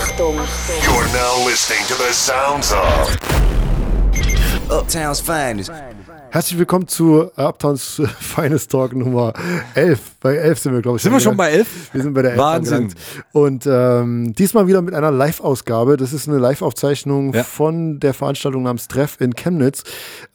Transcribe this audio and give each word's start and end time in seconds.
Achtung. 0.00 0.34
You're 0.84 1.06
now 1.14 1.46
listening 1.48 1.80
to 1.88 1.94
the 1.94 2.12
sounds 2.12 2.70
of 2.70 3.16
Uptown's 4.70 5.20
finest. 5.20 5.72
Herzlich 6.30 6.58
willkommen 6.58 6.86
zu 6.86 7.30
Uptowns 7.36 8.00
äh, 8.00 8.06
Finest 8.06 8.70
Talk 8.72 8.94
Nummer 8.94 9.32
11. 9.74 9.98
Bei 10.20 10.34
11 10.36 10.58
sind 10.58 10.72
wir, 10.74 10.82
glaube 10.82 10.98
ich. 10.98 11.02
Sind 11.02 11.12
wir 11.12 11.20
schon 11.20 11.36
bei 11.36 11.50
11? 11.50 11.94
Wir 11.94 12.02
sind 12.02 12.12
bei 12.12 12.20
der 12.22 12.32
11 12.32 12.40
Wahnsinn. 12.40 12.74
angelangt. 12.74 12.96
Und 13.32 13.66
ähm, 13.66 14.34
diesmal 14.34 14.66
wieder 14.66 14.82
mit 14.82 14.92
einer 14.92 15.10
Live-Ausgabe. 15.10 15.96
Das 15.96 16.12
ist 16.12 16.28
eine 16.28 16.36
Live-Aufzeichnung 16.38 17.32
Ja. 17.32 17.42
von 17.42 17.98
der 17.98 18.12
Veranstaltung 18.12 18.64
namens 18.64 18.88
Treff 18.88 19.16
in 19.20 19.34
Chemnitz. 19.34 19.82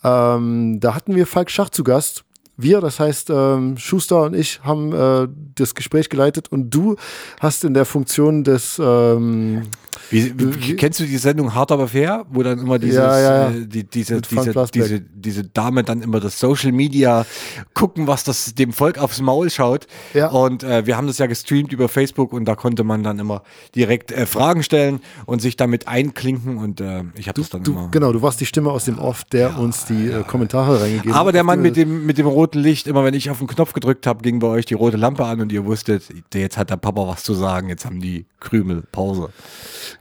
Ähm, 0.04 0.80
da 0.80 0.96
hatten 0.96 1.16
wir 1.16 1.28
Falk 1.28 1.52
Schach 1.52 1.70
zu 1.70 1.84
Gast. 1.84 2.23
Wir, 2.58 2.80
das 2.82 3.00
heißt 3.00 3.30
ähm, 3.30 3.78
Schuster 3.78 4.24
und 4.24 4.36
ich, 4.36 4.62
haben 4.64 4.94
äh, 4.94 5.28
das 5.56 5.74
Gespräch 5.76 6.10
geleitet 6.10 6.52
und 6.52 6.70
du 6.70 6.96
hast 7.40 7.64
in 7.64 7.74
der 7.74 7.86
Funktion 7.86 8.44
des 8.44 8.80
ähm, 8.84 9.64
Wie, 10.10 10.34
wie, 10.38 10.76
kennst 10.76 11.00
du 11.00 11.06
die 11.06 11.18
Sendung 11.18 11.56
Hart 11.56 11.72
aber 11.72 11.88
fair, 11.88 12.26
wo 12.30 12.44
dann 12.44 12.59
immer 12.59 12.78
dieses, 12.78 12.98
Ja, 12.98 13.20
ja, 13.20 13.50
ja. 13.50 13.50
Äh, 13.50 13.66
die, 13.66 13.84
diese, 13.86 14.22
diese, 14.22 14.66
diese, 14.73 15.02
diese 15.02 15.44
Dame 15.45 15.84
dann 15.84 16.02
immer 16.02 16.20
das 16.20 16.40
Social 16.40 16.72
Media 16.72 17.26
gucken, 17.73 18.08
was 18.08 18.23
das 18.23 18.54
dem 18.54 18.73
Volk 18.73 18.98
aufs 19.00 19.22
Maul 19.22 19.50
schaut. 19.50 19.88
Und 20.31 20.64
äh, 20.64 20.86
wir 20.86 20.98
haben 20.98 21.08
das 21.08 21.18
ja 21.18 21.26
gestreamt 21.28 21.72
über 21.73 21.90
Facebook 21.90 22.34
und 22.34 22.45
da 22.45 22.56
konnte 22.56 22.84
man 22.84 23.04
dann 23.04 23.20
immer 23.20 23.44
direkt 23.76 24.12
äh, 24.12 24.26
Fragen 24.26 24.62
stellen 24.64 25.00
und 25.26 25.42
sich 25.42 25.56
damit 25.56 25.88
einklinken 25.88 26.58
und 26.58 26.81
äh, 26.81 27.04
ich 27.16 27.28
habe 27.28 27.40
das 27.42 27.50
dann 27.50 27.64
du, 27.64 27.72
immer. 27.72 27.88
genau, 27.90 28.12
du 28.12 28.22
warst 28.22 28.40
die 28.40 28.45
Stimme 28.45 28.70
aus 28.70 28.86
dem 28.86 29.00
Off, 29.00 29.23
der 29.23 29.58
uns 29.58 29.86
die 29.86 30.08
äh, 30.08 30.23
Kommentare 30.23 30.81
reingegeben 30.81 31.14
Aber 31.14 31.31
der 31.31 31.40
hat. 31.40 31.45
Mann 31.48 31.62
mit 31.62 31.76
dem, 31.76 32.06
mit 32.06 32.18
dem 32.18 32.28
roten 32.28 32.51
Licht, 32.60 32.88
immer 32.88 33.04
wenn 33.04 33.14
ich 33.14 33.30
auf 33.30 33.38
den 33.40 33.48
Knopf 33.48 33.73
gedrückt 33.73 34.08
habe, 34.08 34.22
ging 34.22 34.40
bei 34.40 34.48
euch 34.48 34.66
die 34.66 34.73
rote 34.73 34.98
Lampe 34.98 35.26
an 35.26 35.42
und 35.42 35.52
ihr 35.52 35.66
wusstet, 35.66 36.04
jetzt 36.34 36.58
hat 36.58 36.70
der 36.70 36.78
Papa 36.78 37.08
was 37.08 37.23
zu 37.23 37.34
sagen, 37.34 37.70
jetzt 37.70 37.86
haben 37.86 38.00
die 38.02 38.26
Krümel 38.40 38.84
Pause. 38.92 39.30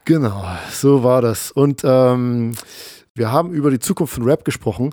Genau, 0.04 0.44
so 0.70 1.02
war 1.02 1.22
das. 1.22 1.50
Und 1.52 1.82
ähm, 1.84 2.52
wir 3.14 3.32
haben 3.32 3.52
über 3.52 3.70
die 3.70 3.78
Zukunft 3.78 4.14
von 4.14 4.24
Rap 4.24 4.44
gesprochen. 4.44 4.90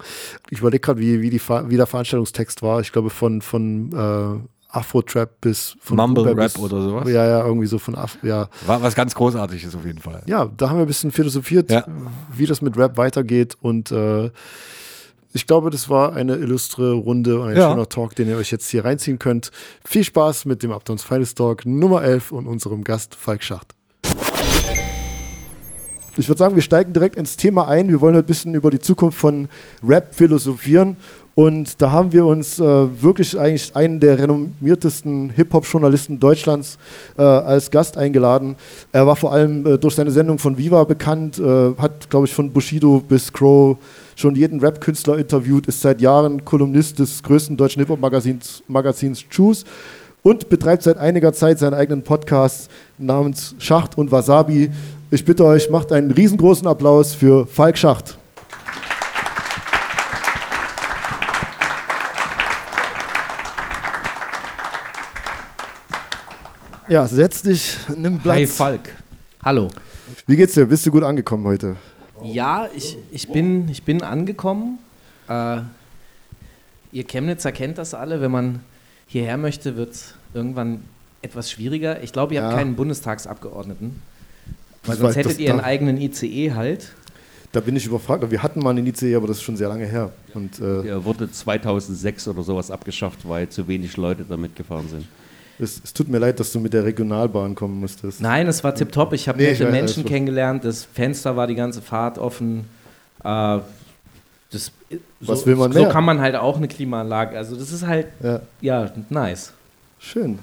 Ich 0.49 0.59
überlege 0.59 0.81
gerade, 0.81 0.99
wie, 0.99 1.21
wie, 1.21 1.29
die 1.29 1.39
wie 1.39 1.77
der 1.77 1.87
Veranstaltungstext 1.87 2.61
war. 2.61 2.81
Ich 2.81 2.91
glaube, 2.91 3.09
von, 3.09 3.41
von 3.41 3.91
äh, 3.93 4.47
Afro-Trap 4.69 5.39
bis 5.39 5.77
von 5.79 5.97
Mumble 5.97 6.23
Cooper 6.25 6.37
Rap 6.37 6.53
bis, 6.53 6.61
oder 6.61 6.81
sowas? 6.81 7.07
Ja, 7.09 7.25
ja, 7.25 7.45
irgendwie 7.45 7.67
so 7.67 7.79
von 7.79 7.95
Af 7.95 8.17
ja. 8.23 8.49
War 8.65 8.81
was 8.81 8.95
ganz 8.95 9.15
Großartiges 9.15 9.75
auf 9.75 9.85
jeden 9.85 9.99
Fall. 9.99 10.23
ja, 10.25 10.45
da 10.57 10.69
haben 10.69 10.77
wir 10.77 10.81
ein 10.85 10.87
bisschen 10.87 11.11
philosophiert, 11.11 11.71
Ja. 11.71 11.85
wie 12.35 12.45
das 12.45 12.61
mit 12.61 12.75
Rap 12.77 12.97
weitergeht. 12.97 13.55
Und 13.61 13.91
äh, 13.91 14.29
ich 15.33 15.45
glaube, 15.47 15.69
das 15.69 15.89
war 15.89 16.13
eine 16.13 16.35
illustre 16.35 16.93
Runde 16.93 17.39
und 17.39 17.49
ein 17.49 17.57
Ja. 17.57 17.69
schöner 17.71 17.87
Talk, 17.89 18.15
den 18.15 18.27
ihr 18.29 18.37
euch 18.37 18.51
jetzt 18.51 18.69
hier 18.69 18.85
reinziehen 18.85 19.19
könnt. 19.19 19.51
Viel 19.85 20.03
Spaß 20.03 20.45
mit 20.45 20.63
dem 20.63 20.71
Uptowns 20.71 21.03
Finest 21.03 21.37
Talk 21.37 21.65
Nummer 21.65 22.03
11 22.03 22.31
und 22.31 22.47
unserem 22.47 22.83
Gast 22.83 23.15
Falk 23.15 23.43
Schacht. 23.43 23.73
Ich 26.19 26.27
würde 26.27 26.39
sagen, 26.39 26.55
wir 26.55 26.63
steigen 26.63 26.93
direkt 26.93 27.15
ins 27.15 27.37
Thema 27.37 27.67
ein. 27.67 27.89
Wir 27.89 28.01
wollen 28.01 28.15
heute 28.15 28.25
ein 28.25 28.27
bisschen 28.27 28.55
über 28.55 28.71
die 28.71 28.79
Zukunft 28.79 29.19
von 29.19 29.49
Rap 29.87 30.15
philosophieren. 30.15 30.97
Und 31.37 31.83
da 31.83 31.91
haben 31.91 32.13
wir 32.13 32.25
uns 32.25 32.59
äh, 32.59 32.63
wirklich 32.63 33.39
eigentlich 33.39 33.75
einen 33.75 33.99
der 33.99 34.17
renommiertesten 34.17 35.29
Hip-Hop-Journalisten 35.29 36.19
Deutschlands 36.19 36.79
äh, 37.15 37.21
als 37.21 37.69
Gast 37.69 37.95
eingeladen. 37.95 38.55
Er 38.91 39.05
war 39.05 39.15
vor 39.15 39.33
allem 39.33 39.63
äh, 39.63 39.77
durch 39.77 39.93
seine 39.93 40.09
Sendung 40.09 40.39
von 40.39 40.57
Viva 40.57 40.83
bekannt, 40.83 41.37
äh, 41.37 41.75
hat, 41.77 42.09
glaube 42.09 42.25
ich, 42.25 42.33
von 42.33 42.51
Bushido 42.51 43.03
bis 43.07 43.31
Crow 43.31 43.77
schon 44.15 44.33
jeden 44.33 44.59
Rap-Künstler 44.61 45.19
interviewt, 45.19 45.67
ist 45.67 45.79
seit 45.79 46.01
Jahren 46.01 46.43
Kolumnist 46.43 46.97
des 46.97 47.21
größten 47.21 47.55
deutschen 47.55 47.81
Hip-Hop-Magazins 47.81 48.63
Magazins 48.67 49.23
Choose 49.29 49.63
und 50.23 50.49
betreibt 50.49 50.81
seit 50.81 50.97
einiger 50.97 51.33
Zeit 51.33 51.59
seinen 51.59 51.75
eigenen 51.75 52.01
Podcast 52.01 52.71
namens 52.97 53.53
Schacht 53.59 53.95
und 53.95 54.11
Wasabi. 54.11 54.71
Ich 55.11 55.23
bitte 55.23 55.45
euch, 55.45 55.69
macht 55.69 55.91
einen 55.91 56.09
riesengroßen 56.09 56.65
Applaus 56.65 57.13
für 57.13 57.45
Falk 57.45 57.77
Schacht. 57.77 58.17
Ja, 66.89 67.07
setz 67.07 67.41
dich, 67.41 67.77
nimm 67.95 68.19
Platz. 68.19 68.35
Hi 68.35 68.47
Falk. 68.47 68.81
Hallo. 69.43 69.67
Wie 70.25 70.35
geht's 70.35 70.53
dir? 70.53 70.65
Bist 70.65 70.85
du 70.85 70.91
gut 70.91 71.03
angekommen 71.03 71.45
heute? 71.45 71.75
Ja, 72.23 72.67
ich, 72.75 72.97
ich, 73.11 73.27
bin, 73.29 73.67
ich 73.69 73.83
bin 73.83 74.01
angekommen. 74.01 74.79
Äh, 75.27 75.59
ihr 76.91 77.03
Chemnitzer 77.05 77.51
kennt 77.51 77.77
das 77.77 77.93
alle. 77.93 78.21
Wenn 78.21 78.31
man 78.31 78.61
hierher 79.05 79.37
möchte, 79.37 79.75
wird 79.75 79.91
es 79.93 80.13
irgendwann 80.33 80.81
etwas 81.21 81.51
schwieriger. 81.51 82.01
Ich 82.03 82.13
glaube, 82.13 82.33
ihr 82.33 82.41
habt 82.43 82.53
Ja. 82.53 82.57
keinen 82.57 82.75
Bundestagsabgeordneten. 82.75 84.01
Weil 84.83 84.95
Das 84.95 84.99
sonst 84.99 85.15
war- 85.17 85.23
hättet 85.23 85.39
ihr 85.39 85.49
einen 85.51 85.59
da- 85.59 85.65
eigenen 85.65 85.97
ICE 85.99 86.53
halt. 86.53 86.93
Da 87.51 87.59
bin 87.59 87.75
ich 87.75 87.85
überfragt. 87.85 88.29
Wir 88.31 88.41
hatten 88.43 88.59
mal 88.61 88.71
einen 88.71 88.85
ICE, 88.87 89.15
aber 89.15 89.27
das 89.27 89.37
ist 89.37 89.43
schon 89.43 89.57
sehr 89.57 89.69
lange 89.69 89.85
her. 89.85 90.11
Und 90.33 90.59
äh, 90.59 90.87
Er 90.87 91.03
wurde 91.05 91.29
2006 91.31 92.27
oder 92.29 92.43
sowas 92.43 92.71
abgeschafft, 92.71 93.27
weil 93.27 93.49
zu 93.49 93.67
wenig 93.67 93.97
Leute 93.97 94.25
damit 94.27 94.55
gefahren 94.55 94.87
sind. 94.89 95.05
Es, 95.59 95.81
es 95.83 95.93
tut 95.93 96.07
mir 96.09 96.19
leid, 96.19 96.39
dass 96.39 96.51
du 96.51 96.59
mit 96.59 96.73
der 96.73 96.83
Regionalbahn 96.83 97.55
kommen 97.55 97.79
musstest. 97.79 98.21
Nein, 98.21 98.47
es 98.47 98.63
war 98.63 98.75
tipptopp. 98.75 99.13
Ich 99.13 99.27
habe 99.27 99.37
Nee, 99.39 99.51
nette 99.51 99.65
Menschen 99.71 100.01
alles 100.01 100.11
kennengelernt. 100.11 100.63
Das 100.63 100.83
Fenster 100.85 101.35
war 101.35 101.47
die 101.47 101.55
ganze 101.55 101.81
Fahrt 101.81 102.17
offen. 102.17 102.65
Äh, 103.23 103.59
das, 104.51 104.71
Was 105.19 105.41
so, 105.41 105.45
will 105.47 105.55
man 105.55 105.71
So 105.73 105.79
mehr? 105.81 105.89
kann 105.89 106.05
man 106.05 106.21
halt 106.21 106.35
auch 106.35 106.57
eine 106.57 106.67
Klimaanlage. 106.67 107.37
Also 107.37 107.55
das 107.55 107.71
ist 107.71 107.85
halt, 107.85 108.07
Ja. 108.23 108.41
ja, 108.61 108.91
nice. 109.09 109.51
Schön. 109.99 110.39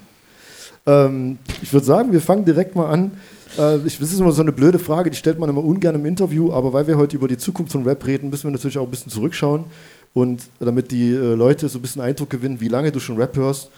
Ähm, 0.87 1.39
ich 1.63 1.73
würde 1.73 1.87
sagen, 1.87 2.13
wir 2.13 2.21
fangen 2.21 2.45
direkt 2.45 2.75
mal 2.77 2.91
an. 2.91 3.13
Äh, 3.59 3.79
ich, 3.87 3.99
das 3.99 4.13
ist 4.13 4.21
immer 4.21 4.33
so 4.33 4.43
eine 4.43 4.53
blöde 4.53 4.79
Frage, 4.79 5.11
die 5.11 5.17
stellt 5.17 5.39
man 5.39 5.49
immer 5.49 5.65
ungern 5.65 5.95
im 5.95 6.05
Interview, 6.05 6.53
aber 6.53 6.73
weil 6.73 6.87
wir 6.87 6.99
heute 6.99 7.17
über 7.17 7.29
die 7.29 7.39
Zukunft 7.39 7.73
von 7.73 7.85
Rap 7.85 8.05
reden, 8.05 8.29
müssen 8.31 8.45
wir 8.45 8.51
natürlich 8.51 8.77
auch 8.79 8.85
ein 8.85 8.91
bisschen 8.91 9.11
zurückschauen. 9.11 9.65
Und 10.13 10.43
damit 10.61 10.91
die 10.91 11.11
äh, 11.13 11.35
Leute 11.35 11.69
so 11.69 11.79
ein 11.79 11.83
bisschen 11.83 12.03
Eindruck 12.03 12.31
gewinnen, 12.31 12.61
wie 12.61 12.69
lange 12.69 12.93
du 12.93 13.01
schon 13.01 13.17
Rap 13.17 13.37
hörst, 13.37 13.71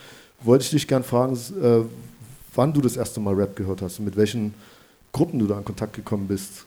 wollte 0.42 0.64
ich 0.64 0.70
dich 0.70 0.88
gern 0.88 1.02
fragen, 1.02 1.34
äh, 1.34 1.80
wann 2.54 2.72
du 2.72 2.80
das 2.80 2.96
erste 2.96 3.20
Mal 3.20 3.34
Rap 3.34 3.56
gehört 3.56 3.82
hast 3.82 3.98
und 3.98 4.04
mit 4.04 4.16
welchen 4.16 4.54
Gruppen 5.12 5.38
du 5.38 5.46
da 5.46 5.58
in 5.58 5.64
Kontakt 5.64 5.94
gekommen 5.94 6.28
bist. 6.28 6.66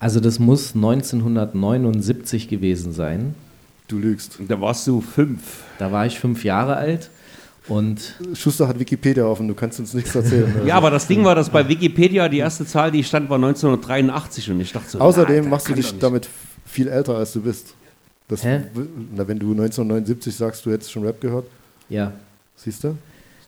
Also 0.00 0.20
das 0.20 0.38
muss 0.38 0.74
1979 0.74 2.48
gewesen 2.48 2.92
sein. 2.92 3.34
Du 3.88 3.98
lügst. 3.98 4.38
Da 4.46 4.60
warst 4.60 4.86
du 4.86 5.00
fünf. 5.00 5.62
Da 5.78 5.90
war 5.90 6.06
ich 6.06 6.20
fünf 6.20 6.44
Jahre 6.44 6.76
alt 6.76 7.10
und 7.68 8.14
Schuster 8.34 8.66
hat 8.66 8.78
Wikipedia 8.78 9.24
offen, 9.24 9.46
du 9.46 9.54
kannst 9.54 9.78
uns 9.78 9.92
nichts 9.92 10.14
erzählen. 10.14 10.52
Also. 10.54 10.66
Ja, 10.66 10.76
aber 10.76 10.90
das 10.90 11.06
Ding 11.06 11.22
war, 11.24 11.34
dass 11.34 11.50
bei 11.50 11.68
Wikipedia 11.68 12.28
die 12.28 12.38
erste 12.38 12.64
Zahl, 12.64 12.90
die 12.90 13.04
stand, 13.04 13.28
war 13.28 13.36
1983 13.36 14.50
und 14.50 14.60
ich 14.60 14.72
dachte 14.72 14.88
so, 14.90 15.00
Außerdem 15.00 15.44
na, 15.44 15.50
machst 15.50 15.68
du 15.68 15.74
dich 15.74 15.98
damit 15.98 16.28
viel 16.64 16.88
älter, 16.88 17.16
als 17.16 17.32
du 17.34 17.42
bist. 17.42 17.74
Das, 18.26 18.42
Hä? 18.42 18.62
na, 19.14 19.28
wenn 19.28 19.38
du 19.38 19.50
1979 19.50 20.34
sagst, 20.34 20.64
du 20.64 20.70
hättest 20.70 20.92
schon 20.92 21.04
Rap 21.04 21.20
gehört, 21.20 21.46
ja, 21.88 22.12
siehst 22.58 22.84
du? 22.84 22.96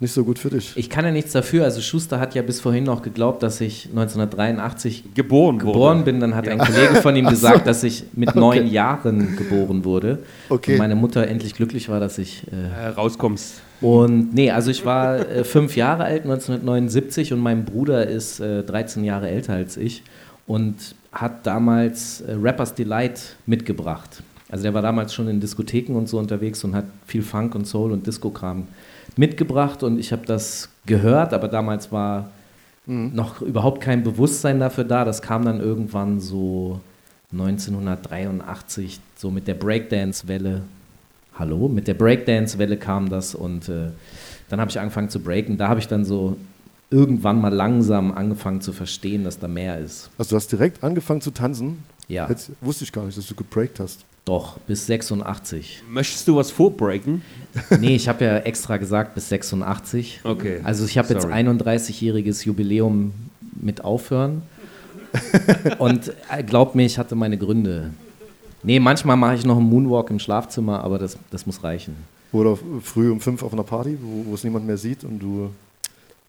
Nicht 0.02 0.12
so 0.14 0.24
gut 0.24 0.38
für 0.38 0.48
dich. 0.48 0.72
ich 0.76 0.88
kann 0.88 1.04
ja 1.04 1.10
nichts 1.10 1.32
dafür. 1.32 1.64
Also 1.64 1.82
Schuster 1.82 2.18
hat 2.20 2.34
ja 2.34 2.40
bis 2.40 2.58
vorhin 2.58 2.84
noch 2.84 3.02
geglaubt, 3.02 3.42
dass 3.42 3.60
ich 3.60 3.84
1983 3.90 5.12
geboren, 5.14 5.58
geboren 5.58 5.98
wurde. 5.98 6.04
bin. 6.04 6.20
Dann 6.20 6.34
hat 6.34 6.48
ein 6.48 6.56
Kollege 6.58 6.94
von 7.02 7.14
ihm 7.16 7.26
gesagt, 7.28 7.66
dass 7.66 7.82
ich 7.82 8.04
mit 8.14 8.34
neun 8.34 8.66
Jahren 8.66 9.36
geboren 9.36 9.84
wurde. 9.84 10.20
Okay. 10.48 10.72
Und 10.72 10.78
meine 10.78 10.96
Mutter 10.96 11.26
endlich 11.28 11.52
glücklich 11.54 11.90
war, 11.90 12.00
dass 12.00 12.16
ich 12.16 12.44
äh, 12.50 12.86
Äh, 12.86 12.88
rauskommst. 12.88 13.60
Und 13.82 14.32
nee, 14.32 14.50
also 14.50 14.70
ich 14.70 14.86
war 14.86 15.18
äh, 15.18 15.44
fünf 15.44 15.76
Jahre 15.76 16.04
alt, 16.04 16.22
1979, 16.22 17.34
und 17.34 17.40
mein 17.40 17.66
Bruder 17.66 18.06
ist 18.06 18.40
äh, 18.40 18.62
13 18.62 19.04
Jahre 19.04 19.28
älter 19.28 19.52
als 19.52 19.76
ich 19.76 20.02
und 20.46 20.94
hat 21.12 21.46
damals 21.46 22.22
äh, 22.22 22.36
Rappers 22.40 22.74
Delight 22.74 23.36
mitgebracht. 23.44 24.22
Also 24.48 24.62
der 24.62 24.72
war 24.72 24.82
damals 24.82 25.12
schon 25.12 25.28
in 25.28 25.40
Diskotheken 25.40 25.92
und 25.94 26.08
so 26.08 26.18
unterwegs 26.18 26.64
und 26.64 26.74
hat 26.74 26.86
viel 27.06 27.22
Funk 27.22 27.54
und 27.54 27.66
Soul 27.66 27.92
und 27.92 28.06
Disco-Kram 28.06 28.66
mitgebracht 29.16 29.82
und 29.82 29.98
ich 29.98 30.12
habe 30.12 30.26
das 30.26 30.68
gehört, 30.86 31.32
aber 31.32 31.48
damals 31.48 31.92
war 31.92 32.30
noch 32.86 33.40
überhaupt 33.40 33.80
kein 33.80 34.02
Bewusstsein 34.02 34.58
dafür 34.58 34.84
da. 34.84 35.04
Das 35.04 35.22
kam 35.22 35.44
dann 35.44 35.60
irgendwann 35.60 36.18
so 36.18 36.80
1983, 37.32 39.00
so 39.16 39.30
mit 39.30 39.46
der 39.46 39.54
Breakdance-Welle 39.54 40.62
Hallo, 41.38 41.68
mit 41.68 41.86
der 41.88 41.94
Breakdance-Welle 41.94 42.76
kam 42.76 43.08
das 43.08 43.34
und 43.34 43.68
äh, 43.68 43.90
dann 44.48 44.60
habe 44.60 44.70
ich 44.70 44.78
angefangen 44.78 45.08
zu 45.08 45.20
breaken. 45.20 45.56
Da 45.56 45.68
habe 45.68 45.80
ich 45.80 45.88
dann 45.88 46.04
so 46.04 46.36
irgendwann 46.90 47.40
mal 47.40 47.54
langsam 47.54 48.12
angefangen 48.12 48.60
zu 48.60 48.72
verstehen, 48.72 49.24
dass 49.24 49.38
da 49.38 49.48
mehr 49.48 49.78
ist. 49.78 50.10
Also 50.18 50.30
du 50.30 50.36
hast 50.36 50.50
direkt 50.50 50.82
angefangen 50.82 51.20
zu 51.20 51.30
tanzen. 51.30 51.84
Ja, 52.08 52.28
Jetzt 52.28 52.50
wusste 52.60 52.84
ich 52.84 52.92
gar 52.92 53.06
nicht, 53.06 53.16
dass 53.16 53.26
du 53.26 53.34
gebreakt 53.36 53.78
hast. 53.78 54.04
Doch, 54.24 54.58
bis 54.60 54.86
86. 54.86 55.82
Möchtest 55.88 56.28
du 56.28 56.36
was 56.36 56.50
vorbreaken? 56.50 57.22
Nee, 57.80 57.96
ich 57.96 58.08
habe 58.08 58.24
ja 58.24 58.38
extra 58.38 58.76
gesagt 58.76 59.16
bis 59.16 59.28
86. 59.28 60.20
Okay. 60.22 60.60
Also 60.62 60.84
ich 60.84 60.96
habe 60.98 61.08
jetzt 61.12 61.22
Sorry. 61.22 61.34
31-jähriges 61.34 62.44
Jubiläum 62.46 63.12
mit 63.60 63.82
aufhören. 63.82 64.42
Und 65.78 66.12
äh, 66.30 66.44
glaubt 66.44 66.76
mir, 66.76 66.86
ich 66.86 66.96
hatte 66.96 67.16
meine 67.16 67.36
Gründe. 67.36 67.90
Nee, 68.62 68.78
manchmal 68.78 69.16
mache 69.16 69.34
ich 69.34 69.44
noch 69.44 69.56
einen 69.56 69.68
Moonwalk 69.68 70.10
im 70.10 70.20
Schlafzimmer, 70.20 70.84
aber 70.84 70.98
das, 70.98 71.18
das 71.30 71.46
muss 71.46 71.64
reichen. 71.64 71.96
Oder 72.32 72.56
früh 72.82 73.10
um 73.10 73.20
fünf 73.20 73.42
auf 73.42 73.52
einer 73.52 73.64
Party, 73.64 73.98
wo, 74.00 74.30
wo 74.30 74.34
es 74.34 74.44
niemand 74.44 74.66
mehr 74.66 74.76
sieht 74.76 75.02
und 75.02 75.18
du 75.18 75.50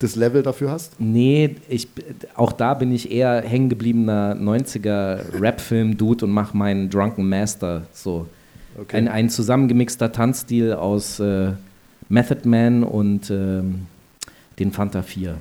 das 0.03 0.15
Level 0.15 0.44
dafür 0.44 0.71
hast? 0.71 1.00
Nee, 1.00 1.56
ich, 1.69 1.88
auch 2.36 2.51
da 2.51 2.74
bin 2.74 2.92
ich 2.92 3.12
eher 3.12 3.42
hängengebliebener 3.42 4.36
90er 4.36 5.42
Rap-Film-Dude 5.42 6.25
und 6.25 6.31
mache 6.31 6.56
meinen 6.56 6.89
Drunken 6.89 7.27
Master. 7.27 7.83
So. 7.94 8.27
Okay. 8.80 8.98
Ein, 8.98 9.07
ein 9.07 9.30
zusammengemixter 9.30 10.12
Tanzstil 10.12 10.74
aus 10.74 11.19
äh, 11.19 11.51
Method 12.09 12.48
Man 12.48 12.83
und 12.83 13.30
ähm, 13.30 13.88
den 14.59 14.71
Fanta 14.71 15.01
4. 15.01 15.36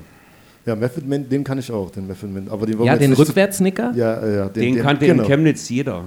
Ja, 0.65 0.75
Method 0.75 1.05
Man, 1.07 1.27
den 1.27 1.43
kann 1.43 1.57
ich 1.57 1.71
auch, 1.71 1.91
den 1.91 2.07
Method 2.07 2.27
Man. 2.27 2.49
Aber 2.49 2.65
den 2.65 2.83
Ja, 2.83 2.95
den 2.97 3.13
Rückwärtsnicker. 3.13 3.93
Ja, 3.95 4.15
äh, 4.15 4.35
ja, 4.35 4.49
Den, 4.49 4.75
den, 4.75 4.83
kannte 4.83 5.05
genau. 5.05 5.23
in 5.23 5.29
Chemnitz 5.29 5.69
jeder. 5.69 6.03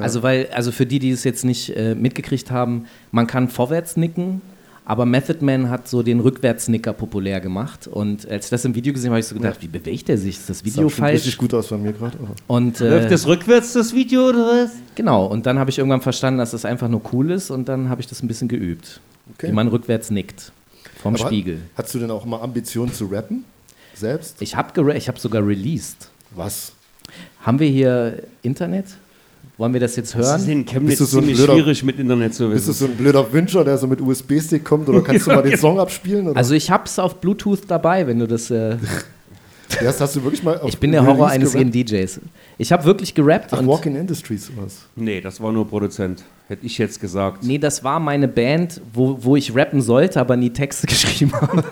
Also, 0.00 0.22
weil, 0.22 0.48
also 0.52 0.72
für 0.72 0.86
die, 0.86 0.98
die 0.98 1.10
es 1.10 1.24
jetzt 1.24 1.44
nicht 1.44 1.76
äh, 1.76 1.94
mitgekriegt 1.94 2.50
haben, 2.50 2.86
man 3.12 3.26
kann 3.26 3.48
vorwärts 3.48 3.96
nicken, 3.96 4.40
aber 4.86 5.06
Method 5.06 5.42
Man 5.44 5.70
hat 5.70 5.88
so 5.88 6.02
den 6.02 6.20
Rückwärtsnicker 6.20 6.92
populär 6.92 7.40
gemacht. 7.40 7.86
Und 7.86 8.28
als 8.28 8.46
ich 8.46 8.50
das 8.50 8.64
im 8.64 8.74
Video 8.74 8.92
gesehen 8.92 9.08
habe, 9.10 9.14
habe 9.14 9.20
ich 9.20 9.26
so 9.26 9.34
gedacht, 9.34 9.62
wie 9.62 9.68
bewegt 9.68 10.08
er 10.08 10.18
sich? 10.18 10.36
Ist 10.36 10.50
das 10.50 10.58
Das 10.58 10.64
Video 10.66 10.88
schon 10.88 10.98
falsch? 11.04 11.14
richtig 11.20 11.38
gut 11.38 11.54
aus 11.54 11.68
bei 11.68 11.78
mir 11.78 11.92
gerade. 11.92 12.18
Und, 12.46 12.80
Läuft 12.80 13.06
äh, 13.06 13.08
das 13.10 13.26
rückwärts, 13.26 13.72
das 13.72 13.94
Video, 13.94 14.28
oder 14.28 14.64
was? 14.64 14.72
genau, 14.94 15.26
und 15.26 15.46
dann 15.46 15.58
habe 15.58 15.70
ich 15.70 15.78
irgendwann 15.78 16.02
verstanden, 16.02 16.38
dass 16.38 16.50
das 16.50 16.64
einfach 16.64 16.88
nur 16.88 17.00
cool 17.12 17.30
ist 17.30 17.50
und 17.50 17.68
dann 17.68 17.88
habe 17.88 18.00
ich 18.02 18.06
das 18.06 18.22
ein 18.22 18.28
bisschen 18.28 18.48
geübt. 18.48 19.00
Okay. 19.34 19.48
Wie 19.48 19.52
man 19.52 19.68
rückwärts 19.68 20.10
nickt. 20.10 20.52
Vom 21.02 21.14
Aber 21.14 21.26
Spiegel. 21.26 21.60
Hast 21.76 21.94
du 21.94 21.98
denn 21.98 22.10
auch 22.10 22.24
mal 22.26 22.40
Ambitionen 22.40 22.92
zu 22.92 23.06
rappen? 23.06 23.44
Selbst? 23.94 24.42
Ich 24.42 24.56
habe 24.56 24.94
ich 24.94 25.08
hab 25.08 25.18
sogar 25.18 25.46
released. 25.46 26.10
Was? 26.34 26.72
Haben 27.40 27.58
wir 27.58 27.68
hier 27.68 28.22
Internet? 28.42 28.86
Wollen 29.56 29.72
wir 29.72 29.80
das 29.80 29.94
jetzt 29.96 30.14
Das 30.16 30.20
ist 30.40 30.46
hören? 30.46 30.58
in 30.60 30.66
Chemnitz 30.66 30.98
so 30.98 31.04
ein 31.04 31.08
ziemlich 31.24 31.36
blöder- 31.38 31.52
schwierig 31.54 31.84
mit 31.84 31.98
Internet 32.00 32.34
zu 32.34 32.48
Bist 32.50 32.66
du 32.66 32.70
wissen. 32.70 32.78
so 32.86 32.92
ein 32.92 32.96
blöder 32.96 33.32
Wünscher, 33.32 33.64
der 33.64 33.78
so 33.78 33.86
mit 33.86 34.00
USB-Stick 34.00 34.64
kommt? 34.64 34.88
Oder 34.88 35.00
kannst 35.00 35.26
du 35.26 35.30
mal 35.34 35.42
den 35.42 35.56
Song 35.56 35.78
abspielen? 35.78 36.26
Oder? 36.28 36.36
Also 36.36 36.54
ich 36.54 36.70
habe 36.70 36.84
es 36.86 36.98
auf 36.98 37.20
Bluetooth 37.20 37.60
dabei, 37.68 38.06
wenn 38.06 38.18
du 38.18 38.26
das... 38.26 38.50
Äh, 38.50 38.76
Erst 39.80 40.00
hast 40.00 40.14
du 40.14 40.22
wirklich 40.22 40.42
mal 40.42 40.58
auf 40.60 40.68
ich 40.68 40.78
bin 40.78 40.92
der 40.92 41.04
Horror 41.04 41.28
eines 41.28 41.54
jeden 41.54 41.72
DJs. 41.72 42.20
Ich 42.58 42.70
habe 42.70 42.84
wirklich 42.84 43.14
gerappt 43.14 43.48
Ach, 43.52 43.58
und... 43.60 43.66
Walk-in 43.66 43.96
Industries 43.96 44.50
was? 44.56 44.82
Nee, 44.94 45.20
das 45.20 45.40
war 45.40 45.50
nur 45.52 45.66
Produzent. 45.68 46.22
Hätte 46.48 46.66
ich 46.66 46.76
jetzt 46.78 47.00
gesagt. 47.00 47.42
Nee, 47.42 47.58
das 47.58 47.82
war 47.82 47.98
meine 47.98 48.28
Band, 48.28 48.80
wo, 48.92 49.18
wo 49.20 49.34
ich 49.36 49.54
rappen 49.54 49.80
sollte, 49.80 50.20
aber 50.20 50.36
nie 50.36 50.50
Texte 50.50 50.86
geschrieben 50.88 51.32
habe. 51.32 51.64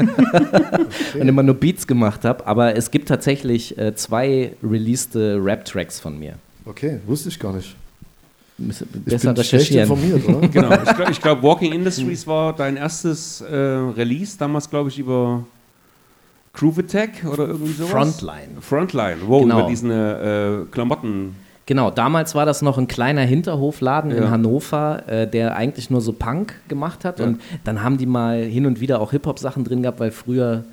Und 1.19 1.29
immer 1.29 1.43
nur 1.43 1.55
Beats 1.55 1.87
gemacht 1.87 2.25
habe. 2.25 2.47
Aber 2.47 2.75
es 2.77 2.91
gibt 2.91 3.09
tatsächlich 3.09 3.77
äh, 3.79 3.95
zwei 3.95 4.53
released 4.63 5.15
Rap-Tracks 5.15 6.01
von 6.01 6.19
mir. 6.19 6.35
Okay, 6.65 6.99
wusste 7.07 7.29
ich 7.29 7.39
gar 7.39 7.53
nicht. 7.53 7.75
Müssen 8.59 8.87
Ich 8.95 9.01
besser 9.05 9.33
bin 9.35 9.45
schlecht 9.45 9.71
recherchieren. 9.71 9.91
informiert, 9.91 10.29
oder? 10.29 10.49
Genau, 10.53 10.73
ich 10.83 10.95
glaube, 10.97 11.13
glaub, 11.21 11.43
Walking 11.43 11.73
Industries 11.73 12.27
war 12.27 12.53
dein 12.55 12.77
erstes 12.77 13.41
äh, 13.41 13.55
Release, 13.57 14.37
damals 14.39 14.69
glaube 14.71 14.91
ich 14.91 14.99
über 14.99 15.45
Groove 16.55 16.81
Attack 16.81 17.25
oder 17.31 17.49
irgendwie 17.49 17.73
sowas. 17.73 17.91
Frontline. 17.91 18.49
Frontline, 18.61 19.17
wow, 19.27 19.43
Genau. 19.43 19.61
über 19.61 19.69
diesen 19.69 19.91
äh, 19.91 20.65
Klamotten. 20.71 21.35
Genau, 21.65 21.91
damals 21.91 22.35
war 22.35 22.45
das 22.45 22.61
noch 22.61 22.77
ein 22.77 22.89
kleiner 22.89 23.23
Hinterhofladen 23.23 24.11
in 24.11 24.23
Ja. 24.25 24.31
Hannover, 24.31 25.09
äh, 25.09 25.27
der 25.27 25.57
eigentlich 25.57 25.89
nur 25.91 26.01
so 26.03 26.13
Punk 26.13 26.55
gemacht 26.69 27.05
hat. 27.05 27.21
Ja. 27.21 27.25
Und 27.27 27.41
dann 27.65 27.83
haben 27.83 27.97
die 27.99 28.07
mal 28.07 28.43
hin 28.43 28.67
und 28.67 28.81
wieder 28.81 29.01
auch 29.01 29.13
Hip-Hop-Sachen 29.13 29.65
drin 29.65 29.81
gehabt, 29.83 29.99
weil 30.01 30.11
früher 30.11 30.65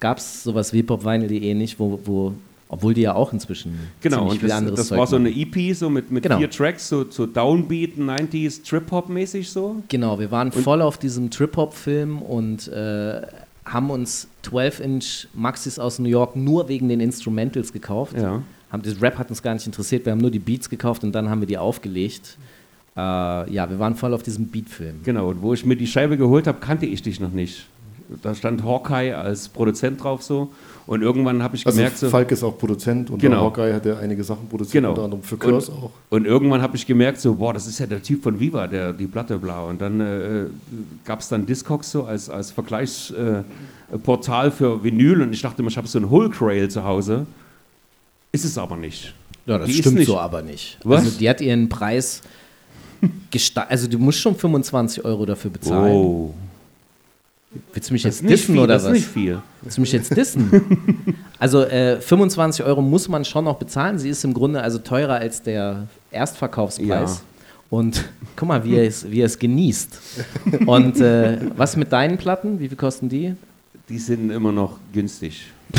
gab 0.00 0.18
es 0.18 0.42
sowas 0.44 0.72
wie 0.72 0.78
hiphopvinyl.de 0.78 1.52
nicht, 1.54 1.78
wo, 1.78 2.00
wo, 2.04 2.32
obwohl 2.68 2.94
die 2.94 3.02
ja 3.02 3.14
auch 3.14 3.32
inzwischen 3.32 3.78
Genau, 4.00 4.28
und 4.30 4.38
viel 4.38 4.48
das, 4.48 4.58
anderes 4.58 4.78
das 4.78 4.88
Zeug 4.88 4.98
war 4.98 5.06
so 5.06 5.16
eine 5.16 5.30
EP, 5.30 5.74
so 5.74 5.88
mit, 5.88 6.10
mit 6.10 6.22
Genau. 6.24 6.38
vier 6.38 6.50
Tracks, 6.50 6.88
so, 6.88 7.04
so 7.08 7.26
Downbeat, 7.26 7.96
90s, 7.96 8.64
Trip-Hop-mäßig 8.68 9.48
so. 9.50 9.76
Genau, 9.88 10.18
wir 10.18 10.30
waren 10.30 10.50
voll 10.52 10.82
auf 10.82 10.98
diesem 10.98 11.30
Trip-Hop-Film 11.30 12.20
und 12.22 12.68
äh, 12.68 13.22
haben 13.64 13.90
uns 13.90 14.28
12-Inch 14.44 15.28
Maxis 15.34 15.78
aus 15.78 15.98
New 15.98 16.08
York 16.08 16.36
nur 16.36 16.68
wegen 16.68 16.88
den 16.88 17.00
Instrumentals 17.00 17.72
gekauft. 17.72 18.16
Ja. 18.16 18.42
Haben, 18.70 18.82
das 18.82 19.00
Rap 19.00 19.18
hat 19.18 19.30
uns 19.30 19.42
gar 19.42 19.54
nicht 19.54 19.66
interessiert, 19.66 20.04
wir 20.04 20.12
haben 20.12 20.20
nur 20.20 20.30
die 20.30 20.38
Beats 20.40 20.68
gekauft 20.68 21.04
und 21.04 21.12
dann 21.12 21.30
haben 21.30 21.40
wir 21.40 21.46
die 21.46 21.58
aufgelegt. 21.58 22.36
Äh, 22.96 23.00
ja, 23.00 23.68
wir 23.68 23.78
waren 23.78 23.94
voll 23.94 24.14
auf 24.14 24.22
diesem 24.22 24.46
Beat-Film. 24.46 25.00
Genau, 25.04 25.28
und 25.28 25.42
wo 25.42 25.52
ich 25.54 25.64
mir 25.64 25.76
die 25.76 25.86
Scheibe 25.86 26.16
geholt 26.16 26.46
habe, 26.46 26.58
kannte 26.58 26.86
ich 26.86 27.02
dich 27.02 27.20
noch 27.20 27.30
nicht. 27.32 27.66
Da 28.22 28.34
stand 28.34 28.62
Hawkeye 28.64 29.12
als 29.12 29.48
Produzent 29.48 30.02
drauf 30.02 30.22
so. 30.22 30.52
Und 30.86 31.02
irgendwann 31.02 31.42
habe 31.42 31.56
ich 31.56 31.66
Also 31.66 31.76
gemerkt, 31.76 31.98
so, 31.98 32.08
Falk 32.08 32.30
ist 32.30 32.44
auch 32.44 32.56
Produzent 32.56 33.10
und 33.10 33.18
Genau. 33.20 33.36
der 33.36 33.44
Hawkeye 33.66 33.74
hat 33.74 33.84
ja 33.86 33.98
einige 33.98 34.22
Sachen 34.22 34.46
produziert, 34.48 34.74
Genau. 34.74 34.90
unter 34.90 35.02
anderem 35.02 35.22
für 35.24 35.36
Curse 35.36 35.72
und, 35.72 35.78
auch. 35.82 35.90
Und 36.10 36.26
irgendwann 36.26 36.62
habe 36.62 36.76
ich 36.76 36.86
gemerkt, 36.86 37.20
so, 37.20 37.34
boah, 37.34 37.52
das 37.52 37.66
ist 37.66 37.80
ja 37.80 37.86
der 37.86 38.00
Typ 38.02 38.22
von 38.22 38.38
Viva, 38.38 38.68
der 38.68 38.92
die 38.92 39.08
Platte 39.08 39.36
blau. 39.36 39.68
Und 39.68 39.80
dann 39.80 40.00
äh, 40.00 40.44
gab 41.04 41.18
es 41.20 41.28
dann 41.28 41.44
Discogs 41.44 41.90
so 41.90 42.04
als, 42.04 42.30
als 42.30 42.52
Vergleichsportal 42.52 44.48
äh, 44.48 44.50
für 44.52 44.84
Vinyl. 44.84 45.22
Und 45.22 45.32
ich 45.32 45.42
dachte 45.42 45.60
immer, 45.60 45.70
ich 45.70 45.76
habe 45.76 45.88
so 45.88 45.98
ein 45.98 46.08
Hulk 46.08 46.40
Rail 46.40 46.68
zu 46.68 46.84
Hause. 46.84 47.26
Ist 48.32 48.44
es 48.44 48.56
aber 48.56 48.76
nicht. 48.76 49.12
Ja, 49.46 49.58
das 49.58 49.66
Die 49.66 49.72
ist 49.74 49.80
stimmt 49.80 49.96
nicht- 49.96 50.06
so 50.06 50.18
aber 50.18 50.42
nicht. 50.42 50.78
Was? 50.84 51.04
Also 51.04 51.18
die 51.18 51.28
hat 51.28 51.40
ihren 51.40 51.68
Preis 51.68 52.22
gesta- 53.32 53.66
also 53.68 53.88
du 53.88 53.98
musst 53.98 54.18
schon 54.18 54.34
25 54.36 55.04
Euro 55.04 55.26
dafür 55.26 55.50
bezahlen. 55.50 55.92
Oh, 55.94 56.34
Willst 57.72 57.90
du 57.90 57.92
mich 57.94 58.02
das 58.02 58.20
jetzt 58.20 58.24
ist 58.24 58.30
dissen 58.30 58.54
viel. 58.54 58.62
oder 58.62 58.74
Das 58.74 58.82
ist 58.82 58.88
was? 58.88 58.94
nicht 58.94 59.08
viel. 59.08 59.42
Willst 59.62 59.76
du 59.76 59.80
mich 59.80 59.92
jetzt 59.92 60.16
dissen? 60.16 61.14
also 61.38 61.62
äh, 61.64 62.00
25 62.00 62.64
Euro 62.64 62.82
muss 62.82 63.08
man 63.08 63.24
schon 63.24 63.44
noch 63.44 63.56
bezahlen. 63.56 63.98
Sie 63.98 64.08
ist 64.08 64.24
im 64.24 64.34
Grunde 64.34 64.60
also 64.62 64.78
teurer 64.78 65.14
als 65.14 65.42
der 65.42 65.86
Erstverkaufspreis. 66.10 66.88
Ja. 66.88 67.20
Und 67.68 68.04
guck 68.36 68.48
mal, 68.48 68.64
wie 68.64 68.76
er 68.76 68.84
es, 68.86 69.10
wie 69.10 69.20
er 69.20 69.26
es 69.26 69.38
genießt. 69.38 69.98
Und 70.66 71.00
äh, 71.00 71.38
was 71.56 71.76
mit 71.76 71.92
deinen 71.92 72.16
Platten? 72.16 72.60
Wie 72.60 72.68
viel 72.68 72.76
kosten 72.76 73.08
die? 73.08 73.34
Die 73.88 73.98
sind 73.98 74.30
immer 74.30 74.50
noch 74.50 74.78
günstig. 74.92 75.46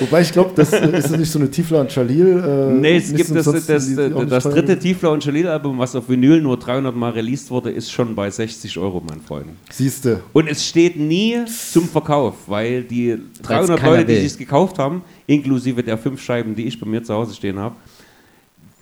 Wobei 0.00 0.22
ich 0.22 0.32
glaube, 0.32 0.50
das 0.54 0.72
äh, 0.72 0.96
ist 0.96 1.10
das 1.10 1.18
nicht 1.18 1.30
so 1.30 1.38
eine 1.38 1.50
Tiefler 1.50 1.80
und 1.82 1.90
Chalil. 1.90 2.42
Äh, 2.44 2.72
Nee, 2.72 2.96
es 2.96 3.14
gibt 3.14 3.30
das, 3.34 3.44
das, 3.44 3.66
das, 3.66 3.86
die 3.86 3.94
dritte 3.94 4.78
Tiefler 4.78 5.12
und 5.12 5.24
Jalil-Album, 5.24 5.78
was 5.78 5.94
auf 5.94 6.08
Vinyl 6.08 6.40
nur 6.40 6.58
300 6.58 6.94
Mal 6.94 7.10
released 7.12 7.50
wurde, 7.50 7.70
ist 7.70 7.90
schon 7.92 8.14
bei 8.14 8.30
60 8.30 8.78
Euro, 8.78 9.02
mein 9.08 9.20
Freund. 9.20 9.46
Siehste. 9.70 10.22
Und 10.32 10.48
es 10.48 10.66
steht 10.66 10.96
nie 10.96 11.44
zum 11.46 11.88
Verkauf, 11.88 12.34
weil 12.46 12.82
die 12.82 13.18
300 13.42 13.78
keiner 13.80 13.92
Leute, 13.92 14.06
die 14.06 14.16
will. 14.16 14.26
es 14.26 14.36
gekauft 14.36 14.78
haben, 14.78 15.02
inklusive 15.26 15.82
der 15.82 15.98
fünf 15.98 16.22
Scheiben, 16.22 16.54
die 16.54 16.66
ich 16.66 16.78
bei 16.80 16.86
mir 16.86 17.02
zu 17.02 17.14
Hause 17.14 17.34
stehen 17.34 17.58
habe, 17.58 17.76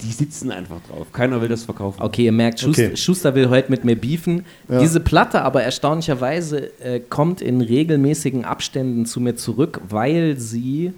die 0.02 0.10
sitzen 0.12 0.50
einfach 0.50 0.78
drauf. 0.88 1.06
Keiner 1.12 1.40
will 1.40 1.48
das 1.48 1.64
verkaufen. 1.64 2.02
Okay, 2.02 2.24
ihr 2.26 2.32
merkt, 2.32 2.60
Schuster, 2.60 2.84
Okay. 2.86 2.96
Schuster 2.96 3.34
will 3.34 3.48
heute 3.48 3.70
mit 3.70 3.84
mir 3.84 3.96
beefen. 3.96 4.44
Ja. 4.68 4.78
Diese 4.80 5.00
Platte 5.00 5.42
aber 5.42 5.62
erstaunlicherweise 5.62 6.70
äh, 6.80 7.00
kommt 7.00 7.40
in 7.40 7.60
regelmäßigen 7.60 8.44
Abständen 8.44 9.06
zu 9.06 9.20
mir 9.20 9.36
zurück, 9.36 9.80
weil 9.88 10.38
sie 10.38 10.92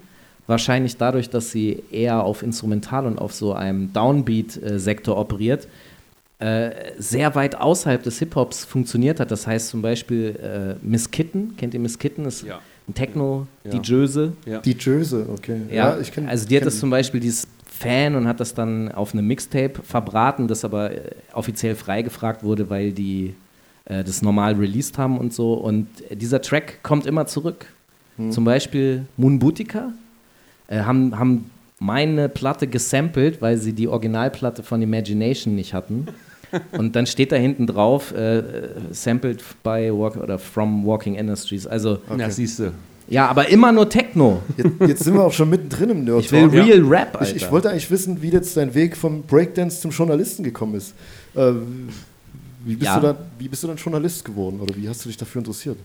wahrscheinlich 0.47 0.97
dadurch, 0.97 1.29
dass 1.29 1.51
sie 1.51 1.83
eher 1.91 2.23
auf 2.23 2.43
Instrumental 2.43 3.05
und 3.05 3.17
auf 3.19 3.33
so 3.33 3.53
einem 3.53 3.91
Downbeat-Sektor 3.93 5.17
operiert, 5.17 5.67
äh, 6.39 6.71
sehr 6.97 7.33
weit 7.35 7.55
außerhalb 7.55 8.03
des 8.03 8.19
Hip-Hops 8.19 8.65
funktioniert 8.65 9.19
hat. 9.19 9.31
Das 9.31 9.47
heißt 9.47 9.69
zum 9.69 9.81
Beispiel 9.81 10.35
äh, 10.81 10.85
Miss 10.85 11.09
Kitten, 11.09 11.55
kennt 11.57 11.73
ihr 11.73 11.79
Miss 11.79 11.97
Kitten? 11.97 12.25
Ist 12.25 12.43
Ja. 12.43 12.59
ein 12.87 12.93
Techno, 12.93 13.47
Ja. 13.63 13.71
die 13.71 13.79
Jöse. 13.89 14.33
Ja. 14.45 14.59
Die 14.59 14.75
Jöse, 14.77 15.25
okay. 15.31 15.61
Ja, 15.71 15.97
ich 15.99 16.11
kenn, 16.11 16.27
also 16.27 16.45
die 16.47 16.55
hat 16.55 16.61
kenn 16.61 16.67
das 16.67 16.79
zum 16.79 16.89
Beispiel, 16.89 17.21
die 17.21 17.29
ist 17.29 17.47
Fan 17.77 18.15
und 18.15 18.27
hat 18.27 18.39
das 18.39 18.53
dann 18.53 18.91
auf 18.91 19.13
einem 19.13 19.27
Mixtape 19.27 19.81
verbraten, 19.83 20.47
das 20.47 20.63
aber 20.63 20.91
äh, 20.91 21.11
offiziell 21.33 21.75
freigefragt 21.75 22.43
wurde, 22.43 22.69
weil 22.69 22.91
die 22.91 23.35
äh, 23.85 24.03
das 24.03 24.21
normal 24.21 24.53
released 24.55 24.97
haben 24.97 25.17
und 25.17 25.33
so. 25.33 25.53
Und 25.53 25.87
äh, 26.09 26.15
dieser 26.15 26.41
Track 26.41 26.83
kommt 26.83 27.05
immer 27.05 27.25
zurück. 27.27 27.65
Hm. 28.17 28.31
Zum 28.31 28.45
Beispiel 28.45 29.05
Moon 29.17 29.39
Boutica 29.39 29.91
äh, 30.67 30.81
haben, 30.81 31.17
haben 31.17 31.51
meine 31.79 32.29
Platte 32.29 32.67
gesampelt, 32.67 33.41
weil 33.41 33.57
sie 33.57 33.73
die 33.73 33.87
Originalplatte 33.87 34.63
von 34.63 34.81
Imagination 34.81 35.55
nicht 35.55 35.73
hatten. 35.73 36.07
Und 36.71 36.95
dann 36.95 37.05
steht 37.05 37.31
da 37.31 37.35
hinten 37.35 37.67
drauf, 37.67 38.13
äh, 38.15 38.37
äh, 38.37 38.43
sampled 38.91 39.43
by 39.63 39.91
walk, 39.91 40.15
oder 40.15 40.39
from 40.39 40.85
Walking 40.85 41.15
Industries. 41.15 41.67
Also, 41.67 41.99
Na, 42.15 42.29
siehst 42.29 42.59
du. 42.59 42.71
Ja, 43.07 43.27
aber 43.27 43.49
immer 43.49 43.71
nur 43.71 43.89
Techno. 43.89 44.41
Jetzt, 44.57 44.69
jetzt 44.87 45.03
sind 45.03 45.13
wir 45.15 45.23
auch 45.23 45.33
schon 45.33 45.49
mittendrin 45.49 45.89
im 45.91 46.03
Nerd 46.05 46.21
Ich 46.21 46.31
will 46.31 46.41
Talk. 46.49 46.53
Real 46.53 46.81
Rap, 46.81 47.15
Alter. 47.19 47.35
Ich, 47.35 47.43
ich 47.43 47.51
wollte 47.51 47.69
eigentlich 47.69 47.89
wissen, 47.91 48.21
wie 48.21 48.29
jetzt 48.29 48.55
dein 48.57 48.73
Weg 48.73 48.97
vom 48.97 49.21
Breakdance 49.23 49.81
zum 49.81 49.91
Journalisten 49.91 50.43
gekommen 50.43 50.75
ist. 50.75 50.93
Äh, 51.35 51.51
wie, 52.65 52.75
bist 52.75 52.85
Ja. 52.91 52.99
du 52.99 53.07
da, 53.07 53.17
wie 53.37 53.47
bist 53.47 53.63
du 53.63 53.67
dann 53.67 53.77
Journalist 53.77 54.25
geworden 54.25 54.59
oder 54.59 54.75
wie 54.75 54.89
hast 54.89 55.03
du 55.05 55.09
dich 55.09 55.17
dafür 55.17 55.39
interessiert? 55.39 55.77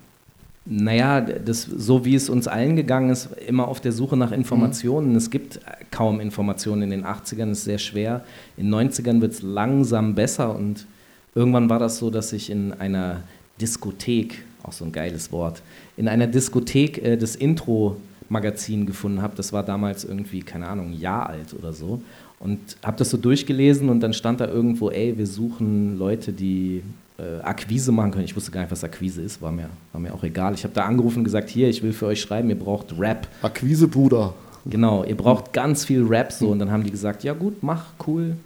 Naja, 0.66 1.20
das, 1.22 1.62
so 1.64 2.04
wie 2.04 2.14
es 2.14 2.28
uns 2.28 2.46
allen 2.46 2.76
gegangen 2.76 3.10
ist, 3.10 3.28
immer 3.46 3.66
auf 3.66 3.80
der 3.80 3.92
Suche 3.92 4.16
nach 4.16 4.30
Informationen. 4.30 5.16
Es 5.16 5.30
gibt 5.30 5.58
kaum 5.90 6.20
Informationen 6.20 6.82
in 6.82 6.90
den 6.90 7.04
80ern, 7.04 7.50
ist 7.50 7.64
sehr 7.64 7.78
schwer. 7.78 8.24
In 8.56 8.70
den 8.70 8.90
90ern 8.90 9.20
wird 9.20 9.32
es 9.32 9.42
langsam 9.42 10.14
besser 10.14 10.54
und 10.54 10.86
irgendwann 11.34 11.68
war 11.70 11.78
das 11.78 11.98
so, 11.98 12.10
dass 12.10 12.32
ich 12.32 12.50
in 12.50 12.72
einer 12.74 13.22
Diskothek, 13.60 14.42
auch 14.62 14.72
so 14.72 14.84
ein 14.84 14.92
geiles 14.92 15.32
Wort, 15.32 15.62
in 16.00 16.08
einer 16.08 16.26
Diskothek 16.26 17.04
äh, 17.04 17.16
das 17.18 17.36
Intro-Magazin 17.36 18.86
gefunden 18.86 19.20
habe. 19.20 19.34
Das 19.36 19.52
war 19.52 19.62
damals 19.62 20.04
irgendwie, 20.04 20.40
keine 20.40 20.66
Ahnung, 20.66 20.92
ein 20.92 20.98
Jahr 20.98 21.28
alt 21.28 21.52
oder 21.56 21.74
so. 21.74 22.00
Und 22.38 22.58
habe 22.82 22.96
das 22.96 23.10
so 23.10 23.18
durchgelesen 23.18 23.90
und 23.90 24.00
dann 24.00 24.14
stand 24.14 24.40
da 24.40 24.46
irgendwo, 24.48 24.88
ey, 24.90 25.18
wir 25.18 25.26
suchen 25.26 25.98
Leute, 25.98 26.32
die 26.32 26.82
äh, 27.18 27.42
Akquise 27.42 27.92
machen 27.92 28.12
können. 28.12 28.24
Ich 28.24 28.34
wusste 28.34 28.50
gar 28.50 28.62
nicht, 28.62 28.70
was 28.70 28.82
Akquise 28.82 29.20
ist, 29.20 29.42
war 29.42 29.52
mir, 29.52 29.68
war 29.92 30.00
mir 30.00 30.14
auch 30.14 30.24
egal. 30.24 30.54
Ich 30.54 30.64
habe 30.64 30.72
da 30.72 30.86
angerufen 30.86 31.18
und 31.18 31.24
gesagt, 31.24 31.50
hier, 31.50 31.68
ich 31.68 31.82
will 31.82 31.92
für 31.92 32.06
euch 32.06 32.22
schreiben, 32.22 32.48
ihr 32.48 32.58
braucht 32.58 32.98
Rap. 32.98 33.28
Akquise, 33.42 33.86
Bruder. 33.86 34.32
Genau, 34.64 35.04
ihr 35.04 35.16
braucht 35.18 35.52
ganz 35.52 35.84
viel 35.84 36.02
Rap 36.02 36.32
so. 36.32 36.48
Und 36.48 36.60
dann 36.60 36.70
haben 36.70 36.82
die 36.82 36.90
gesagt, 36.90 37.24
ja 37.24 37.34
gut, 37.34 37.62
mach, 37.62 37.88
cool. 38.06 38.36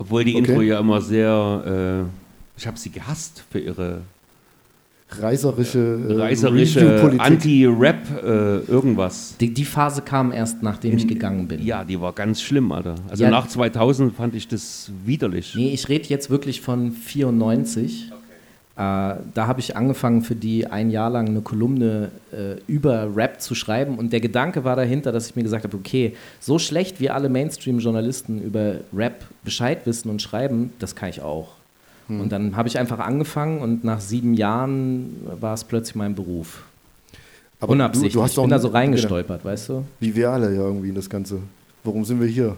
Obwohl 0.00 0.24
die 0.24 0.34
Okay. 0.34 0.50
Intro 0.50 0.62
ja 0.62 0.80
immer 0.80 1.00
sehr, 1.00 2.04
äh, 2.04 2.58
ich 2.58 2.66
habe 2.66 2.76
sie 2.80 2.90
gehasst 2.90 3.44
für 3.48 3.60
ihre 3.60 4.00
Reißerische, 5.08 6.00
äh, 6.08 6.12
reißerische. 6.20 7.16
Anti-Rap 7.18 8.22
äh, 8.24 8.58
irgendwas. 8.70 9.36
Die, 9.38 9.54
die 9.54 9.64
Phase 9.64 10.02
kam 10.02 10.32
erst, 10.32 10.62
nachdem 10.62 10.96
ich 10.96 11.06
gegangen 11.06 11.46
bin. 11.46 11.64
Ja, 11.64 11.84
die 11.84 12.00
war 12.00 12.12
ganz 12.12 12.42
schlimm, 12.42 12.72
Alter. 12.72 12.96
Also 13.08 13.22
Ja. 13.24 13.30
nach 13.30 13.46
2000 13.46 14.14
fand 14.14 14.34
ich 14.34 14.48
das 14.48 14.90
widerlich. 15.04 15.54
Nee, 15.54 15.72
ich 15.72 15.88
rede 15.88 16.08
jetzt 16.08 16.28
wirklich 16.28 16.60
von 16.60 16.90
94. 16.92 18.10
Äh, 18.10 18.14
da 18.76 19.22
habe 19.46 19.60
ich 19.60 19.74
angefangen, 19.76 20.22
für 20.22 20.34
die 20.34 20.66
ein 20.66 20.90
Jahr 20.90 21.08
lang 21.08 21.28
eine 21.28 21.40
Kolumne 21.40 22.10
äh, 22.32 22.60
über 22.66 23.08
Rap 23.16 23.40
zu 23.40 23.54
schreiben. 23.54 23.96
Und 23.98 24.12
der 24.12 24.20
Gedanke 24.20 24.64
war 24.64 24.76
dahinter, 24.76 25.12
dass 25.12 25.28
ich 25.30 25.36
mir 25.36 25.44
gesagt 25.44 25.64
habe, 25.64 25.76
okay, 25.76 26.14
so 26.40 26.58
schlecht 26.58 27.00
wie 27.00 27.08
alle 27.10 27.28
Mainstream-Journalisten 27.30 28.42
über 28.42 28.74
Rap 28.92 29.24
Bescheid 29.44 29.86
wissen 29.86 30.10
und 30.10 30.20
schreiben, 30.20 30.72
das 30.78 30.94
kann 30.94 31.08
ich 31.08 31.22
auch. 31.22 31.55
Und 32.08 32.30
dann 32.30 32.56
habe 32.56 32.68
ich 32.68 32.78
einfach 32.78 33.00
angefangen 33.00 33.60
und 33.60 33.82
nach 33.82 34.00
sieben 34.00 34.34
Jahren 34.34 35.16
war 35.40 35.54
es 35.54 35.64
plötzlich 35.64 35.96
mein 35.96 36.14
Beruf. 36.14 36.62
Aber 37.60 37.72
Unabsichtlich. 37.72 38.12
Du, 38.12 38.18
du 38.18 38.22
hast 38.22 38.30
ich 38.32 38.36
doch 38.36 38.42
bin 38.42 38.50
da 38.50 38.58
so 38.58 38.68
reingestolpert, 38.68 39.44
weißt 39.44 39.68
du? 39.70 39.84
Wie 39.98 40.14
wir 40.14 40.30
alle 40.30 40.54
ja 40.54 40.62
irgendwie 40.62 40.90
in 40.90 40.94
das 40.94 41.10
Ganze. 41.10 41.40
Warum 41.82 42.04
sind 42.04 42.20
wir 42.20 42.28
hier? 42.28 42.56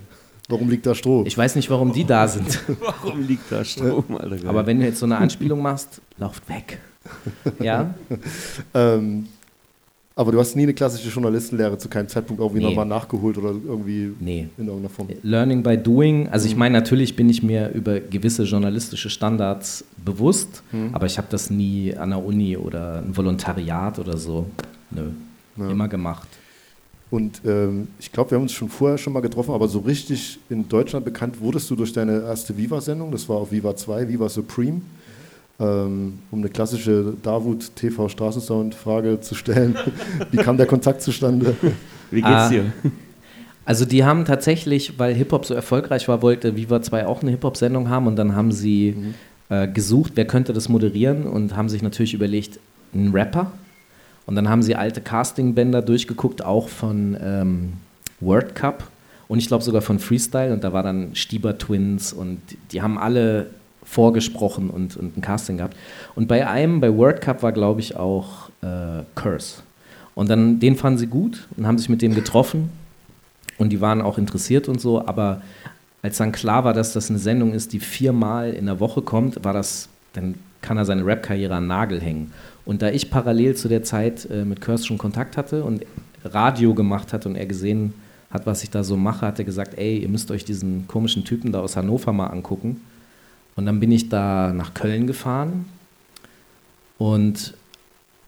Warum 0.48 0.68
liegt 0.70 0.86
da 0.86 0.94
Stroh? 0.94 1.24
Ich 1.26 1.36
weiß 1.36 1.56
nicht, 1.56 1.68
warum 1.70 1.92
die 1.92 2.04
da 2.04 2.26
sind. 2.26 2.60
Warum 3.02 3.26
liegt 3.26 3.52
da 3.52 3.64
Strom, 3.64 4.16
Alter? 4.18 4.48
Aber 4.48 4.66
wenn 4.66 4.80
du 4.80 4.86
jetzt 4.86 4.98
so 4.98 5.06
eine 5.06 5.18
Anspielung 5.18 5.60
machst, 5.60 6.00
lauft 6.18 6.48
weg. 6.48 6.78
Ja? 7.60 7.94
ähm, 8.74 9.26
aber 10.18 10.32
du 10.32 10.38
hast 10.40 10.56
nie 10.56 10.64
eine 10.64 10.74
klassische 10.74 11.08
Journalistenlehre 11.08 11.78
zu 11.78 11.88
keinem 11.88 12.08
Zeitpunkt 12.08 12.40
irgendwie 12.42 12.60
Nee. 12.60 12.66
nochmal 12.68 12.86
nachgeholt 12.86 13.38
oder 13.38 13.50
irgendwie 13.50 14.12
Nee. 14.20 14.48
in 14.58 14.66
irgendeiner 14.66 14.88
Form. 14.90 15.08
Learning 15.22 15.62
by 15.62 15.76
doing. 15.78 16.28
Also 16.28 16.46
ich 16.48 16.56
meine, 16.56 16.72
natürlich 16.78 17.14
bin 17.16 17.30
ich 17.30 17.42
mir 17.42 17.70
über 17.70 18.00
gewisse 18.00 18.42
journalistische 18.42 19.10
Standards 19.10 19.84
bewusst, 20.04 20.62
aber 20.92 21.06
ich 21.06 21.16
habe 21.18 21.28
das 21.30 21.50
nie 21.50 21.94
an 21.96 22.10
der 22.10 22.24
Uni 22.24 22.56
oder 22.56 22.98
ein 22.98 23.16
Volontariat 23.16 23.98
oder 23.98 24.16
so. 24.16 24.46
Nö. 24.90 25.10
Ja. 25.56 25.70
Immer 25.70 25.88
gemacht. 25.88 26.28
Und 27.10 27.40
ähm, 27.46 27.88
ich 27.98 28.12
glaube, 28.12 28.32
wir 28.32 28.36
haben 28.36 28.42
uns 28.42 28.52
schon 28.52 28.68
vorher 28.68 28.98
schon 28.98 29.12
mal 29.14 29.20
getroffen, 29.20 29.52
aber 29.54 29.66
so 29.68 29.78
richtig 29.78 30.38
in 30.50 30.68
Deutschland 30.68 31.04
bekannt 31.06 31.40
wurdest 31.40 31.70
du 31.70 31.76
durch 31.76 31.92
deine 31.92 32.20
erste 32.22 32.56
Viva-Sendung. 32.56 33.10
Das 33.12 33.26
war 33.28 33.36
auf 33.36 33.50
Viva 33.50 33.74
2, 33.74 34.08
Viva 34.08 34.28
Supreme. 34.28 34.82
Ähm, 35.60 36.20
um 36.30 36.38
eine 36.38 36.48
klassische 36.50 37.14
Davut 37.22 37.74
TV 37.74 38.08
Straßensound-Frage 38.08 39.20
zu 39.20 39.34
stellen. 39.34 39.76
Wie 40.30 40.36
kam 40.36 40.56
der 40.56 40.66
Kontakt 40.66 41.02
zustande? 41.02 41.56
Wie 42.12 42.20
geht's 42.20 42.28
Ah. 42.28 42.48
dir? 42.48 42.72
Also 43.64 43.84
die 43.84 44.04
haben 44.04 44.24
tatsächlich, 44.24 44.98
weil 44.98 45.14
Hip-Hop 45.14 45.44
so 45.44 45.54
erfolgreich 45.54 46.06
war, 46.08 46.22
wollte 46.22 46.56
Viva 46.56 46.80
2 46.80 47.06
auch 47.06 47.22
eine 47.22 47.32
Hip-Hop-Sendung 47.32 47.88
haben 47.88 48.06
und 48.06 48.16
dann 48.16 48.36
haben 48.36 48.52
sie 48.52 48.94
äh, 49.50 49.66
gesucht, 49.66 50.12
wer 50.14 50.26
könnte 50.26 50.52
das 50.52 50.68
moderieren 50.68 51.24
und 51.24 51.56
haben 51.56 51.68
sich 51.68 51.82
natürlich 51.82 52.14
überlegt, 52.14 52.60
ein 52.94 53.10
Rapper. 53.12 53.50
Und 54.26 54.36
dann 54.36 54.48
haben 54.48 54.62
sie 54.62 54.74
alte 54.76 55.00
Castingbänder 55.00 55.82
durchgeguckt, 55.82 56.44
auch 56.44 56.68
von 56.68 57.16
ähm, 57.20 57.72
World 58.20 58.54
Cup 58.54 58.88
und 59.26 59.38
ich 59.38 59.48
glaube 59.48 59.64
sogar 59.64 59.82
von 59.82 59.98
Freestyle 59.98 60.52
und 60.54 60.64
da 60.64 60.72
war 60.72 60.82
dann 60.82 61.14
Stieber 61.14 61.58
Twins 61.58 62.12
und 62.12 62.40
die 62.72 62.80
haben 62.80 62.96
alle 62.96 63.50
vorgesprochen 63.88 64.70
und, 64.70 64.96
und 64.96 65.16
ein 65.16 65.22
Casting 65.22 65.56
gehabt. 65.56 65.76
Und 66.14 66.28
bei 66.28 66.46
einem, 66.46 66.80
bei 66.80 66.94
World 66.94 67.20
Cup 67.20 67.42
war 67.42 67.52
glaube 67.52 67.80
ich 67.80 67.96
auch 67.96 68.50
äh, 68.62 69.02
Curse. 69.14 69.62
Und 70.14 70.28
dann, 70.28 70.60
den 70.60 70.76
fanden 70.76 70.98
sie 70.98 71.06
gut 71.06 71.46
und 71.56 71.66
haben 71.66 71.78
sich 71.78 71.88
mit 71.88 72.02
dem 72.02 72.14
getroffen 72.14 72.70
und 73.56 73.70
die 73.70 73.80
waren 73.80 74.02
auch 74.02 74.18
interessiert 74.18 74.68
und 74.68 74.80
so, 74.80 75.06
aber 75.06 75.42
als 76.02 76.18
dann 76.18 76.32
klar 76.32 76.64
war, 76.64 76.74
dass 76.74 76.92
das 76.92 77.10
eine 77.10 77.18
Sendung 77.18 77.52
ist, 77.52 77.72
die 77.72 77.80
viermal 77.80 78.52
in 78.52 78.66
der 78.66 78.80
Woche 78.80 79.02
kommt, 79.02 79.44
war 79.44 79.52
das, 79.52 79.88
dann 80.12 80.34
kann 80.60 80.76
er 80.76 80.84
seine 80.84 81.06
Rap-Karriere 81.06 81.54
an 81.54 81.66
Nagel 81.66 82.00
hängen. 82.00 82.32
Und 82.64 82.82
da 82.82 82.90
ich 82.90 83.10
parallel 83.10 83.56
zu 83.56 83.68
der 83.68 83.82
Zeit 83.82 84.28
äh, 84.30 84.44
mit 84.44 84.60
Curse 84.60 84.86
schon 84.86 84.98
Kontakt 84.98 85.36
hatte 85.36 85.64
und 85.64 85.84
Radio 86.24 86.74
gemacht 86.74 87.12
hatte 87.12 87.28
und 87.28 87.36
er 87.36 87.46
gesehen 87.46 87.94
hat, 88.30 88.44
was 88.46 88.62
ich 88.62 88.70
da 88.70 88.84
so 88.84 88.96
mache, 88.96 89.26
hat 89.26 89.38
er 89.38 89.44
gesagt, 89.44 89.78
ey, 89.78 89.98
ihr 89.98 90.08
müsst 90.08 90.30
euch 90.30 90.44
diesen 90.44 90.86
komischen 90.86 91.24
Typen 91.24 91.52
da 91.52 91.60
aus 91.60 91.76
Hannover 91.76 92.12
mal 92.12 92.26
angucken. 92.26 92.80
Und 93.58 93.66
dann 93.66 93.80
bin 93.80 93.90
ich 93.90 94.08
da 94.08 94.52
nach 94.52 94.72
Köln 94.72 95.08
gefahren 95.08 95.64
und 96.96 97.54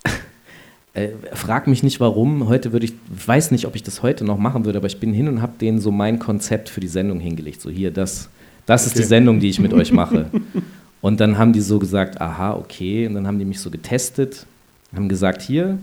äh, 0.95 1.11
frag 1.35 1.69
mich 1.69 1.85
nicht 1.85 2.01
warum. 2.01 2.49
Heute 2.49 2.73
würde 2.73 2.87
ich, 2.87 2.95
ich 3.17 3.29
weiß 3.29 3.53
nicht, 3.53 3.65
ob 3.69 3.77
ich 3.77 3.85
das 3.85 4.03
heute 4.03 4.25
noch 4.25 4.39
machen 4.39 4.65
würde, 4.65 4.79
aber 4.79 4.89
ich 4.89 4.99
bin 4.99 5.13
hin 5.13 5.29
und 5.29 5.41
habe 5.41 5.53
denen 5.61 5.79
so 5.79 5.93
mein 5.93 6.19
Konzept 6.19 6.69
für 6.69 6.81
die 6.81 6.89
Sendung 6.89 7.21
hingelegt. 7.21 7.61
So 7.61 7.71
hier, 7.71 7.93
das, 7.93 8.29
das 8.67 8.87
ist 8.87 8.99
die 8.99 9.05
Sendung, 9.05 9.39
die 9.39 9.49
ich 9.49 9.61
mit 9.61 9.73
euch 9.73 9.93
mache. 9.93 10.27
Und 11.01 11.21
dann 11.21 11.39
haben 11.39 11.53
die 11.53 11.61
so 11.61 11.79
gesagt, 11.79 12.21
aha, 12.21 12.55
okay. 12.55 13.07
Und 13.07 13.15
dann 13.15 13.29
haben 13.29 13.39
die 13.39 13.45
mich 13.45 13.61
so 13.61 13.71
getestet, 13.71 14.47
haben 14.93 15.09
gesagt, 15.09 15.43
hier, 15.43 15.79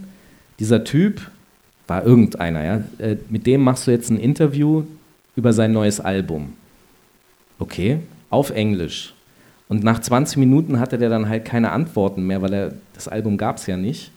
dieser 0.60 0.84
Typ 0.84 1.22
war 1.88 2.06
irgendeiner, 2.06 2.64
ja, 2.66 2.84
äh, 2.98 3.16
mit 3.30 3.48
dem 3.48 3.62
machst 3.62 3.88
du 3.88 3.92
jetzt 3.92 4.12
ein 4.12 4.20
Interview 4.20 4.84
über 5.38 5.54
sein 5.54 5.72
neues 5.72 6.02
Album. 6.02 6.54
Okay, 7.58 8.00
auf 8.30 8.50
Englisch. 8.50 9.14
Und 9.70 9.84
nach 9.84 10.00
20 10.00 10.38
Minuten 10.38 10.80
hatte 10.80 10.98
der 10.98 11.10
dann 11.10 11.28
halt 11.28 11.46
keine 11.46 11.72
Antworten 11.72 12.26
mehr, 12.26 12.42
weil 12.42 12.54
er 12.54 12.74
das 12.94 13.08
Album 13.08 13.38
gab 13.38 13.58
es 13.58 13.68
ja 13.68 13.76
nicht. 13.78 14.12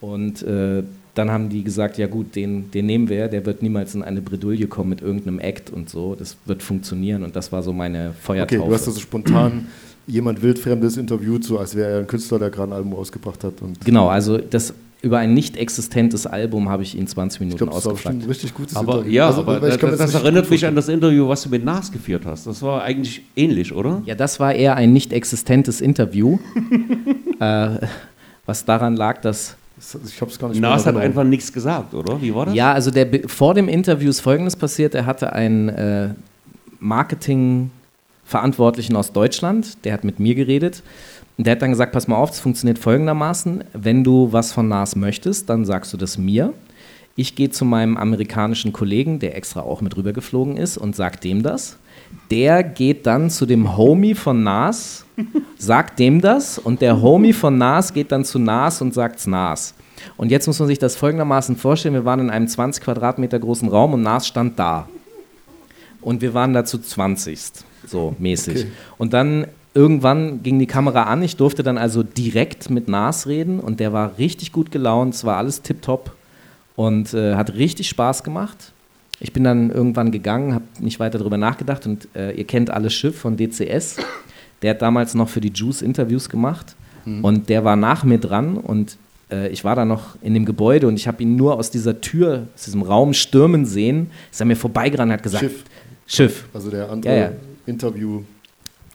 Und 0.00 0.42
äh, 0.42 0.82
dann 1.14 1.30
haben 1.30 1.48
die 1.48 1.62
gesagt, 1.64 1.96
ja 1.96 2.06
gut, 2.06 2.36
den, 2.36 2.70
den 2.70 2.86
nehmen 2.86 3.08
wir, 3.08 3.28
der 3.28 3.46
wird 3.46 3.62
niemals 3.62 3.94
in 3.94 4.02
eine 4.02 4.20
Bredouille 4.20 4.66
kommen 4.66 4.90
mit 4.90 5.00
irgendeinem 5.00 5.38
Act 5.38 5.70
und 5.70 5.88
so. 5.88 6.14
Das 6.14 6.36
wird 6.44 6.62
funktionieren 6.62 7.22
und 7.22 7.34
das 7.36 7.52
war 7.52 7.62
so 7.62 7.72
meine 7.72 8.08
Okay, 8.08 8.16
Feuertaufe. 8.20 8.68
du 8.68 8.74
hast 8.74 8.86
also 8.88 9.00
spontan 9.00 9.68
jemand 10.06 10.42
wildfremdes 10.42 10.96
interviewt, 10.96 11.44
so 11.44 11.58
als 11.58 11.74
wäre 11.74 11.90
er 11.90 11.98
ein 12.00 12.06
Künstler, 12.06 12.38
der 12.38 12.50
gerade 12.50 12.70
ein 12.72 12.74
Album 12.76 12.94
ausgebracht 12.94 13.42
hat. 13.44 13.54
Und 13.62 13.82
genau, 13.84 14.08
also 14.08 14.38
das 14.38 14.74
über 15.02 15.18
ein 15.18 15.34
nicht 15.34 15.56
existentes 15.56 16.26
Album 16.26 16.68
habe 16.68 16.82
ich 16.82 16.96
ihn 16.96 17.06
20 17.06 17.40
ich 17.40 17.46
Minuten 17.46 17.66
das 17.66 17.84
war 17.84 17.92
ausgefragt. 17.92 18.22
ein 18.22 18.28
richtig 18.28 18.54
gutes 18.54 18.74
Aber 18.76 18.94
Interview. 18.94 19.12
ja, 19.12 19.26
Also, 19.28 19.40
aber 19.42 19.56
ich 19.68 19.76
das, 19.76 19.90
das 19.98 20.00
richtig 20.08 20.22
erinnert 20.22 20.50
mich 20.50 20.66
an 20.66 20.74
das 20.74 20.88
Interview, 20.88 21.28
was 21.28 21.42
du 21.42 21.50
mit 21.50 21.64
Nas 21.64 21.92
geführt 21.92 22.24
hast. 22.26 22.46
Das 22.46 22.62
war 22.62 22.82
eigentlich 22.82 23.22
ähnlich, 23.36 23.72
oder? 23.72 24.02
Ja, 24.06 24.14
das 24.14 24.40
war 24.40 24.54
eher 24.54 24.74
ein 24.76 24.92
nicht 24.92 25.12
existentes 25.12 25.80
Interview, 25.80 26.38
äh, 27.40 27.68
was 28.46 28.64
daran 28.64 28.96
lag, 28.96 29.20
dass. 29.20 29.56
Ich 29.78 30.20
habe 30.22 30.30
es 30.30 30.38
gar 30.38 30.48
nicht 30.48 30.60
Nas 30.60 30.82
in 30.82 30.86
hat 30.88 30.94
Erinnerung. 30.94 31.02
einfach 31.02 31.24
nichts 31.24 31.52
gesagt, 31.52 31.92
oder? 31.92 32.20
Wie 32.22 32.34
war 32.34 32.46
das? 32.46 32.54
Ja, 32.54 32.72
also 32.72 32.90
der, 32.90 33.06
vor 33.28 33.52
dem 33.52 33.68
Interview 33.68 34.08
ist 34.08 34.20
Folgendes 34.20 34.56
passiert. 34.56 34.94
Er 34.94 35.04
hatte 35.04 35.34
einen 35.34 35.68
äh, 35.68 36.08
Marketing-Verantwortlichen 36.80 38.96
aus 38.96 39.12
Deutschland, 39.12 39.84
der 39.84 39.92
hat 39.92 40.04
mit 40.04 40.20
mir 40.20 40.34
geredet. 40.34 40.82
Und 41.36 41.46
der 41.46 41.52
hat 41.52 41.62
dann 41.62 41.70
gesagt, 41.70 41.92
pass 41.92 42.08
mal 42.08 42.16
auf, 42.16 42.30
es 42.30 42.40
funktioniert 42.40 42.78
folgendermaßen. 42.78 43.64
Wenn 43.72 44.04
du 44.04 44.32
was 44.32 44.52
von 44.52 44.68
NAS 44.68 44.96
möchtest, 44.96 45.50
dann 45.50 45.64
sagst 45.64 45.92
du 45.92 45.96
das 45.96 46.16
mir. 46.16 46.54
Ich 47.14 47.34
gehe 47.34 47.50
zu 47.50 47.64
meinem 47.64 47.96
amerikanischen 47.96 48.72
Kollegen, 48.72 49.18
der 49.18 49.36
extra 49.36 49.60
auch 49.60 49.80
mit 49.80 49.96
rübergeflogen 49.96 50.56
ist, 50.56 50.76
und 50.76 50.94
sag 50.94 51.20
dem 51.20 51.42
das. 51.42 51.78
Der 52.30 52.62
geht 52.62 53.06
dann 53.06 53.30
zu 53.30 53.46
dem 53.46 53.76
Homie 53.76 54.14
von 54.14 54.42
Nas, 54.42 55.06
sagt 55.58 55.98
dem 55.98 56.20
das, 56.20 56.58
und 56.58 56.82
der 56.82 57.00
Homie 57.00 57.32
von 57.32 57.56
Nas 57.56 57.92
geht 57.94 58.12
dann 58.12 58.24
zu 58.24 58.38
Nas 58.38 58.82
und 58.82 58.92
sagt's 58.92 59.26
Nas. 59.26 59.74
Und 60.16 60.30
jetzt 60.30 60.46
muss 60.46 60.58
man 60.58 60.68
sich 60.68 60.78
das 60.78 60.94
folgendermaßen 60.96 61.56
vorstellen: 61.56 61.94
Wir 61.94 62.04
waren 62.04 62.20
in 62.20 62.30
einem 62.30 62.48
20 62.48 62.84
Quadratmeter 62.84 63.38
großen 63.38 63.68
Raum 63.68 63.94
und 63.94 64.02
Nas 64.02 64.26
stand 64.26 64.58
da. 64.58 64.88
Und 66.02 66.20
wir 66.20 66.34
waren 66.34 66.52
dazu 66.52 66.78
20. 66.78 67.40
So 67.86 68.14
mäßig. 68.18 68.56
Okay. 68.56 68.66
Und 68.98 69.12
dann 69.12 69.46
irgendwann 69.76 70.42
ging 70.42 70.58
die 70.58 70.66
Kamera 70.66 71.04
an. 71.04 71.22
Ich 71.22 71.36
durfte 71.36 71.62
dann 71.62 71.78
also 71.78 72.02
direkt 72.02 72.70
mit 72.70 72.88
Nas 72.88 73.26
reden 73.26 73.60
und 73.60 73.78
der 73.78 73.92
war 73.92 74.18
richtig 74.18 74.50
gut 74.50 74.70
gelaunt. 74.72 75.14
Es 75.14 75.24
war 75.24 75.36
alles 75.36 75.62
tipptopp 75.62 76.12
und 76.74 77.14
äh, 77.14 77.34
hat 77.36 77.54
richtig 77.54 77.88
Spaß 77.88 78.24
gemacht. 78.24 78.72
Ich 79.20 79.32
bin 79.32 79.44
dann 79.44 79.70
irgendwann 79.70 80.10
gegangen, 80.10 80.54
habe 80.54 80.64
nicht 80.80 80.98
weiter 80.98 81.18
darüber 81.18 81.36
nachgedacht 81.38 81.86
und 81.86 82.08
äh, 82.14 82.32
ihr 82.32 82.44
kennt 82.44 82.70
alle 82.70 82.90
Schiff 82.90 83.18
von 83.18 83.36
DCS. 83.36 83.96
Der 84.62 84.70
hat 84.70 84.82
damals 84.82 85.14
noch 85.14 85.28
für 85.28 85.40
die 85.40 85.52
Juice 85.54 85.82
Interviews 85.82 86.28
gemacht 86.28 86.74
und 87.22 87.48
der 87.48 87.64
war 87.64 87.76
nach 87.76 88.02
mir 88.02 88.18
dran 88.18 88.56
und 88.56 88.96
äh, 89.30 89.48
ich 89.50 89.62
war 89.62 89.76
da 89.76 89.84
noch 89.84 90.16
in 90.22 90.34
dem 90.34 90.44
Gebäude 90.44 90.88
und 90.88 90.96
ich 90.96 91.06
habe 91.06 91.22
ihn 91.22 91.36
nur 91.36 91.56
aus 91.56 91.70
dieser 91.70 92.00
Tür, 92.00 92.48
aus 92.56 92.64
diesem 92.64 92.82
Raum 92.82 93.12
stürmen 93.12 93.64
sehen. 93.64 94.10
Ist 94.32 94.40
er 94.40 94.46
mir 94.46 94.56
vorbeigerannt 94.56 95.10
und 95.10 95.12
hat 95.12 95.22
gesagt, 95.22 95.44
Schiff. 95.44 95.64
Schiff. 96.06 96.48
Also 96.52 96.68
der 96.70 96.90
andere 96.90 97.14
Ja, 97.14 97.20
ja. 97.26 97.32
Interview, 97.66 98.22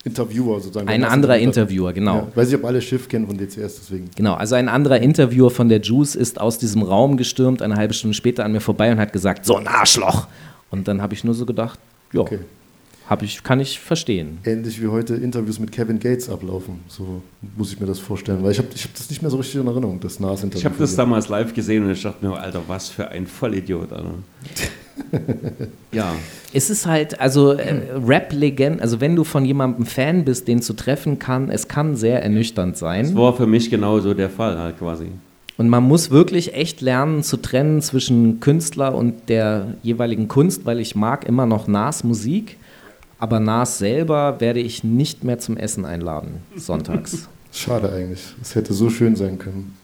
Interviewer 0.04 0.60
sozusagen. 0.60 0.88
Ein 0.88 1.02
Der 1.02 1.12
anderer 1.12 1.38
Interviewer. 1.38 1.94
Genau. 1.94 2.16
Ja, 2.16 2.28
weiß 2.36 2.50
ich, 2.50 2.56
ob 2.56 2.66
alle 2.66 2.82
Schiff 2.82 3.08
kennen 3.08 3.28
von 3.28 3.38
DCS, 3.38 3.76
deswegen. 3.82 4.10
Genau, 4.16 4.34
also 4.34 4.56
ein 4.56 4.68
anderer 4.68 5.00
Interviewer 5.00 5.52
von 5.52 5.70
der 5.70 5.82
Juice 5.82 6.16
ist 6.16 6.42
aus 6.42 6.58
diesem 6.58 6.82
Raum 6.82 7.18
gestürmt, 7.18 7.62
eine 7.62 7.76
halbe 7.76 7.94
Stunde 7.94 8.16
später 8.16 8.44
an 8.44 8.52
mir 8.52 8.62
vorbei 8.62 8.92
und 8.92 9.00
hat 9.00 9.14
gesagt, 9.14 9.46
so 9.46 9.56
ein 9.56 9.68
Arschloch. 9.68 10.28
Und 10.72 10.88
dann 10.88 11.02
habe 11.02 11.14
ich 11.14 11.24
nur 11.24 11.34
so 11.34 11.46
gedacht, 11.46 11.80
ja, 12.14 12.22
Okay. 12.22 12.40
Hab 13.10 13.24
ich, 13.24 13.44
kann 13.44 13.60
ich 13.60 13.78
verstehen. 13.78 14.38
Ähnlich 14.46 14.82
wie 14.82 14.88
heute 14.88 15.16
Interviews 15.16 15.60
mit 15.60 15.74
Kevin 15.74 16.00
Gates 16.00 16.30
ablaufen. 16.30 16.80
So 16.88 17.22
muss 17.58 17.74
ich 17.74 17.80
mir 17.82 17.86
das 17.86 18.00
vorstellen. 18.00 18.42
Weil 18.42 18.54
ich 18.54 18.58
habe 18.58 18.70
ich 18.74 18.86
hab 18.86 18.94
das 18.94 19.10
nicht 19.10 19.22
mehr 19.22 19.30
so 19.30 19.36
richtig 19.36 19.60
in 19.60 19.68
Erinnerung, 19.68 20.00
das 20.00 20.22
NAS-Interview. 20.22 20.60
Ich 20.60 20.64
habe 20.66 20.76
das 20.80 20.96
damals 20.96 21.28
live 21.28 21.54
gesehen 21.54 21.84
und 21.84 21.92
ich 21.92 22.02
dachte 22.02 22.26
mir, 22.26 22.34
Alter, 22.38 22.62
was 22.68 22.88
für 22.88 23.10
ein 23.10 23.28
Vollidiot, 23.28 23.92
Alter. 23.92 24.14
ja. 25.92 26.14
Es 26.54 26.70
ist 26.70 26.86
halt, 26.86 27.20
also 27.20 27.54
äh, 27.54 27.82
Rap-Legend, 28.06 28.82
also 28.82 29.00
wenn 29.00 29.16
du 29.16 29.24
von 29.24 29.46
jemandem 29.46 29.86
Fan 29.86 30.26
bist, 30.26 30.48
den 30.48 30.62
zu 30.62 30.74
treffen 30.74 31.18
kann, 31.20 31.50
es 31.50 31.68
kann 31.68 31.96
sehr 31.96 32.22
ernüchternd 32.24 32.74
Das 32.74 32.80
sein. 32.80 33.16
war 33.16 33.34
für 33.36 33.48
mich 33.48 33.70
genauso 33.70 34.14
der 34.14 34.30
Fall 34.30 34.58
halt 34.58 34.78
quasi. 34.80 35.08
Und 35.58 35.70
man 35.70 35.84
muss 35.84 36.10
wirklich 36.12 36.54
echt 36.54 36.82
lernen 36.82 37.24
zu 37.24 37.38
trennen 37.38 37.82
zwischen 37.82 38.40
Künstler 38.40 38.96
und 38.96 39.30
der 39.30 39.76
jeweiligen 39.84 40.28
Kunst, 40.28 40.66
weil 40.66 40.80
ich 40.80 40.96
mag 40.96 41.26
immer 41.28 41.46
noch 41.46 41.68
Nas 41.68 42.04
Musik, 42.04 42.58
aber 43.20 43.40
Nas 43.40 43.78
selber 43.78 44.40
werde 44.40 44.60
ich 44.60 44.84
nicht 44.84 45.24
mehr 45.24 45.38
zum 45.38 45.58
Essen 45.58 45.86
einladen, 45.86 46.38
sonntags. 46.56 47.30
Schade 47.54 47.92
eigentlich. 47.92 48.24
Es 48.42 48.56
hätte 48.56 48.74
so 48.74 48.90
schön 48.90 49.16
sein 49.16 49.38
können. 49.38 49.78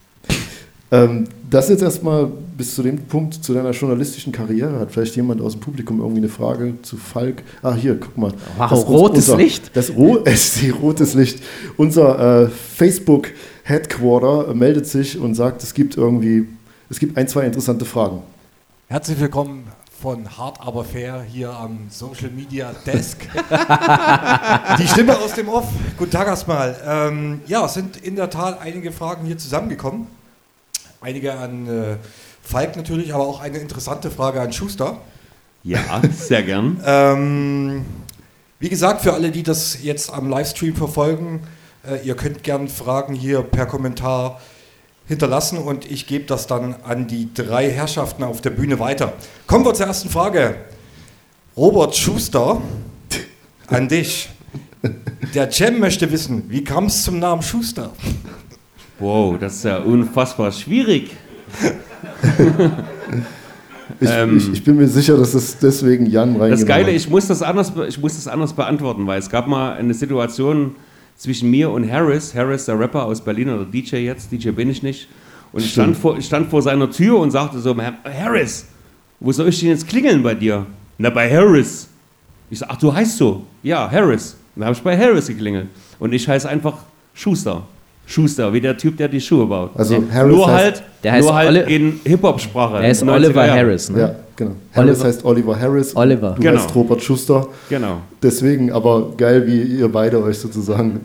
Ähm, 0.91 1.25
das 1.49 1.69
jetzt 1.69 1.81
erstmal 1.81 2.29
bis 2.57 2.75
zu 2.75 2.83
dem 2.83 2.97
Punkt 2.97 3.35
zu 3.35 3.53
deiner 3.53 3.71
journalistischen 3.71 4.31
Karriere. 4.31 4.79
Hat 4.79 4.91
vielleicht 4.91 5.15
jemand 5.15 5.41
aus 5.41 5.53
dem 5.53 5.61
Publikum 5.61 5.99
irgendwie 5.99 6.19
eine 6.19 6.29
Frage 6.29 6.73
zu 6.81 6.97
Falk? 6.97 7.43
Ah, 7.61 7.73
hier, 7.73 7.99
guck 7.99 8.17
mal. 8.17 8.33
Wow, 8.57 8.69
Das 8.69 8.87
rotes 8.87 9.35
Licht. 9.35 9.71
Das 9.75 9.95
Ro 9.95 10.23
rotes 10.81 11.13
Licht. 11.13 11.43
Unser 11.77 12.43
äh, 12.43 12.49
Facebook-Headquarter 12.49 14.53
meldet 14.53 14.87
sich 14.87 15.19
und 15.19 15.35
sagt, 15.35 15.63
es 15.63 15.73
gibt 15.73 15.97
irgendwie, 15.97 16.47
es 16.89 16.99
gibt 16.99 17.17
ein, 17.17 17.27
zwei 17.27 17.45
interessante 17.45 17.85
Fragen. 17.85 18.21
Herzlich 18.87 19.19
willkommen 19.19 19.65
von 20.01 20.37
Hard 20.37 20.61
aber 20.61 20.83
fair 20.83 21.23
hier 21.27 21.51
am 21.51 21.79
Social 21.89 22.29
Media 22.29 22.71
Desk. 22.85 23.17
Die 24.79 24.87
Stimme 24.87 25.17
aus 25.17 25.33
dem 25.33 25.49
Off. 25.49 25.67
Guten 25.97 26.11
Tag 26.11 26.27
erstmal. 26.27 26.75
Ähm, 26.85 27.41
ja, 27.47 27.65
es 27.65 27.73
sind 27.73 27.97
in 27.97 28.15
der 28.15 28.29
Tat 28.29 28.61
einige 28.61 28.91
Fragen 28.91 29.25
hier 29.25 29.37
zusammengekommen. 29.37 30.07
Einige 31.01 31.33
an 31.33 31.67
äh, 31.67 31.97
Falk 32.41 32.75
natürlich, 32.75 33.13
aber 33.13 33.27
auch 33.27 33.39
eine 33.39 33.57
interessante 33.59 34.09
Frage 34.09 34.41
an 34.41 34.51
Schuster. 34.51 34.97
Ja, 35.63 36.01
sehr 36.11 36.43
gern. 36.43 36.81
Ähm, 36.85 37.85
wie 38.59 38.69
gesagt, 38.69 39.01
für 39.01 39.13
alle, 39.13 39.29
die 39.29 39.43
das 39.43 39.83
jetzt 39.83 40.11
am 40.11 40.29
Livestream 40.29 40.75
verfolgen, 40.75 41.41
äh, 41.87 42.03
ihr 42.03 42.15
könnt 42.15 42.43
gern 42.43 42.67
Fragen 42.67 43.13
hier 43.13 43.43
per 43.43 43.67
Kommentar 43.67 44.41
hinterlassen 45.07 45.57
und 45.57 45.89
ich 45.89 46.07
gebe 46.07 46.25
das 46.25 46.47
dann 46.47 46.75
an 46.83 47.07
die 47.07 47.33
drei 47.33 47.69
Herrschaften 47.69 48.23
auf 48.23 48.41
der 48.41 48.49
Bühne 48.49 48.79
weiter. 48.79 49.13
Kommen 49.45 49.65
wir 49.65 49.73
zur 49.73 49.85
ersten 49.85 50.09
Frage. 50.09 50.55
Robert 51.55 51.95
Schuster, 51.95 52.61
an 53.67 53.87
dich. 53.87 54.29
Der 55.33 55.51
Cem 55.51 55.79
möchte 55.79 56.11
wissen, 56.11 56.49
wie 56.49 56.63
kam 56.63 56.85
es 56.85 57.03
zum 57.03 57.19
Namen 57.19 57.41
Schuster? 57.41 57.91
Wow, 58.99 59.37
das 59.39 59.55
ist 59.55 59.65
ja 59.65 59.77
unfassbar 59.79 60.51
schwierig. 60.51 61.11
Ich, 63.99 64.09
Ähm, 64.09 64.37
ich, 64.37 64.51
ich 64.51 64.63
bin 64.63 64.75
mir 64.75 64.87
sicher, 64.87 65.17
dass 65.17 65.33
es 65.33 65.57
deswegen 65.57 66.05
Jan 66.07 66.29
reingenommen 66.29 66.51
Das 66.51 66.65
Geile, 66.65 66.91
ich 66.91 67.09
muss 67.09 67.27
das, 67.27 67.41
anders, 67.41 67.71
ich 67.87 67.97
muss 67.99 68.15
das 68.15 68.27
anders 68.27 68.53
beantworten, 68.53 69.07
weil 69.07 69.17
es 69.17 69.29
gab 69.29 69.47
mal 69.47 69.73
eine 69.73 69.93
Situation 69.93 70.75
zwischen 71.15 71.49
mir 71.49 71.71
und 71.71 71.89
Harris. 71.89 72.35
Harris, 72.35 72.65
der 72.65 72.79
Rapper 72.79 73.05
aus 73.05 73.21
Berlin 73.21 73.49
oder 73.49 73.65
DJ 73.65 73.97
jetzt, 73.97 74.31
DJ 74.31 74.51
bin 74.51 74.69
ich 74.69 74.83
nicht. 74.83 75.07
Und 75.53 75.63
ich 75.63 75.71
stand 75.71 75.97
vor, 75.97 76.17
ich 76.17 76.25
stand 76.25 76.49
vor 76.49 76.61
seiner 76.61 76.91
Tür 76.91 77.17
und 77.19 77.31
sagte 77.31 77.59
so, 77.59 77.75
Harris, 78.03 78.67
wo 79.19 79.31
soll 79.31 79.47
ich 79.47 79.59
denn 79.59 79.69
jetzt 79.69 79.87
klingeln 79.87 80.21
bei 80.21 80.35
dir? 80.35 80.65
Na, 80.97 81.09
bei 81.09 81.31
Harris. 81.31 81.87
Ich 82.49 82.59
sag, 82.59 82.69
ach, 82.69 82.77
du 82.77 82.93
heißt 82.93 83.17
so? 83.17 83.45
Ja, 83.63 83.89
Harris. 83.89 84.35
Dann 84.55 84.65
habe 84.65 84.75
ich 84.75 84.81
bei 84.81 84.97
Harris 84.97 85.27
geklingelt. 85.27 85.67
Und 85.99 86.13
ich 86.13 86.27
heiße 86.27 86.47
einfach 86.47 86.77
Schuster. 87.13 87.63
Schuster, 88.09 88.53
wie 88.53 88.61
der 88.61 88.77
Typ, 88.77 88.95
der 88.97 89.09
die 89.09 89.19
Schuhe 89.21 89.45
baut. 89.45 89.71
Also 89.75 90.01
Harris 90.11 90.35
nur 90.35 90.47
heißt, 90.47 90.63
halt, 90.63 90.83
Der 91.03 91.11
heißt 91.11 91.25
nur 91.27 91.35
halt 91.35 91.49
Oli- 91.67 91.75
in 91.75 91.99
Hip-Hop-Sprache. 92.05 92.77
Er 92.83 92.89
ist 92.89 93.03
90er 93.03 93.13
Oliver 93.15 93.45
Jahre. 93.45 93.59
Harris, 93.59 93.89
ne? 93.89 93.99
Ja, 93.99 94.15
genau. 94.35 94.51
Harris 94.73 94.89
Oliver- 94.91 95.07
heißt 95.07 95.25
Oliver 95.25 95.59
Harris. 95.59 95.95
Oliver. 95.95 96.31
Du 96.37 96.41
Genau. 96.41 96.57
heißt 96.59 96.73
Robert 96.73 97.03
Schuster. 97.03 97.47
Genau. 97.69 97.97
Deswegen 98.23 98.71
aber 98.71 99.11
geil, 99.17 99.45
wie 99.45 99.61
ihr 99.61 99.89
beide 99.91 100.23
euch 100.23 100.39
sozusagen. 100.39 101.01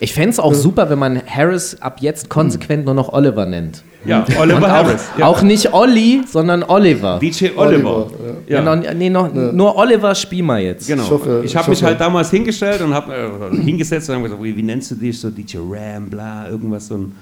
Ich 0.00 0.14
fände 0.14 0.30
es 0.30 0.40
auch 0.40 0.54
super, 0.54 0.88
wenn 0.88 0.98
man 0.98 1.20
Harris 1.26 1.76
ab 1.82 1.98
jetzt 2.00 2.30
konsequent 2.30 2.86
nur 2.86 2.94
noch 2.94 3.12
Oliver 3.12 3.44
nennt. 3.44 3.82
Ja, 4.04 4.24
Oliver 4.38 4.64
auch, 4.64 4.68
Harris. 4.68 5.04
Ja. 5.18 5.26
auch 5.26 5.42
nicht 5.42 5.72
Olli, 5.74 6.22
sondern 6.26 6.62
Oliver. 6.62 7.18
DJ 7.20 7.48
Oliver. 7.56 8.10
Ja. 8.46 8.62
Ja. 8.62 8.74
noch, 8.76 8.94
nee, 8.94 9.10
noch, 9.10 9.32
Nur 9.32 9.76
Oliver 9.76 10.14
spiel 10.14 10.42
mal 10.42 10.60
jetzt. 10.62 10.86
Genau. 10.86 11.02
Ich 11.04 11.10
hoffe- 11.10 11.42
ich 11.44 11.54
habe 11.54 11.64
ich 11.64 11.68
mich 11.80 11.84
halt 11.84 12.00
damals 12.00 12.30
hingestellt 12.30 12.80
und 12.80 12.94
habe 12.94 13.12
äh, 13.14 13.56
hingesetzt 13.62 14.08
und 14.08 14.14
habe 14.16 14.24
gesagt, 14.24 14.42
wie, 14.42 14.56
wie 14.56 14.62
nennst 14.62 14.90
du 14.90 14.94
dich? 14.94 15.20
So 15.20 15.28
DJ 15.30 15.58
Ram, 15.58 16.08
bla, 16.08 16.48
irgendwas, 16.48 16.86
so 16.88 16.94
ein, 16.96 17.12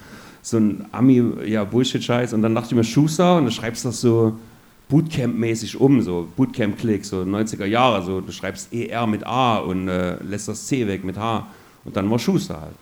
so 0.40 0.56
ein 0.58 0.84
Ami, 0.92 1.20
ja, 1.46 1.64
Bullshit-Scheiß. 1.64 2.32
Und 2.34 2.42
dann 2.42 2.54
dachte 2.54 2.68
ich 2.70 2.74
mir, 2.76 2.84
Schuster, 2.84 3.36
und 3.38 3.46
du 3.46 3.50
schreibst 3.50 3.84
das 3.84 4.00
so 4.00 4.34
Bootcamp-mäßig 4.90 5.76
um, 5.76 6.00
so 6.00 6.28
Bootcamp-Klick, 6.36 7.04
so 7.04 7.18
90er 7.22 7.66
Jahre, 7.66 8.02
so 8.04 8.20
du 8.20 8.32
schreibst 8.32 8.72
ER 8.72 9.06
mit 9.06 9.26
A 9.26 9.56
und 9.58 9.88
äh, 9.88 10.16
lässt 10.22 10.48
das 10.48 10.66
C 10.66 10.86
weg 10.86 11.04
mit 11.04 11.18
H. 11.18 11.46
Und 11.84 11.96
dann 11.96 12.10
war 12.10 12.18
Schuster 12.18 12.60
halt. 12.60 12.72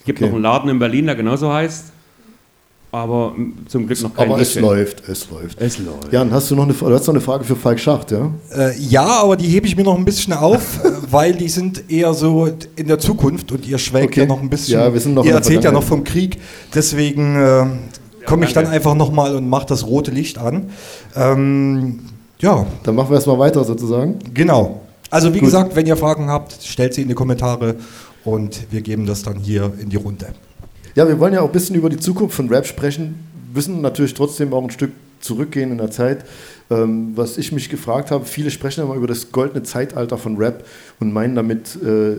Es 0.00 0.04
gibt 0.06 0.18
Okay. 0.20 0.28
noch 0.28 0.34
einen 0.34 0.42
Laden 0.44 0.70
in 0.70 0.78
Berlin, 0.78 1.06
der 1.06 1.14
genauso 1.16 1.52
heißt, 1.52 1.92
aber 2.92 3.34
zum 3.68 3.86
Glück 3.86 4.00
noch 4.02 4.14
kein 4.14 4.30
Aber 4.30 4.40
es 4.40 4.54
läuft, 4.54 5.06
es 5.08 5.28
läuft. 5.30 5.60
Es 5.60 5.78
läuft. 5.78 6.12
Jan, 6.12 6.30
hast 6.32 6.50
du 6.50 6.54
noch 6.56 6.64
eine, 6.64 6.72
du 6.72 6.92
hast 6.94 7.06
noch 7.06 7.14
eine 7.14 7.20
Frage 7.20 7.44
für 7.44 7.56
Falk 7.56 7.78
Schacht, 7.78 8.10
ja? 8.10 8.30
Äh, 8.56 8.78
ja, 8.78 9.04
aber 9.22 9.36
die 9.36 9.48
hebe 9.48 9.66
ich 9.66 9.76
mir 9.76 9.82
noch 9.84 9.96
ein 9.98 10.04
bisschen 10.04 10.32
auf, 10.32 10.80
weil 11.10 11.34
die 11.34 11.48
sind 11.48 11.90
eher 11.90 12.14
so 12.14 12.48
in 12.76 12.86
der 12.86 12.98
Zukunft 12.98 13.52
und 13.52 13.66
ihr 13.66 13.78
schwelgt 13.78 14.12
Okay. 14.12 14.20
ja 14.20 14.26
noch 14.26 14.40
ein 14.40 14.48
bisschen. 14.48 14.78
Ja, 14.80 14.92
wir 14.92 15.00
sind 15.00 15.14
noch 15.14 15.24
ihr 15.24 15.30
in 15.30 15.32
der 15.34 15.36
erzählt 15.42 15.64
ja 15.64 15.72
noch 15.72 15.82
vom 15.82 16.04
Krieg, 16.04 16.38
deswegen 16.74 17.36
äh, 17.36 17.66
komme 18.24 18.46
ich 18.46 18.52
dann 18.54 18.66
einfach 18.66 18.94
nochmal 18.94 19.36
und 19.36 19.48
mache 19.48 19.66
das 19.66 19.86
rote 19.86 20.10
Licht 20.10 20.38
an. 20.38 20.70
Ähm, 21.14 22.00
ja, 22.38 22.66
Dann 22.82 22.94
machen 22.94 23.10
wir 23.10 23.14
erstmal 23.16 23.38
weiter 23.38 23.64
sozusagen. 23.64 24.18
genau. 24.34 24.80
Also 25.10 25.28
wie 25.32 25.38
Gut. 25.38 25.46
gesagt, 25.46 25.76
wenn 25.76 25.86
ihr 25.86 25.96
Fragen 25.96 26.28
habt, 26.28 26.56
stellt 26.62 26.92
sie 26.92 27.02
in 27.02 27.08
die 27.08 27.14
Kommentare 27.14 27.76
und 28.24 28.66
wir 28.72 28.80
geben 28.80 29.06
das 29.06 29.22
dann 29.22 29.38
hier 29.38 29.72
in 29.80 29.88
die 29.88 29.96
Runde. 29.96 30.26
Ja, 30.96 31.06
wir 31.06 31.20
wollen 31.20 31.34
ja 31.34 31.42
auch 31.42 31.46
ein 31.46 31.52
bisschen 31.52 31.76
über 31.76 31.90
die 31.90 31.98
Zukunft 31.98 32.34
von 32.34 32.48
Rap 32.48 32.66
sprechen, 32.66 33.16
müssen 33.54 33.82
natürlich 33.82 34.14
trotzdem 34.14 34.54
auch 34.54 34.64
ein 34.64 34.70
Stück 34.70 34.92
zurückgehen 35.20 35.70
in 35.70 35.76
der 35.76 35.90
Zeit. 35.90 36.24
Ähm, 36.70 37.12
was 37.14 37.36
ich 37.36 37.52
mich 37.52 37.68
gefragt 37.68 38.10
habe, 38.10 38.24
viele 38.24 38.50
sprechen 38.50 38.82
immer 38.82 38.94
über 38.94 39.06
das 39.06 39.30
goldene 39.30 39.62
Zeitalter 39.62 40.16
von 40.16 40.38
Rap 40.38 40.64
und 40.98 41.12
meinen 41.12 41.34
damit 41.34 41.76
äh, 41.76 42.16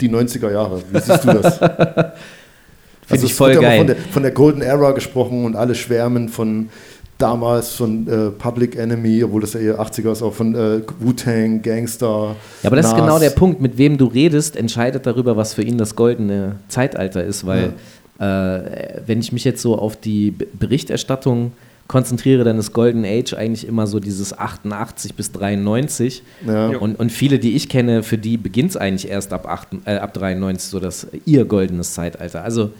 die 0.00 0.08
90er 0.08 0.52
Jahre. 0.52 0.82
Wie 0.88 1.00
siehst 1.00 1.24
du 1.24 1.32
das? 1.32 1.58
Finde 3.06 3.24
ich 3.24 3.32
es 3.32 3.36
voll 3.36 3.54
ja 3.54 3.60
geil. 3.60 3.78
Von 3.78 3.86
der, 3.88 3.96
von 3.96 4.22
der 4.22 4.32
Golden 4.32 4.62
Era 4.62 4.92
gesprochen 4.92 5.44
und 5.44 5.56
alle 5.56 5.74
schwärmen 5.74 6.28
von 6.28 6.68
damals 7.18 7.70
von 7.70 8.06
äh, 8.08 8.30
Public 8.30 8.76
Enemy, 8.76 9.24
obwohl 9.24 9.40
das 9.40 9.54
ja 9.54 9.60
eher 9.60 9.80
80er 9.80 10.12
ist, 10.12 10.22
auch 10.22 10.34
von 10.34 10.54
äh, 10.54 10.82
Wu-Tang, 11.00 11.62
Gangster. 11.62 12.36
Ja, 12.62 12.68
aber 12.68 12.76
das 12.76 12.86
ist 12.86 12.92
Nas. 12.92 13.00
genau 13.00 13.18
der 13.18 13.30
Punkt. 13.30 13.60
Mit 13.60 13.78
wem 13.78 13.96
du 13.96 14.06
redest, 14.06 14.56
entscheidet 14.56 15.06
darüber, 15.06 15.36
was 15.36 15.54
für 15.54 15.62
ihn 15.62 15.78
das 15.78 15.96
goldene 15.96 16.56
Zeitalter 16.68 17.24
ist. 17.24 17.46
Weil, 17.46 17.72
äh, 18.18 19.00
wenn 19.06 19.20
ich 19.20 19.32
mich 19.32 19.44
jetzt 19.44 19.62
so 19.62 19.78
auf 19.78 19.96
die 19.96 20.30
Berichterstattung 20.30 21.52
konzentriere, 21.88 22.44
dann 22.44 22.58
ist 22.58 22.72
Golden 22.72 23.04
Age 23.04 23.34
eigentlich 23.34 23.66
immer 23.66 23.86
so 23.86 24.00
dieses 24.00 24.36
88 24.36 25.14
bis 25.14 25.32
93. 25.32 26.22
Ja. 26.46 26.76
Und, 26.76 26.98
und 26.98 27.12
viele, 27.12 27.38
die 27.38 27.54
ich 27.54 27.68
kenne, 27.68 28.02
für 28.02 28.18
die 28.18 28.36
beginnt 28.36 28.70
es 28.70 28.76
eigentlich 28.76 29.10
erst 29.10 29.32
ab, 29.32 29.46
8, 29.46 29.68
äh, 29.86 29.96
ab 29.96 30.12
93, 30.12 30.68
so 30.68 30.80
das 30.80 31.06
ihr 31.24 31.44
goldenes 31.44 31.94
Zeitalter. 31.94 32.42
Also, 32.42 32.72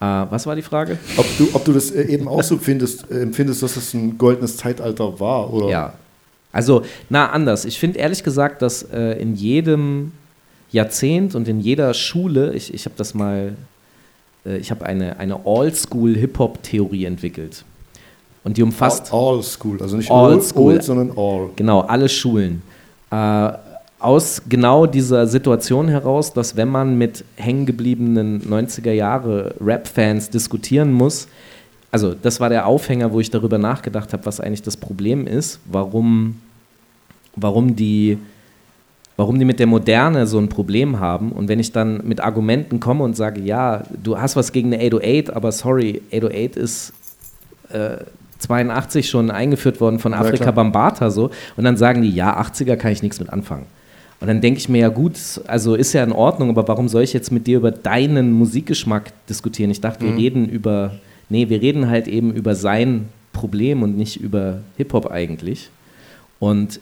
äh, 0.00 0.04
was 0.04 0.46
war 0.46 0.54
die 0.54 0.62
Frage? 0.62 0.98
Ob 1.16 1.26
du, 1.38 1.48
ob 1.54 1.64
du 1.64 1.72
das 1.72 1.90
äh, 1.90 2.02
eben 2.04 2.28
auch 2.28 2.42
so 2.42 2.58
findest, 2.58 3.10
äh, 3.10 3.22
empfindest, 3.22 3.62
dass 3.62 3.74
das 3.74 3.94
ein 3.94 4.18
goldenes 4.18 4.56
Zeitalter 4.56 5.18
war? 5.18 5.52
Oder? 5.52 5.68
Ja. 5.68 5.92
Also, 6.52 6.82
na, 7.08 7.30
anders. 7.30 7.64
Ich 7.64 7.78
finde 7.78 7.98
ehrlich 7.98 8.22
gesagt, 8.22 8.62
dass 8.62 8.82
äh, 8.82 9.12
in 9.20 9.34
jedem 9.34 10.12
Jahrzehnt 10.70 11.34
und 11.34 11.48
in 11.48 11.60
jeder 11.60 11.94
Schule, 11.94 12.52
ich, 12.54 12.72
ich 12.72 12.84
habe 12.84 12.94
das 12.96 13.14
mal, 13.14 13.56
äh, 14.44 14.56
ich 14.58 14.70
habe 14.70 14.84
eine, 14.84 15.18
eine 15.18 15.40
All-School-Hip-Hop-Theorie 15.44 17.04
entwickelt. 17.04 17.64
Und 18.44 18.56
die 18.56 18.62
umfasst 18.62 19.12
All, 19.12 19.36
all 19.36 19.42
School, 19.42 19.82
also 19.82 19.96
nicht 19.96 20.10
All 20.10 20.34
all, 20.34 20.42
School. 20.42 20.74
old, 20.74 20.82
sondern 20.84 21.12
all. 21.16 21.50
genau 21.56 21.80
alle 21.80 22.08
Schulen. 22.08 22.62
Äh, 23.10 23.48
aus 24.06 24.42
genau 24.48 24.86
dieser 24.86 25.26
Situation 25.26 25.88
heraus, 25.88 26.32
dass 26.32 26.56
wenn 26.56 26.68
man 26.68 26.96
mit 26.96 27.24
hängengebliebenen 27.34 28.40
90er 28.42 28.92
Jahre 28.92 29.56
Rap-Fans 29.60 30.30
diskutieren 30.30 30.92
muss, 30.92 31.26
also 31.90 32.14
das 32.14 32.38
war 32.38 32.48
der 32.48 32.66
Aufhänger, 32.66 33.12
wo 33.12 33.18
ich 33.18 33.30
darüber 33.30 33.58
nachgedacht 33.58 34.12
habe, 34.12 34.24
was 34.24 34.38
eigentlich 34.38 34.62
das 34.62 34.76
Problem 34.76 35.26
ist, 35.26 35.58
warum, 35.64 36.40
warum, 37.34 37.74
die, 37.74 38.18
warum 39.16 39.40
die 39.40 39.44
mit 39.44 39.58
der 39.58 39.66
Moderne 39.66 40.28
so 40.28 40.38
ein 40.38 40.48
Problem 40.48 41.00
haben. 41.00 41.32
Und 41.32 41.48
wenn 41.48 41.58
ich 41.58 41.72
dann 41.72 42.06
mit 42.06 42.20
Argumenten 42.20 42.78
komme 42.78 43.02
und 43.02 43.16
sage, 43.16 43.40
ja, 43.40 43.82
du 44.04 44.16
hast 44.16 44.36
was 44.36 44.52
gegen 44.52 44.72
eine 44.72 44.84
808, 44.84 45.30
aber 45.34 45.50
sorry, 45.50 46.00
808 46.12 46.56
ist 46.56 46.92
äh, 47.70 47.96
82 48.38 49.08
schon 49.08 49.32
eingeführt 49.32 49.80
worden 49.80 49.98
von 49.98 50.14
Afrika 50.14 50.44
klar. 50.44 50.52
Bambata 50.52 51.10
so. 51.10 51.30
Und 51.56 51.64
dann 51.64 51.76
sagen 51.76 52.02
die, 52.02 52.10
ja, 52.10 52.40
80er 52.40 52.76
kann 52.76 52.92
ich 52.92 53.02
nichts 53.02 53.18
mit 53.18 53.30
anfangen. 53.30 53.66
Und 54.20 54.28
dann 54.28 54.40
denke 54.40 54.58
ich 54.58 54.68
mir, 54.68 54.78
ja 54.78 54.88
gut, 54.88 55.14
also 55.46 55.74
ist 55.74 55.92
ja 55.92 56.02
in 56.02 56.12
Ordnung, 56.12 56.48
aber 56.48 56.66
warum 56.68 56.88
soll 56.88 57.02
ich 57.02 57.12
jetzt 57.12 57.30
mit 57.30 57.46
dir 57.46 57.58
über 57.58 57.70
deinen 57.70 58.32
Musikgeschmack 58.32 59.12
diskutieren? 59.28 59.70
Ich 59.70 59.80
dachte, 59.82 60.04
wir 60.04 60.12
Mhm. 60.12 60.18
reden 60.18 60.48
über, 60.48 60.94
nee, 61.28 61.48
wir 61.50 61.60
reden 61.60 61.88
halt 61.90 62.08
eben 62.08 62.32
über 62.32 62.54
sein 62.54 63.08
Problem 63.34 63.82
und 63.82 63.96
nicht 63.98 64.18
über 64.20 64.60
Hip-Hop 64.78 65.10
eigentlich. 65.10 65.68
Und 66.38 66.80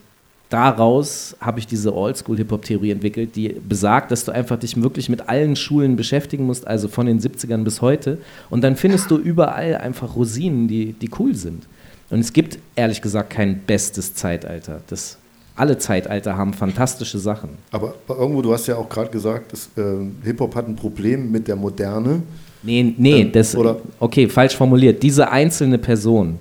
daraus 0.48 1.36
habe 1.40 1.58
ich 1.58 1.66
diese 1.66 1.92
Oldschool-Hip-Hop-Theorie 1.94 2.92
entwickelt, 2.92 3.34
die 3.34 3.48
besagt, 3.68 4.12
dass 4.12 4.24
du 4.24 4.30
einfach 4.32 4.58
dich 4.58 4.80
wirklich 4.80 5.08
mit 5.08 5.28
allen 5.28 5.56
Schulen 5.56 5.96
beschäftigen 5.96 6.46
musst, 6.46 6.66
also 6.66 6.86
von 6.86 7.06
den 7.06 7.18
70ern 7.20 7.64
bis 7.64 7.82
heute. 7.82 8.18
Und 8.50 8.62
dann 8.62 8.76
findest 8.76 9.10
du 9.10 9.16
überall 9.18 9.74
einfach 9.76 10.14
Rosinen, 10.14 10.68
die, 10.68 10.92
die 10.92 11.10
cool 11.18 11.34
sind. 11.34 11.64
Und 12.10 12.20
es 12.20 12.32
gibt 12.32 12.58
ehrlich 12.76 13.02
gesagt 13.02 13.30
kein 13.30 13.60
bestes 13.66 14.14
Zeitalter. 14.14 14.80
Das, 14.88 15.18
alle 15.56 15.78
Zeitalter 15.78 16.36
haben 16.36 16.52
fantastische 16.52 17.18
Sachen. 17.18 17.50
Aber 17.70 17.94
irgendwo, 18.08 18.42
du 18.42 18.52
hast 18.52 18.66
ja 18.66 18.76
auch 18.76 18.88
gerade 18.88 19.10
gesagt, 19.10 19.52
dass, 19.52 19.68
äh, 19.76 19.82
Hip-Hop 20.24 20.54
hat 20.54 20.66
ein 20.68 20.76
Problem 20.76 21.30
mit 21.30 21.46
der 21.48 21.56
Moderne. 21.56 22.22
Nee, 22.62 22.94
nee, 22.96 23.20
Ähm, 23.22 23.32
das, 23.32 23.54
oder- 23.54 23.76
okay, 24.00 24.28
falsch 24.28 24.56
formuliert. 24.56 25.02
Diese 25.02 25.30
einzelne 25.30 25.78
Person. 25.78 26.38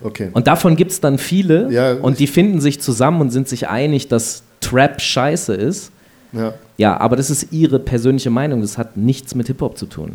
Okay. 0.00 0.28
Und 0.32 0.46
davon 0.46 0.76
gibt 0.76 0.92
es 0.92 1.00
dann 1.00 1.18
viele 1.18 1.70
Ja, 1.72 1.94
und 1.94 2.18
die 2.18 2.26
finden 2.26 2.60
sich 2.60 2.80
zusammen 2.80 3.20
und 3.22 3.30
sind 3.30 3.48
sich 3.48 3.68
einig, 3.68 4.08
dass 4.08 4.42
Trap 4.60 5.00
scheiße 5.00 5.54
ist. 5.54 5.90
ja, 6.32 6.54
Ja, 6.78 7.00
aber 7.00 7.16
das 7.16 7.30
ist 7.30 7.52
ihre 7.52 7.78
persönliche 7.78 8.30
Meinung. 8.30 8.60
Das 8.60 8.76
hat 8.78 8.96
nichts 8.96 9.34
mit 9.34 9.46
Hip-Hop 9.48 9.76
zu 9.78 9.86
tun. 9.86 10.12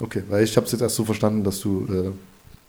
okay. 0.00 0.22
Weil 0.28 0.44
ich 0.44 0.56
habe 0.56 0.66
es 0.66 0.72
jetzt 0.72 0.80
erst 0.82 0.94
so 0.96 1.04
verstanden, 1.04 1.42
dass 1.44 1.60
du 1.60 1.86
äh, 1.90 2.10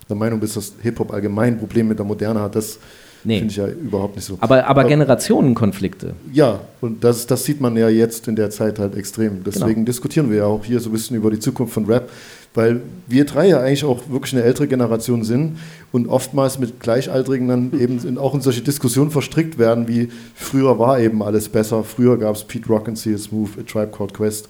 der 0.09 0.15
Meinung 0.15 0.39
bist, 0.39 0.55
dass 0.57 0.73
Hip-Hop 0.81 1.13
allgemein 1.13 1.53
ein 1.53 1.59
Problem 1.59 1.87
mit 1.89 1.99
der 1.99 2.05
Moderne 2.05 2.39
hat. 2.41 2.55
Das 2.55 2.79
Nee. 3.23 3.39
finde 3.39 3.51
ich 3.51 3.57
ja 3.57 3.67
überhaupt 3.67 4.15
nicht 4.15 4.25
so. 4.25 4.37
Aber, 4.39 4.65
aber 4.65 4.81
Aber- 4.81 4.89
Generationenkonflikte. 4.89 6.13
Ja, 6.33 6.61
und 6.81 7.03
das, 7.03 7.27
das 7.27 7.43
sieht 7.43 7.61
man 7.61 7.75
ja 7.77 7.89
jetzt 7.89 8.27
in 8.27 8.35
der 8.35 8.49
Zeit 8.49 8.79
halt 8.79 8.95
extrem. 8.95 9.43
Deswegen 9.43 9.73
Genau. 9.75 9.85
diskutieren 9.85 10.29
wir 10.29 10.37
ja 10.39 10.45
auch 10.45 10.63
hier 10.63 10.79
so 10.79 10.89
ein 10.89 10.93
bisschen 10.93 11.17
über 11.17 11.29
die 11.31 11.39
Zukunft 11.39 11.73
von 11.73 11.85
Rap, 11.85 12.09
weil 12.53 12.81
wir 13.07 13.25
drei 13.25 13.47
ja 13.47 13.59
eigentlich 13.59 13.83
auch 13.83 14.01
wirklich 14.09 14.33
eine 14.33 14.43
ältere 14.43 14.67
Generation 14.67 15.23
sind 15.23 15.57
und 15.91 16.07
oftmals 16.07 16.57
mit 16.59 16.79
Gleichaltrigen 16.79 17.47
dann 17.47 17.79
eben 17.79 17.99
in, 18.07 18.17
auch 18.17 18.33
in 18.33 18.41
solche 18.41 18.61
Diskussionen 18.61 19.11
verstrickt 19.11 19.57
werden, 19.59 19.87
wie 19.87 20.09
früher 20.35 20.79
war 20.79 20.99
eben 20.99 21.21
alles 21.21 21.49
besser, 21.49 21.83
früher 21.83 22.17
gab 22.17 22.35
es 22.35 22.43
Pete 22.43 22.67
Rock 22.67 22.87
and 22.87 22.97
See 22.97 23.15
Smooth, 23.17 23.49
A 23.59 23.63
Tribe 23.63 23.91
Called 23.95 24.13
Quest. 24.13 24.47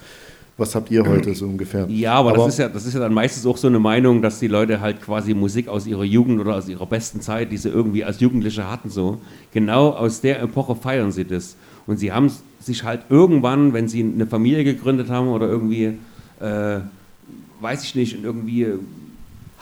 Was 0.60 0.76
habt 0.76 0.92
ihr 0.92 1.06
heute 1.06 1.34
so 1.34 1.46
ungefähr? 1.46 1.88
Ja, 1.90 2.16
aber, 2.16 2.34
das, 2.34 2.48
ist 2.50 2.60
ja, 2.60 2.68
das 2.68 2.86
ist 2.86 2.94
ja 2.94 3.00
dann 3.00 3.14
meistens 3.14 3.46
auch 3.46 3.56
so 3.56 3.68
eine 3.68 3.80
Meinung, 3.80 4.22
dass 4.22 4.40
die 4.40 4.48
Leute 4.48 4.82
halt 4.82 5.02
quasi 5.02 5.34
Musik 5.34 5.70
aus 5.70 5.88
ihrer 5.88 6.04
Jugend 6.04 6.42
oder 6.42 6.56
aus 6.56 6.68
ihrer 6.68 6.86
besten 6.86 7.22
Zeit, 7.22 7.52
die 7.52 7.58
sie 7.58 7.70
irgendwie 7.70 8.04
als 8.04 8.20
Jugendliche 8.20 8.70
hatten, 8.70 8.90
so, 8.90 9.20
genau 9.54 9.92
aus 9.92 10.20
der 10.20 10.42
Epoche 10.42 10.76
feiern 10.76 11.14
sie 11.14 11.24
das. 11.24 11.56
Und 11.88 11.98
sie 11.98 12.12
haben 12.12 12.30
sich 12.60 12.84
halt 12.84 13.04
irgendwann, 13.10 13.74
wenn 13.74 13.88
sie 13.88 14.04
eine 14.04 14.28
Familie 14.28 14.66
gegründet 14.66 15.10
haben 15.10 15.30
oder 15.30 15.48
irgendwie, 15.48 15.98
äh, 16.42 16.80
weiß 17.62 17.84
ich 17.86 17.96
nicht, 17.96 18.16
in 18.16 18.26
irgendwie 18.26 18.68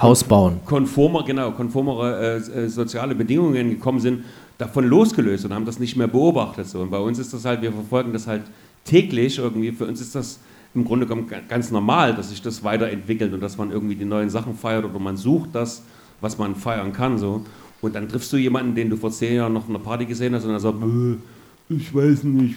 Haus 0.02 0.24
bauen. 0.24 0.60
konformer, 0.66 1.24
genau, 1.24 1.52
konformere 1.52 2.42
äh, 2.54 2.66
äh, 2.66 2.70
soziale 2.70 3.14
Bedingungen 3.14 3.70
gekommen 3.70 4.00
sind, 4.00 4.24
davon 4.58 4.86
losgelöst 4.86 5.46
und 5.46 5.54
haben 5.54 5.66
das 5.66 5.80
nicht 5.80 5.96
mehr 5.96 6.08
beobachtet. 6.08 6.68
So. 6.68 6.80
Und 6.80 6.90
bei 6.90 7.00
uns 7.00 7.20
ist 7.20 7.34
das 7.34 7.46
halt, 7.46 7.62
wir 7.62 7.72
verfolgen 7.72 8.14
das 8.14 8.26
halt 8.26 8.44
täglich 8.84 9.38
irgendwie. 9.38 9.72
Für 9.72 9.86
uns 9.86 10.02
ist 10.02 10.16
das 10.16 10.40
im 10.78 10.86
Grunde 10.86 11.06
genommen 11.06 11.28
ga- 11.28 11.42
ganz 11.48 11.72
normal, 11.72 12.13
dass 12.16 12.30
sich 12.30 12.42
das 12.42 12.63
weiterentwickelt 12.63 13.34
und 13.34 13.42
dass 13.42 13.58
man 13.58 13.72
irgendwie 13.72 13.96
die 13.96 14.06
neuen 14.06 14.30
Sachen 14.30 14.56
feiert 14.56 14.86
oder 14.86 15.00
man 15.00 15.18
sucht 15.18 15.50
das, 15.54 15.84
was 16.22 16.38
man 16.38 16.56
feiern 16.56 16.94
kann. 16.94 17.18
So. 17.18 17.44
Und 17.82 17.96
dann 17.96 18.08
triffst 18.08 18.32
du 18.34 18.38
jemanden, 18.38 18.74
den 18.76 18.90
du 18.90 18.96
vor 18.98 19.12
zehn 19.12 19.36
Jahren 19.36 19.54
noch 19.54 19.63
auf 19.63 19.70
einer 19.70 19.80
Party 19.80 20.06
gesehen 20.06 20.34
hast 20.34 20.46
und 20.46 20.52
er 20.52 20.60
sagt, 20.60 20.78
Äh, 20.82 21.76
Ich 21.76 21.94
weiß 21.94 22.24
nicht. 22.24 22.56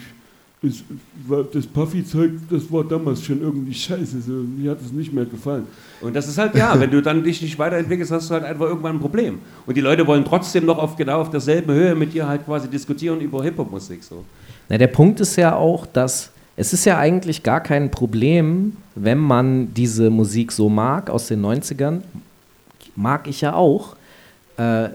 Das, 0.63 0.85
das 1.55 1.67
Puffy-Zeug, 1.67 2.33
das 2.51 2.71
war 2.71 2.85
damals 2.85 3.23
schon 3.25 3.41
irgendwie 3.41 3.73
scheiße. 3.73 4.21
So, 4.21 4.33
mir 4.33 4.73
hat 4.73 4.81
es 4.85 4.93
nicht 4.93 5.11
mehr 5.11 5.25
gefallen. 5.25 5.65
Und 6.03 6.15
das 6.15 6.29
ist 6.29 6.37
halt, 6.37 6.55
ja, 6.55 6.79
wenn 6.79 6.91
du 6.91 7.01
dann 7.01 7.25
dich 7.25 7.41
nicht 7.41 7.59
weiterentwickelst, 7.59 8.13
hast 8.13 8.29
du 8.29 8.35
halt 8.35 8.45
einfach 8.45 8.67
irgendwann 8.67 8.97
ein 8.97 9.01
Problem. 9.01 9.39
Und 9.65 9.75
die 9.77 9.81
Leute 9.81 10.07
wollen 10.07 10.23
trotzdem 10.23 10.67
noch 10.67 10.77
auf 10.79 10.97
genau 10.97 11.23
auf 11.23 11.31
derselben 11.31 11.73
Höhe 11.73 11.95
mit 11.95 12.13
dir 12.13 12.29
halt 12.29 12.45
quasi 12.45 12.69
diskutieren 12.69 13.23
über 13.23 13.43
Hip-Hop-Musik. 13.43 14.05
So. 14.05 14.23
Na, 14.69 14.77
der 14.77 14.89
Punkt 14.89 15.19
ist 15.21 15.35
ja 15.37 15.57
auch, 15.57 15.87
dass 15.87 16.31
es 16.57 16.73
ist 16.73 16.85
ja 16.85 16.99
eigentlich 16.99 17.43
gar 17.43 17.61
kein 17.63 17.91
Problem, 17.91 18.77
wenn 18.95 19.19
man 19.19 19.73
diese 19.75 20.11
Musik 20.11 20.53
so 20.53 20.69
mag 20.69 21.09
aus 21.11 21.29
den 21.29 21.45
90ern, 21.45 22.01
mag 22.97 23.27
ich 23.29 23.41
ja 23.41 23.55
auch. 23.55 23.97
Äh, 24.57 24.91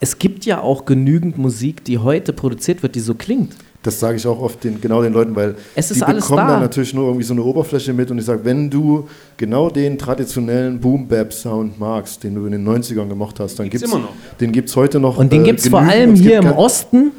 es 0.00 0.18
gibt 0.18 0.46
ja 0.46 0.60
auch 0.60 0.86
genügend 0.86 1.36
Musik, 1.38 1.84
die 1.84 1.98
heute 1.98 2.32
produziert 2.32 2.82
wird, 2.82 2.94
die 2.94 3.00
so 3.00 3.14
klingt. 3.14 3.54
Das 3.82 3.98
sage 3.98 4.18
ich 4.18 4.26
auch 4.26 4.38
oft 4.40 4.62
den, 4.62 4.78
genau 4.78 5.02
den 5.02 5.14
Leuten, 5.14 5.34
weil 5.34 5.54
Es 5.74 5.90
ist 5.90 6.00
die 6.00 6.04
alles 6.04 6.24
bekommen 6.24 6.46
da. 6.46 6.52
dann 6.52 6.60
natürlich 6.60 6.92
nur 6.92 7.06
irgendwie 7.06 7.24
so 7.24 7.32
eine 7.32 7.42
Oberfläche 7.42 7.94
mit 7.94 8.10
und 8.10 8.18
ich 8.18 8.26
sage, 8.26 8.44
wenn 8.44 8.68
du 8.68 9.08
genau 9.38 9.70
den 9.70 9.96
traditionellen 9.96 10.78
Boom-Bap-Sound 10.78 11.78
magst, 11.80 12.22
den 12.22 12.34
du 12.34 12.44
in 12.44 12.52
den 12.52 12.68
90ern 12.68 13.08
gemacht 13.08 13.40
hast, 13.40 13.58
dann 13.58 13.70
Gibt's 13.70 13.80
gibt's 13.82 13.94
immer 13.94 14.04
noch. 14.04 14.36
Den 14.38 14.52
gibt 14.52 14.68
es 14.68 14.76
heute 14.76 15.00
noch. 15.00 15.16
Und 15.16 15.32
den 15.32 15.42
äh, 15.42 15.44
gibt 15.46 15.60
es 15.60 15.68
vor 15.68 15.80
allem 15.80 16.14
hier 16.14 16.38
im 16.38 16.52
Osten. 16.52 17.12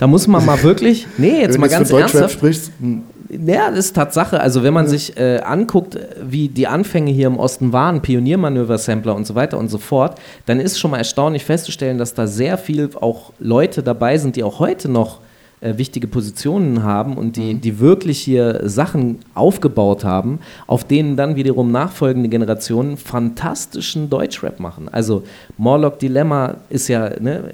Da 0.00 0.06
muss 0.06 0.26
man 0.26 0.44
mal 0.44 0.60
wirklich, 0.62 1.06
nee, 1.18 1.42
jetzt 1.42 1.58
mal 1.58 1.68
ganz 1.68 1.90
ernsthaft. 1.90 2.32
sprichst, 2.32 2.72
hm, 2.80 3.02
Ja, 3.46 3.70
das 3.70 3.86
ist 3.86 3.96
Tatsache. 3.96 4.40
Also 4.40 4.62
wenn 4.62 4.74
man 4.74 4.88
sich 4.88 5.16
äh, 5.16 5.38
anguckt, 5.38 5.98
wie 6.22 6.48
die 6.48 6.66
Anfänge 6.66 7.12
hier 7.12 7.28
im 7.28 7.38
Osten 7.38 7.72
waren, 7.72 8.00
Pioniermanöver-Sampler 8.00 9.14
und 9.14 9.26
so 9.26 9.34
weiter 9.34 9.58
und 9.58 9.68
so 9.68 9.78
fort, 9.78 10.18
dann 10.46 10.58
ist 10.58 10.80
schon 10.80 10.90
mal 10.90 10.96
erstaunlich 10.98 11.44
festzustellen, 11.44 11.98
dass 11.98 12.14
da 12.14 12.26
sehr 12.26 12.58
viel 12.58 12.90
auch 12.98 13.32
Leute 13.38 13.82
dabei 13.82 14.18
sind, 14.18 14.36
die 14.36 14.42
auch 14.42 14.58
heute 14.58 14.88
noch 14.88 15.20
äh, 15.60 15.76
wichtige 15.76 16.06
Positionen 16.06 16.82
haben 16.82 17.16
und 17.16 17.36
die, 17.36 17.54
die 17.54 17.78
wirklich 17.80 18.18
hier 18.20 18.62
Sachen 18.68 19.18
aufgebaut 19.34 20.04
haben, 20.04 20.38
auf 20.66 20.84
denen 20.84 21.16
dann 21.16 21.36
wiederum 21.36 21.70
nachfolgende 21.70 22.28
Generationen 22.28 22.96
fantastischen 22.96 24.08
Deutschrap 24.10 24.58
machen. 24.60 24.88
Also 24.88 25.22
Morlock 25.58 25.98
Dilemma 25.98 26.56
ist 26.70 26.88
ja, 26.88 27.10
ne, 27.20 27.44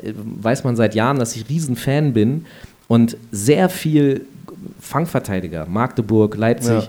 weiß 0.40 0.64
man 0.64 0.76
seit 0.76 0.94
Jahren, 0.94 1.18
dass 1.18 1.34
ich 1.36 1.48
riesen 1.48 1.76
Fan 1.76 2.12
bin 2.12 2.46
und 2.88 3.16
sehr 3.32 3.68
viel 3.68 4.24
Fangverteidiger, 4.80 5.66
Magdeburg, 5.66 6.36
Leipzig, 6.36 6.70
Ja. 6.84 6.88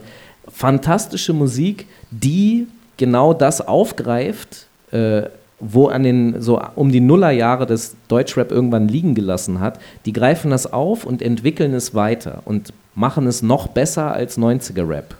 fantastische 0.51 1.34
Musik, 1.34 1.88
die 2.12 2.67
genau 2.97 3.34
das 3.34 3.62
aufgreift, 3.67 4.67
äh, 4.91 5.23
wo 5.59 5.87
an 5.87 6.03
den 6.03 6.41
so 6.41 6.61
um 6.75 6.91
die 6.91 6.99
Nullerjahre 6.99 7.65
des 7.65 7.95
Deutschrap 8.07 8.51
irgendwann 8.51 8.87
liegen 8.87 9.15
gelassen 9.15 9.59
hat. 9.59 9.79
Die 10.05 10.13
greifen 10.13 10.51
das 10.51 10.71
auf 10.71 11.05
und 11.05 11.21
entwickeln 11.21 11.73
es 11.73 11.95
weiter 11.95 12.41
und 12.45 12.73
machen 12.93 13.27
es 13.27 13.41
noch 13.41 13.67
besser 13.67 14.13
als 14.13 14.37
90er 14.37 14.87
Rap. 14.87 15.15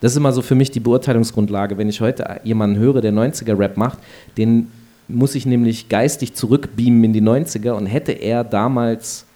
Das 0.00 0.12
ist 0.12 0.16
immer 0.16 0.32
so 0.32 0.42
für 0.42 0.54
mich 0.54 0.70
die 0.70 0.80
Beurteilungsgrundlage. 0.80 1.78
Wenn 1.78 1.88
ich 1.88 2.00
heute 2.00 2.40
jemanden 2.42 2.76
höre, 2.76 3.00
der 3.00 3.12
90er 3.12 3.58
Rap 3.58 3.76
macht, 3.76 3.98
den 4.36 4.72
muss 5.08 5.34
ich 5.34 5.46
nämlich 5.46 5.88
geistig 5.88 6.34
zurückbeamen 6.34 7.04
in 7.04 7.12
die 7.12 7.22
90er 7.22 7.72
und 7.72 7.86
hätte 7.86 8.12
er 8.12 8.44
damals 8.44 9.26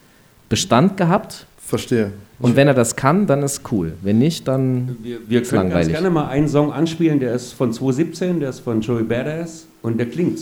Bestand 0.48 0.96
gehabt, 0.96 1.46
verstehe. 1.66 2.12
und 2.40 2.56
wenn 2.56 2.68
er 2.68 2.74
das 2.74 2.96
kann, 2.96 3.26
dann 3.26 3.42
ist 3.42 3.62
cool. 3.72 3.92
Wenn 4.02 4.18
nicht, 4.18 4.46
dann 4.48 4.96
Wir, 5.02 5.18
wir 5.28 5.42
ist 5.42 5.50
können 5.50 5.62
ganz 5.70 5.72
langweilig. 5.74 5.92
gerne 5.92 6.10
mal 6.10 6.28
einen 6.28 6.48
Song 6.48 6.72
anspielen, 6.72 7.18
der 7.20 7.34
ist 7.34 7.52
von 7.52 7.72
2017, 7.72 8.40
der 8.40 8.50
ist 8.50 8.60
von 8.60 8.80
Joey 8.80 9.02
Badass 9.02 9.66
und 9.82 9.98
der 9.98 10.06
klingt. 10.06 10.40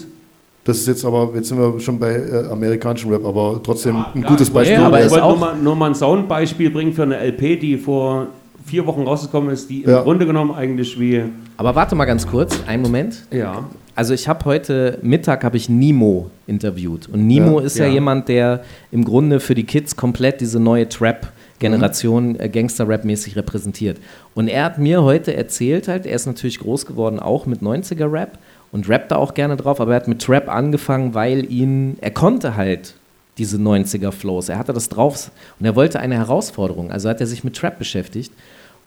Das 0.65 0.79
ist 0.79 0.87
jetzt 0.89 1.05
aber, 1.05 1.31
jetzt 1.35 1.49
sind 1.49 1.59
wir 1.59 1.79
schon 1.81 1.99
bei 1.99 2.15
äh, 2.15 2.47
amerikanischem 2.51 3.11
Rap, 3.13 3.25
aber 3.27 3.61
trotzdem 3.63 3.97
ein 3.97 4.23
Ja, 4.23 4.29
gutes 4.29 4.49
Beispiel. 4.49 4.79
Ja, 4.79 4.87
aber 4.87 5.05
ich 5.05 5.11
wollte 5.11 5.23
auch- 5.25 5.31
nur 5.39 5.39
mal, 5.39 5.57
nur 5.57 5.77
mal 5.77 5.87
ein 5.89 5.95
Soundbeispiel 5.95 6.71
bringen 6.71 6.93
für 6.95 7.03
eine 7.03 7.19
LP, 7.19 7.57
die 7.61 7.77
vor 7.77 8.29
vier 8.65 8.87
Wochen 8.87 9.03
rausgekommen 9.03 9.51
ist, 9.51 9.69
die 9.69 9.83
Ja. 9.83 9.99
im 9.99 10.05
Grunde 10.05 10.25
genommen 10.25 10.53
eigentlich 10.55 10.99
wie, 10.99 11.23
Aber 11.59 11.75
warte 11.75 11.95
mal 11.95 12.07
ganz 12.07 12.27
kurz, 12.27 12.59
einen 12.67 12.83
Moment. 12.83 13.27
ja, 13.31 13.65
Also 13.97 14.13
ich 14.13 14.27
habe 14.29 14.45
heute 14.45 14.99
Mittag 15.03 15.45
habe 15.45 15.57
ich 15.57 15.69
Nemo 15.69 16.31
interviewt 16.47 17.09
und 17.09 17.27
Nemo 17.27 17.61
Ja. 17.61 17.67
ist 17.67 17.79
ja. 17.79 17.87
Ja. 17.87 17.93
jemand, 17.93 18.29
der 18.29 18.65
im 18.91 19.05
Grunde 19.05 19.39
für 19.41 19.55
die 19.55 19.65
Kids 19.65 19.95
komplett 19.97 20.41
diese 20.41 20.59
neue 20.59 20.89
Trap-Generation 20.89 22.31
Mhm. 22.33 22.41
äh, 22.41 22.49
Gangster-Rap-mäßig 22.49 23.37
repräsentiert. 23.37 23.99
Und 24.35 24.49
er 24.49 24.65
hat 24.65 24.79
mir 24.79 25.03
heute 25.03 25.35
erzählt 25.37 25.87
halt, 25.89 26.07
er 26.07 26.17
ist 26.17 26.27
natürlich 26.27 26.59
groß 26.59 26.87
geworden 26.87 27.21
auch 27.21 27.47
mit 27.47 27.63
90er-Rap 27.63 28.39
und 28.73 28.89
rappt 28.89 29.13
da 29.13 29.17
auch 29.17 29.35
gerne 29.35 29.57
drauf, 29.57 29.81
aber 29.81 29.93
er 29.93 29.97
hat 29.97 30.09
mit 30.09 30.21
Trap 30.23 30.49
angefangen, 30.49 31.15
weil 31.15 31.51
ihn, 31.51 31.97
er 32.01 32.11
konnte 32.11 32.57
halt 32.57 32.95
diese 33.39 33.59
90er-Flows, 33.59 34.49
er 34.49 34.59
hatte 34.59 34.73
das 34.73 34.89
drauf 34.89 35.31
und 35.61 35.67
er 35.67 35.77
wollte 35.77 36.01
eine 36.01 36.17
Herausforderung, 36.17 36.91
also 36.91 37.09
hat 37.09 37.21
er 37.21 37.27
sich 37.29 37.45
mit 37.45 37.57
Trap 37.57 37.79
beschäftigt 37.79 38.33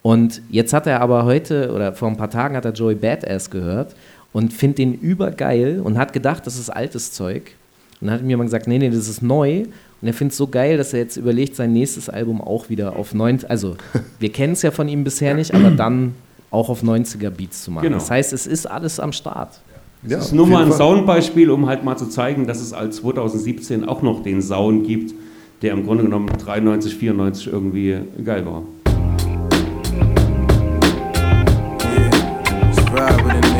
und 0.02 0.42
jetzt 0.50 0.74
hat 0.74 0.88
er 0.88 1.02
aber 1.02 1.26
heute 1.26 1.72
oder 1.74 1.92
vor 1.94 2.08
ein 2.10 2.16
paar 2.18 2.30
Tagen 2.30 2.56
hat 2.56 2.64
er 2.66 2.72
Joey 2.72 2.96
Badass 2.96 3.50
gehört 3.50 3.96
und 4.38 4.54
findet 4.54 4.78
den 4.78 4.94
übergeil 4.94 5.82
und 5.84 5.98
hat 5.98 6.14
gedacht, 6.14 6.46
das 6.46 6.60
ist 6.60 6.70
altes 6.70 7.12
Zeug. 7.12 7.54
Und 8.00 8.06
dann 8.06 8.14
hat 8.14 8.22
er 8.22 8.28
mir 8.28 8.38
mal 8.38 8.44
gesagt, 8.44 8.68
nee, 8.68 8.78
nee, 8.78 8.92
das 8.92 9.08
ist 9.08 9.24
neu. 9.24 9.64
Und 10.00 10.08
er 10.08 10.14
findet 10.14 10.34
es 10.34 10.38
so 10.38 10.46
geil, 10.46 10.78
dass 10.78 10.94
er 10.94 11.00
jetzt 11.00 11.18
überlegt, 11.18 11.56
sein 11.56 11.74
nächstes 11.74 12.08
Album 12.08 12.40
auch 12.40 12.70
wieder 12.70 12.98
auf 12.98 13.16
90, 13.16 13.50
also 13.50 13.78
wir 14.20 14.32
kennen 14.32 14.54
es 14.54 14.62
ja 14.62 14.70
von 14.70 14.88
ihm 14.88 15.04
bisher 15.04 15.34
nicht, 15.34 15.56
aber 15.56 15.72
dann 15.72 16.14
auch 16.52 16.70
auf 16.70 16.84
90er 16.84 17.32
Beats 17.32 17.64
zu 17.64 17.72
machen. 17.72 17.86
Genau. 17.86 17.98
Das 17.98 18.12
heißt, 18.12 18.32
es 18.32 18.46
ist 18.46 18.68
alles 18.68 19.00
am 19.00 19.12
Start. 19.12 19.60
Ja, 20.04 20.18
Das 20.18 20.28
ist 20.28 20.34
nur 20.34 20.46
mal 20.46 20.62
ein 20.62 20.70
Fall. 20.70 20.78
Soundbeispiel, 20.78 21.50
um 21.50 21.66
halt 21.66 21.84
mal 21.84 21.98
zu 21.98 22.06
zeigen, 22.06 22.46
dass 22.46 22.62
es 22.62 22.74
als 22.74 22.98
2017 22.98 23.86
auch 23.86 24.04
noch 24.04 24.22
den 24.22 24.44
Sound 24.44 24.86
gibt, 24.86 25.16
der 25.64 25.74
im 25.74 25.84
Grunde 25.84 26.04
genommen 26.04 26.28
93, 26.28 26.96
94 26.96 27.48
irgendwie 27.52 27.98
geil 28.24 28.46
war. 28.46 28.62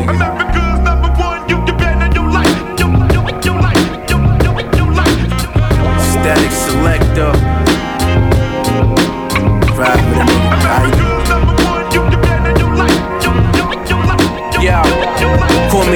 Just 0.08 0.37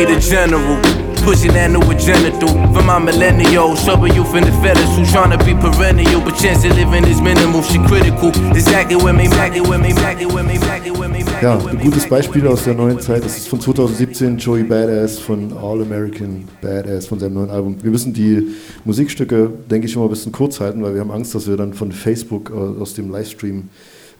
me 0.06 0.14
the 0.14 0.20
general. 0.20 0.80
Pushing 1.22 1.52
that 1.52 1.70
new 1.70 1.80
agenda 1.90 2.30
through 2.38 2.58
for 2.74 2.82
my 2.82 2.98
millennials. 2.98 3.84
Shoving 3.84 4.14
you 4.14 4.24
from 4.24 4.42
the 4.42 4.52
feathers 4.60 4.90
who 4.96 5.02
tryna 5.04 5.38
be 5.44 5.54
perennial, 5.54 6.20
but 6.20 6.34
chance 6.36 6.64
of 6.64 6.74
living 6.74 7.04
is 7.04 7.20
minimal. 7.20 7.62
She 7.62 7.78
critical. 7.86 8.30
Exactly 8.50 8.96
with 8.96 9.14
me, 9.14 9.24
exactly 9.24 9.60
with 9.60 9.80
me, 9.80 9.90
exactly 9.90 10.26
with 10.26 10.46
me, 10.46 10.54
exactly 10.54 10.90
with 10.90 11.10
me, 11.10 11.24
Ja, 11.40 11.58
ein 11.58 11.78
gutes 11.78 12.08
Beispiel 12.08 12.46
aus 12.48 12.64
der 12.64 12.74
neuen 12.74 12.98
Zeit. 13.00 13.24
Das 13.24 13.36
ist 13.36 13.48
von 13.48 13.60
2017, 13.60 14.38
Joey 14.38 14.64
Badass 14.64 15.18
von 15.18 15.52
All 15.56 15.80
American 15.80 16.48
Badass 16.60 17.06
von 17.06 17.20
seinem 17.20 17.34
neuen 17.34 17.50
Album. 17.50 17.76
Wir 17.80 17.90
müssen 17.90 18.12
die 18.12 18.48
Musikstücke, 18.84 19.50
denke 19.70 19.86
ich, 19.86 19.94
immer 19.94 20.04
ein 20.04 20.10
bisschen 20.10 20.32
kurz 20.32 20.58
halten, 20.58 20.82
weil 20.82 20.94
wir 20.94 21.00
haben 21.00 21.12
Angst, 21.12 21.34
dass 21.34 21.46
wir 21.46 21.56
dann 21.56 21.72
von 21.72 21.92
Facebook 21.92 22.50
äh, 22.50 22.80
aus 22.80 22.94
dem 22.94 23.10
Livestream 23.10 23.68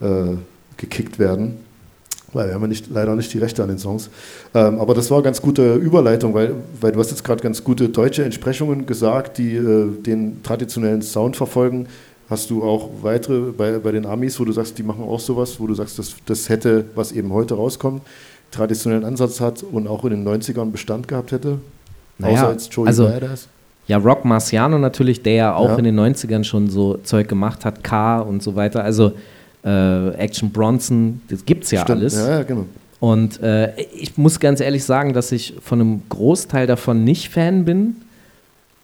äh, 0.00 0.36
gekickt 0.76 1.18
werden. 1.18 1.58
Weil 2.32 2.48
wir 2.48 2.54
haben 2.54 2.62
ja 2.62 2.68
nicht, 2.68 2.86
leider 2.90 3.14
nicht 3.14 3.32
die 3.34 3.38
Rechte 3.38 3.62
an 3.62 3.68
den 3.68 3.78
Songs. 3.78 4.08
Ähm, 4.54 4.78
aber 4.80 4.94
das 4.94 5.10
war 5.10 5.18
eine 5.18 5.24
ganz 5.24 5.42
gute 5.42 5.74
Überleitung, 5.74 6.32
weil, 6.32 6.54
weil 6.80 6.92
du 6.92 6.98
hast 6.98 7.10
jetzt 7.10 7.24
gerade 7.24 7.42
ganz 7.42 7.62
gute 7.62 7.88
deutsche 7.90 8.24
Entsprechungen 8.24 8.86
gesagt, 8.86 9.36
die 9.38 9.54
äh, 9.56 9.88
den 10.02 10.42
traditionellen 10.42 11.02
Sound 11.02 11.36
verfolgen. 11.36 11.86
Hast 12.30 12.48
du 12.48 12.62
auch 12.62 12.88
weitere 13.02 13.52
bei, 13.52 13.78
bei 13.78 13.92
den 13.92 14.06
Amis, 14.06 14.40
wo 14.40 14.44
du 14.46 14.52
sagst, 14.52 14.78
die 14.78 14.82
machen 14.82 15.04
auch 15.04 15.20
sowas, 15.20 15.60
wo 15.60 15.66
du 15.66 15.74
sagst, 15.74 15.98
das, 15.98 16.14
das 16.24 16.48
hätte, 16.48 16.86
was 16.94 17.12
eben 17.12 17.30
heute 17.34 17.54
rauskommt, 17.54 18.00
traditionellen 18.50 19.04
Ansatz 19.04 19.40
hat 19.40 19.62
und 19.62 19.86
auch 19.86 20.02
in 20.04 20.10
den 20.10 20.26
90ern 20.26 20.70
Bestand 20.70 21.08
gehabt 21.08 21.32
hätte? 21.32 21.58
Naja, 22.18 22.34
Außer 22.44 22.52
jetzt 22.52 22.72
Joey 22.72 22.86
also- 22.86 23.04
Badass? 23.08 23.48
Ja, 23.88 23.98
Rock 23.98 24.24
Marciano 24.24 24.78
natürlich, 24.78 25.22
der 25.24 25.32
ja 25.34 25.54
auch 25.56 25.70
Ja. 25.70 25.76
in 25.76 25.84
den 25.84 25.98
90ern 25.98 26.44
schon 26.44 26.70
so 26.70 26.98
Zeug 27.02 27.28
gemacht 27.28 27.64
hat, 27.64 27.82
K 27.82 28.20
und 28.20 28.40
so 28.40 28.54
weiter. 28.54 28.84
Also 28.84 29.12
äh, 29.64 30.10
Action 30.14 30.50
Bronson, 30.50 31.20
das 31.28 31.44
gibt's 31.44 31.70
ja 31.70 31.82
Stimmt. 31.82 32.00
alles. 32.00 32.14
Ja, 32.16 32.30
ja, 32.30 32.42
genau. 32.42 32.66
Und 33.00 33.42
äh, 33.42 33.74
ich 33.80 34.16
muss 34.16 34.38
ganz 34.38 34.60
ehrlich 34.60 34.84
sagen, 34.84 35.12
dass 35.12 35.32
ich 35.32 35.54
von 35.60 35.80
einem 35.80 36.02
Großteil 36.08 36.66
davon 36.68 37.02
nicht 37.02 37.30
Fan 37.30 37.64
bin. 37.64 37.96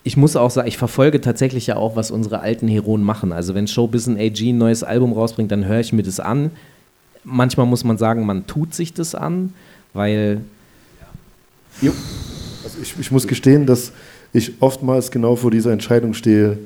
Ich 0.03 0.17
muss 0.17 0.35
auch 0.35 0.51
sagen, 0.51 0.67
ich 0.67 0.77
verfolge 0.79 1.21
tatsächlich 1.21 1.69
ja 1.69 1.77
auch, 1.77 1.95
was 1.95 2.11
unsere 2.11 2.41
alten 2.41 2.67
Heroen 2.67 3.03
machen. 3.03 3.33
Also 3.33 3.55
wenn 3.55 3.69
Showbiz 3.69 4.07
ein 4.07 4.19
AG 4.19 4.41
ein 4.41 4.59
neues 4.59 4.83
Album 4.83 5.13
rausbringt, 5.13 5.53
dann 5.53 5.67
höre 5.67 5.81
ich 5.81 5.93
mir 5.93 6.03
das 6.03 6.19
an. 6.19 6.51
Manchmal 7.23 7.67
muss 7.67 7.85
man 7.85 7.99
sagen, 7.99 8.27
man 8.27 8.47
tut 8.47 8.75
sich 8.75 8.93
das 8.93 9.15
an, 9.15 9.53
weil 9.93 10.41
Also 11.83 12.79
ich, 12.83 12.95
ich 12.99 13.11
muss 13.11 13.27
gestehen, 13.29 13.67
dass 13.67 13.93
ich 14.33 14.55
oftmals 14.61 15.11
genau 15.11 15.37
vor 15.37 15.51
dieser 15.51 15.73
Entscheidung 15.73 16.15
stehe, 16.15 16.59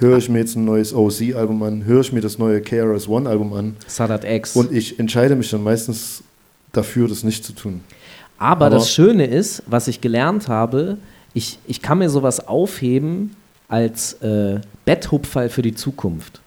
höre 0.00 0.18
ich 0.18 0.28
mir 0.28 0.38
jetzt 0.40 0.56
ein 0.56 0.64
neues 0.64 0.92
OC-Album 0.94 1.62
an, 1.62 1.84
höre 1.84 2.00
ich 2.00 2.12
mir 2.12 2.20
das 2.20 2.38
neue 2.38 2.60
KRS-One-Album 2.60 3.52
an 3.52 3.76
Sadat 3.86 4.24
X. 4.24 4.56
und 4.56 4.72
ich 4.72 4.98
entscheide 4.98 5.36
mich 5.36 5.50
dann 5.50 5.62
meistens 5.62 6.22
dafür, 6.72 7.08
das 7.08 7.22
nicht 7.22 7.44
zu 7.44 7.52
tun. 7.52 7.80
Aber, 8.38 8.66
Aber- 8.66 8.74
das 8.76 8.90
Schöne 8.90 9.26
ist, 9.26 9.62
was 9.66 9.88
ich 9.88 10.00
gelernt 10.00 10.48
habe, 10.48 10.98
ich, 11.32 11.58
ich 11.66 11.82
kann 11.82 11.98
mir 11.98 12.10
sowas 12.10 12.46
aufheben 12.46 13.36
als 13.68 14.14
äh, 14.14 14.60
Betthupferl 14.84 15.48
für 15.48 15.62
die 15.62 15.74
Zukunft. 15.74 16.40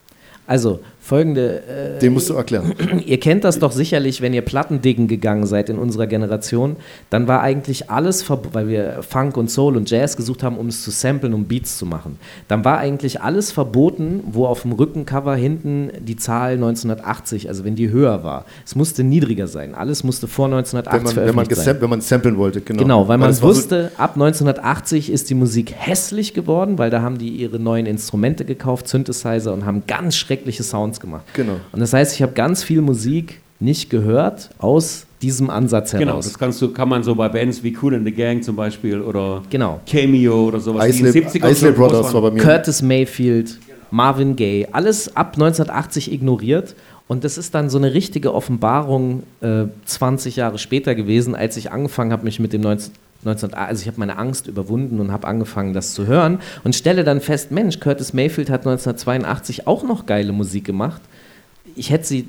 Also 0.45 0.79
folgende, 1.07 1.61
äh, 1.97 1.99
Den 1.99 2.13
musst 2.13 2.29
du 2.29 2.33
erklären. 2.33 2.73
ihr 3.05 3.19
kennt 3.19 3.43
das 3.43 3.59
doch 3.59 3.71
sicherlich, 3.71 4.21
wenn 4.21 4.33
ihr 4.33 4.41
Plattendiggen 4.41 5.07
gegangen 5.07 5.45
seid 5.45 5.69
in 5.69 5.77
unserer 5.77 6.05
Generation, 6.07 6.75
dann 7.09 7.27
war 7.27 7.41
eigentlich 7.41 7.89
alles, 7.89 8.25
weil 8.29 8.67
wir 8.67 8.99
Funk 9.07 9.37
und 9.37 9.49
Soul 9.49 9.77
und 9.77 9.89
Jazz 9.89 10.17
gesucht 10.17 10.43
haben, 10.43 10.57
um 10.57 10.67
es 10.67 10.83
zu 10.83 10.91
samplen, 10.91 11.33
um 11.33 11.45
Beats 11.45 11.77
zu 11.77 11.85
machen. 11.85 12.17
Dann 12.47 12.65
war 12.65 12.77
eigentlich 12.79 13.21
alles 13.21 13.51
verboten, 13.51 14.21
wo 14.27 14.45
auf 14.45 14.63
dem 14.63 14.73
Rückencover 14.73 15.35
hinten 15.35 15.89
die 15.99 16.17
Zahl 16.17 16.53
1980, 16.53 17.47
also 17.47 17.63
wenn 17.63 17.75
die 17.75 17.89
höher 17.89 18.23
war. 18.23 18.45
Es 18.65 18.75
musste 18.75 19.03
niedriger 19.03 19.47
sein. 19.47 19.73
Alles 19.75 20.03
musste 20.03 20.27
vor 20.27 20.45
1980 20.45 21.15
Wenn 21.15 21.15
man, 21.15 21.27
wenn, 21.27 21.35
man 21.35 21.55
sein. 21.55 21.77
wenn 21.81 21.89
man 21.89 22.01
samplen 22.01 22.37
wollte, 22.37 22.61
genau. 22.61 22.81
Genau, 22.83 23.07
weil 23.07 23.17
man 23.17 23.29
war 23.29 23.33
so- 23.33 23.43
wusste, 23.47 23.91
ab 23.97 24.11
1980 24.15 25.11
ist 25.11 25.29
die 25.29 25.35
Musik 25.35 25.73
hässlich 25.75 26.33
geworden, 26.33 26.77
weil 26.77 26.89
da 26.89 27.01
haben 27.01 27.17
die 27.17 27.29
ihre 27.29 27.59
neuen 27.59 27.85
Instrumente 27.85 28.45
gekauft, 28.45 28.87
Synthesizer 28.87 29.53
und 29.53 29.65
haben 29.65 29.83
ganz 29.87 30.15
schreckliche 30.15 30.63
Sounds 30.63 30.96
gemacht. 30.99 31.25
Genau. 31.33 31.55
Und 31.71 31.79
das 31.79 31.93
heißt, 31.93 32.15
ich 32.15 32.21
habe 32.21 32.33
ganz 32.33 32.63
viel 32.63 32.81
Musik 32.81 33.39
nicht 33.59 33.89
gehört 33.89 34.49
aus 34.59 35.05
diesem 35.21 35.49
Ansatz 35.49 35.91
Genau, 35.91 36.11
heraus. 36.11 36.25
das 36.25 36.37
kannst 36.37 36.61
du, 36.61 36.71
kann 36.71 36.89
man 36.89 37.01
so 37.03 37.15
bei 37.15 37.27
Bands 37.27 37.63
wie 37.63 37.75
Cool 37.81 37.93
in 37.95 38.05
the 38.05 38.11
Gang 38.11 38.43
zum 38.43 38.55
Beispiel 38.55 39.01
oder 39.01 39.41
Genau. 39.49 39.79
Cameo 39.89 40.45
oder 40.47 40.59
sowas. 40.59 40.85
die 40.85 40.99
in 40.99 41.05
Isley, 41.07 41.21
den 41.21 41.29
70ern 41.41 41.49
Isley 41.49 41.71
Brothers 41.71 42.13
war 42.13 42.21
bei 42.21 42.31
mir. 42.31 42.41
Curtis 42.43 42.81
Mayfield, 42.83 43.57
Marvin 43.89 44.35
Gaye, 44.35 44.67
alles 44.71 45.15
ab 45.15 45.33
1980 45.33 46.11
ignoriert. 46.11 46.75
Und 47.07 47.23
das 47.23 47.37
ist 47.37 47.55
dann 47.55 47.69
so 47.69 47.77
eine 47.77 47.93
richtige 47.93 48.33
Offenbarung 48.33 49.23
äh, 49.41 49.63
20 49.85 50.35
Jahre 50.35 50.57
später 50.57 50.93
gewesen, 50.93 51.35
als 51.35 51.55
ich 51.57 51.71
angefangen 51.71 52.11
habe, 52.11 52.25
mich 52.25 52.39
mit 52.41 52.51
dem 52.53 52.61
19, 52.61 52.91
19 53.23 53.53
also 53.53 53.81
ich 53.81 53.87
habe 53.87 53.99
meine 53.99 54.17
Angst 54.17 54.47
überwunden 54.47 54.99
und 54.99 55.11
habe 55.11 55.27
angefangen, 55.27 55.73
das 55.73 55.93
zu 55.93 56.07
hören 56.07 56.39
und 56.63 56.75
stelle 56.75 57.03
dann 57.03 57.21
fest, 57.21 57.51
Mensch, 57.51 57.79
Curtis 57.79 58.13
Mayfield 58.13 58.49
hat 58.49 58.61
1982 58.61 59.67
auch 59.67 59.83
noch 59.83 60.05
geile 60.05 60.31
Musik 60.31 60.65
gemacht. 60.65 61.01
Ich 61.75 61.89
hätte 61.89 62.07
sie 62.07 62.25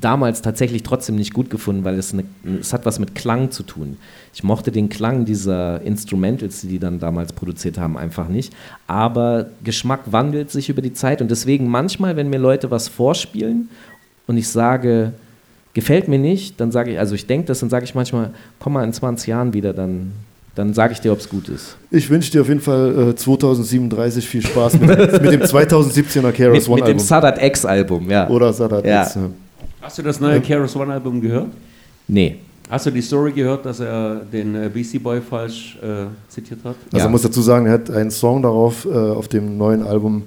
damals 0.00 0.42
tatsächlich 0.42 0.82
trotzdem 0.82 1.16
nicht 1.16 1.34
gut 1.34 1.50
gefunden, 1.50 1.84
weil 1.84 1.98
es, 1.98 2.12
eine, 2.12 2.24
es 2.60 2.72
hat 2.72 2.86
was 2.86 2.98
mit 2.98 3.14
Klang 3.14 3.50
zu 3.50 3.62
tun. 3.62 3.98
Ich 4.32 4.42
mochte 4.42 4.72
den 4.72 4.88
Klang 4.88 5.24
dieser 5.24 5.82
Instrumentals, 5.82 6.62
die 6.62 6.68
die 6.68 6.78
dann 6.78 6.98
damals 6.98 7.32
produziert 7.32 7.78
haben, 7.78 7.96
einfach 7.96 8.28
nicht. 8.28 8.52
Aber 8.86 9.46
Geschmack 9.62 10.12
wandelt 10.12 10.50
sich 10.50 10.68
über 10.68 10.82
die 10.82 10.92
Zeit 10.92 11.20
und 11.20 11.30
deswegen 11.30 11.68
manchmal, 11.68 12.16
wenn 12.16 12.30
mir 12.30 12.38
Leute 12.38 12.70
was 12.70 12.88
vorspielen 12.88 13.68
und 14.26 14.36
ich 14.36 14.48
sage, 14.48 15.12
gefällt 15.74 16.08
mir 16.08 16.18
nicht, 16.18 16.60
dann 16.60 16.72
sage 16.72 16.92
ich, 16.92 16.98
also 16.98 17.14
ich 17.14 17.26
denke 17.26 17.46
das, 17.46 17.60
dann 17.60 17.70
sage 17.70 17.84
ich 17.84 17.94
manchmal, 17.94 18.32
komm 18.58 18.74
mal 18.74 18.84
in 18.84 18.92
20 18.92 19.28
Jahren 19.28 19.52
wieder, 19.52 19.72
dann, 19.72 20.12
dann 20.54 20.74
sage 20.74 20.92
ich 20.92 21.00
dir, 21.00 21.12
ob 21.12 21.18
es 21.20 21.28
gut 21.28 21.48
ist. 21.48 21.76
Ich 21.90 22.08
wünsche 22.10 22.30
dir 22.30 22.40
auf 22.42 22.48
jeden 22.48 22.60
Fall 22.60 23.10
äh, 23.10 23.14
2037 23.14 24.28
viel 24.28 24.42
Spaß 24.44 24.80
mit, 24.80 24.88
mit 24.88 25.32
dem 25.32 25.40
2017er 25.42 26.22
Mit, 26.26 26.34
KRS 26.36 26.68
One 26.68 26.76
mit 26.76 26.84
dem 26.84 26.86
Album. 26.86 26.98
Sadat 26.98 27.42
X-Album, 27.42 28.10
ja. 28.10 28.28
Oder 28.28 28.52
Sadat 28.52 28.84
Ja. 28.84 29.02
X, 29.02 29.14
ja. 29.14 29.22
Hast 29.80 29.98
du 29.98 30.02
das 30.02 30.20
neue 30.20 30.40
Keras 30.40 30.76
One 30.76 30.92
Album 30.92 31.20
gehört? 31.20 31.48
Nee. 32.06 32.36
Hast 32.68 32.86
du 32.86 32.90
die 32.90 33.02
Story 33.02 33.32
gehört, 33.32 33.64
dass 33.66 33.80
er 33.80 34.20
den 34.32 34.54
äh, 34.54 34.68
Beastie 34.72 34.98
Boy 34.98 35.20
falsch 35.20 35.76
äh, 35.82 36.06
zitiert 36.28 36.60
hat? 36.62 36.76
Also 36.86 36.96
Ja. 36.98 37.04
man 37.04 37.12
muss 37.12 37.22
dazu 37.22 37.40
sagen, 37.42 37.66
er 37.66 37.72
hat 37.72 37.90
einen 37.90 38.10
Song 38.10 38.42
darauf 38.42 38.84
äh, 38.84 38.90
auf 38.90 39.26
dem 39.26 39.56
neuen 39.58 39.82
Album, 39.82 40.22
äh, 40.22 40.24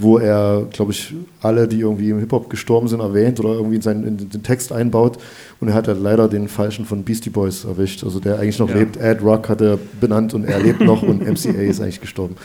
wo 0.00 0.18
er, 0.18 0.66
glaube 0.72 0.92
ich, 0.92 1.12
alle, 1.42 1.66
die 1.66 1.80
irgendwie 1.80 2.10
im 2.10 2.18
Hip-Hop 2.20 2.48
gestorben 2.50 2.86
sind, 2.86 3.00
erwähnt 3.00 3.40
oder 3.40 3.54
irgendwie 3.54 3.76
in, 3.76 3.82
seinen, 3.82 4.04
in 4.06 4.16
den 4.30 4.42
Text 4.44 4.70
einbaut. 4.72 5.18
Und 5.60 5.68
er 5.68 5.74
hat 5.74 5.88
halt 5.88 6.00
leider 6.00 6.28
den 6.28 6.46
falschen 6.48 6.84
von 6.84 7.02
Beastie 7.02 7.30
Boys 7.30 7.64
erwischt. 7.64 8.04
Also 8.04 8.20
der 8.20 8.38
eigentlich 8.38 8.58
noch 8.60 8.68
Ja. 8.68 8.76
lebt. 8.76 9.00
Ad 9.02 9.20
Rock 9.24 9.48
hat 9.48 9.60
er 9.60 9.78
benannt 10.00 10.34
und 10.34 10.44
er 10.44 10.60
lebt 10.60 10.80
noch 10.82 11.02
und 11.02 11.22
MCA 11.26 11.62
ist 11.62 11.80
eigentlich 11.80 12.00
gestorben. 12.00 12.36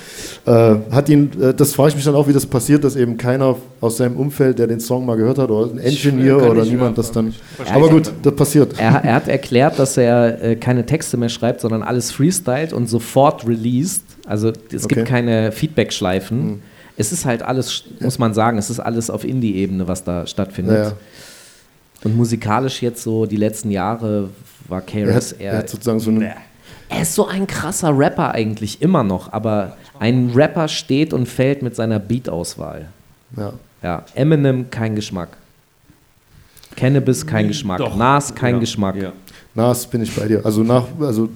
Äh, 0.46 0.52
hat 0.92 1.08
ihn, 1.10 1.30
äh, 1.40 1.54
das 1.54 1.74
frage 1.74 1.90
ich 1.90 1.96
mich 1.96 2.06
dann 2.06 2.16
auch, 2.16 2.28
wie 2.28 2.34
das 2.34 2.46
passiert, 2.46 2.84
dass 2.84 2.96
eben 2.96 3.18
keiner 3.18 3.56
aus 3.82 3.98
seinem 3.98 4.16
Umfeld, 4.18 4.58
der 4.58 4.68
den 4.68 4.80
Song 4.80 5.06
mal 5.06 5.16
gehört 5.16 5.38
hat, 5.38 5.52
oder 5.52 5.72
ein 5.72 5.78
Engineer 5.78 6.50
oder 6.50 6.66
niemand, 6.66 6.98
das 6.98 7.12
dann. 7.12 7.34
Aber 7.72 7.90
gut, 7.90 8.12
das 8.24 8.36
passiert. 8.36 8.74
Er, 8.80 9.04
er 9.04 9.14
hat 9.16 9.28
erklärt, 9.28 9.78
dass 9.78 9.96
er 9.98 10.42
äh, 10.44 10.56
keine 10.56 10.86
Texte 10.86 11.18
mehr 11.18 11.30
schreibt, 11.30 11.62
sondern 11.62 11.84
alles 11.84 12.12
freestylt 12.12 12.74
und 12.74 12.90
sofort 12.90 13.48
released. 13.48 14.02
Also 14.26 14.52
es 14.74 14.86
Okay. 14.86 14.96
gibt 14.96 15.08
keine 15.08 15.52
Feedback-Schleifen. 15.52 16.62
Es 16.98 17.12
ist 17.12 17.26
halt 17.26 17.42
alles, 17.42 17.84
muss 18.00 18.20
man 18.20 18.34
sagen, 18.34 18.58
es 18.58 18.70
ist 18.70 18.80
alles 18.80 19.10
auf 19.10 19.24
Indie-Ebene, 19.24 19.88
was 19.88 20.04
da 20.04 20.26
stattfindet. 20.26 20.88
Ja. 20.92 20.94
Und 22.04 22.16
musikalisch 22.16 22.82
jetzt 22.82 23.04
so 23.04 23.26
die 23.26 23.38
letzten 23.38 23.72
Jahre 23.72 24.30
war 24.68 24.82
Er 24.82 25.06
KRS 25.06 25.32
hat, 25.34 25.40
er 25.40 25.52
eher. 25.54 25.58
hat 25.60 25.70
sozusagen 25.70 26.00
so 26.00 26.10
einen. 26.12 26.22
Er 26.88 27.02
ist 27.02 27.16
so 27.16 27.28
ein 27.28 27.48
krasser 27.48 27.98
Rapper 27.98 28.32
eigentlich 28.34 28.82
immer 28.82 29.04
noch, 29.04 29.34
aber 29.34 29.76
ein 30.00 30.32
Rapper 30.36 30.68
steht 30.68 31.14
und 31.14 31.26
fällt 31.28 31.62
mit 31.64 31.76
seiner 31.76 32.00
Beat-Auswahl. 32.00 32.90
Ja. 33.36 33.54
Ja, 33.82 34.04
Eminem 34.16 34.70
kein 34.72 34.96
Geschmack. 34.96 35.30
Cannabis 36.76 37.26
kein 37.26 37.48
Geschmack. 37.48 37.78
Doch. 37.80 37.96
Nas 37.96 38.34
kein 38.36 38.56
Ja, 38.56 38.60
Geschmack. 38.60 38.96
Ja. 38.96 39.12
Nas 39.54 39.86
bin 39.88 40.02
ich 40.02 40.14
bei 40.16 40.28
dir. 40.28 40.46
Also 40.46 40.62
nach, 40.64 40.86
also 41.00 41.30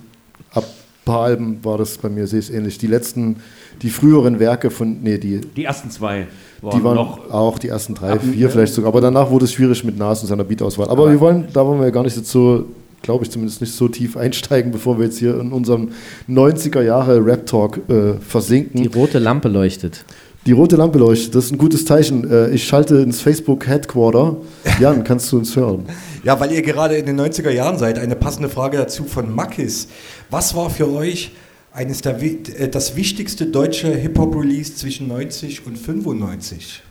ab 0.52 0.66
paar 1.10 1.24
Alben 1.24 1.60
war 1.64 1.78
das 1.78 1.98
bei 1.98 2.10
mir, 2.10 2.28
sehe 2.28 2.40
ich 2.40 2.50
es 2.50 2.56
ähnlich. 2.56 2.78
Die 2.78 2.88
letzten, 2.88 3.38
die 3.82 3.90
früheren 3.90 4.40
Werke 4.40 4.70
von, 4.70 4.98
nee, 5.02 5.18
die, 5.18 5.42
Die 5.42 5.64
ersten 5.64 5.90
zwei 5.90 6.28
waren, 6.62 6.78
die 6.78 6.84
waren 6.84 6.96
noch. 6.96 7.32
auch 7.32 7.58
die 7.60 7.70
ersten 7.70 7.96
drei, 7.96 8.20
vier 8.20 8.50
vielleicht 8.50 8.74
sogar. 8.74 8.90
Aber 8.90 9.02
danach 9.02 9.30
wurde 9.32 9.46
es 9.46 9.54
schwierig 9.54 9.84
mit 9.84 9.98
Nas 9.98 10.22
und 10.22 10.28
seiner 10.28 10.44
Beatauswahl. 10.44 10.90
Aber 10.90 11.10
wir 11.10 11.20
wollen, 11.20 11.46
da 11.54 11.66
wollen 11.66 11.82
wir 11.82 11.92
gar 11.92 12.04
nicht 12.04 12.16
jetzt 12.18 12.30
so, 12.32 12.66
glaube 13.02 13.24
ich 13.24 13.32
zumindest 13.32 13.62
nicht 13.62 13.74
so 13.74 13.88
tief 13.88 14.18
einsteigen, 14.18 14.72
bevor 14.72 14.98
wir 14.98 15.06
jetzt 15.06 15.20
hier 15.20 15.40
in 15.40 15.52
unserem 15.52 15.90
90er 16.30 16.82
Jahre 16.82 17.24
Rap 17.26 17.46
Talk 17.46 17.80
äh, 17.90 18.14
versinken. 18.20 18.82
Die 18.82 18.88
rote 18.88 19.20
Lampe 19.20 19.48
leuchtet. 19.48 20.04
Die 20.46 20.54
rote 20.54 20.78
Lampe 20.78 20.98
leuchtet, 21.00 21.36
das 21.36 21.46
ist 21.46 21.52
ein 21.52 21.58
gutes 21.58 21.86
Zeichen. 21.86 22.30
Äh, 22.30 22.50
Ich 22.52 22.64
schalte 22.66 22.98
ins 23.00 23.20
Facebook 23.22 23.68
Headquarter. 23.68 24.38
Jan, 24.80 25.04
kannst 25.04 25.32
du 25.32 25.38
uns 25.38 25.56
hören? 25.56 25.84
Ja, 26.24 26.40
weil 26.40 26.52
ihr 26.52 26.62
gerade 26.62 26.96
in 26.98 27.06
den 27.06 27.20
90er 27.20 27.50
Jahren 27.50 27.78
seid, 27.78 27.98
eine 27.98 28.16
passende 28.16 28.50
Frage 28.50 28.78
dazu 28.78 29.06
von 29.06 29.34
Makis. 29.34 29.88
Was 30.30 30.56
war 30.56 30.70
für 30.70 30.90
euch 30.92 31.32
eines 31.72 32.02
der, 32.02 32.22
äh, 32.22 32.68
das 32.70 32.96
wichtigste 32.96 33.46
deutsche 33.46 33.88
Hip-Hop-Release 33.94 34.76
zwischen 34.76 35.08
90 35.08 35.66
und 35.66 35.78
95? 35.78 36.84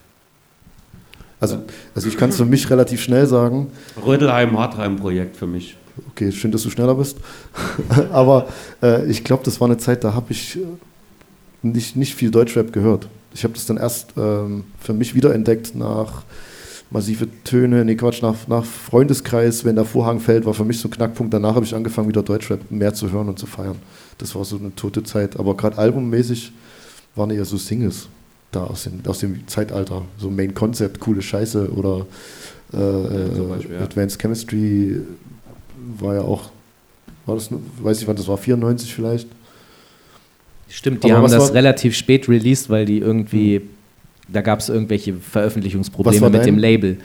Also, 1.41 1.63
also 1.95 2.09
ich 2.09 2.17
kann 2.17 2.31
es 2.31 2.37
für 2.37 2.45
mich 2.45 2.69
relativ 2.71 3.03
schnell 3.03 3.27
sagen. 3.27 3.69
Rödelheim-Hartheim-Projekt 4.05 5.37
für 5.37 5.47
mich. 5.47 5.77
Okay, 6.11 6.33
schön, 6.33 6.51
dass 6.51 6.63
du 6.63 6.71
schneller 6.71 6.95
bist. 6.95 7.19
Aber 8.13 8.49
äh, 8.83 9.07
ich 9.07 9.25
glaube, 9.25 9.45
das 9.45 9.61
war 9.61 9.69
eine 9.69 9.79
Zeit, 9.79 10.05
da 10.05 10.15
habe 10.15 10.33
ich 10.33 10.57
äh, 10.57 10.61
nicht, 11.63 11.97
nicht 11.97 12.15
viel 12.15 12.31
Deutschrap 12.31 12.73
gehört. 12.73 13.09
Ich 13.35 13.45
habe 13.45 13.55
das 13.55 13.67
dann 13.67 13.77
erst 13.77 14.11
ähm, 14.17 14.65
für 14.81 14.95
mich 14.95 15.15
wiederentdeckt 15.15 15.75
nach 15.75 16.23
massive 16.91 17.29
Töne, 17.45 17.85
nee 17.85 17.95
Quatsch, 17.97 18.23
nach, 18.23 18.47
nach 18.49 18.65
Freundeskreis, 18.65 19.65
wenn 19.65 19.77
der 19.77 19.85
Vorhang 19.85 20.21
fällt, 20.21 20.47
war 20.47 20.55
für 20.55 20.65
mich 20.65 20.79
so 20.81 20.89
ein 20.89 20.91
Knackpunkt. 20.91 21.33
Danach 21.35 21.55
habe 21.55 21.65
ich 21.65 21.75
angefangen, 21.75 22.09
wieder 22.09 22.23
Deutschrap 22.23 22.71
mehr 22.71 22.95
zu 22.95 23.11
hören 23.13 23.29
und 23.29 23.39
zu 23.39 23.47
feiern. 23.47 23.77
Das 24.19 24.35
war 24.35 24.45
so 24.45 24.57
eine 24.57 24.75
tote 24.75 25.03
Zeit. 25.03 25.39
Aber 25.39 25.57
gerade 25.57 25.77
albummäßig 25.79 26.53
waren 27.15 27.31
eher 27.31 27.45
so 27.45 27.57
Singles 27.57 28.09
da 28.51 28.65
aus 28.65 28.85
dem, 28.85 29.01
aus 29.07 29.19
dem 29.19 29.47
Zeitalter. 29.47 30.03
So 30.19 30.31
Main 30.31 30.55
Concept, 30.55 30.99
coole 31.01 31.21
Scheiße 31.21 31.71
oder 31.71 32.07
äh, 32.73 33.35
zum 33.35 33.49
Beispiel, 33.51 33.75
äh, 33.75 33.79
ja. 33.79 33.83
Advanced 33.85 34.19
Chemistry 34.21 35.01
war 35.99 36.15
ja 36.15 36.21
auch, 36.23 36.51
war 37.27 37.35
das, 37.35 37.51
nur- 37.51 37.61
weiß 37.83 38.01
ich 38.01 38.09
wann, 38.09 38.17
das 38.17 38.27
war 38.29 38.39
94 38.39 38.95
vielleicht. 38.95 39.29
Stimmt, 40.71 41.03
die 41.05 41.09
Aber 41.11 41.19
haben 41.19 41.25
was 41.25 41.33
das 41.33 41.43
war- 41.49 41.55
relativ 41.55 41.95
spät 41.95 42.29
released, 42.29 42.69
weil 42.71 42.85
die 42.87 42.99
irgendwie, 42.99 43.63
da 44.29 44.41
gab 44.43 44.61
es 44.61 44.69
irgendwelche 44.69 45.15
Veröffentlichungsprobleme 45.15 46.31
mit 46.31 46.47
dem 46.47 46.59
Label. 46.59 46.99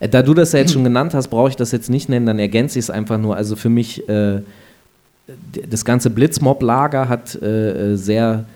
Äh, 0.00 0.08
Da 0.08 0.22
du 0.22 0.34
das 0.34 0.52
ja 0.52 0.60
jetzt 0.60 0.72
schon 0.72 0.84
genannt 0.84 1.14
hast, 1.14 1.28
brauche 1.28 1.48
ich 1.50 1.56
das 1.56 1.72
jetzt 1.72 1.90
nicht 1.90 2.08
nennen, 2.08 2.26
dann 2.26 2.38
ergänze 2.38 2.78
ich 2.78 2.84
es 2.86 2.90
einfach 2.90 3.18
nur. 3.18 3.36
Also 3.36 3.56
für 3.56 3.68
mich, 3.68 4.08
äh, 4.08 4.40
das 5.68 5.84
ganze 5.84 6.10
Blitzmob-Lager 6.10 7.08
hat 7.08 7.34
äh, 7.40 7.92
äh, 7.92 7.96
sehr 7.96 8.46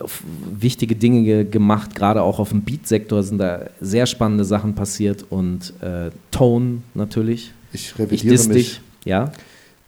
auf 0.00 0.22
wichtige 0.60 0.94
Dinge 0.94 1.22
ge 1.22 1.44
gemacht, 1.44 1.94
gerade 1.94 2.22
auch 2.22 2.38
auf 2.38 2.50
dem 2.50 2.60
Beat-Sektor 2.62 3.22
sind 3.22 3.38
da 3.38 3.62
sehr 3.80 4.04
spannende 4.06 4.44
Sachen 4.44 4.74
passiert 4.74 5.24
und 5.30 5.72
äh, 5.80 6.10
Tone 6.30 6.82
natürlich. 6.94 7.52
Ich 7.72 7.92
Ich 7.92 7.98
revidiere 7.98 8.32
diss 8.34 8.48
mich. 8.48 8.56
dich, 8.56 8.80
ja. 9.04 9.32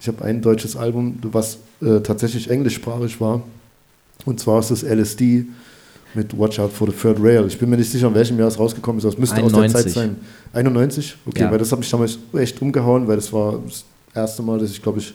Ich 0.00 0.08
habe 0.08 0.24
ein 0.24 0.40
deutsches 0.40 0.76
Album, 0.76 1.18
was 1.22 1.58
äh, 1.82 2.00
tatsächlich 2.00 2.48
englischsprachig 2.50 3.20
war. 3.20 3.42
Und 4.24 4.40
zwar 4.40 4.60
ist 4.60 4.70
es 4.70 4.82
LSD 4.82 5.46
mit 6.14 6.36
Watch 6.38 6.58
Out 6.58 6.72
for 6.72 6.88
the 6.88 6.94
Third 6.94 7.18
Rail. 7.22 7.44
Ich 7.46 7.58
bin 7.58 7.68
mir 7.70 7.76
nicht 7.76 7.90
sicher, 7.90 8.08
in 8.08 8.14
welchem 8.14 8.38
Jahr 8.38 8.48
es 8.48 8.58
rausgekommen 8.58 8.98
ist, 8.98 9.04
aber 9.04 9.14
es 9.14 9.18
müsste 9.18 9.42
aus 9.42 9.52
der 9.52 9.60
91. 9.62 9.92
Zeit 9.94 10.02
sein. 10.04 10.16
91? 10.52 11.16
Okay, 11.26 11.42
Ja. 11.42 11.50
weil 11.50 11.58
das 11.58 11.70
hat 11.72 11.78
mich 11.78 11.90
damals 11.90 12.18
echt 12.36 12.60
umgehauen, 12.62 13.06
weil 13.06 13.16
das 13.16 13.32
war 13.32 13.60
das 13.66 13.84
erste 14.14 14.42
Mal, 14.42 14.58
dass 14.58 14.70
ich, 14.70 14.82
glaube 14.82 14.98
ich, 14.98 15.12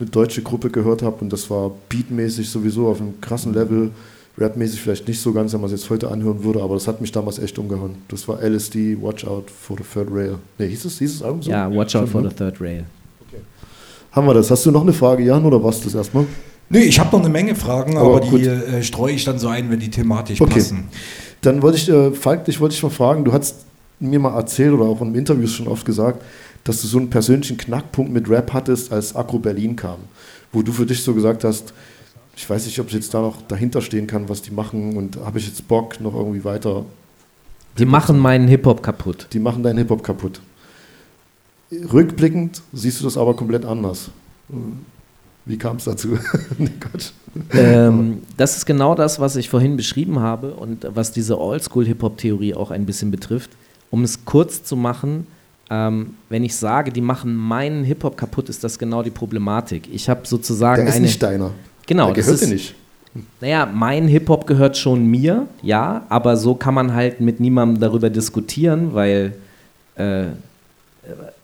eine 0.00 0.08
deutsche 0.08 0.42
Gruppe 0.42 0.70
gehört 0.70 1.02
habe 1.02 1.16
und 1.20 1.32
das 1.32 1.50
war 1.50 1.72
beatmäßig 1.88 2.48
sowieso 2.48 2.86
auf 2.88 3.00
einem 3.00 3.20
krassen 3.20 3.52
Level. 3.52 3.90
Rapmäßig 4.40 4.80
vielleicht 4.80 5.08
nicht 5.08 5.20
so 5.20 5.32
ganz, 5.32 5.52
wenn 5.52 5.60
man 5.60 5.66
es 5.72 5.80
jetzt 5.80 5.90
heute 5.90 6.08
anhören 6.08 6.44
würde, 6.44 6.62
aber 6.62 6.74
das 6.74 6.86
hat 6.86 7.00
mich 7.00 7.10
damals 7.10 7.40
echt 7.40 7.58
umgehauen. 7.58 7.96
Das 8.06 8.28
war 8.28 8.40
LSD, 8.40 8.96
Watch 9.02 9.26
Out 9.26 9.50
for 9.50 9.76
the 9.76 9.82
Third 9.82 10.06
Rail. 10.12 10.36
Ne, 10.58 10.66
hieß 10.66 10.84
es, 10.84 10.98
hieß 11.00 11.14
es 11.16 11.22
Album 11.24 11.42
so? 11.42 11.50
Ja, 11.50 11.68
Watch 11.74 11.96
Out 11.96 12.08
for 12.08 12.22
the 12.22 12.28
Third 12.28 12.60
Rail. 12.60 12.84
Haben 14.12 14.26
wir 14.28 14.34
das? 14.34 14.48
Hast 14.50 14.64
du 14.64 14.70
noch 14.70 14.82
eine 14.82 14.92
Frage, 14.92 15.24
Jan, 15.24 15.44
oder 15.44 15.62
was 15.62 15.80
das 15.80 15.94
erstmal? 15.94 16.24
Nee, 16.70 16.80
ich 16.80 16.98
habe 17.00 17.10
noch 17.16 17.20
eine 17.24 17.32
Menge 17.32 17.54
Fragen, 17.54 17.96
Aber 17.96 18.16
aber, 18.16 18.26
gut. 18.26 18.40
die 18.40 18.46
äh, 18.46 18.82
streue 18.82 19.12
ich 19.14 19.24
dann 19.24 19.38
so 19.38 19.48
ein, 19.48 19.70
wenn 19.70 19.80
die 19.80 19.90
thematisch 19.90 20.40
Okay. 20.40 20.54
passen. 20.54 20.88
Dann 21.40 21.62
wollte 21.62 21.78
ich, 21.78 21.88
äh, 21.88 22.10
Falk, 22.12 22.44
dich 22.44 22.60
wollte 22.60 22.74
ich 22.74 22.82
mal 22.82 22.90
fragen, 22.90 23.24
du 23.24 23.32
hast 23.32 23.56
mir 24.00 24.18
mal 24.18 24.34
erzählt 24.36 24.72
oder 24.72 24.84
auch 24.84 25.00
in 25.00 25.14
Interviews 25.14 25.52
schon 25.54 25.66
oft 25.68 25.84
gesagt, 25.84 26.22
dass 26.64 26.82
du 26.82 26.86
so 26.88 26.98
einen 26.98 27.08
persönlichen 27.10 27.56
Knackpunkt 27.56 28.12
mit 28.12 28.28
Rap 28.28 28.52
hattest, 28.52 28.92
als 28.92 29.16
Agro 29.16 29.38
Berlin 29.38 29.76
kam. 29.76 29.98
Wo 30.52 30.62
du 30.62 30.72
für 30.72 30.84
dich 30.86 31.02
so 31.02 31.14
gesagt 31.14 31.44
hast, 31.44 31.72
ich 32.36 32.48
weiß 32.48 32.66
nicht, 32.66 32.78
ob 32.80 32.88
ich 32.88 32.94
jetzt 32.94 33.12
da 33.14 33.20
noch 33.22 33.40
dahinter 33.48 33.80
stehen 33.80 34.06
kann, 34.06 34.28
was 34.28 34.42
die 34.42 34.50
machen 34.50 34.96
und 34.96 35.16
habe 35.24 35.38
ich 35.38 35.46
jetzt 35.46 35.66
Bock 35.68 36.00
noch 36.00 36.14
irgendwie 36.14 36.44
weiter. 36.44 36.84
Die 37.78 37.84
machen 37.86 38.18
meinen 38.18 38.46
Hip-Hop 38.48 38.82
kaputt. 38.82 39.28
Die 39.32 39.38
machen 39.38 39.62
deinen 39.62 39.78
Hip-Hop 39.78 40.02
kaputt. 40.02 40.40
Rückblickend 41.92 42.62
siehst 42.72 43.00
du 43.00 43.04
das 43.04 43.16
aber 43.16 43.34
komplett 43.34 43.64
anders. 43.64 44.10
Wie 45.48 45.56
kam 45.56 45.76
es 45.78 45.84
dazu? 45.84 46.18
nee, 46.58 46.68
ähm, 47.54 48.18
das 48.36 48.58
ist 48.58 48.66
genau 48.66 48.94
das, 48.94 49.18
was 49.18 49.34
ich 49.36 49.48
vorhin 49.48 49.76
beschrieben 49.76 50.20
habe 50.20 50.52
und 50.52 50.86
was 50.94 51.10
diese 51.10 51.40
Oldschool-Hip-Hop-Theorie 51.40 52.54
auch 52.54 52.70
ein 52.70 52.84
bisschen 52.84 53.10
betrifft. 53.10 53.50
Um 53.90 54.04
es 54.04 54.24
kurz 54.26 54.62
zu 54.62 54.76
machen, 54.76 55.26
ähm, 55.70 56.14
wenn 56.28 56.44
ich 56.44 56.54
sage, 56.54 56.92
die 56.92 57.00
machen 57.00 57.34
meinen 57.34 57.82
Hip-Hop 57.84 58.16
kaputt, 58.16 58.50
ist 58.50 58.62
das 58.62 58.78
genau 58.78 59.02
die 59.02 59.10
Problematik. 59.10 59.88
Ich 59.92 60.08
habe 60.08 60.20
sozusagen 60.26 60.82
Der 60.82 60.88
ist 60.90 60.96
eine. 60.96 61.06
nicht 61.06 61.22
deiner. 61.22 61.50
genau, 61.86 62.12
Der 62.12 62.22
gehört 62.22 62.40
dir 62.42 62.48
nicht. 62.48 62.74
Naja, 63.40 63.66
mein 63.66 64.06
Hip-Hop 64.06 64.46
gehört 64.46 64.76
schon 64.76 65.06
mir, 65.06 65.46
ja, 65.62 66.04
aber 66.10 66.36
so 66.36 66.54
kann 66.54 66.74
man 66.74 66.92
halt 66.94 67.20
mit 67.20 67.40
niemandem 67.40 67.80
darüber 67.80 68.10
diskutieren, 68.10 68.92
weil 68.92 69.34
äh, 69.96 70.26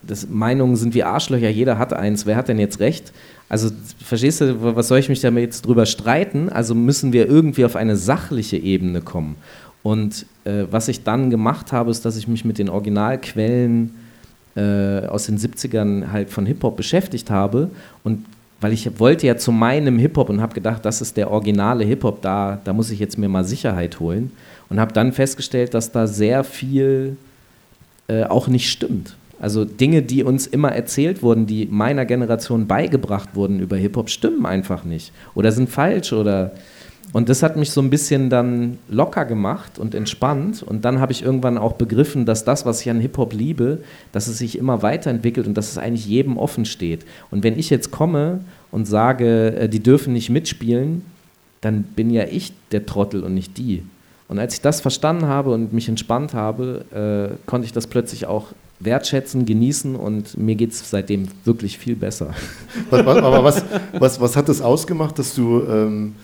das, 0.03 0.29
Meinungen 0.29 0.77
sind 0.77 0.95
wie 0.95 1.03
Arschlöcher, 1.03 1.49
jeder 1.49 1.79
hat 1.79 1.93
eins, 1.93 2.27
wer 2.27 2.37
hat 2.37 2.49
denn 2.49 2.59
jetzt 2.59 2.81
recht? 2.81 3.13
Also, 3.49 3.71
verstehst 4.03 4.41
du, 4.41 4.77
was 4.77 4.89
soll 4.89 4.99
ich 4.99 5.09
mich 5.09 5.21
damit 5.21 5.45
jetzt 5.45 5.67
drüber 5.67 5.87
streiten? 5.87 6.49
Also 6.49 6.75
müssen 6.75 7.13
wir 7.13 7.29
irgendwie 7.29 7.65
auf 7.65 7.77
eine 7.77 7.97
sachliche 7.97 8.57
Ebene 8.57 9.01
kommen. 9.01 9.37
Und 9.83 10.27
äh, 10.45 10.65
was 10.71 10.89
ich 10.89 11.05
dann 11.05 11.31
gemacht 11.31 11.73
habe, 11.73 11.91
ist, 11.91 12.05
dass 12.05 12.17
ich 12.17 12.27
mich 12.27 12.45
mit 12.45 12.59
den 12.59 12.69
Originalquellen 12.71 13.95
äh, 14.57 15.07
aus 15.07 15.27
den 15.27 15.39
70ern 15.39 16.11
halt 16.11 16.31
von 16.31 16.47
Hip-Hop 16.47 16.77
beschäftigt 16.77 17.31
habe 17.31 17.71
und 18.03 18.25
weil 18.61 18.73
ich 18.73 18.99
wollte 18.99 19.27
ja 19.27 19.37
zu 19.37 19.53
meinem 19.53 19.99
Hip-Hop 19.99 20.31
und 20.31 20.41
habe 20.41 20.55
gedacht, 20.55 20.87
das 20.87 21.03
ist 21.03 21.19
der 21.19 21.31
originale 21.31 21.85
Hip-Hop, 21.85 22.23
da, 22.23 22.59
da 22.65 22.73
muss 22.73 22.91
ich 22.91 22.99
jetzt 22.99 23.19
mir 23.19 23.29
mal 23.29 23.45
Sicherheit 23.45 24.01
holen 24.01 24.31
und 24.71 24.81
habe 24.81 24.93
dann 24.93 25.13
festgestellt, 25.13 25.75
dass 25.75 25.93
da 25.93 26.07
sehr 26.07 26.45
viel 26.45 27.19
äh, 28.09 28.25
auch 28.25 28.49
nicht 28.49 28.71
stimmt. 28.71 29.17
Also 29.41 29.65
Dinge, 29.65 30.03
die 30.03 30.23
uns 30.23 30.47
immer 30.47 30.73
erzählt 30.73 31.23
wurden, 31.23 31.47
die 31.47 31.67
meiner 31.71 32.05
Generation 32.05 32.67
beigebracht 32.67 33.31
wurden 33.35 33.61
über 33.61 33.77
Hip-Hop, 33.77 34.09
stimmen 34.09 34.47
einfach 34.47 34.85
nicht 34.85 35.13
oder 35.35 35.53
sind 35.53 35.69
falsch 35.69 36.13
oder 36.13 36.53
und 37.13 37.29
das 37.29 37.45
hat 37.45 37.57
mich 37.57 37.71
so 37.71 37.81
ein 37.81 37.91
bisschen 37.91 38.29
dann 38.29 38.79
locker 38.89 39.25
gemacht 39.25 39.79
und 39.79 39.95
entspannt. 39.95 40.65
Und 40.65 40.85
dann 40.85 40.99
habe 40.99 41.13
ich 41.13 41.23
irgendwann 41.23 41.59
auch 41.59 41.75
begriffen, 41.75 42.27
dass 42.27 42.45
das, 42.45 42.67
was 42.67 42.81
ich 42.81 42.91
an 42.91 42.99
Hip-Hop 42.99 43.33
liebe, 43.33 43.79
dass 44.11 44.27
es 44.27 44.39
sich 44.39 44.59
immer 44.59 44.83
weiterentwickelt 44.83 45.47
und 45.47 45.55
dass 45.55 45.71
es 45.71 45.79
eigentlich 45.79 46.07
jedem 46.07 46.37
offen 46.39 46.65
steht. 46.65 47.05
Und 47.31 47.45
wenn 47.45 47.57
ich 47.57 47.71
jetzt 47.71 47.93
komme 47.93 48.41
und 48.73 48.87
sage, 48.87 49.55
äh, 49.55 49.69
die 49.69 49.81
dürfen 49.81 50.13
nicht 50.13 50.29
mitspielen, 50.29 51.03
dann 51.61 51.85
bin 51.85 52.11
ja 52.11 52.25
ich 52.25 52.53
der 52.73 52.85
Trottel 52.85 53.23
und 53.23 53.35
nicht 53.35 53.59
die. 53.59 53.85
Und 54.27 54.41
als 54.41 54.55
ich 54.55 54.61
das 54.61 54.81
verstanden 54.81 55.27
habe 55.27 55.53
und 55.53 55.73
mich 55.73 55.89
entspannt 55.89 56.35
habe, 56.35 57.31
äh, 57.31 57.37
konnte 57.47 57.67
ich 57.67 57.73
das 57.73 57.87
plötzlich 57.87 58.27
auch 58.27 58.47
wertschätzen, 58.81 59.47
genießen 59.47 59.97
und 59.97 60.37
mir 60.37 60.55
geht 60.57 60.73
es 60.73 60.91
seitdem 60.91 61.29
wirklich 61.45 61.79
viel 61.79 61.97
besser. 61.97 62.35
Aber 62.91 63.43
was, 63.45 63.65
was, 63.99 64.21
was 64.21 64.37
hat 64.37 64.49
das 64.49 64.61
ausgemacht, 64.61 65.19
dass 65.19 65.35
du 65.35 65.63
ähm, 65.69 66.15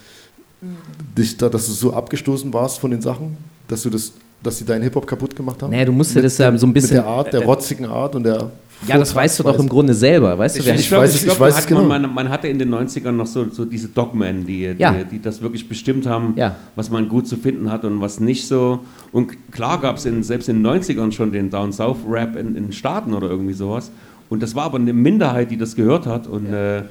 dich 1.16 1.36
da, 1.36 1.48
dass 1.48 1.66
du 1.66 1.72
so 1.72 1.92
abgestoßen 1.94 2.52
warst 2.52 2.78
von 2.78 2.90
den 2.90 3.00
Sachen, 3.00 3.36
dass 3.68 3.82
du 3.82 3.90
das, 3.90 4.12
dass 4.42 4.58
sie 4.58 4.64
deinen 4.64 4.82
Hip-Hop 4.82 5.06
kaputt 5.06 5.34
gemacht 5.34 5.62
haben? 5.62 5.70
Naja, 5.70 5.84
du 5.86 5.92
musst 5.92 6.14
dir 6.14 6.22
das 6.22 6.36
ja 6.38 6.56
so 6.58 6.66
ein 6.66 6.72
bisschen- 6.72 6.96
Mit 6.96 7.04
der 7.04 7.10
Art, 7.10 7.32
der 7.32 7.40
äh, 7.42 7.44
rotzigen 7.44 7.86
Art 7.86 8.14
und 8.14 8.24
der. 8.24 8.50
Ja, 8.86 8.96
das 8.98 9.14
weißt 9.14 9.38
du 9.38 9.42
doch 9.42 9.58
im 9.58 9.68
Grunde 9.68 9.92
selber, 9.94 10.38
weißt 10.38 10.56
du? 10.56 10.60
Ich, 10.60 10.66
wer- 10.66 10.74
ich, 10.74 10.88
glaub, 10.88 11.02
weiß 11.02 11.10
es- 11.10 11.16
ich, 11.16 11.22
glaub, 11.24 11.34
ich 11.36 11.40
weiß 11.40 11.56
hat, 11.58 11.66
genau. 11.68 11.84
man, 11.84 12.12
man 12.14 12.28
hatte 12.30 12.48
in 12.48 12.58
den 12.58 12.70
90ern 12.74 13.12
noch 13.12 13.26
so, 13.26 13.46
so 13.50 13.64
diese 13.66 13.88
Dogmen, 13.88 14.46
die, 14.46 14.74
die, 14.74 14.80
Ja. 14.80 14.94
die 15.04 15.20
das 15.20 15.42
wirklich 15.42 15.68
bestimmt 15.68 16.06
haben, 16.06 16.32
Ja. 16.36 16.56
was 16.76 16.90
man 16.90 17.08
gut 17.08 17.28
zu 17.28 17.36
finden 17.36 17.70
hat 17.70 17.84
und 17.84 18.00
was 18.00 18.20
nicht 18.20 18.46
so. 18.46 18.80
Und 19.12 19.52
klar 19.52 19.80
gab 19.80 19.96
es 19.98 20.06
in, 20.06 20.22
selbst 20.22 20.48
in 20.48 20.56
den 20.56 20.66
90ern 20.66 21.12
schon 21.12 21.30
den 21.30 21.50
Down-South-Rap 21.50 22.36
in, 22.36 22.48
in 22.56 22.64
den 22.64 22.72
Staaten 22.72 23.12
oder 23.12 23.28
irgendwie 23.28 23.52
sowas. 23.54 23.90
Und 24.30 24.42
das 24.42 24.54
war 24.54 24.64
aber 24.64 24.78
eine 24.78 24.92
Minderheit, 24.94 25.50
die 25.50 25.56
das 25.58 25.76
gehört 25.76 26.06
hat. 26.06 26.26
Und 26.26 26.46
äh, 26.52 26.82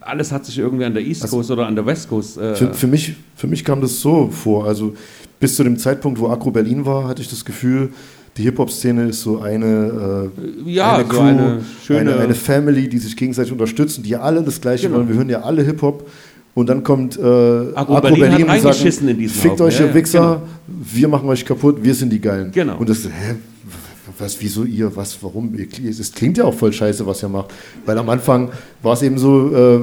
alles 0.00 0.32
hat 0.32 0.46
sich 0.46 0.58
irgendwie 0.58 0.84
an 0.86 0.94
der 0.94 1.02
East 1.04 1.22
Also- 1.22 1.36
Coast 1.36 1.50
oder 1.50 1.66
an 1.66 1.74
der 1.74 1.84
West 1.84 2.08
Coast. 2.08 2.38
Äh, 2.38 2.54
Für, 2.54 2.72
für, 2.72 2.86
mich, 2.86 3.14
für 3.36 3.46
mich 3.46 3.64
kam 3.64 3.82
das 3.82 4.00
so 4.00 4.28
vor. 4.30 4.66
Also 4.66 4.94
bis 5.38 5.56
zu 5.56 5.64
dem 5.64 5.76
Zeitpunkt, 5.76 6.18
wo 6.18 6.28
Agro 6.28 6.50
Berlin 6.50 6.86
war, 6.86 7.08
hatte 7.08 7.20
ich 7.20 7.28
das 7.28 7.44
Gefühl, 7.44 7.90
die 8.36 8.42
Hip-Hop-Szene 8.44 9.08
ist 9.08 9.22
so 9.22 9.40
eine, 9.40 10.30
äh, 10.66 10.70
Ja, 10.70 10.94
eine 10.94 11.04
so 11.04 11.10
Crew, 11.10 11.20
eine 11.20 11.60
schöne- 11.84 12.00
eine, 12.12 12.16
eine 12.18 12.34
Family, 12.34 12.88
die 12.88 12.98
sich 12.98 13.16
gegenseitig 13.16 13.52
unterstützen, 13.52 14.02
die 14.02 14.16
alle 14.16 14.42
das 14.42 14.60
Gleiche 14.60 14.86
Genau. 14.86 14.98
wollen. 14.98 15.08
Wir 15.08 15.16
hören 15.16 15.28
ja 15.30 15.40
alle 15.42 15.62
Hip-Hop. 15.62 16.08
Und 16.52 16.68
dann 16.68 16.82
kommt 16.82 17.16
äh, 17.16 17.20
Agro 17.22 18.00
Berlin 18.00 18.48
hat 18.48 18.64
und 18.64 19.18
diesen 19.18 19.28
Fickt 19.28 19.52
Haufen. 19.54 19.66
euch, 19.66 19.74
Ja, 19.78 19.82
ihr 19.82 19.86
ja, 19.88 19.94
Wichser, 19.94 20.42
wir 20.66 21.06
machen 21.08 21.28
euch 21.28 21.44
kaputt, 21.44 21.76
wir 21.80 21.94
sind 21.94 22.12
die 22.12 22.20
Geilen. 22.20 22.50
Genau. 22.50 22.76
Und 22.76 22.88
das, 22.88 23.04
hä, 23.04 23.36
was, 24.18 24.36
wieso 24.40 24.64
ihr, 24.64 24.94
was, 24.96 25.16
warum? 25.22 25.54
Es 25.88 26.12
klingt 26.12 26.38
ja 26.38 26.44
auch 26.44 26.52
voll 26.54 26.72
scheiße, 26.72 27.06
was 27.06 27.22
ihr 27.22 27.28
macht. 27.28 27.50
Weil 27.86 27.96
am 27.98 28.08
Anfang 28.08 28.48
war 28.82 28.94
es 28.94 29.02
eben 29.02 29.16
so, 29.16 29.54
äh, 29.54 29.80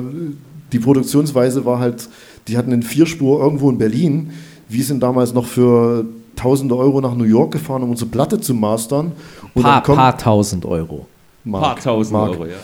die 0.73 0.79
Produktionsweise 0.79 1.63
war 1.63 1.79
halt, 1.79 2.07
die 2.49 2.57
hatten 2.57 2.73
eine 2.73 2.81
Vierspur 2.83 3.39
irgendwo 3.41 3.69
in 3.69 3.77
Berlin, 3.77 4.29
Wir 4.69 4.83
sind 4.83 5.01
damals 5.01 5.33
noch 5.33 5.45
für 5.45 6.03
tausende 6.37 6.77
Euro 6.77 7.01
nach 7.01 7.13
New 7.15 7.25
York 7.25 7.51
gefahren, 7.51 7.83
um 7.83 7.89
unsere 7.89 8.09
Platte 8.09 8.39
zu 8.39 8.53
mastern. 8.53 9.11
Und 9.53 9.63
Paar, 9.63 9.73
dann 9.73 9.83
kommt 9.83 9.97
paar 9.97 10.17
tausend 10.17 10.65
Euro. 10.65 11.05
Mark, 11.43 11.63
Paar 11.63 11.75
tausend 11.83 12.13
Mark, 12.13 12.31
Euro, 12.31 12.45
ja. 12.45 12.55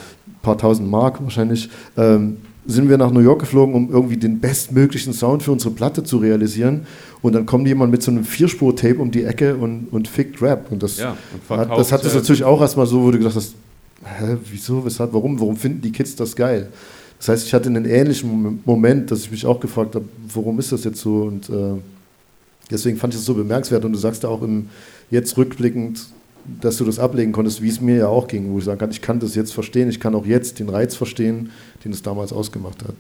paar 0.42 0.58
tausend 0.58 0.90
Mark 0.90 1.22
wahrscheinlich, 1.24 1.70
ähm, 1.98 2.38
sind 2.66 2.90
wir 2.90 2.98
nach 2.98 3.12
New 3.12 3.20
York 3.20 3.40
geflogen, 3.42 3.76
um 3.76 3.92
irgendwie 3.92 4.16
den 4.16 4.40
bestmöglichen 4.40 5.12
Sound 5.14 5.44
für 5.44 5.52
unsere 5.52 5.74
Platte 5.74 6.04
zu 6.04 6.18
realisieren. 6.18 6.86
Und 7.22 7.34
dann 7.36 7.46
kommt 7.46 7.68
jemand 7.68 7.92
mit 7.92 8.02
so 8.04 8.12
einem 8.12 8.24
Vierspur-Tape 8.24 9.00
um 9.00 9.12
die 9.12 9.24
Ecke 9.26 9.56
und, 9.56 9.88
und 9.92 10.08
fickt 10.08 10.42
Rap. 10.42 10.72
Und 10.72 10.82
das, 10.84 10.98
Ja, 11.00 11.16
und 11.50 11.58
hat, 11.58 11.70
das 11.78 11.92
hat 11.92 12.06
es 12.06 12.14
äh, 12.14 12.18
natürlich 12.18 12.44
auch 12.44 12.62
erstmal 12.62 12.86
so, 12.88 13.02
wo 13.04 13.12
du 13.12 13.18
gedacht 13.18 13.36
hast, 13.36 13.56
hä, 14.04 14.38
wieso, 14.50 14.86
weshalb, 14.86 15.14
warum, 15.14 15.40
warum 15.40 15.56
finden 15.58 15.82
die 15.82 15.92
Kids 15.92 16.16
das 16.16 16.36
geil? 16.36 16.70
Das 17.20 17.30
heißt, 17.30 17.48
ich 17.48 17.54
hatte 17.54 17.70
einen 17.70 17.86
ähnlichen 17.86 18.30
Mom- 18.30 18.60
Moment, 18.66 19.12
dass 19.12 19.22
ich 19.22 19.32
mich 19.32 19.46
auch 19.46 19.60
gefragt 19.60 19.96
habe, 19.96 20.06
warum 20.34 20.60
ist 20.60 20.72
das 20.74 20.84
jetzt 20.84 21.00
so? 21.00 21.24
Und 21.24 21.50
äh, 21.50 21.54
deswegen 22.72 22.98
fand 22.98 23.14
ich 23.14 23.20
es 23.20 23.26
so 23.26 23.34
bemerkenswert. 23.34 23.86
Und 23.86 23.94
du 23.94 24.00
sagst 24.00 24.24
ja 24.24 24.30
auch 24.30 24.42
im, 24.42 24.70
jetzt 25.10 25.38
rückblickend, 25.38 26.06
dass 26.62 26.78
du 26.78 26.86
das 26.86 27.00
ablegen 27.00 27.32
konntest, 27.32 27.62
wie 27.62 27.70
es 27.70 27.80
mir 27.80 27.96
ja 27.98 28.08
auch 28.08 28.28
ging, 28.28 28.52
wo 28.52 28.60
ich 28.60 28.66
sagen 28.66 28.80
kann, 28.80 28.92
ich 28.92 29.02
kann 29.02 29.20
das 29.20 29.36
jetzt 29.36 29.54
verstehen, 29.54 29.90
ich 29.90 30.00
kann 30.00 30.14
auch 30.16 30.26
jetzt 30.26 30.60
den 30.60 30.70
Reiz 30.70 30.96
verstehen, 30.96 31.52
den 31.86 31.94
es 31.94 32.02
damals 32.02 32.34
ausgemacht 32.34 32.84
hat. 32.84 32.96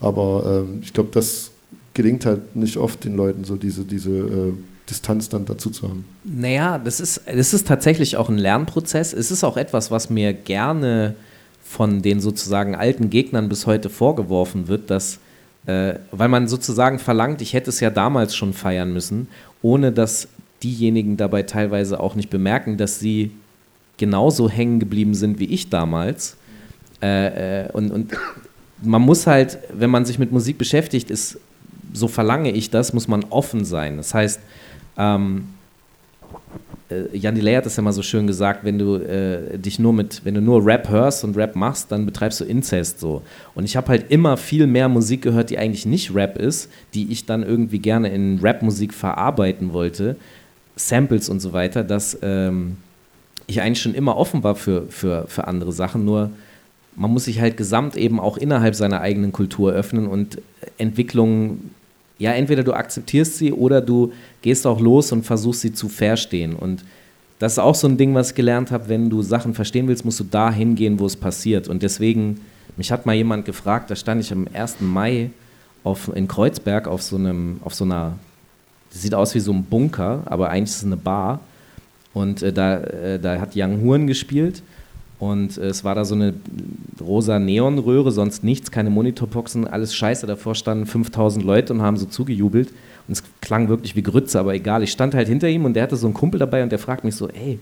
Aber 0.00 0.64
ähm, 0.68 0.80
ich 0.82 0.92
glaube, 0.92 1.10
das 1.12 1.50
gelingt 1.94 2.26
halt 2.26 2.54
nicht 2.54 2.76
oft 2.76 3.04
den 3.04 3.16
Leuten, 3.16 3.44
so 3.44 3.56
diese, 3.56 3.84
diese 3.84 4.10
äh, 4.10 4.52
Distanz 4.88 5.28
dann 5.28 5.46
dazu 5.46 5.70
zu 5.70 5.88
haben. 5.88 6.04
Naja, 6.24 6.78
das 6.78 7.00
ist, 7.00 7.22
das 7.26 7.54
ist 7.54 7.66
tatsächlich 7.66 8.16
auch 8.16 8.28
ein 8.28 8.38
Lernprozess. 8.38 9.12
Es 9.12 9.30
ist 9.30 9.42
auch 9.42 9.56
etwas, 9.56 9.90
was 9.90 10.10
mir 10.10 10.32
gerne 10.32 11.16
von 11.64 12.02
den 12.02 12.20
sozusagen 12.20 12.76
alten 12.76 13.10
Gegnern 13.10 13.48
bis 13.48 13.66
heute 13.66 13.90
vorgeworfen 13.90 14.68
wird, 14.68 14.90
dass, 14.90 15.18
äh, 15.66 15.94
weil 16.12 16.28
man 16.28 16.48
sozusagen 16.48 16.98
verlangt, 16.98 17.42
ich 17.42 17.52
hätte 17.52 17.70
es 17.70 17.80
ja 17.80 17.90
damals 17.90 18.34
schon 18.34 18.52
feiern 18.52 18.92
müssen, 18.92 19.28
ohne 19.62 19.92
dass 19.92 20.28
diejenigen 20.62 21.16
dabei 21.16 21.42
teilweise 21.42 22.00
auch 22.00 22.14
nicht 22.14 22.30
bemerken, 22.30 22.76
dass 22.76 22.98
sie 22.98 23.32
genauso 23.96 24.48
hängen 24.48 24.78
geblieben 24.78 25.14
sind 25.14 25.38
wie 25.38 25.46
ich 25.46 25.70
damals. 25.70 26.36
Äh, 27.02 27.64
äh, 27.64 27.72
und, 27.72 27.90
und 27.90 28.12
man 28.82 29.02
muss 29.02 29.26
halt, 29.26 29.58
wenn 29.72 29.90
man 29.90 30.04
sich 30.04 30.18
mit 30.18 30.32
Musik 30.32 30.58
beschäftigt, 30.58 31.10
ist, 31.10 31.38
so 31.92 32.08
verlange 32.08 32.50
ich 32.50 32.70
das, 32.70 32.92
muss 32.92 33.08
man 33.08 33.24
offen 33.30 33.64
sein. 33.64 33.96
Das 33.96 34.14
heißt, 34.14 34.40
ähm, 34.98 35.48
äh, 36.90 37.16
Jan 37.16 37.34
Delay 37.34 37.54
hat 37.54 37.66
das 37.66 37.76
ja 37.76 37.82
mal 37.82 37.92
so 37.92 38.02
schön 38.02 38.26
gesagt, 38.26 38.64
wenn 38.64 38.78
du 38.78 38.96
äh, 38.96 39.58
dich 39.58 39.78
nur 39.78 39.92
mit, 39.92 40.24
wenn 40.24 40.34
du 40.34 40.40
nur 40.40 40.64
Rap 40.64 40.88
hörst 40.88 41.24
und 41.24 41.36
Rap 41.36 41.56
machst, 41.56 41.90
dann 41.90 42.06
betreibst 42.06 42.40
du 42.40 42.44
Inzest 42.44 43.00
so. 43.00 43.22
Und 43.54 43.64
ich 43.64 43.76
habe 43.76 43.88
halt 43.88 44.10
immer 44.10 44.36
viel 44.36 44.66
mehr 44.66 44.88
Musik 44.88 45.22
gehört, 45.22 45.50
die 45.50 45.58
eigentlich 45.58 45.86
nicht 45.86 46.14
Rap 46.14 46.38
ist, 46.38 46.70
die 46.94 47.10
ich 47.10 47.26
dann 47.26 47.42
irgendwie 47.42 47.78
gerne 47.78 48.10
in 48.10 48.38
Rapmusik 48.42 48.94
verarbeiten 48.94 49.72
wollte, 49.72 50.16
Samples 50.76 51.28
und 51.28 51.40
so 51.40 51.52
weiter, 51.52 51.84
dass 51.84 52.18
ähm, 52.22 52.76
ich 53.46 53.60
eigentlich 53.60 53.80
schon 53.80 53.94
immer 53.94 54.16
offen 54.16 54.44
war 54.44 54.54
für, 54.54 54.86
für, 54.88 55.26
für 55.26 55.46
andere 55.48 55.72
Sachen, 55.72 56.04
nur 56.04 56.30
man 56.96 57.10
muss 57.10 57.26
sich 57.26 57.40
halt 57.40 57.56
gesamt 57.56 57.96
eben 57.96 58.18
auch 58.18 58.38
innerhalb 58.38 58.74
seiner 58.74 59.00
eigenen 59.02 59.30
Kultur 59.30 59.72
öffnen 59.72 60.06
und 60.06 60.40
Entwicklungen, 60.78 61.70
ja, 62.18 62.32
entweder 62.32 62.62
du 62.62 62.72
akzeptierst 62.72 63.36
sie 63.36 63.52
oder 63.52 63.80
du 63.80 64.12
gehst 64.42 64.66
auch 64.66 64.80
los 64.80 65.12
und 65.12 65.24
versuchst 65.24 65.60
sie 65.60 65.72
zu 65.72 65.88
verstehen. 65.88 66.54
Und 66.54 66.84
das 67.38 67.52
ist 67.52 67.58
auch 67.58 67.74
so 67.74 67.86
ein 67.86 67.98
Ding, 67.98 68.14
was 68.14 68.30
ich 68.30 68.34
gelernt 68.34 68.70
habe, 68.70 68.88
wenn 68.88 69.10
du 69.10 69.22
Sachen 69.22 69.52
verstehen 69.52 69.88
willst, 69.88 70.04
musst 70.04 70.20
du 70.20 70.24
da 70.24 70.50
hingehen, 70.50 70.98
wo 70.98 71.06
es 71.06 71.16
passiert. 71.16 71.68
Und 71.68 71.82
deswegen, 71.82 72.40
mich 72.76 72.90
hat 72.90 73.04
mal 73.04 73.14
jemand 73.14 73.44
gefragt, 73.44 73.90
da 73.90 73.96
stand 73.96 74.22
ich 74.22 74.32
am 74.32 74.46
1. 74.52 74.80
Mai 74.80 75.30
auf, 75.84 76.10
in 76.14 76.26
Kreuzberg 76.26 76.88
auf 76.88 77.02
so 77.02 77.16
einem, 77.16 77.60
auf 77.62 77.74
so 77.74 77.84
einer, 77.84 78.18
das 78.90 79.02
sieht 79.02 79.14
aus 79.14 79.34
wie 79.34 79.40
so 79.40 79.52
ein 79.52 79.64
Bunker, 79.64 80.22
aber 80.24 80.48
eigentlich 80.48 80.70
ist 80.70 80.78
es 80.78 80.84
eine 80.84 80.96
Bar. 80.96 81.40
Und 82.14 82.42
äh, 82.42 82.52
da, 82.52 82.78
äh, 82.78 83.18
da 83.20 83.38
hat 83.38 83.50
Young 83.54 83.82
Horn 83.82 84.06
gespielt. 84.06 84.62
Und 85.18 85.56
es 85.56 85.82
war 85.82 85.94
da 85.94 86.04
so 86.04 86.14
eine 86.14 86.34
rosa 87.00 87.38
Neonröhre, 87.38 88.12
sonst 88.12 88.44
nichts, 88.44 88.70
keine 88.70 88.90
Monitorboxen, 88.90 89.66
alles 89.66 89.94
scheiße. 89.94 90.26
Davor 90.26 90.54
standen 90.54 90.84
5000 90.84 91.44
Leute 91.44 91.72
und 91.72 91.80
haben 91.80 91.96
so 91.96 92.04
zugejubelt. 92.04 92.68
Und 93.08 93.12
es 93.12 93.22
klang 93.40 93.68
wirklich 93.68 93.96
wie 93.96 94.02
Grütze, 94.02 94.38
aber 94.38 94.54
egal. 94.54 94.82
Ich 94.82 94.92
stand 94.92 95.14
halt 95.14 95.28
hinter 95.28 95.48
ihm 95.48 95.64
und 95.64 95.74
der 95.74 95.84
hatte 95.84 95.96
so 95.96 96.06
einen 96.06 96.14
Kumpel 96.14 96.38
dabei 96.38 96.62
und 96.62 96.70
der 96.70 96.78
fragt 96.78 97.04
mich 97.04 97.14
so: 97.14 97.28
Ey, 97.28 97.58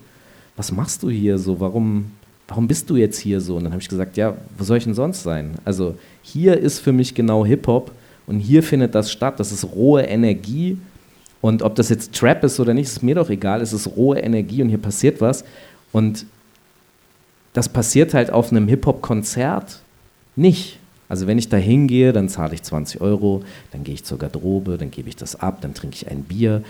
was 0.57 0.73
machst 0.73 1.03
du 1.05 1.11
hier 1.11 1.39
so? 1.39 1.61
Warum, 1.61 2.07
warum 2.49 2.67
bist 2.67 2.91
du 2.91 2.97
jetzt 2.97 3.19
hier 3.19 3.41
so? 3.41 3.57
Und 3.57 3.65
dann 3.65 3.73
habe 3.73 3.83
ich 3.83 3.89
gesagt: 3.89 4.17
Ja, 4.17 4.35
wo 4.59 4.65
soll 4.65 4.79
ich 4.79 4.85
denn 4.85 4.95
sonst 4.95 5.23
sein? 5.23 5.53
Also, 5.65 5.95
hier 6.23 6.59
ist 6.59 6.81
für 6.81 6.93
mich 6.93 7.15
genau 7.15 7.47
Hip-Hop 7.47 7.93
und 8.27 8.41
hier 8.41 8.65
findet 8.65 8.97
das 8.97 9.13
statt. 9.13 9.39
Das 9.39 9.53
ist 9.53 9.65
rohe 9.65 10.03
Energie. 10.03 10.79
Und 11.41 11.63
ob 11.63 11.75
das 11.75 11.91
jetzt 11.91 12.15
Trap 12.15 12.43
ist 12.43 12.59
oder 12.59 12.73
nicht, 12.73 12.87
ist 12.87 13.03
mir 13.03 13.15
doch 13.15 13.29
egal. 13.29 13.61
Es 13.61 13.75
ist 13.75 13.97
rohe 13.97 14.19
Energie 14.19 14.63
und 14.63 14.71
hier 14.71 14.79
passiert 14.79 15.21
was. 15.21 15.45
Und 15.93 16.25
das 17.55 17.71
passiert 17.71 18.13
halt 18.13 18.31
auf 18.31 18.51
einem 18.51 18.69
Hip-Hop-Konzert 18.69 19.81
nicht. 20.37 20.79
Also 21.09 21.27
wenn 21.27 21.39
ich 21.39 21.49
da 21.49 21.57
hingehe, 21.57 22.13
dann 22.13 22.29
zahle 22.29 22.55
ich 22.55 22.63
20 22.63 23.01
Euro, 23.01 23.43
dann 23.73 23.85
gehe 23.85 23.95
ich 23.95 24.05
zur 24.05 24.19
Garderobe, 24.19 24.77
dann 24.77 24.91
gebe 24.91 25.09
ich 25.09 25.17
das 25.17 25.37
ab, 25.37 25.59
dann 25.61 25.73
trinke 25.73 25.97
ich 25.97 26.11
ein 26.11 26.25
Bier, 26.25 26.63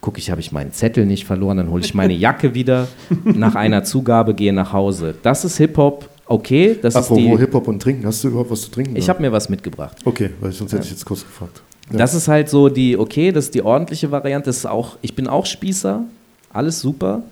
gucke 0.00 0.18
ich, 0.18 0.30
habe 0.30 0.40
ich 0.40 0.52
meinen 0.52 0.72
Zettel 0.72 1.06
nicht 1.06 1.24
verloren, 1.24 1.56
dann 1.56 1.70
hole 1.70 1.82
ich 1.84 1.94
meine 1.94 2.12
Jacke 2.12 2.54
wieder 2.54 2.88
nach 3.24 3.56
einer 3.56 3.84
Zugabe, 3.84 4.34
gehe 4.34 4.52
nach 4.52 4.72
Hause. 4.72 5.14
Das 5.22 5.44
ist 5.44 5.56
Hip-Hop, 5.56 6.08
okay, 6.26 6.78
das 6.80 6.94
ist 6.94 7.00
Apropos 7.00 7.24
die... 7.24 7.38
Hip-Hop 7.38 7.66
und 7.66 7.82
Trinken, 7.82 8.06
hast 8.06 8.22
du 8.22 8.28
überhaupt 8.28 8.50
was 8.50 8.62
zu 8.62 8.70
trinken? 8.70 8.94
Ich 8.96 9.08
habe 9.08 9.20
mir 9.20 9.32
was 9.32 9.48
mitgebracht. 9.48 9.96
Okay, 10.04 10.30
weil 10.40 10.52
sonst 10.52 10.72
hätte 10.72 10.84
ich 10.84 10.90
jetzt 10.90 11.04
kurz 11.04 11.22
gefragt. 11.22 11.62
Ja. 11.90 11.98
Das 11.98 12.14
ist 12.14 12.28
halt 12.28 12.48
so 12.48 12.68
die, 12.68 12.96
okay, 12.96 13.32
das 13.32 13.46
ist 13.46 13.54
die 13.54 13.62
ordentliche 13.62 14.10
Variante. 14.10 14.46
Das 14.46 14.58
ist 14.58 14.66
auch, 14.66 14.96
ich 15.02 15.16
bin 15.16 15.26
auch 15.26 15.46
Spießer, 15.46 16.04
alles 16.52 16.80
super. 16.80 17.22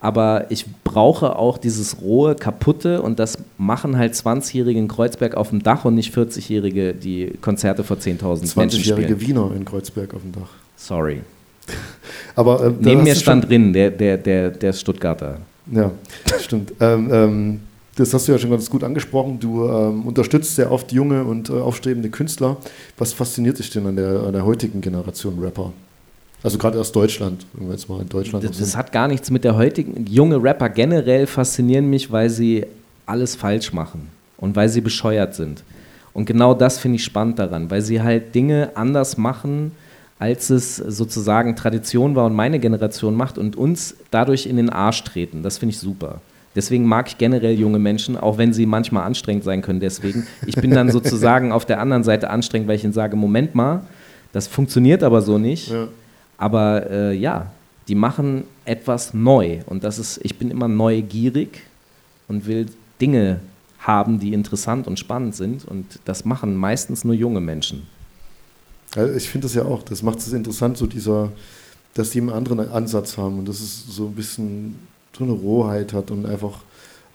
Aber 0.00 0.46
ich 0.50 0.64
brauche 0.82 1.36
auch 1.36 1.58
dieses 1.58 2.00
rohe, 2.00 2.34
kaputte 2.34 3.02
und 3.02 3.18
das 3.18 3.38
machen 3.58 3.98
halt 3.98 4.14
20-Jährige 4.14 4.78
in 4.78 4.88
Kreuzberg 4.88 5.34
auf 5.34 5.50
dem 5.50 5.62
Dach 5.62 5.84
und 5.84 5.94
nicht 5.94 6.14
40-Jährige, 6.14 6.94
die 6.94 7.32
Konzerte 7.42 7.84
vor 7.84 7.98
10.000 7.98 8.58
Menschen 8.58 8.80
20-jährige 8.80 9.14
spielen. 9.14 9.20
Wiener 9.20 9.50
in 9.54 9.64
Kreuzberg 9.64 10.14
auf 10.14 10.22
dem 10.22 10.32
Dach. 10.32 10.48
Sorry. 10.76 11.20
Aber 12.34 12.58
da 12.58 12.72
Neben 12.80 13.02
mir 13.02 13.14
stand 13.14 13.48
drin, 13.48 13.72
der, 13.72 13.90
der, 13.90 14.16
der, 14.16 14.50
der 14.50 14.72
Stuttgarter. 14.72 15.38
Ja, 15.70 15.90
stimmt. 16.40 16.72
ähm, 16.80 17.08
ähm, 17.12 17.60
das 17.96 18.14
hast 18.14 18.26
du 18.26 18.32
ja 18.32 18.38
schon 18.38 18.50
ganz 18.50 18.70
gut 18.70 18.82
angesprochen. 18.82 19.38
Du 19.38 19.68
ähm, 19.68 20.06
unterstützt 20.06 20.56
sehr 20.56 20.72
oft 20.72 20.90
junge 20.92 21.24
und 21.24 21.50
äh, 21.50 21.52
aufstrebende 21.52 22.08
Künstler. 22.08 22.56
Was 22.96 23.12
fasziniert 23.12 23.58
dich 23.58 23.70
denn 23.70 23.86
an 23.86 23.96
der, 23.96 24.20
an 24.20 24.32
der 24.32 24.44
heutigen 24.46 24.80
Generation 24.80 25.38
Rapper? 25.38 25.72
Also 26.42 26.58
gerade 26.58 26.80
aus 26.80 26.90
Deutschland, 26.92 27.44
wenn 27.52 27.66
wir 27.66 27.72
jetzt 27.72 27.88
mal 27.88 28.00
in 28.00 28.08
Deutschland 28.08 28.44
Das, 28.44 28.58
das 28.58 28.76
hat 28.76 28.92
gar 28.92 29.08
nichts 29.08 29.30
mit 29.30 29.44
der 29.44 29.56
heutigen. 29.56 30.06
Junge 30.06 30.42
Rapper 30.42 30.70
generell 30.70 31.26
faszinieren 31.26 31.90
mich, 31.90 32.10
weil 32.10 32.30
sie 32.30 32.64
alles 33.04 33.34
falsch 33.34 33.72
machen 33.72 34.08
und 34.38 34.56
weil 34.56 34.68
sie 34.68 34.80
bescheuert 34.80 35.34
sind. 35.34 35.62
Und 36.12 36.24
genau 36.24 36.54
das 36.54 36.78
finde 36.78 36.96
ich 36.96 37.04
spannend 37.04 37.38
daran, 37.38 37.70
weil 37.70 37.82
sie 37.82 38.02
halt 38.02 38.34
Dinge 38.34 38.70
anders 38.74 39.16
machen, 39.16 39.72
als 40.18 40.50
es 40.50 40.76
sozusagen 40.76 41.56
Tradition 41.56 42.14
war 42.14 42.26
und 42.26 42.34
meine 42.34 42.58
Generation 42.58 43.14
macht 43.14 43.38
und 43.38 43.56
uns 43.56 43.96
dadurch 44.10 44.46
in 44.46 44.56
den 44.56 44.70
Arsch 44.70 45.04
treten. 45.04 45.42
Das 45.42 45.58
finde 45.58 45.74
ich 45.74 45.78
super. 45.78 46.20
Deswegen 46.56 46.84
mag 46.84 47.08
ich 47.08 47.16
generell 47.16 47.54
junge 47.58 47.78
Menschen, 47.78 48.16
auch 48.16 48.36
wenn 48.36 48.52
sie 48.52 48.66
manchmal 48.66 49.04
anstrengend 49.04 49.44
sein 49.44 49.62
können. 49.62 49.78
Deswegen, 49.78 50.26
ich 50.46 50.56
bin 50.56 50.72
dann 50.72 50.90
sozusagen 50.92 51.52
auf 51.52 51.64
der 51.64 51.80
anderen 51.80 52.02
Seite 52.02 52.28
anstrengend, 52.28 52.68
weil 52.68 52.76
ich 52.76 52.84
ihnen 52.84 52.92
sage, 52.92 53.14
Moment 53.16 53.54
mal, 53.54 53.82
das 54.32 54.46
funktioniert 54.46 55.02
aber 55.02 55.22
so 55.22 55.38
nicht. 55.38 55.70
Ja. 55.70 55.88
Aber 56.40 56.90
äh, 56.90 57.14
ja, 57.14 57.52
die 57.86 57.94
machen 57.94 58.44
etwas 58.64 59.12
neu. 59.12 59.60
Und 59.66 59.84
das 59.84 59.98
ist, 59.98 60.20
ich 60.22 60.38
bin 60.38 60.50
immer 60.50 60.68
neugierig 60.68 61.60
und 62.28 62.46
will 62.46 62.66
Dinge 62.98 63.40
haben, 63.78 64.18
die 64.18 64.32
interessant 64.32 64.86
und 64.86 64.98
spannend 64.98 65.36
sind. 65.36 65.66
Und 65.66 66.00
das 66.06 66.24
machen 66.24 66.56
meistens 66.56 67.04
nur 67.04 67.14
junge 67.14 67.42
Menschen. 67.42 67.86
Also 68.96 69.14
ich 69.14 69.28
finde 69.28 69.48
das 69.48 69.54
ja 69.54 69.66
auch, 69.66 69.82
das 69.82 70.02
macht 70.02 70.18
es 70.18 70.32
interessant, 70.32 70.78
so 70.78 70.86
dieser, 70.86 71.30
dass 71.92 72.10
die 72.10 72.20
einen 72.20 72.30
anderen 72.30 72.60
Ansatz 72.70 73.18
haben 73.18 73.38
und 73.38 73.46
dass 73.46 73.60
es 73.60 73.86
so 73.86 74.06
ein 74.06 74.14
bisschen 74.14 74.76
so 75.16 75.24
eine 75.24 75.34
Rohheit 75.34 75.92
hat 75.92 76.10
und 76.10 76.24
einfach 76.24 76.60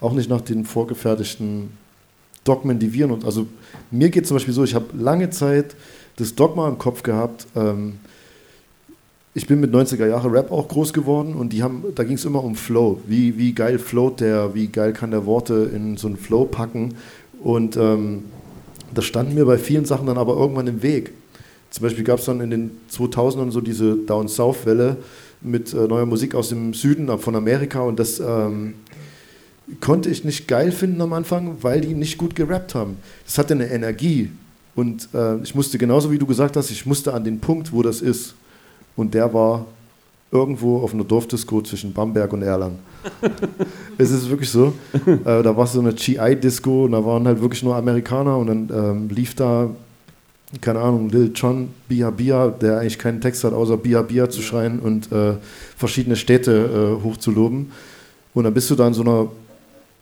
auch 0.02 0.14
nicht 0.14 0.30
nach 0.30 0.42
den 0.42 0.66
vorgefertigten 0.66 1.72
Dogmen, 2.44 2.78
die 2.78 2.94
wir 2.94 3.10
und 3.10 3.26
also 3.26 3.48
mir 3.90 4.10
geht 4.10 4.28
zum 4.28 4.36
Beispiel 4.36 4.54
so, 4.54 4.64
ich 4.64 4.76
habe 4.76 4.86
lange 4.96 5.32
Zeit 5.32 5.76
das 6.18 6.36
Dogma 6.36 6.68
im 6.68 6.78
Kopf 6.78 7.02
gehabt. 7.02 7.48
Ähm, 7.56 7.98
ich 9.38 9.48
bin 9.48 9.60
mit 9.60 9.76
90er 9.76 10.08
Jahre 10.08 10.32
Rap 10.32 10.50
auch 10.50 10.70
groß 10.70 10.94
geworden 10.94 11.34
und 11.36 11.52
die 11.52 11.62
haben, 11.62 11.84
da 11.94 12.06
ging 12.06 12.16
es 12.16 12.24
immer 12.24 12.42
um 12.42 12.56
Flow. 12.56 13.02
Wie, 13.06 13.38
wie 13.38 13.52
geil 13.52 13.80
float 13.80 14.22
der, 14.22 14.56
wie 14.56 14.68
geil 14.68 14.94
kann 14.94 15.12
der 15.12 15.26
Worte 15.26 15.70
in 15.76 15.98
so 15.98 16.08
einen 16.08 16.16
Flow 16.16 16.46
packen. 16.46 16.96
Und 17.44 17.76
ähm, 17.76 18.24
das 18.94 19.04
stand 19.04 19.36
mir 19.36 19.46
bei 19.46 19.58
vielen 19.58 19.84
Sachen 19.84 20.08
dann 20.08 20.18
aber 20.18 20.38
irgendwann 20.38 20.68
im 20.68 20.82
Weg. 20.82 21.12
Zum 21.70 21.84
Beispiel 21.84 22.06
gab 22.06 22.20
es 22.20 22.26
dann 22.26 22.40
in 22.40 22.50
den 22.50 22.72
2000ern 22.90 23.52
so 23.52 23.60
diese 23.60 23.98
Down-South-Welle 23.98 24.96
mit 25.42 25.74
äh, 25.74 25.86
neuer 25.86 26.06
Musik 26.06 26.34
aus 26.34 26.48
dem 26.48 26.74
Süden 26.74 27.10
ab 27.10 27.22
von 27.22 27.36
Amerika 27.36 27.82
und 27.82 28.00
das 28.00 28.22
ähm, 28.22 28.76
konnte 29.82 30.10
ich 30.10 30.24
nicht 30.24 30.48
geil 30.48 30.72
finden 30.72 31.02
am 31.02 31.12
Anfang, 31.12 31.58
weil 31.60 31.82
die 31.82 31.94
nicht 31.94 32.18
gut 32.18 32.36
gerappt 32.36 32.74
haben. 32.74 32.96
Das 33.26 33.38
hatte 33.38 33.54
eine 33.54 33.70
Energie, 33.70 34.32
Und 34.76 35.10
äh, 35.14 35.42
ich 35.42 35.56
musste 35.56 35.78
genauso 35.78 36.10
wie 36.10 36.20
du 36.20 36.26
gesagt 36.26 36.56
hast, 36.56 36.72
ich 36.72 36.86
musste 36.86 37.14
an 37.14 37.26
den 37.26 37.42
Punkt, 37.42 37.74
wo 37.74 37.82
das 37.82 38.00
ist. 38.00 38.36
Und 38.96 39.14
der 39.14 39.34
war 39.34 39.66
irgendwo 40.32 40.80
auf 40.80 40.94
einer 40.94 41.04
Dorfdisco 41.04 41.62
zwischen 41.62 41.94
Bamberg 41.94 42.34
und 42.34 42.42
Erlangen. 42.42 42.80
es 43.98 44.12
ist 44.12 44.30
wirklich 44.30 44.50
so. 44.50 44.74
Äh, 45.06 45.44
da 45.44 45.56
war 45.56 45.68
so 45.68 45.80
eine 45.80 45.94
GI-Disco 45.94 46.86
und 46.86 46.94
da 46.94 47.06
waren 47.06 47.26
halt 47.28 47.42
wirklich 47.42 47.64
nur 47.64 47.76
Amerikaner 47.76 48.38
und 48.38 48.48
dann 48.48 48.70
ähm, 48.74 49.10
lief 49.10 49.36
da, 49.36 49.70
keine 50.62 50.80
Ahnung, 50.80 51.10
Lil 51.10 51.32
Jon, 51.36 51.70
Bia 51.88 52.10
Bia, 52.10 52.48
der 52.50 52.80
eigentlich 52.80 52.98
keinen 52.98 53.22
Text 53.22 53.44
hat, 53.44 53.54
außer 53.54 53.78
Bia 53.78 54.02
Bia 54.02 54.30
zu 54.30 54.42
schreien 54.42 54.80
und 54.80 55.12
äh, 55.12 55.34
verschiedene 55.78 56.16
Städte 56.16 56.98
äh, 57.00 57.04
hochzuloben. 57.04 57.72
Und 58.34 58.44
dann 58.44 58.54
bist 58.54 58.70
du 58.70 58.76
da 58.76 58.88
in 58.88 58.94
so 58.94 59.02
einer 59.02 59.28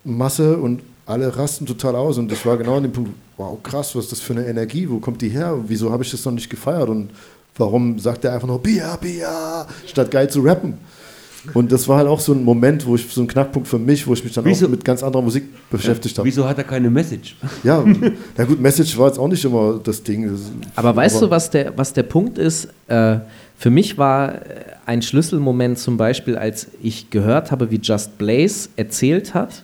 Masse 0.03 0.57
und 0.57 0.81
alle 1.05 1.35
rasten 1.35 1.65
total 1.65 1.95
aus 1.95 2.17
und 2.17 2.31
ich 2.31 2.45
war 2.45 2.57
genau 2.57 2.77
an 2.77 2.83
dem 2.83 2.91
Punkt, 2.91 3.11
wow, 3.37 3.61
krass, 3.61 3.95
was 3.95 4.05
ist 4.05 4.13
das 4.13 4.19
für 4.21 4.33
eine 4.33 4.45
Energie, 4.47 4.89
wo 4.89 4.99
kommt 4.99 5.21
die 5.21 5.29
her, 5.29 5.57
wieso 5.67 5.91
habe 5.91 6.03
ich 6.03 6.11
das 6.11 6.23
noch 6.23 6.31
nicht 6.31 6.49
gefeiert 6.49 6.87
und 6.87 7.09
warum 7.57 7.99
sagt 7.99 8.25
er 8.25 8.33
einfach 8.33 8.47
nur 8.47 8.61
Bia, 8.61 8.95
Bia, 8.97 9.67
statt 9.85 10.11
geil 10.11 10.29
zu 10.29 10.41
rappen. 10.41 10.75
Und 11.53 11.73
das 11.73 11.89
war 11.89 11.97
halt 11.97 12.07
auch 12.07 12.21
so 12.21 12.31
ein 12.31 12.41
Moment, 12.43 12.85
wo 12.85 12.95
ich, 12.95 13.05
so 13.09 13.19
ein 13.19 13.27
Knackpunkt 13.27 13.67
für 13.67 13.77
mich, 13.77 14.07
wo 14.07 14.13
ich 14.13 14.23
mich 14.23 14.31
dann 14.33 14.45
Wieso- 14.45 14.65
auch 14.67 14.69
mit 14.71 14.85
ganz 14.85 15.03
anderer 15.03 15.21
Musik 15.21 15.43
beschäftigt 15.69 16.17
habe. 16.17 16.25
Wieso 16.25 16.47
hat 16.47 16.57
er 16.57 16.63
keine 16.63 16.89
Message? 16.89 17.35
Ja, 17.63 17.83
ja 18.37 18.45
gut, 18.45 18.61
Message 18.61 18.97
war 18.97 19.07
jetzt 19.07 19.19
auch 19.19 19.27
nicht 19.27 19.43
immer 19.43 19.79
das 19.83 20.01
Ding. 20.03 20.29
Das, 20.31 20.39
Aber 20.75 20.95
weißt 20.95 21.21
du, 21.21 21.29
was 21.29 21.49
der, 21.49 21.77
was 21.77 21.91
der 21.91 22.03
Punkt 22.03 22.37
ist? 22.37 22.69
Äh, 22.87 23.17
für 23.57 23.69
mich 23.69 23.97
war 23.97 24.35
äh, 24.35 24.39
ein 24.85 25.01
Schlüsselmoment 25.01 25.77
zum 25.79 25.97
Beispiel, 25.97 26.37
als 26.37 26.67
ich 26.81 27.09
gehört 27.09 27.51
habe, 27.51 27.69
wie 27.71 27.79
Just 27.81 28.17
Blaze 28.17 28.69
erzählt 28.77 29.33
hat, 29.33 29.63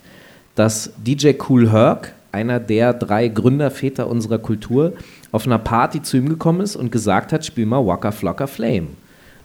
dass 0.55 0.91
DJ 1.05 1.31
Cool 1.47 1.71
Herc, 1.71 2.13
einer 2.33 2.59
der 2.59 2.93
drei 2.93 3.29
Gründerväter 3.29 4.07
unserer 4.07 4.37
Kultur, 4.37 4.93
auf 5.31 5.45
einer 5.45 5.59
Party 5.59 6.01
zu 6.01 6.17
ihm 6.17 6.29
gekommen 6.29 6.61
ist 6.61 6.75
und 6.75 6.91
gesagt 6.91 7.33
hat, 7.33 7.45
spiel 7.45 7.65
mal 7.65 7.85
Waka 7.85 8.11
Flocka 8.11 8.47
Flame. 8.47 8.87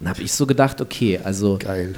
Dann 0.01 0.09
habe 0.09 0.23
ich 0.23 0.33
so 0.33 0.47
gedacht, 0.47 0.81
okay, 0.81 1.21
also 1.23 1.59
Geil. 1.59 1.95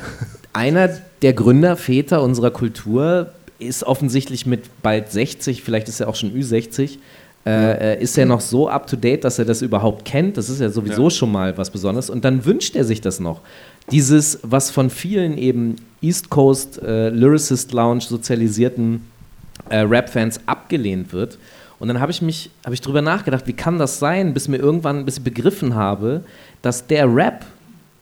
einer 0.53 0.89
der 1.23 1.33
Gründerväter 1.33 2.23
unserer 2.23 2.51
Kultur 2.51 3.33
ist 3.59 3.85
offensichtlich 3.85 4.47
mit 4.47 4.83
bald 4.83 5.11
60, 5.11 5.63
vielleicht 5.63 5.89
ist 5.89 6.01
er 6.01 6.09
auch 6.09 6.15
schon 6.15 6.33
Ü60, 6.33 6.99
äh, 7.47 7.95
äh, 7.95 8.03
ist 8.03 8.19
er 8.19 8.27
noch 8.27 8.41
so 8.41 8.69
up 8.69 8.89
to 8.89 8.97
date, 8.97 9.23
dass 9.23 9.39
er 9.39 9.45
das 9.45 9.63
überhaupt 9.63 10.05
kennt. 10.05 10.37
Das 10.37 10.51
ist 10.51 10.61
ja 10.61 10.69
sowieso 10.69 11.11
schon 11.11 11.31
mal 11.31 11.57
was 11.57 11.71
Besonderes. 11.71 12.11
Und 12.11 12.25
dann 12.25 12.45
wünscht 12.45 12.75
er 12.75 12.85
sich 12.85 13.01
das 13.01 13.21
noch. 13.21 13.41
Dieses, 13.93 14.41
was 14.43 14.73
von 14.73 14.91
vielen 14.91 15.39
eben 15.39 15.77
East 16.03 16.29
Coast 16.29 16.83
äh, 16.83 17.09
Lyricist 17.11 17.73
Lounge 17.73 18.01
sozialisierten 18.01 19.05
äh, 19.69 19.79
Rap-Fans 19.79 20.41
abgelehnt 20.47 21.13
wird. 21.13 21.39
Und 21.79 21.89
dann 21.89 22.01
habe 22.01 22.11
ich 22.11 22.23
mich, 22.23 22.51
habe 22.65 22.75
ich 22.75 22.81
drüber 22.81 23.03
nachgedacht, 23.03 23.47
wie 23.47 23.53
kann 23.53 23.79
das 23.79 23.99
sein, 23.99 24.33
bis 24.35 24.49
mir 24.49 24.57
irgendwann, 24.57 25.05
bis 25.05 25.19
ich 25.19 25.25
begriffen 25.25 25.75
habe, 25.75 26.23
dass 26.63 26.87
der 26.87 27.15
Rap, 27.15 27.45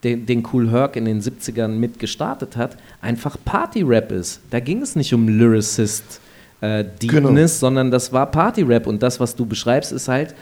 den, 0.05 0.27
den 0.27 0.47
Cool 0.53 0.71
Herc 0.71 0.97
in 0.97 1.07
den 1.07 1.21
70ern 1.21 1.69
mit 1.69 1.99
gestartet 1.99 2.57
hat, 2.57 2.77
einfach 3.01 3.37
Party-Rap 3.45 4.13
ist. 4.13 4.41
Da 4.51 4.61
ging 4.61 4.81
es 4.83 4.95
nicht 4.97 5.13
um 5.15 5.27
Lyricist 5.29 6.21
äh, 6.61 6.85
Deepness, 7.03 7.33
Genau. 7.33 7.47
sondern 7.49 7.91
das 7.91 8.13
war 8.13 8.31
Party-Rap. 8.31 8.87
Und 8.87 9.03
das, 9.03 9.19
was 9.19 9.35
du 9.35 9.45
beschreibst, 9.47 9.91
ist 9.93 10.07
halt 10.09 10.35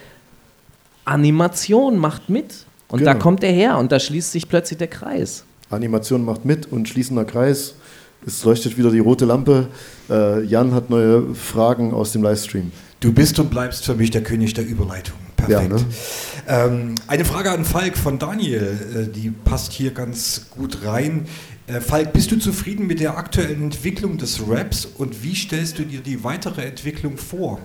Animation 1.04 1.98
macht 1.98 2.28
mit. 2.28 2.66
Und 2.88 3.04
da 3.04 3.12
Genau. 3.12 3.22
kommt 3.22 3.42
er 3.44 3.52
her 3.52 3.78
und 3.78 3.90
da 3.90 3.98
schließt 3.98 4.32
sich 4.32 4.48
plötzlich 4.48 4.78
der 4.78 4.88
Kreis. 4.88 5.44
Animation 5.70 6.24
macht 6.24 6.44
mit 6.44 6.70
und 6.70 6.88
schließender 6.88 7.24
Kreis. 7.24 7.74
Es 8.26 8.44
leuchtet 8.44 8.76
wieder 8.76 8.90
die 8.90 8.98
rote 8.98 9.24
Lampe. 9.24 9.68
Äh, 10.10 10.44
Jan 10.44 10.74
hat 10.74 10.90
neue 10.90 11.34
Fragen 11.34 11.92
aus 11.94 12.12
dem 12.12 12.22
Livestream. 12.22 12.70
Du 13.02 13.12
bist 13.12 13.36
und 13.40 13.50
bleibst 13.50 13.84
für 13.84 13.96
mich 13.96 14.12
der 14.12 14.22
König 14.22 14.54
der 14.54 14.64
Überleitung. 14.64 15.16
Perfekt. 15.34 15.72
Ja, 16.46 16.66
ne? 16.66 16.74
ähm, 16.76 16.94
eine 17.08 17.24
Frage 17.24 17.50
an 17.50 17.64
Falk 17.64 17.98
von 17.98 18.20
Daniel, 18.20 18.78
äh, 18.94 19.12
die 19.12 19.30
passt 19.30 19.72
hier 19.72 19.90
ganz 19.90 20.46
gut 20.50 20.84
rein. 20.84 21.26
Äh, 21.66 21.80
Falk, 21.80 22.12
bist 22.12 22.30
du 22.30 22.38
zufrieden 22.38 22.86
mit 22.86 23.00
der 23.00 23.18
aktuellen 23.18 23.60
Entwicklung 23.60 24.18
des 24.18 24.40
Raps 24.48 24.86
und 24.86 25.24
wie 25.24 25.34
stellst 25.34 25.80
du 25.80 25.82
dir 25.82 25.98
die 25.98 26.22
weitere 26.22 26.62
Entwicklung 26.62 27.16
vor? 27.16 27.58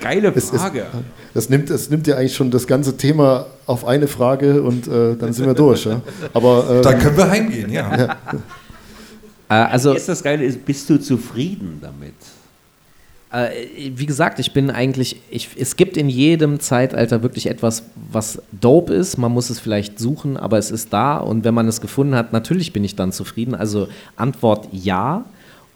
Geile 0.00 0.32
Es, 0.34 0.52
es, 0.52 0.60
Frage. 0.60 0.86
das, 1.32 1.48
nimmt, 1.48 1.70
das 1.70 1.88
nimmt 1.88 2.08
ja 2.08 2.16
eigentlich 2.16 2.34
schon 2.34 2.50
das 2.50 2.66
ganze 2.66 2.96
Thema 2.96 3.46
auf 3.66 3.84
eine 3.84 4.08
Frage 4.08 4.64
und 4.64 4.88
äh, 4.88 5.14
dann 5.14 5.32
sind 5.32 5.46
wir 5.46 5.54
durch. 5.54 5.84
Ja? 5.84 6.02
Aber 6.34 6.66
ähm, 6.70 6.82
Dann 6.82 6.98
können 6.98 7.16
wir 7.16 7.30
heimgehen, 7.30 7.70
ja. 7.70 8.16
Äh, 9.48 9.54
also, 9.54 9.94
das 9.94 10.24
Geile 10.24 10.44
ist, 10.44 10.64
bist 10.64 10.90
du 10.90 10.98
zufrieden 10.98 11.78
damit? 11.80 12.14
Äh, 13.32 13.50
wie 13.96 14.06
gesagt, 14.06 14.38
ich 14.38 14.52
bin 14.52 14.70
eigentlich, 14.70 15.20
ich, 15.30 15.50
es 15.58 15.76
gibt 15.76 15.96
in 15.96 16.08
jedem 16.08 16.60
Zeitalter 16.60 17.22
wirklich 17.22 17.48
etwas, 17.48 17.82
was 18.10 18.40
dope 18.52 18.94
ist. 18.94 19.18
Man 19.18 19.32
muss 19.32 19.50
es 19.50 19.58
vielleicht 19.58 19.98
suchen, 19.98 20.36
aber 20.36 20.58
es 20.58 20.70
ist 20.70 20.92
da. 20.92 21.16
Und 21.16 21.44
wenn 21.44 21.54
man 21.54 21.66
es 21.66 21.80
gefunden 21.80 22.14
hat, 22.14 22.32
natürlich 22.32 22.72
bin 22.72 22.84
ich 22.84 22.94
dann 22.94 23.12
zufrieden. 23.12 23.54
Also 23.54 23.88
Antwort 24.14 24.68
ja. 24.72 25.24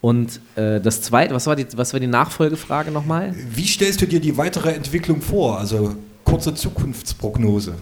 Und 0.01 0.41
äh, 0.57 0.81
das 0.81 1.03
zweite, 1.03 1.35
was 1.35 1.47
war 1.47 1.57
die, 1.57 1.67
was 1.77 1.93
war 1.93 2.01
die 2.01 2.07
Nachfolgefrage 2.07 2.91
nochmal? 2.91 3.35
Wie 3.55 3.67
stellst 3.67 4.01
du 4.01 4.07
dir 4.07 4.21
die 4.21 4.37
weitere 4.39 4.71
Entwicklung 4.71 5.21
vor? 5.21 5.59
Also 5.59 5.97
kurze 6.25 6.55
Zukunftsprognose. 6.55 7.75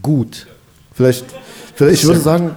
Gut. 0.00 0.46
vielleicht, 0.92 1.26
vielleicht 1.74 2.02
ich 2.02 2.06
würde 2.06 2.20
sagen, 2.20 2.50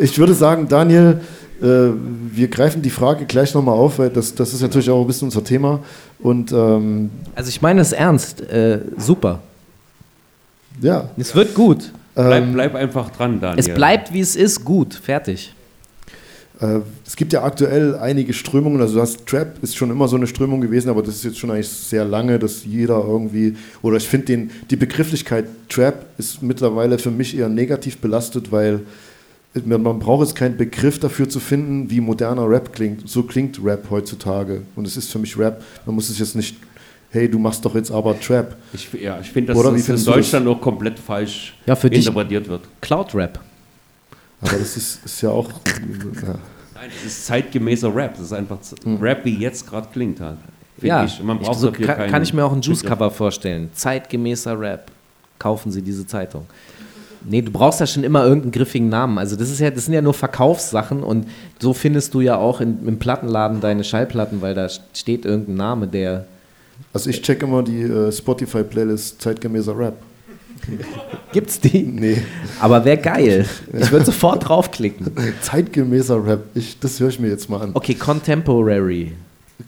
ich 0.00 0.18
würde 0.18 0.34
sagen, 0.34 0.66
Daniel, 0.68 1.20
wir 1.60 2.48
greifen 2.48 2.82
die 2.82 2.90
Frage 2.90 3.24
gleich 3.24 3.54
nochmal 3.54 3.74
auf, 3.76 3.98
weil 3.98 4.10
das, 4.10 4.34
das 4.34 4.52
ist 4.52 4.60
natürlich 4.62 4.90
auch 4.90 5.00
ein 5.00 5.06
bisschen 5.06 5.28
unser 5.28 5.42
Thema. 5.42 5.80
Und 6.18 6.52
ähm, 6.52 7.10
Also 7.34 7.48
ich 7.48 7.62
meine 7.62 7.80
es 7.80 7.92
ernst. 7.92 8.40
Äh, 8.42 8.80
super. 8.98 9.40
ja, 10.80 11.08
Es 11.16 11.34
wird 11.34 11.54
gut. 11.54 11.92
Bleib, 12.14 12.42
Ähm, 12.44 12.52
bleib 12.52 12.74
einfach 12.74 13.10
dran, 13.10 13.40
Daniel. 13.40 13.58
Es 13.58 13.68
bleibt, 13.68 14.12
wie 14.12 14.20
es 14.20 14.36
ist, 14.36 14.64
gut. 14.64 14.94
Fertig. 14.94 15.54
Äh, 16.60 16.80
es 17.06 17.16
gibt 17.16 17.32
ja 17.34 17.42
aktuell 17.44 17.96
einige 17.96 18.32
Strömungen, 18.32 18.80
also 18.80 18.98
das 18.98 19.24
Trap 19.26 19.62
ist 19.62 19.76
schon 19.76 19.90
immer 19.90 20.08
so 20.08 20.16
eine 20.16 20.26
Strömung 20.26 20.62
gewesen, 20.62 20.88
aber 20.88 21.02
das 21.02 21.16
ist 21.16 21.24
jetzt 21.24 21.38
schon 21.38 21.50
eigentlich 21.50 21.68
sehr 21.68 22.04
lange, 22.04 22.38
dass 22.38 22.64
jeder 22.64 23.04
irgendwie, 23.06 23.56
oder 23.82 23.98
ich 23.98 24.08
finde 24.08 24.26
den, 24.26 24.50
die 24.70 24.76
Begrifflichkeit 24.76 25.44
Trap 25.68 26.06
ist 26.16 26.42
mittlerweile 26.42 26.98
für 26.98 27.10
mich 27.10 27.36
eher 27.36 27.50
negativ 27.50 27.98
belastet, 27.98 28.50
weil 28.50 28.80
man, 29.64 29.98
braucht 29.98 30.26
jetzt 30.26 30.36
keinen 30.36 30.56
Begriff 30.56 30.98
dafür 30.98 31.28
zu 31.28 31.40
finden, 31.40 31.90
wie 31.90 32.00
moderner 32.00 32.48
Rap 32.48 32.72
klingt. 32.72 33.08
So 33.08 33.22
klingt 33.22 33.58
Rap 33.64 33.86
heutzutage 33.90 34.62
und 34.76 34.86
es 34.86 34.96
ist 34.96 35.10
für 35.10 35.18
mich 35.18 35.36
Rap, 35.38 35.62
man 35.86 35.94
muss 35.94 36.08
es 36.10 36.18
jetzt 36.18 36.36
nicht, 36.36 36.56
hey, 37.10 37.30
du 37.30 37.38
machst 37.38 37.64
doch 37.64 37.74
jetzt 37.74 37.90
aber 37.90 38.18
Trap. 38.20 38.56
Ich, 38.72 38.92
ja, 39.00 39.18
ich 39.20 39.30
finde, 39.30 39.52
dass 39.52 39.58
Oder 39.62 39.74
wie 39.74 39.78
das 39.82 39.88
in 39.88 40.04
Deutschland 40.04 40.46
auch 40.48 40.60
komplett 40.60 40.98
falsch 40.98 41.54
Ja, 41.66 41.74
für 41.74 41.88
dich- 41.88 42.00
interpretiert 42.06 42.48
wird. 42.48 42.62
Cloud-Rap. 42.82 43.40
Aber 44.42 44.50
das 44.58 44.76
ist, 44.76 45.04
ist 45.04 45.22
ja 45.22 45.30
auch, 45.30 45.48
ja. 45.50 46.34
Nein, 46.74 46.90
das 46.94 47.06
ist 47.06 47.24
zeitgemäßer 47.26 47.94
Rap. 47.94 48.12
Das 48.14 48.26
ist 48.26 48.32
einfach 48.34 48.60
z- 48.60 48.78
Rap, 49.00 49.24
wie 49.24 49.34
jetzt 49.38 49.66
gerade 49.66 49.88
klingt 49.90 50.20
halt. 50.20 50.36
Find 50.78 50.88
Ja, 50.88 51.04
ich. 51.06 51.22
Man 51.22 51.38
ich, 51.40 51.46
braucht 51.46 51.58
so 51.58 51.70
dafür 51.70 51.86
kann, 51.86 52.10
kann 52.10 52.22
ich 52.22 52.34
mir 52.34 52.44
auch 52.44 52.52
ein 52.52 52.60
Begriff. 52.60 52.82
Juice-Cover 52.82 53.10
vorstellen. 53.10 53.70
Zeitgemäßer 53.72 54.60
Rap. 54.60 54.90
Kaufen 55.38 55.72
Sie 55.72 55.80
diese 55.80 56.06
Zeitung. 56.06 56.44
Nee, 57.28 57.42
du 57.42 57.50
brauchst 57.50 57.80
ja 57.80 57.86
schon 57.86 58.04
immer 58.04 58.22
irgendeinen 58.24 58.52
griffigen 58.52 58.88
Namen. 58.88 59.18
Also 59.18 59.34
das 59.36 59.50
ist 59.50 59.58
ja, 59.60 59.70
das 59.70 59.86
sind 59.86 59.94
ja 59.94 60.02
nur 60.02 60.14
Verkaufssachen 60.14 61.02
und 61.02 61.26
so 61.58 61.72
findest 61.72 62.14
du 62.14 62.20
ja 62.20 62.36
auch 62.36 62.60
in, 62.60 62.86
im 62.86 62.98
Plattenladen 62.98 63.60
deine 63.60 63.82
Schallplatten, 63.84 64.42
weil 64.42 64.54
da 64.54 64.68
steht 64.94 65.24
irgendein 65.24 65.56
Name, 65.56 65.86
der. 65.88 66.26
Also 66.92 67.10
ich 67.10 67.22
check 67.22 67.42
immer 67.42 67.62
die 67.62 67.82
äh, 67.82 68.12
Spotify-Playlist 68.12 69.20
zeitgemäßer 69.20 69.76
Rap. 69.78 69.94
Gibt's 71.32 71.60
die? 71.60 71.82
Nee. 71.82 72.22
Aber 72.60 72.84
wäre 72.84 72.98
geil. 72.98 73.46
Ich 73.72 73.90
würde 73.92 74.04
sofort 74.04 74.48
draufklicken. 74.48 75.12
Zeitgemäßer 75.42 76.24
Rap, 76.24 76.44
ich, 76.54 76.78
das 76.78 76.98
höre 77.00 77.08
ich 77.08 77.20
mir 77.20 77.28
jetzt 77.28 77.48
mal 77.50 77.60
an. 77.60 77.70
Okay, 77.74 77.94
Contemporary. 77.94 79.12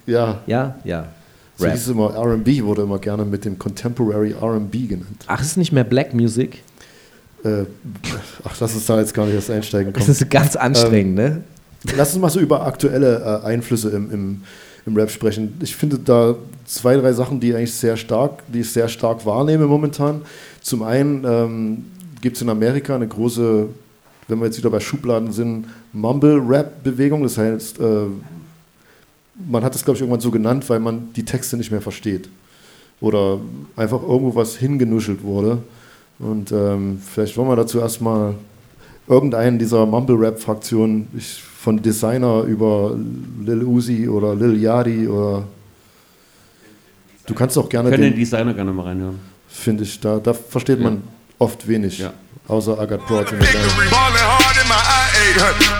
Ja, 0.06 0.40
Ja, 0.46 0.76
ja. 0.84 1.08
so 1.56 1.64
Rap. 1.64 1.74
hieß 1.74 1.82
es 1.82 1.88
immer, 1.88 2.14
R&B 2.14 2.62
wurde 2.62 2.82
immer 2.82 2.98
gerne 2.98 3.24
mit 3.24 3.44
dem 3.44 3.58
Contemporary 3.58 4.32
R&B 4.40 4.86
genannt. 4.86 5.24
Ach, 5.26 5.40
ist 5.40 5.56
nicht 5.56 5.72
mehr 5.72 5.84
Black 5.84 6.14
Music? 6.14 6.62
Äh, 7.44 7.64
ach, 8.44 8.56
lass 8.58 8.74
uns 8.74 8.86
da 8.86 8.98
jetzt 8.98 9.14
gar 9.14 9.26
nicht 9.26 9.34
erst 9.34 9.50
einsteigen. 9.50 9.92
Das 9.92 10.04
Komm. 10.04 10.12
ist 10.12 10.30
ganz 10.30 10.56
anstrengend, 10.56 11.14
ne? 11.14 11.42
Lass 11.96 12.12
uns 12.12 12.20
mal 12.20 12.30
so 12.30 12.40
über 12.40 12.66
aktuelle 12.66 13.40
äh, 13.42 13.46
Einflüsse 13.46 13.90
im, 13.90 14.10
im, 14.10 14.42
im 14.84 14.96
Rap 14.96 15.10
sprechen. 15.10 15.56
Ich 15.62 15.76
finde 15.76 15.98
da 15.98 16.34
zwei, 16.64 16.96
drei 16.96 17.12
Sachen, 17.12 17.38
die 17.38 17.54
eigentlich 17.54 17.74
sehr 17.74 17.96
stark, 17.96 18.42
die 18.48 18.60
ich 18.60 18.72
sehr 18.72 18.88
stark 18.88 19.24
wahrnehme 19.24 19.66
momentan. 19.66 20.22
Zum 20.60 20.82
einen 20.82 21.24
ähm, 21.24 21.84
gibt 22.20 22.36
es 22.36 22.42
in 22.42 22.48
Amerika 22.48 22.96
eine 22.96 23.06
große, 23.06 23.68
wenn 24.26 24.38
wir 24.40 24.46
jetzt 24.46 24.58
wieder 24.58 24.70
bei 24.70 24.80
Schubladen 24.80 25.32
sind, 25.32 25.66
Mumble-Rap-Bewegung. 25.92 27.22
Das 27.22 27.38
heißt, 27.38 27.78
äh, 27.78 28.06
man 29.48 29.62
hat 29.62 29.74
das, 29.74 29.84
glaube 29.84 29.96
ich, 29.96 30.02
irgendwann 30.02 30.20
so 30.20 30.32
genannt, 30.32 30.68
weil 30.68 30.80
man 30.80 31.12
die 31.14 31.24
Texte 31.24 31.56
nicht 31.56 31.70
mehr 31.70 31.80
versteht. 31.80 32.28
Oder 33.00 33.38
einfach 33.76 34.02
irgendwo 34.02 34.34
was 34.34 34.56
hingenuschelt 34.56 35.22
wurde. 35.22 35.58
Und 36.18 36.50
ähm, 36.52 37.00
vielleicht 37.14 37.36
wollen 37.36 37.48
wir 37.48 37.56
dazu 37.56 37.78
erstmal 37.80 38.34
irgendeinen 39.06 39.58
dieser 39.58 39.86
Mumble-Rap-Fraktionen, 39.86 41.08
ich- 41.16 41.42
von 41.58 41.82
Designer 41.82 42.42
über 42.42 42.96
Lil 43.44 43.64
Uzi 43.64 44.08
oder 44.08 44.34
Lil 44.34 44.62
Yachty 44.62 45.08
oder 45.08 45.42
Du 47.26 47.34
kannst 47.34 47.58
auch 47.58 47.68
gerne 47.68 47.90
Können 47.90 48.02
den 48.04 48.12
den, 48.12 48.20
Designer 48.20 48.54
gerne 48.54 48.72
mal 48.72 48.84
reinhören. 48.84 49.18
finde 49.48 49.82
ich, 49.82 49.98
da, 50.00 50.18
da 50.18 50.32
versteht 50.32 50.80
man 50.80 51.02
oft 51.38 51.66
wenig. 51.68 51.98
Ja. 51.98 52.12
Außer 52.46 52.78
Agat 52.78 53.04
Broad? 53.06 53.26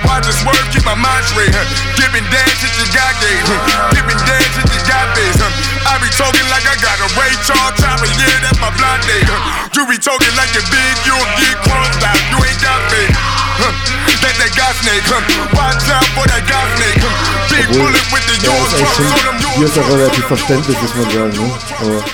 Watch 0.05 0.27
the 0.27 0.33
swerve, 0.33 0.67
keep 0.73 0.85
my 0.85 0.95
mind 0.97 1.25
straight, 1.31 1.55
huh? 1.55 1.65
Giving 1.97 2.25
dance 2.33 2.61
at 2.65 2.73
your 2.79 2.89
God 2.93 3.15
gave, 3.23 3.45
huh? 3.47 3.91
Giving 3.95 4.19
dance 4.27 4.55
at 4.59 4.67
your 4.67 4.85
God 4.89 5.09
face, 5.17 5.39
huh? 5.41 5.51
I 5.89 5.97
be 6.05 6.13
talking 6.13 6.45
like 6.53 6.69
I 6.69 6.77
got 6.85 7.01
a 7.01 7.09
Ray 7.17 7.33
Charles 7.49 7.73
chopper, 7.81 8.13
yeah, 8.21 8.45
that's 8.45 8.61
my 8.61 8.69
blind 8.77 9.01
day, 9.09 9.25
huh? 9.25 9.73
You 9.73 9.89
be 9.89 9.97
talking 9.97 10.29
like 10.37 10.53
you're 10.53 10.69
big, 10.69 10.95
you'll 11.09 11.25
get 11.41 11.57
closed 11.65 12.05
out, 12.05 12.21
you 12.29 12.37
ain't 12.45 12.61
got 12.61 12.77
me, 12.93 13.09
huh? 13.57 13.73
That 14.21 14.37
that 14.37 14.53
God 14.53 14.77
snake, 14.85 15.09
huh? 15.09 15.25
Watch 15.57 15.89
out 15.89 16.05
for 16.13 16.29
that 16.29 16.45
God 16.45 16.69
snake, 16.77 17.01
huh? 17.01 17.09
Big 17.49 17.73
Obwohl, 17.73 17.89
bullet 17.89 18.05
with 18.13 18.21
the 18.29 18.37
ja, 18.45 18.53
yours, 18.53 18.69
hier 19.57 19.65
ist 19.67 19.81
auch 19.81 19.89
relativ 19.89 20.29
verständlich, 20.29 20.77
muss 20.77 20.93
man 20.95 21.09
sagen. 21.11 21.33
Ne? 21.33 21.49
Aber, 21.81 22.05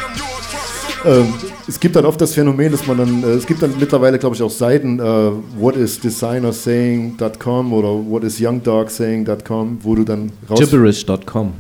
ähm, 1.05 1.35
es 1.67 1.81
gibt 1.81 1.97
dann 1.97 2.05
oft 2.05 2.21
das 2.21 2.35
Phänomen, 2.35 2.71
dass 2.71 2.87
man 2.87 2.99
dann, 2.99 3.25
äh, 3.25 3.33
es 3.33 3.45
gibt 3.47 3.61
dann 3.63 3.75
mittlerweile, 3.79 4.19
glaube 4.21 4.37
ich, 4.37 4.43
auch 4.43 4.51
Seiten, 4.51 5.01
äh, 5.01 5.33
whatisdesignersaying.com 5.59 7.73
oder 7.73 7.89
whatisyoungdogsaying.com, 7.89 9.79
wo 9.83 9.97
du 9.97 10.05
dann 10.05 10.31
raus 10.49 10.61
Gibberish.com. 10.61 11.55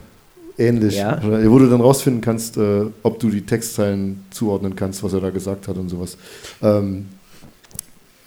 ähnlich, 0.59 0.96
Ja. 0.96 1.20
wo 1.22 1.59
du 1.59 1.68
dann 1.68 1.80
rausfinden 1.80 2.20
kannst, 2.20 2.57
äh, 2.57 2.86
ob 3.02 3.18
du 3.18 3.30
die 3.30 3.42
Textzeilen 3.44 4.24
zuordnen 4.30 4.76
kannst, 4.76 5.02
was 5.02 5.12
er 5.12 5.20
da 5.20 5.30
gesagt 5.30 5.66
hat 5.68 5.76
und 5.76 5.88
sowas. 5.88 6.16
Ähm, 6.62 7.07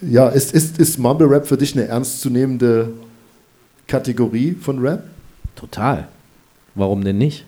ja, 0.00 0.28
ist, 0.28 0.52
ist, 0.54 0.78
ist 0.78 0.98
Mumble 0.98 1.26
Rap 1.28 1.46
für 1.46 1.56
dich 1.56 1.74
eine 1.74 1.86
ernstzunehmende 1.86 2.90
Kategorie 3.86 4.54
von 4.60 4.78
Rap? 4.80 5.04
Total. 5.56 6.06
Warum 6.74 7.02
denn 7.02 7.18
nicht? 7.18 7.44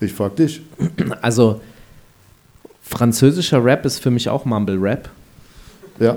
Ich 0.00 0.12
frag 0.12 0.36
dich. 0.36 0.60
Also, 1.22 1.60
französischer 2.82 3.64
Rap 3.64 3.84
ist 3.86 4.00
für 4.00 4.10
mich 4.10 4.28
auch 4.28 4.44
Mumble 4.44 4.76
Rap. 4.80 5.08
Ja. 5.98 6.16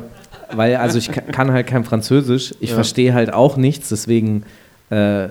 Weil, 0.52 0.76
also 0.76 0.98
ich 0.98 1.12
ka- 1.12 1.22
kann 1.22 1.52
halt 1.52 1.68
kein 1.68 1.84
Französisch, 1.84 2.54
ich 2.60 2.70
Ja. 2.70 2.76
verstehe 2.76 3.14
halt 3.14 3.34
auch 3.34 3.58
nichts, 3.58 3.90
deswegen 3.90 4.44
äh, 4.92 5.30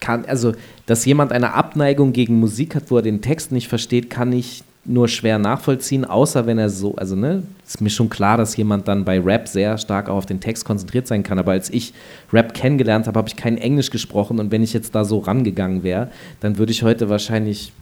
kann, 0.00 0.26
also, 0.26 0.52
dass 0.90 1.04
jemand 1.04 1.30
eine 1.30 1.54
Abneigung 1.54 2.12
gegen 2.12 2.40
Musik 2.40 2.74
hat, 2.74 2.90
wo 2.90 2.96
er 2.96 3.02
den 3.02 3.22
Text 3.22 3.52
nicht 3.52 3.68
versteht, 3.68 4.10
kann 4.10 4.32
ich 4.32 4.64
nur 4.84 5.06
schwer 5.06 5.38
nachvollziehen, 5.38 6.04
außer 6.04 6.46
wenn 6.46 6.58
er 6.58 6.68
so, 6.68 6.96
also 6.96 7.14
ne, 7.14 7.44
ist 7.64 7.80
mir 7.80 7.90
schon 7.90 8.10
klar, 8.10 8.36
dass 8.36 8.56
jemand 8.56 8.88
dann 8.88 9.04
bei 9.04 9.20
Rap 9.20 9.46
sehr 9.46 9.78
stark 9.78 10.08
auch 10.08 10.16
auf 10.16 10.26
den 10.26 10.40
Text 10.40 10.64
konzentriert 10.64 11.06
sein 11.06 11.22
kann, 11.22 11.38
aber 11.38 11.52
als 11.52 11.70
ich 11.70 11.94
Rap 12.32 12.54
kennengelernt 12.54 13.06
habe, 13.06 13.18
habe 13.18 13.28
ich 13.28 13.36
kein 13.36 13.56
Englisch 13.56 13.90
gesprochen 13.90 14.40
und 14.40 14.50
wenn 14.50 14.64
ich 14.64 14.72
jetzt 14.72 14.92
da 14.92 15.04
so 15.04 15.18
rangegangen 15.18 15.84
wäre, 15.84 16.10
dann 16.40 16.58
würde 16.58 16.72
ich 16.72 16.82
heute 16.82 17.08
wahrscheinlich 17.08 17.72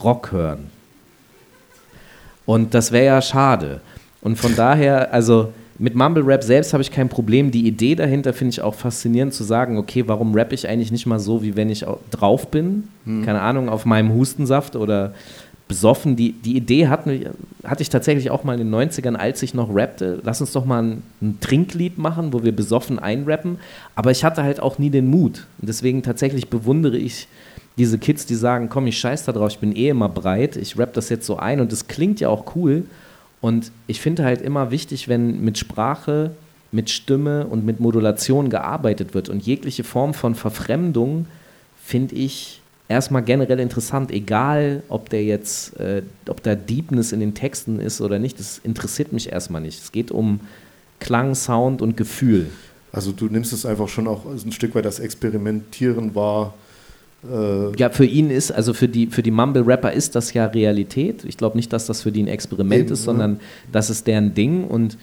Rock 0.00 0.30
hören. 0.30 0.70
Und 2.44 2.72
das 2.72 2.92
wäre 2.92 3.06
ja 3.06 3.20
schade. 3.20 3.80
Und 4.20 4.36
von 4.36 4.54
daher, 4.54 5.12
also 5.12 5.52
mit 5.78 5.94
Mumble 5.94 6.24
Rap 6.24 6.42
selbst 6.42 6.72
habe 6.72 6.82
ich 6.82 6.90
kein 6.90 7.08
Problem. 7.08 7.50
Die 7.50 7.66
Idee 7.66 7.94
dahinter 7.94 8.32
finde 8.32 8.50
ich 8.50 8.62
auch 8.62 8.74
faszinierend 8.74 9.34
zu 9.34 9.44
sagen, 9.44 9.76
okay, 9.78 10.04
warum 10.06 10.34
rappe 10.34 10.54
ich 10.54 10.68
eigentlich 10.68 10.92
nicht 10.92 11.06
mal 11.06 11.18
so, 11.18 11.42
wie 11.42 11.56
wenn 11.56 11.68
ich 11.70 11.86
au- 11.86 11.98
drauf 12.10 12.50
bin? 12.50 12.84
Keine 13.24 13.40
Ahnung, 13.42 13.68
auf 13.68 13.84
meinem 13.84 14.12
Hustensaft 14.14 14.76
oder 14.76 15.12
besoffen. 15.68 16.14
Die, 16.16 16.32
die 16.32 16.56
Idee 16.56 16.86
hatten, 16.88 17.26
hatte 17.64 17.82
ich 17.82 17.88
tatsächlich 17.88 18.30
auch 18.30 18.44
mal 18.44 18.58
in 18.58 18.70
den 18.70 18.74
90ern, 18.74 19.16
als 19.16 19.42
ich 19.42 19.52
noch 19.52 19.74
rappte. 19.74 20.20
Lass 20.22 20.40
uns 20.40 20.52
doch 20.52 20.64
mal 20.64 20.82
ein, 20.82 21.02
ein 21.20 21.38
Trinklied 21.40 21.98
machen, 21.98 22.32
wo 22.32 22.42
wir 22.44 22.52
besoffen 22.54 22.98
einrappen. 22.98 23.58
Aber 23.96 24.10
ich 24.12 24.24
hatte 24.24 24.42
halt 24.44 24.60
auch 24.60 24.78
nie 24.78 24.90
den 24.90 25.08
Mut. 25.08 25.46
Und 25.60 25.68
deswegen 25.68 26.02
tatsächlich 26.02 26.48
bewundere 26.48 26.96
ich 26.96 27.26
diese 27.78 27.98
Kids, 27.98 28.24
die 28.26 28.36
sagen, 28.36 28.68
komm, 28.70 28.86
ich 28.86 28.96
scheiß 28.98 29.24
da 29.24 29.32
drauf, 29.32 29.50
ich 29.50 29.58
bin 29.58 29.74
eh 29.76 29.88
immer 29.88 30.08
breit, 30.08 30.56
ich 30.56 30.78
rap 30.78 30.94
das 30.94 31.08
jetzt 31.10 31.26
so 31.26 31.36
ein 31.36 31.60
und 31.60 31.72
das 31.72 31.88
klingt 31.88 32.20
ja 32.20 32.28
auch 32.30 32.54
cool. 32.56 32.84
Und 33.46 33.70
ich 33.86 34.00
finde 34.00 34.24
halt 34.24 34.42
immer 34.42 34.72
wichtig, 34.72 35.06
wenn 35.06 35.40
mit 35.40 35.56
Sprache, 35.56 36.32
mit 36.72 36.90
Stimme 36.90 37.46
und 37.46 37.64
mit 37.64 37.78
Modulation 37.78 38.50
gearbeitet 38.50 39.14
wird. 39.14 39.28
Und 39.28 39.46
jegliche 39.46 39.84
Form 39.84 40.14
von 40.14 40.34
Verfremdung 40.34 41.26
finde 41.80 42.16
ich 42.16 42.60
erstmal 42.88 43.22
generell 43.22 43.60
interessant, 43.60 44.10
egal 44.10 44.82
ob 44.88 45.10
der 45.10 45.22
jetzt, 45.22 45.78
äh, 45.78 46.02
ob 46.28 46.42
da 46.42 46.56
Deepness 46.56 47.12
in 47.12 47.20
den 47.20 47.34
Texten 47.34 47.78
ist 47.78 48.00
oder 48.00 48.18
nicht, 48.18 48.40
das 48.40 48.58
interessiert 48.64 49.12
mich 49.12 49.30
erstmal 49.30 49.60
nicht. 49.60 49.80
Es 49.80 49.92
geht 49.92 50.10
um 50.10 50.40
Klang, 50.98 51.36
Sound 51.36 51.82
und 51.82 51.96
Gefühl. 51.96 52.46
Also 52.90 53.12
du 53.12 53.26
nimmst 53.26 53.52
es 53.52 53.64
einfach 53.64 53.86
schon 53.86 54.08
auch 54.08 54.24
ein 54.26 54.50
Stück 54.50 54.74
weit 54.74 54.86
das 54.86 54.98
Experimentieren 54.98 56.16
wahr. 56.16 56.54
Äh, 57.30 57.72
Ja, 57.78 57.90
für 57.90 58.04
ihn 58.04 58.30
ist, 58.30 58.50
also 58.52 58.74
für 58.74 58.88
die, 58.88 59.06
für 59.08 59.22
die 59.22 59.30
Mumble-Rapper 59.30 59.92
ist 59.92 60.14
das 60.14 60.32
ja 60.32 60.46
Realität. 60.46 61.24
Ich 61.24 61.36
glaube 61.36 61.56
nicht, 61.56 61.72
dass 61.72 61.86
das 61.86 62.02
für 62.02 62.12
die 62.12 62.22
ein 62.22 62.28
Experiment 62.28 62.84
Eben, 62.84 62.92
ist, 62.92 63.00
ja. 63.00 63.04
sondern 63.06 63.40
das 63.72 63.90
ist 63.90 64.06
deren 64.06 64.34
Ding 64.34 64.64
und 64.64 64.96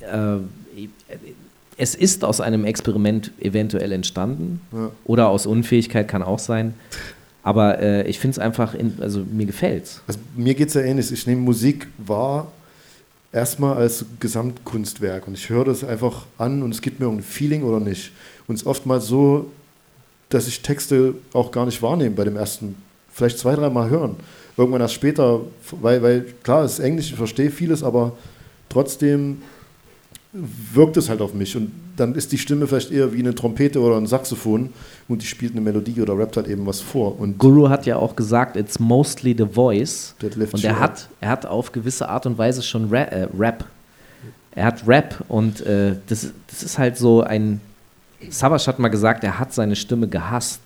äh, 0.00 0.36
es 1.76 1.94
ist 1.94 2.24
aus 2.24 2.40
einem 2.40 2.64
Experiment 2.64 3.30
eventuell 3.40 3.92
entstanden 3.92 4.60
Ja. 4.72 4.90
oder 5.04 5.28
aus 5.28 5.46
Unfähigkeit 5.46 6.08
kann 6.08 6.22
auch 6.22 6.38
sein. 6.38 6.74
Aber 7.42 7.78
äh, 7.80 8.06
ich 8.06 8.18
finde 8.18 8.32
es 8.32 8.38
einfach, 8.38 8.74
in, 8.74 8.94
also 9.00 9.20
mir 9.20 9.46
gefällt's. 9.46 10.02
Also 10.06 10.20
mir 10.36 10.54
geht 10.54 10.68
es 10.68 10.74
ja 10.74 10.82
ähnlich. 10.82 11.10
Ich 11.10 11.26
nehme 11.26 11.40
Musik 11.40 11.86
wahr 11.96 12.52
erstmal 13.32 13.76
als 13.78 14.04
Gesamtkunstwerk 14.18 15.26
und 15.26 15.34
ich 15.38 15.48
höre 15.48 15.64
das 15.64 15.82
einfach 15.84 16.26
an 16.36 16.62
und 16.62 16.74
es 16.74 16.82
gibt 16.82 17.00
mir 17.00 17.08
ein 17.08 17.22
Feeling 17.22 17.62
oder 17.62 17.80
nicht. 17.80 18.12
Und 18.46 18.56
es 18.56 18.62
ist 18.62 18.66
oftmals 18.66 19.06
so, 19.06 19.50
dass 20.30 20.48
ich 20.48 20.62
Texte 20.62 21.14
auch 21.32 21.50
gar 21.50 21.66
nicht 21.66 21.82
wahrnehme 21.82 22.14
bei 22.14 22.24
dem 22.24 22.36
ersten, 22.36 22.76
vielleicht 23.12 23.38
zwei, 23.38 23.54
dreimal 23.54 23.90
hören. 23.90 24.16
Irgendwann 24.56 24.80
erst 24.80 24.94
später, 24.94 25.40
weil, 25.80 26.02
weil 26.02 26.26
klar, 26.42 26.64
es 26.64 26.74
ist 26.74 26.80
Englisch, 26.80 27.10
ich 27.10 27.16
verstehe 27.16 27.50
vieles, 27.50 27.82
aber 27.82 28.12
trotzdem 28.68 29.42
wirkt 30.32 30.96
es 30.96 31.08
halt 31.08 31.20
auf 31.20 31.34
mich 31.34 31.56
und 31.56 31.72
dann 31.96 32.14
ist 32.14 32.30
die 32.32 32.38
Stimme 32.38 32.66
vielleicht 32.66 32.92
eher 32.92 33.12
wie 33.12 33.18
eine 33.18 33.34
Trompete 33.34 33.80
oder 33.80 33.96
ein 33.96 34.06
Saxophon 34.06 34.70
und 35.08 35.22
die 35.22 35.26
spielt 35.26 35.52
eine 35.52 35.60
Melodie 35.60 36.00
oder 36.00 36.16
rappt 36.16 36.36
halt 36.36 36.46
eben 36.48 36.66
was 36.66 36.80
vor. 36.80 37.18
Und 37.18 37.36
Guru 37.38 37.68
hat 37.68 37.84
ja 37.84 37.96
auch 37.96 38.16
gesagt, 38.16 38.56
it's 38.56 38.78
mostly 38.78 39.34
the 39.36 39.44
voice. 39.44 40.14
Und 40.52 40.64
er 40.64 40.78
hat, 40.78 41.08
er 41.20 41.28
hat 41.30 41.46
auf 41.46 41.72
gewisse 41.72 42.08
Art 42.08 42.26
und 42.26 42.38
Weise 42.38 42.62
schon 42.62 42.88
Ra 42.90 43.02
äh, 43.02 43.28
Rap. 43.36 43.64
Er 44.52 44.66
hat 44.66 44.86
Rap 44.86 45.24
und 45.28 45.60
äh, 45.62 45.96
das, 46.06 46.28
das 46.48 46.62
ist 46.62 46.78
halt 46.78 46.96
so 46.96 47.22
ein. 47.22 47.60
Savas 48.28 48.68
hat 48.68 48.78
mal 48.78 48.88
gesagt, 48.88 49.24
er 49.24 49.38
hat 49.38 49.52
seine 49.52 49.76
Stimme 49.76 50.08
gehasst. 50.08 50.60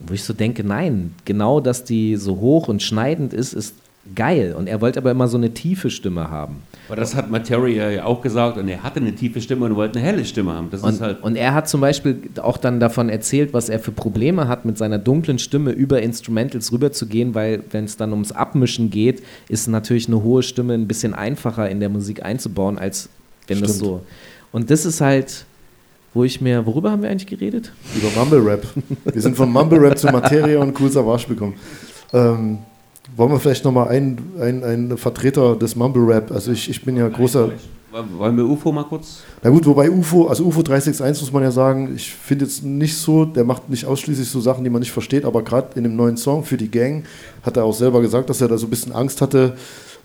Wo 0.00 0.12
ich 0.12 0.24
so 0.24 0.34
denke, 0.34 0.62
nein, 0.62 1.14
genau, 1.24 1.60
dass 1.60 1.82
die 1.84 2.16
so 2.16 2.38
hoch 2.38 2.68
und 2.68 2.82
schneidend 2.82 3.32
ist, 3.32 3.54
ist 3.54 3.74
geil. 4.14 4.54
Und 4.56 4.66
er 4.66 4.82
wollte 4.82 4.98
aber 5.00 5.10
immer 5.10 5.26
so 5.26 5.38
eine 5.38 5.54
tiefe 5.54 5.88
Stimme 5.88 6.30
haben. 6.30 6.56
Aber 6.88 6.96
das 6.96 7.14
hat 7.16 7.30
Materia 7.30 7.90
ja 7.90 8.04
auch 8.04 8.20
gesagt 8.20 8.58
und 8.58 8.68
er 8.68 8.82
hatte 8.82 9.00
eine 9.00 9.14
tiefe 9.14 9.40
Stimme 9.40 9.64
und 9.64 9.74
wollte 9.74 9.98
eine 9.98 10.06
helle 10.06 10.24
Stimme 10.26 10.52
haben. 10.52 10.68
Das 10.70 10.80
ist 10.82 10.86
Und, 10.86 11.00
halt. 11.00 11.22
und 11.22 11.34
er 11.36 11.54
hat 11.54 11.66
zum 11.68 11.80
Beispiel 11.80 12.20
auch 12.42 12.58
dann 12.58 12.78
davon 12.78 13.08
erzählt, 13.08 13.54
was 13.54 13.70
er 13.70 13.80
für 13.80 13.90
Probleme 13.90 14.46
hat, 14.48 14.66
mit 14.66 14.76
seiner 14.76 14.98
dunklen 14.98 15.38
Stimme 15.38 15.72
über 15.72 16.02
Instrumentals 16.02 16.70
rüberzugehen, 16.72 17.34
weil 17.34 17.64
wenn 17.70 17.84
es 17.84 17.96
dann 17.96 18.12
ums 18.12 18.32
Abmischen 18.32 18.90
geht, 18.90 19.22
ist 19.48 19.66
natürlich 19.66 20.08
eine 20.08 20.22
hohe 20.22 20.42
Stimme 20.42 20.74
ein 20.74 20.86
bisschen 20.86 21.14
einfacher 21.14 21.70
in 21.70 21.80
der 21.80 21.88
Musik 21.88 22.22
einzubauen, 22.22 22.78
als 22.78 23.08
wenn 23.48 23.60
das 23.60 23.76
Stimmt. 23.76 23.84
so. 23.84 24.00
Und 24.52 24.70
das 24.70 24.84
ist 24.84 25.00
halt, 25.00 25.45
wo 26.16 26.24
ich 26.24 26.40
mir, 26.40 26.64
worüber 26.66 26.90
haben 26.90 27.02
wir 27.02 27.10
eigentlich 27.10 27.26
geredet? 27.26 27.72
Über 27.94 28.08
Mumble 28.18 28.40
Rap. 28.44 28.66
Wir 29.04 29.22
sind 29.22 29.36
von 29.36 29.52
Mumble 29.52 29.78
Rap 29.78 29.98
zu 29.98 30.06
Materia 30.08 30.58
und 30.60 30.78
Cool 30.80 30.90
Savage 30.90 31.26
gekommen. 31.28 31.54
Ähm, 32.12 32.58
wollen 33.14 33.30
wir 33.30 33.38
vielleicht 33.38 33.64
nochmal 33.64 33.88
einen, 33.88 34.18
einen, 34.40 34.64
einen 34.64 34.98
Vertreter 34.98 35.54
des 35.56 35.76
Mumble 35.76 36.04
Rap, 36.06 36.32
also 36.32 36.50
ich, 36.52 36.68
ich 36.70 36.82
bin 36.84 36.96
ja 36.96 37.08
großer, 37.08 37.50
Wollen 38.18 38.36
wir 38.36 38.44
UFO 38.44 38.72
mal 38.72 38.84
kurz? 38.84 39.20
na 39.42 39.48
gut, 39.48 39.64
wobei 39.64 39.90
UFO, 39.90 40.26
also 40.26 40.44
UFO 40.44 40.62
361 40.62 41.22
muss 41.22 41.32
man 41.32 41.42
ja 41.42 41.50
sagen, 41.50 41.94
ich 41.96 42.12
finde 42.12 42.44
jetzt 42.44 42.62
nicht 42.62 42.94
so, 42.96 43.24
der 43.24 43.44
macht 43.44 43.70
nicht 43.70 43.86
ausschließlich 43.86 44.28
so 44.28 44.40
Sachen, 44.40 44.64
die 44.64 44.70
man 44.70 44.80
nicht 44.80 44.92
versteht, 44.92 45.24
aber 45.24 45.42
gerade 45.42 45.68
in 45.76 45.84
dem 45.84 45.96
neuen 45.96 46.16
Song 46.18 46.44
für 46.44 46.56
die 46.58 46.70
Gang 46.70 47.04
hat 47.42 47.56
er 47.56 47.64
auch 47.64 47.72
selber 47.72 48.02
gesagt, 48.02 48.28
dass 48.28 48.40
er 48.40 48.48
da 48.48 48.58
so 48.58 48.66
ein 48.66 48.70
bisschen 48.70 48.92
Angst 48.92 49.22
hatte, 49.22 49.56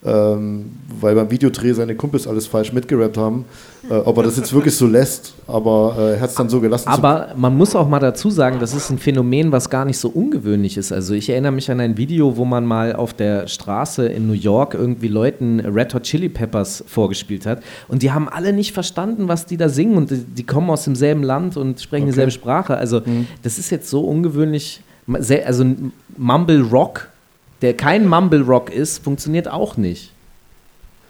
ähm, 0.04 0.72
weil 0.99 1.16
beim 1.16 1.30
Videodreh 1.30 1.74
seine 1.74 1.95
Kumpels 1.95 2.28
alles 2.28 2.47
falsch 2.47 2.74
mitgerappt 2.74 3.18
haben. 3.18 3.45
Äh, 3.89 3.93
ob 3.95 4.18
er 4.18 4.24
das 4.24 4.38
jetzt 4.38 4.54
wirklich 4.54 4.76
so 4.76 4.86
lässt, 4.88 5.34
aber 5.47 5.95
äh, 5.97 6.14
er 6.14 6.22
hat 6.22 6.30
es 6.30 6.36
dann 6.36 6.49
so 6.49 6.60
gelassen. 6.62 6.88
Aber 6.88 7.30
man 7.36 7.56
muss 7.58 7.76
auch 7.76 7.88
mal 7.88 7.99
dazu 7.99 8.30
sagen, 8.30 8.60
das 8.60 8.76
ist 8.76 8.89
ein 8.91 8.99
Phänomen, 8.99 9.52
was 9.52 9.70
gar 9.72 9.86
nicht 9.86 9.97
so 9.97 10.10
ungewöhnlich 10.10 10.78
ist. 10.78 10.91
Also 10.91 11.14
ich 11.16 11.30
erinnere 11.30 11.52
mich 11.52 11.70
an 11.72 11.80
ein 11.80 11.97
Video, 11.97 12.38
wo 12.38 12.45
man 12.45 12.66
mal 12.66 12.93
auf 12.95 13.14
der 13.14 13.47
Straße 13.47 14.06
in 14.08 14.28
New 14.28 14.34
York 14.34 14.76
irgendwie 14.76 15.08
Leuten 15.08 15.60
Red 15.60 15.93
Hot 15.95 16.04
Chili 16.04 16.30
Peppers 16.30 16.84
vorgespielt 16.88 17.45
hat 17.47 17.64
und 17.88 18.04
die 18.04 18.12
haben 18.12 18.30
alle 18.30 18.54
nicht 18.54 18.72
verstanden, 18.74 19.28
was 19.28 19.45
die 19.47 19.58
da 19.58 19.68
singen 19.70 19.97
und 19.97 20.12
die, 20.12 20.18
die 20.24 20.45
kommen 20.45 20.70
aus 20.70 20.84
demselben 20.84 21.24
Land 21.24 21.58
und 21.58 21.82
sprechen 21.82 22.04
Okay. 22.04 22.12
dieselbe 22.12 22.32
Sprache. 22.32 22.78
Also 22.78 23.02
das 23.43 23.58
ist 23.60 23.70
jetzt 23.72 23.89
so 23.89 24.02
ungewöhnlich. 24.02 24.82
Also 25.45 25.66
Mumble 26.18 26.62
Rock, 26.62 27.10
der 27.62 27.76
kein 27.76 28.07
Mumble 28.07 28.41
Rock 28.41 28.70
ist, 28.70 29.03
funktioniert 29.03 29.47
auch 29.47 29.78
nicht. 29.78 30.12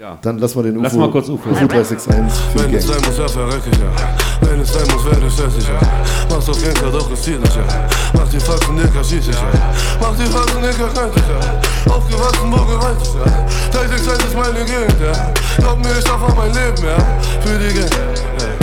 Ja. 0.02 0.18
Dann 0.24 0.40
lassen 0.40 0.58
wir 0.58 0.64
den 0.64 0.78
UFO, 0.78 0.84
Lass 0.84 0.94
mal 0.96 1.12
kurz 1.12 1.30
UFO. 1.30 1.52
UFO 1.52 1.68
361 1.68 2.42
für 2.52 2.68
die 2.68 2.74
Wenn 2.74 2.74
es 2.74 2.88
Gang. 2.88 2.98
sein 2.98 3.08
muss, 3.08 3.18
ja, 3.20 3.28
verreck 3.28 3.62
ich 3.72 3.78
ja. 3.78 4.50
Wenn 4.50 4.60
es 4.60 4.74
sein 4.74 4.88
muss, 4.92 5.06
werde 5.06 5.28
ich 5.28 5.38
hässlicher. 5.38 5.80
Mach's 6.28 6.50
auf 6.50 6.64
Gangster, 6.64 6.90
doch 6.90 7.12
ist 7.12 7.24
zielsicher. 7.24 7.64
Mach 8.14 8.28
die 8.30 8.40
Faxen, 8.40 8.78
Dicker, 8.78 9.04
schieß 9.04 9.28
ich 9.28 9.36
ja. 9.36 9.52
Mach 10.02 10.16
die 10.18 10.26
Faxen, 10.26 10.60
Dicker, 10.60 10.86
rein 10.86 11.12
ich 11.16 11.22
ja. 11.22 11.94
Aufgewachsen, 11.94 12.52
wo 12.52 12.66
gereicht 12.66 13.02
ist 13.04 13.14
ja. 13.14 13.78
361 13.78 14.26
ist 14.26 14.36
meine 14.36 14.66
Gegend, 14.66 14.98
ja. 15.06 15.34
Glaub 15.60 15.78
mir, 15.78 15.94
ich 15.96 16.04
darf 16.04 16.36
mein 16.36 16.50
Leben, 16.50 16.82
ja. 16.82 16.98
Für 17.46 17.60
die 17.60 17.74
Gang, 17.78 17.94
ja. 18.42 18.62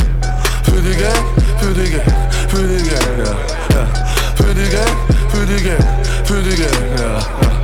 Für 0.64 0.82
die 0.82 0.96
Gang, 0.98 1.22
für 1.60 1.72
die 1.72 1.90
Gang, 1.90 2.02
für 2.48 2.66
die 2.66 2.82
Gang, 2.82 3.14
ja. 3.22 3.78
ja. 3.78 3.86
Für 4.34 4.52
die 4.52 4.68
Gang, 4.74 4.96
für 5.30 5.46
die 5.46 5.62
Gang, 5.62 5.86
für 6.24 6.42
die 6.42 6.56
Gang, 6.56 6.98
ja. 6.98 7.18
ja. 7.18 7.57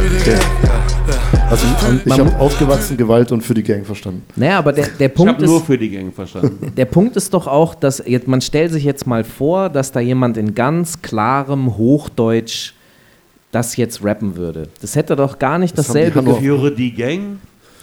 Für 0.00 0.08
die 0.08 0.30
Gang, 0.30 0.40
ja. 0.64 1.50
Also 1.50 1.66
ich 2.04 2.18
habe 2.18 2.36
aufgewachsen, 2.38 2.96
Gewalt 2.96 3.32
und 3.32 3.40
für 3.42 3.54
die 3.54 3.62
Gang 3.64 3.84
verstanden. 3.84 4.22
Naja, 4.36 4.58
aber 4.58 4.72
der, 4.72 4.86
der 4.86 5.08
Ich 5.08 5.14
Punkt 5.14 5.32
habe 5.34 5.44
nur 5.44 5.58
ist. 5.58 5.66
für 5.66 5.76
die 5.76 5.90
Gang 5.90 6.14
verstanden. 6.14 6.72
Der 6.76 6.84
Punkt 6.84 7.16
ist 7.16 7.34
doch 7.34 7.46
auch, 7.48 7.74
dass 7.74 8.00
jetzt, 8.06 8.28
man 8.28 8.40
stellt 8.40 8.70
sich 8.72 8.84
jetzt 8.84 9.04
mal 9.06 9.24
vor, 9.24 9.68
dass 9.68 9.90
da 9.90 9.98
jemand 9.98 10.36
in 10.36 10.54
ganz 10.54 11.02
klarem 11.02 11.76
Hochdeutsch 11.76 12.72
das 13.50 13.76
jetzt 13.76 14.04
rappen 14.04 14.36
würde. 14.36 14.68
Das 14.80 14.94
hätte 14.94 15.16
doch 15.16 15.40
gar 15.40 15.58
nicht 15.58 15.76
Das 15.76 15.88
haben 15.88 15.94
die 15.96 16.00
dasselbe. 16.10 16.22
Ge- 16.30 16.40
Führe 16.40 16.72
die 16.72 16.94
Gang, 16.94 17.38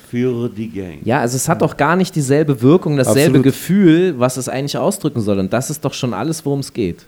führe 0.09 0.49
die 0.49 0.69
Gang. 0.69 0.99
Ja, 1.03 1.19
also 1.19 1.35
es 1.35 1.49
hat 1.49 1.61
doch 1.61 1.75
gar 1.75 1.97
nicht 1.97 2.15
dieselbe 2.15 2.61
Wirkung, 2.61 2.95
dasselbe 2.95 3.39
Absolut. 3.39 3.43
Gefühl, 3.43 4.15
was 4.17 4.37
es 4.37 4.47
eigentlich 4.47 4.77
ausdrücken 4.77 5.19
soll. 5.19 5.39
Und 5.39 5.51
das 5.51 5.69
ist 5.69 5.83
doch 5.83 5.93
schon 5.93 6.13
alles, 6.13 6.45
worum 6.45 6.61
es 6.61 6.71
geht. 6.71 7.05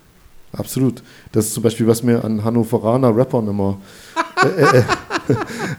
Absolut. 0.53 1.03
Das 1.31 1.45
ist 1.45 1.53
zum 1.53 1.63
Beispiel, 1.63 1.85
was 1.87 2.01
mir 2.01 2.23
an 2.23 2.43
Hannoveraner 2.43 3.15
Rappern 3.15 3.47
immer 3.47 3.77
äh, 4.43 4.77
äh, 4.77 4.83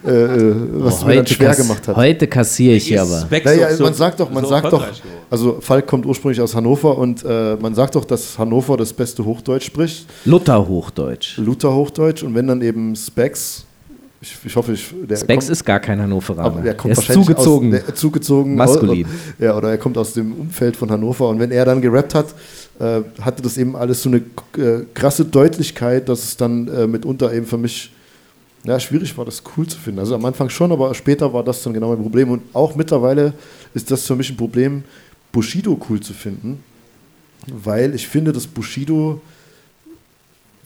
äh, 0.07 0.11
äh, 0.11 0.55
was 0.75 1.05
mir 1.05 1.17
dann 1.17 1.27
schwer 1.27 1.55
gemacht 1.55 1.89
hat. 1.89 1.97
heute 1.97 2.27
kassiere 2.27 2.77
ich 2.77 2.87
hier 2.87 3.03
aber. 3.03 3.23
Specs 3.23 3.45
Naja, 3.45 3.69
man 3.81 3.95
sagt 3.95 4.21
doch, 4.21 4.31
man 4.31 4.45
so 4.45 4.51
sagt 4.51 4.73
doch, 4.73 4.87
also 5.31 5.59
Falk 5.61 5.87
kommt 5.87 6.07
ursprünglich 6.07 6.41
aus 6.41 6.55
Hannover 6.55 6.97
und 6.99 7.25
äh, 7.25 7.57
man 7.57 7.75
sagt 7.75 7.95
doch, 7.95 8.05
dass 8.05 8.39
Hannover 8.39 8.77
das 8.77 8.93
beste 8.93 9.25
Hochdeutsch 9.25 9.67
spricht, 9.67 10.07
Luther-Hochdeutsch. 10.25 11.39
Luther 11.39 11.75
Hochdeutsch 11.75 12.23
und 12.23 12.35
wenn 12.35 12.47
dann 12.47 12.61
eben 12.63 12.95
Specs, 12.95 13.65
ich, 14.23 14.37
ich 14.45 14.55
hoffe, 14.57 14.73
ich, 14.73 14.95
der 15.09 15.17
Specs 15.17 15.47
kommt, 15.47 15.53
ist 15.53 15.65
gar 15.65 15.81
kein 15.81 16.01
Hannoveraner. 16.01 16.45
aber 16.45 16.61
der 16.61 16.75
kommt 16.75 16.95
er 16.95 17.03
ist 17.03 17.13
zugezogen. 17.13 17.75
Aus, 17.75 17.85
der, 17.85 17.95
zugezogen. 17.95 18.55
Maskulin. 18.55 19.07
Oder, 19.39 19.47
ja, 19.47 19.57
oder 19.57 19.71
er 19.71 19.79
kommt 19.79 19.97
aus 19.97 20.13
dem 20.13 20.33
Umfeld 20.33 20.77
von 20.77 20.91
Hannover 20.91 21.29
und 21.29 21.39
wenn 21.39 21.51
er 21.51 21.65
dann 21.65 21.81
gerappt 21.81 22.15
hat, 22.15 22.35
äh, 22.79 23.01
hatte 23.23 23.43
das 23.43 23.57
eben 23.57 23.75
alles 23.77 24.03
so 24.03 24.11
eine 24.11 24.19
äh, 24.59 24.85
krasse 24.93 25.25
Deutlichkeit, 25.25 26.09
dass 26.09 26.25
es 26.25 26.37
dann 26.37 26.69
äh, 26.69 26.87
mitunter 26.87 27.33
eben 27.33 27.47
für 27.47 27.59
mich 27.59 27.93
ja, 28.65 28.79
schwierig 28.79 29.17
war, 29.17 29.25
das 29.25 29.43
cool 29.57 29.67
zu 29.67 29.79
finden. 29.79 30.01
Also 30.01 30.15
am 30.15 30.25
Anfang 30.27 30.51
schon, 30.51 30.71
aber 30.71 30.95
später 30.95 31.33
war 31.33 31.43
das 31.43 31.63
dann 31.63 31.73
genau 31.73 31.89
mein 31.89 32.03
Problem. 32.03 32.31
Und 32.31 32.43
auch 32.53 32.75
mittlerweile 32.75 33.33
ist 33.73 33.91
das 33.91 34.07
für 34.07 34.17
mich 34.17 34.29
ein 34.29 34.37
Problem, 34.37 34.85
Bushido 35.33 35.81
cool 35.89 36.01
zu 36.01 36.13
finden, 36.13 36.63
weil 37.47 37.95
ich 37.95 38.07
finde, 38.07 38.33
dass 38.33 38.47
Bushido 38.47 39.21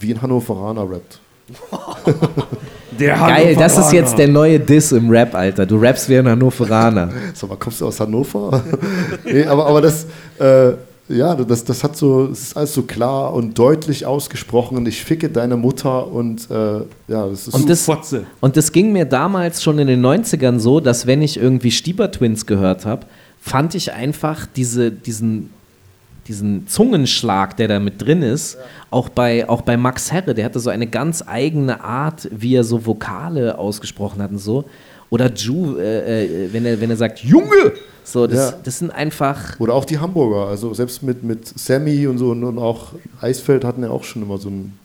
wie 0.01 0.13
ein 0.13 0.21
Hannoveraner 0.21 0.91
rappt. 0.91 1.21
Der 2.99 3.17
Geil, 3.17 3.57
das 3.57 3.77
ist 3.77 3.93
jetzt 3.93 4.17
der 4.19 4.29
neue 4.29 4.61
Diss 4.61 4.93
im 4.93 5.11
Rap, 5.11 5.35
Alter. 5.35 5.67
Du 5.67 5.77
rappst 5.77 6.09
wie 6.09 6.17
ein 6.17 6.29
Hannoveraner. 6.29 7.11
Sag 7.35 7.51
mal, 7.51 7.57
kommst 7.57 7.81
du 7.81 7.87
aus 7.87 7.99
Hannover? 7.99 8.63
nee, 9.25 9.45
aber, 9.45 9.67
aber 9.67 9.81
das, 9.81 10.07
äh, 10.39 10.73
ja, 11.09 11.35
das, 11.35 11.65
das 11.65 11.83
hat 11.83 11.97
so, 11.97 12.27
es 12.31 12.41
ist 12.41 12.57
alles 12.57 12.73
so 12.73 12.83
klar 12.83 13.35
und 13.35 13.59
deutlich 13.59 14.07
ausgesprochen 14.07 14.77
und 14.77 14.87
ich 14.87 15.03
ficke 15.03 15.29
deine 15.29 15.57
Mutter 15.57 16.07
und 16.07 16.49
äh, 16.51 16.55
ja, 17.09 17.27
das 17.27 17.49
ist 17.49 17.55
Und 17.55 17.69
das, 17.69 17.85
Fotze. 17.85 18.25
und 18.41 18.57
das 18.57 18.73
ging 18.73 18.93
mir 18.93 19.05
damals 19.05 19.63
schon 19.63 19.79
in 19.79 19.89
den 19.89 20.05
90ern 20.05 20.59
so, 20.59 20.81
dass 20.81 21.07
wenn 21.07 21.21
ich 21.21 21.37
irgendwie 21.37 21.73
Stieber 21.73 22.11
Twins 22.11 22.47
gehört 22.47 22.87
habe, 22.87 23.07
fand 23.41 23.75
ich 23.75 23.93
einfach 23.93 24.47
diese, 24.57 24.91
diesen, 24.91 25.51
diesen 26.29 26.67
Zungenschlag, 26.67 27.57
der 27.57 27.69
da 27.69 27.79
mit 27.81 28.01
drin 28.01 28.23
ist, 28.23 28.57
auch, 28.91 29.09
bei, 29.09 29.49
auch 29.49 29.63
bei 29.63 29.77
Max 29.77 30.11
Herre, 30.13 30.35
der 30.35 30.45
hatte 30.45 30.61
so 30.61 30.71
eine 30.71 30.87
ganz 30.87 31.23
eigene 31.27 31.83
Art, 31.85 32.29
wie 32.31 32.55
er 32.55 32.65
so 32.65 32.87
Vokale 32.87 33.59
ausgesprochen 33.59 34.23
hat 34.23 34.31
und 34.31 34.39
so. 34.39 34.65
Oder 35.11 35.33
Ju, 35.33 35.77
äh, 35.79 36.25
äh, 36.47 36.53
wenn, 36.53 36.65
er, 36.65 36.81
wenn 36.81 36.91
er 36.91 36.97
sagt, 36.97 37.21
Junge! 37.21 37.73
So, 38.07 38.27
das, 38.27 38.51
Ja. 38.53 38.59
das 38.63 38.79
sind 38.81 38.91
einfach. 38.91 39.59
Oder 39.61 39.75
auch 39.75 39.85
die 39.87 39.99
Hamburger, 39.99 40.49
also 40.49 40.75
selbst 40.75 41.03
mit, 41.03 41.23
mit 41.23 41.47
Sammy 41.59 42.07
und 42.07 42.19
so 42.19 42.31
und, 42.31 42.45
und 42.45 42.59
auch 42.59 42.93
Eisfeld 43.21 43.65
hatten 43.65 43.83
ja 43.83 43.91
auch 43.91 44.05
schon 44.05 44.23
immer 44.23 44.37
so 44.39 44.49
einen 44.49 44.79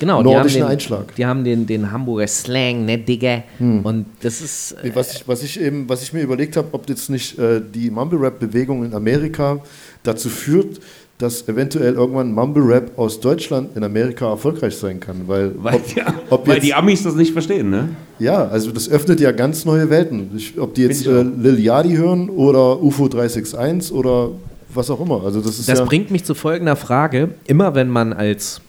Genau, 0.00 0.22
die 0.22 0.28
haben, 0.30 0.34
nordischen 0.36 0.60
den, 0.62 0.66
Einschlag. 0.70 1.14
die 1.14 1.26
haben 1.26 1.44
den, 1.44 1.66
den 1.66 1.92
Hamburger 1.92 2.26
Slang, 2.26 2.86
ne, 2.86 2.96
Digga. 2.96 3.42
Und 3.58 4.06
das 4.22 4.40
ist. 4.40 4.72
äh, 4.82 4.90
Was 4.94 5.14
ich, 5.14 5.28
was 5.28 5.42
ich, 5.42 5.60
eben, 5.60 5.86
was 5.90 6.02
ich 6.02 6.14
mir 6.14 6.22
überlegt 6.22 6.56
habe, 6.56 6.68
ob 6.72 6.88
jetzt 6.88 7.10
nicht 7.10 7.38
äh, 7.38 7.60
die 7.60 7.90
Mumble-Rap-Bewegung 7.90 8.82
in 8.86 8.94
Amerika 8.94 9.60
dazu 10.02 10.28
führt, 10.28 10.80
dass 11.18 11.46
eventuell 11.48 11.94
irgendwann 11.94 12.32
Mumble-Rap 12.32 12.98
aus 12.98 13.20
Deutschland 13.20 13.76
in 13.76 13.84
Amerika 13.84 14.30
erfolgreich 14.30 14.74
sein 14.76 15.00
kann. 15.00 15.22
Weil, 15.26 15.52
Weil, 15.62 15.74
ob, 15.74 15.86
die, 15.94 16.00
ob 16.30 16.46
weil 16.48 16.54
jetzt- 16.56 16.66
die 16.66 16.72
Amis 16.74 17.02
das 17.02 17.14
nicht 17.14 17.32
verstehen, 17.32 17.68
ne? 17.68 17.90
Ja, 18.18 18.46
also 18.48 18.70
das 18.72 18.88
öffnet 18.88 19.20
ja 19.20 19.30
ganz 19.32 19.64
neue 19.66 19.90
Welten. 19.90 20.30
Ich, 20.36 20.58
ob 20.58 20.74
die 20.74 20.82
jetzt 20.82 21.06
äh, 21.06 21.22
Lil 21.22 21.58
Yachty 21.60 21.94
hören 21.96 22.30
oder 22.30 22.82
UFO 22.82 23.08
361 23.08 23.92
oder 23.92 24.30
was 24.72 24.88
auch 24.88 25.00
immer. 25.00 25.22
Also 25.24 25.40
das 25.42 25.58
ist 25.58 25.68
Das 25.68 25.80
ja, 25.80 25.84
bringt 25.84 26.10
mich 26.10 26.24
zu 26.24 26.34
folgender 26.34 26.76
Frage. 26.76 27.30
Immer 27.46 27.74
wenn 27.74 27.88
man 27.90 28.12
als 28.14 28.62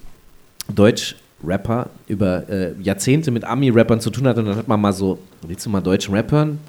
Deutsch-Rapper 0.75 1.89
über 2.07 2.49
äh, 2.49 2.73
Jahrzehnte 2.81 3.31
mit 3.31 3.43
Ami-Rappern 3.43 3.99
zu 4.01 4.09
tun 4.09 4.27
hat 4.27 4.37
und 4.37 4.45
dann 4.45 4.55
hat 4.57 4.67
man 4.67 4.81
mal 4.81 4.93
so, 4.93 5.19
willst 5.45 5.65
du 5.65 5.69
mal 5.69 5.81
deutschen 5.81 6.13
Rap 6.13 6.31
hören? 6.31 6.59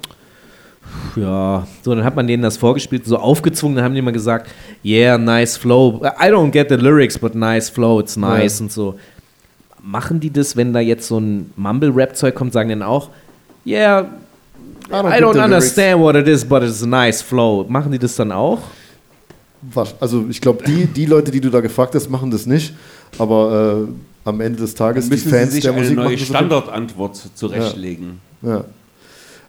Ja, 1.15 1.67
so, 1.81 1.93
dann 1.93 2.03
hat 2.03 2.15
man 2.15 2.25
denen 2.27 2.43
das 2.43 2.57
vorgespielt, 2.57 3.05
so 3.05 3.17
aufgezwungen, 3.17 3.75
dann 3.75 3.85
haben 3.85 3.93
die 3.93 3.99
immer 3.99 4.11
gesagt, 4.11 4.49
yeah, 4.83 5.17
nice 5.17 5.57
flow. 5.57 6.01
I 6.03 6.25
don't 6.29 6.51
get 6.51 6.69
the 6.69 6.75
lyrics, 6.75 7.17
but 7.17 7.35
nice 7.35 7.69
flow, 7.69 7.99
it's 7.99 8.17
nice 8.17 8.59
Ja. 8.59 8.63
und 8.65 8.71
so. 8.71 8.95
Machen 9.81 10.19
die 10.19 10.31
das, 10.31 10.55
wenn 10.55 10.73
da 10.73 10.79
jetzt 10.79 11.07
so 11.07 11.19
ein 11.19 11.51
Mumble-Rap-Zeug 11.55 12.33
kommt, 12.35 12.53
sagen 12.53 12.69
dann 12.69 12.81
auch, 12.81 13.09
yeah, 13.65 14.07
I 14.89 14.93
don't 14.93 15.17
I 15.17 15.21
don't 15.21 15.43
understand 15.43 15.99
what 16.01 16.15
it 16.15 16.27
is, 16.27 16.43
but 16.43 16.63
it's 16.63 16.81
a 16.83 16.87
nice 16.87 17.21
flow. 17.21 17.65
Machen 17.67 17.91
die 17.91 17.99
das 17.99 18.15
dann 18.15 18.31
auch? 18.31 18.59
also 19.99 20.25
ich 20.29 20.41
glaube, 20.41 20.63
die, 20.65 20.85
die 20.87 21.05
Leute, 21.05 21.31
die 21.31 21.39
du 21.39 21.49
da 21.49 21.61
gefragt 21.61 21.95
hast, 21.95 22.09
machen 22.09 22.31
das 22.31 22.45
nicht. 22.45 22.73
Aber 23.17 23.87
äh, 23.87 24.27
am 24.29 24.41
Ende 24.41 24.59
des 24.59 24.75
Tages, 24.75 25.05
die 25.05 25.11
Müssen 25.11 25.29
Fans 25.29 25.49
sie 25.49 25.55
sich 25.55 25.63
der 25.63 25.71
eine 25.71 25.81
Musik 25.81 25.95
neue 25.95 26.05
machen 26.05 26.17
das 26.19 26.27
Standardantwort 26.27 27.21
zurechtlegen. 27.35 28.19
Ja. 28.41 28.65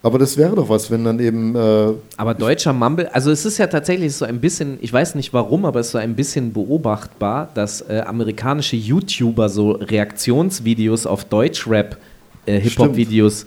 Aber 0.05 0.19
das 0.19 0.37
wäre 0.37 0.55
doch 0.55 0.69
was, 0.69 0.91
wenn 0.91 1.03
dann 1.03 1.19
eben 1.19 1.57
äh, 1.57 1.95
Aber 2.19 2.35
deutscher 2.35 2.75
Mumble, 2.75 3.09
also 3.15 3.31
es 3.31 3.47
ist 3.47 3.57
ja 3.57 3.67
tatsächlich 3.67 4.15
so 4.15 4.27
ein 4.27 4.39
bisschen, 4.39 4.77
ich 4.83 4.93
weiß 4.93 5.15
nicht 5.15 5.33
warum, 5.33 5.65
aber 5.65 5.81
es 5.81 5.87
ist 5.87 5.93
so 5.93 5.99
ein 5.99 6.15
bisschen 6.15 6.53
beobachtbar, 6.53 7.49
dass 7.55 7.81
äh, 7.81 8.03
amerikanische 8.07 8.77
YouTuber 8.77 9.49
so 9.49 9.71
Reaktionsvideos 9.71 11.07
auf 11.07 11.25
Deutschrap, 11.25 11.97
äh, 12.45 12.61
Hip-Hop-Videos, 12.61 13.45
äh, 13.45 13.47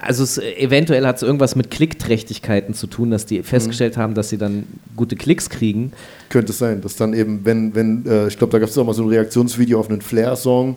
also 0.00 0.22
es, 0.22 0.38
eventuell 0.38 1.04
hat 1.04 1.16
es 1.16 1.22
irgendwas 1.22 1.56
mit 1.56 1.72
Klickträchtigkeiten 1.72 2.72
zu 2.72 2.86
tun, 2.86 3.10
dass 3.10 3.26
die 3.26 3.42
festgestellt 3.42 3.96
haben, 3.96 4.14
dass 4.14 4.28
sie 4.28 4.38
dann 4.38 4.62
gute 4.94 5.16
Klicks 5.16 5.50
kriegen. 5.50 5.90
könnte 6.28 6.52
es 6.52 6.58
sein, 6.58 6.80
dass 6.82 6.94
dann 6.94 7.14
eben, 7.14 7.44
wenn, 7.44 7.74
wenn, 7.74 8.06
äh, 8.06 8.28
ich 8.28 8.38
glaube, 8.38 8.52
da 8.52 8.60
gab 8.60 8.68
es 8.68 8.78
auch 8.78 8.86
mal 8.86 8.94
so 8.94 9.02
ein 9.02 9.08
Reaktionsvideo 9.08 9.80
auf 9.80 9.90
einen 9.90 10.02
Flair-Song 10.02 10.76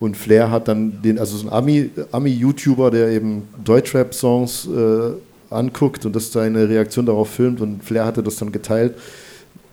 und 0.00 0.16
Flair 0.16 0.50
hat 0.50 0.66
dann 0.66 1.00
den, 1.02 1.18
also 1.18 1.36
so 1.36 1.46
ein 1.48 1.52
Ami- 1.52 1.90
Ami-YouTuber, 2.10 2.90
der 2.90 3.08
eben 3.10 3.42
Deutschrap-Songs 3.64 4.66
äh, 4.66 5.54
anguckt 5.54 6.04
und 6.06 6.16
das 6.16 6.32
seine 6.32 6.68
Reaktion 6.68 7.06
darauf 7.06 7.30
filmt 7.30 7.60
und 7.60 7.84
Flair 7.84 8.04
hatte 8.06 8.22
das 8.22 8.36
dann 8.36 8.50
geteilt 8.50 8.94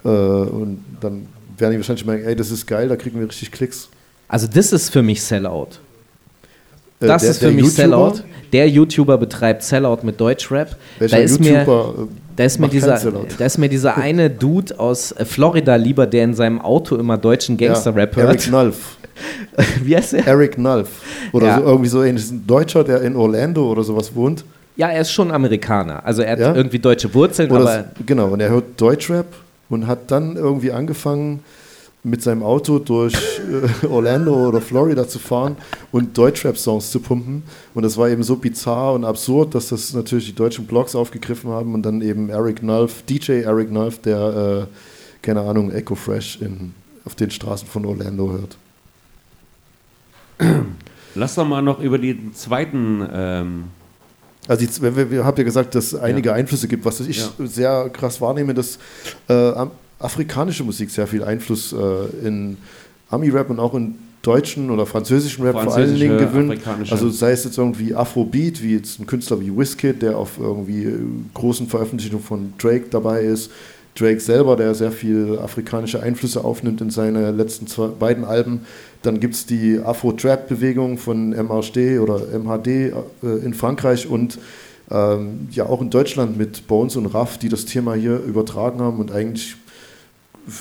äh, 0.03 0.07
und 0.09 0.83
dann 1.01 1.27
werden 1.57 1.71
die 1.71 1.77
wahrscheinlich 1.77 2.05
merken, 2.05 2.25
ey, 2.27 2.35
das 2.35 2.51
ist 2.51 2.67
geil, 2.67 2.87
da 2.89 2.95
kriegen 2.95 3.19
wir 3.19 3.27
richtig 3.27 3.51
Klicks. 3.51 3.89
Also 4.27 4.47
das 4.47 4.73
ist 4.73 4.89
für 4.89 5.01
mich 5.01 5.23
Sellout. 5.23 5.69
Äh, 6.99 7.07
Das 7.07 7.21
der- 7.21 7.31
ist 7.31 7.39
für 7.39 7.51
mich 7.51 7.65
YouTuber- 7.65 7.69
Sellout. 7.71 8.13
Der 8.53 8.69
YouTuber 8.69 9.17
betreibt 9.17 9.63
Sellout 9.63 9.99
mit 10.03 10.19
Deutschrap. 10.19 10.75
Welcher 10.99 11.17
da 11.17 11.23
ist 11.23 11.39
mir, 11.39 11.59
YouTuber 11.59 11.93
äh, 11.97 12.26
Da 12.37 12.43
ist, 12.45 12.59
mir 12.59 12.67
dieser, 12.69 12.97
da 13.37 13.45
ist 13.45 13.57
mir 13.57 13.67
dieser 13.67 13.97
eine 13.97 14.29
Dude 14.29 14.79
aus 14.79 15.11
äh, 15.11 15.25
Florida 15.25 15.75
lieber, 15.75 16.05
der 16.07 16.23
in 16.23 16.33
seinem 16.35 16.61
Auto 16.61 16.95
immer 16.95 17.17
deutschen 17.17 17.57
Gangster-Rap 17.57 18.15
ja, 18.15 18.23
hört. 18.23 18.35
Eric 18.35 18.51
Nulf. 18.51 18.97
Wie 19.83 19.95
heißt 19.97 20.13
der? 20.13 20.27
Eric 20.27 20.57
Nulf. 20.57 20.87
Oder 21.33 21.47
Ja. 21.47 21.57
so 21.57 21.63
irgendwie 21.65 21.89
so 21.89 22.03
ähnlich. 22.03 22.23
Das 22.23 22.31
ein 22.31 22.45
Deutscher, 22.47 22.83
der 22.83 23.01
in 23.01 23.15
Orlando 23.15 23.69
oder 23.69 23.83
sowas 23.83 24.13
wohnt. 24.15 24.45
Ja, 24.75 24.89
er 24.89 25.01
ist 25.01 25.11
schon 25.11 25.31
Amerikaner. 25.31 26.05
Also 26.05 26.21
er 26.21 26.33
hat 26.33 26.39
Ja? 26.39 26.53
irgendwie 26.53 26.77
deutsche 26.79 27.11
Wurzeln, 27.13 27.49
Oder 27.49 27.61
aber 27.61 27.75
s- 27.79 27.85
genau, 28.05 28.27
und 28.27 28.39
er 28.39 28.49
hört 28.49 28.65
Deutschrap 28.79 29.25
und 29.69 29.87
hat 29.87 30.11
dann 30.11 30.35
irgendwie 30.35 30.71
angefangen, 30.71 31.39
mit 32.09 32.21
seinem 32.23 32.41
Auto 32.43 32.79
durch 32.79 33.13
äh, 33.83 33.85
Orlando 33.87 34.47
oder 34.47 34.61
Florida 34.61 35.07
zu 35.07 35.19
fahren 35.19 35.57
und 35.91 36.17
Deutschrap-Songs 36.17 36.89
zu 36.91 36.99
pumpen. 36.99 37.43
Und 37.73 37.83
das 37.83 37.97
war 37.97 38.09
eben 38.09 38.23
so 38.23 38.35
bizarr 38.37 38.93
und 38.93 39.03
absurd, 39.05 39.53
dass 39.55 39.69
das 39.69 39.93
natürlich 39.93 40.27
die 40.27 40.35
deutschen 40.35 40.65
Blogs 40.65 40.95
aufgegriffen 40.95 41.49
haben 41.51 41.73
und 41.73 41.83
dann 41.83 42.01
eben 42.01 42.29
Eric 42.29 42.63
Nulf, 42.63 43.03
DJ 43.03 43.41
Eric 43.41 43.71
Nulf, 43.71 43.99
der, 44.01 44.67
äh, 44.69 44.75
keine 45.21 45.41
Ahnung, 45.41 45.71
Echo 45.71 45.95
Fresh 45.95 46.39
in, 46.41 46.73
auf 47.05 47.15
den 47.15 47.29
Straßen 47.29 47.67
von 47.67 47.85
Orlando 47.85 48.31
hört. 48.31 48.57
Lass 51.15 51.35
doch 51.35 51.47
mal 51.47 51.61
noch 51.61 51.79
über 51.79 51.97
den 51.97 52.33
zweiten 52.33 53.05
ähm, 53.11 53.63
Also 54.47 54.65
wenn 54.81 54.95
wir, 54.95 55.11
wir 55.11 55.25
habt 55.25 55.37
ja 55.39 55.43
gesagt, 55.43 55.73
dass 55.75 55.93
es 55.93 55.95
einige 55.99 56.31
Einflüsse 56.33 56.67
gibt, 56.67 56.85
was 56.85 56.99
ich 56.99 57.17
Ja. 57.17 57.45
sehr 57.45 57.89
krass 57.89 58.21
wahrnehme, 58.21 58.53
dass 58.53 58.77
äh, 59.27 59.33
afrikanische 59.99 60.63
Musik 60.63 60.89
sehr 60.89 61.07
viel 61.07 61.23
Einfluss 61.23 61.73
äh, 61.73 62.27
in 62.27 62.57
Ami-Rap 63.09 63.49
und 63.49 63.59
auch 63.59 63.73
in 63.73 63.95
deutschen 64.21 64.69
oder 64.71 64.85
französischen 64.85 65.45
Rap 65.45 65.61
vor 65.61 65.73
allen 65.75 65.97
Dingen 65.97 66.17
gewinnt. 66.17 66.61
Also 66.91 67.09
sei 67.09 67.31
es 67.31 67.45
jetzt 67.45 67.57
irgendwie 67.57 67.95
Afrobeat, 67.95 68.61
wie 68.61 68.73
jetzt 68.75 68.99
ein 68.99 69.05
Künstler 69.05 69.39
wie 69.39 69.55
Wizkid, 69.55 70.01
der 70.01 70.17
auf 70.17 70.37
irgendwie 70.39 70.83
äh, 70.83 70.99
großen 71.33 71.67
Veröffentlichungen 71.67 72.23
von 72.23 72.53
Drake 72.57 72.85
dabei 72.89 73.21
ist. 73.21 73.51
Drake 73.95 74.19
selber, 74.19 74.55
der 74.55 74.75
sehr 74.75 74.91
viel 74.91 75.39
afrikanische 75.39 76.03
Einflüsse 76.03 76.43
aufnimmt 76.43 76.81
in 76.81 76.89
seine 76.89 77.31
letzten 77.31 77.67
zwei, 77.67 77.87
beiden 77.87 78.25
Alben. 78.25 78.61
Dann 79.01 79.19
gibt 79.19 79.33
es 79.33 79.45
die 79.45 79.79
Afro-Trap-Bewegung 79.79 80.97
von 80.97 81.29
MHD 81.29 81.99
oder 81.99 82.21
MHD 82.37 82.67
äh, 82.67 82.93
in 83.43 83.53
Frankreich 83.53 84.07
und 84.07 84.37
ähm, 84.91 85.47
ja 85.51 85.65
auch 85.65 85.81
in 85.81 85.89
Deutschland 85.89 86.37
mit 86.37 86.67
Bones 86.67 86.95
und 86.95 87.07
Raff, 87.07 87.37
die 87.37 87.49
das 87.49 87.65
Thema 87.65 87.93
hier 87.93 88.19
übertragen 88.19 88.79
haben 88.81 88.99
und 88.99 89.11
eigentlich 89.11 89.55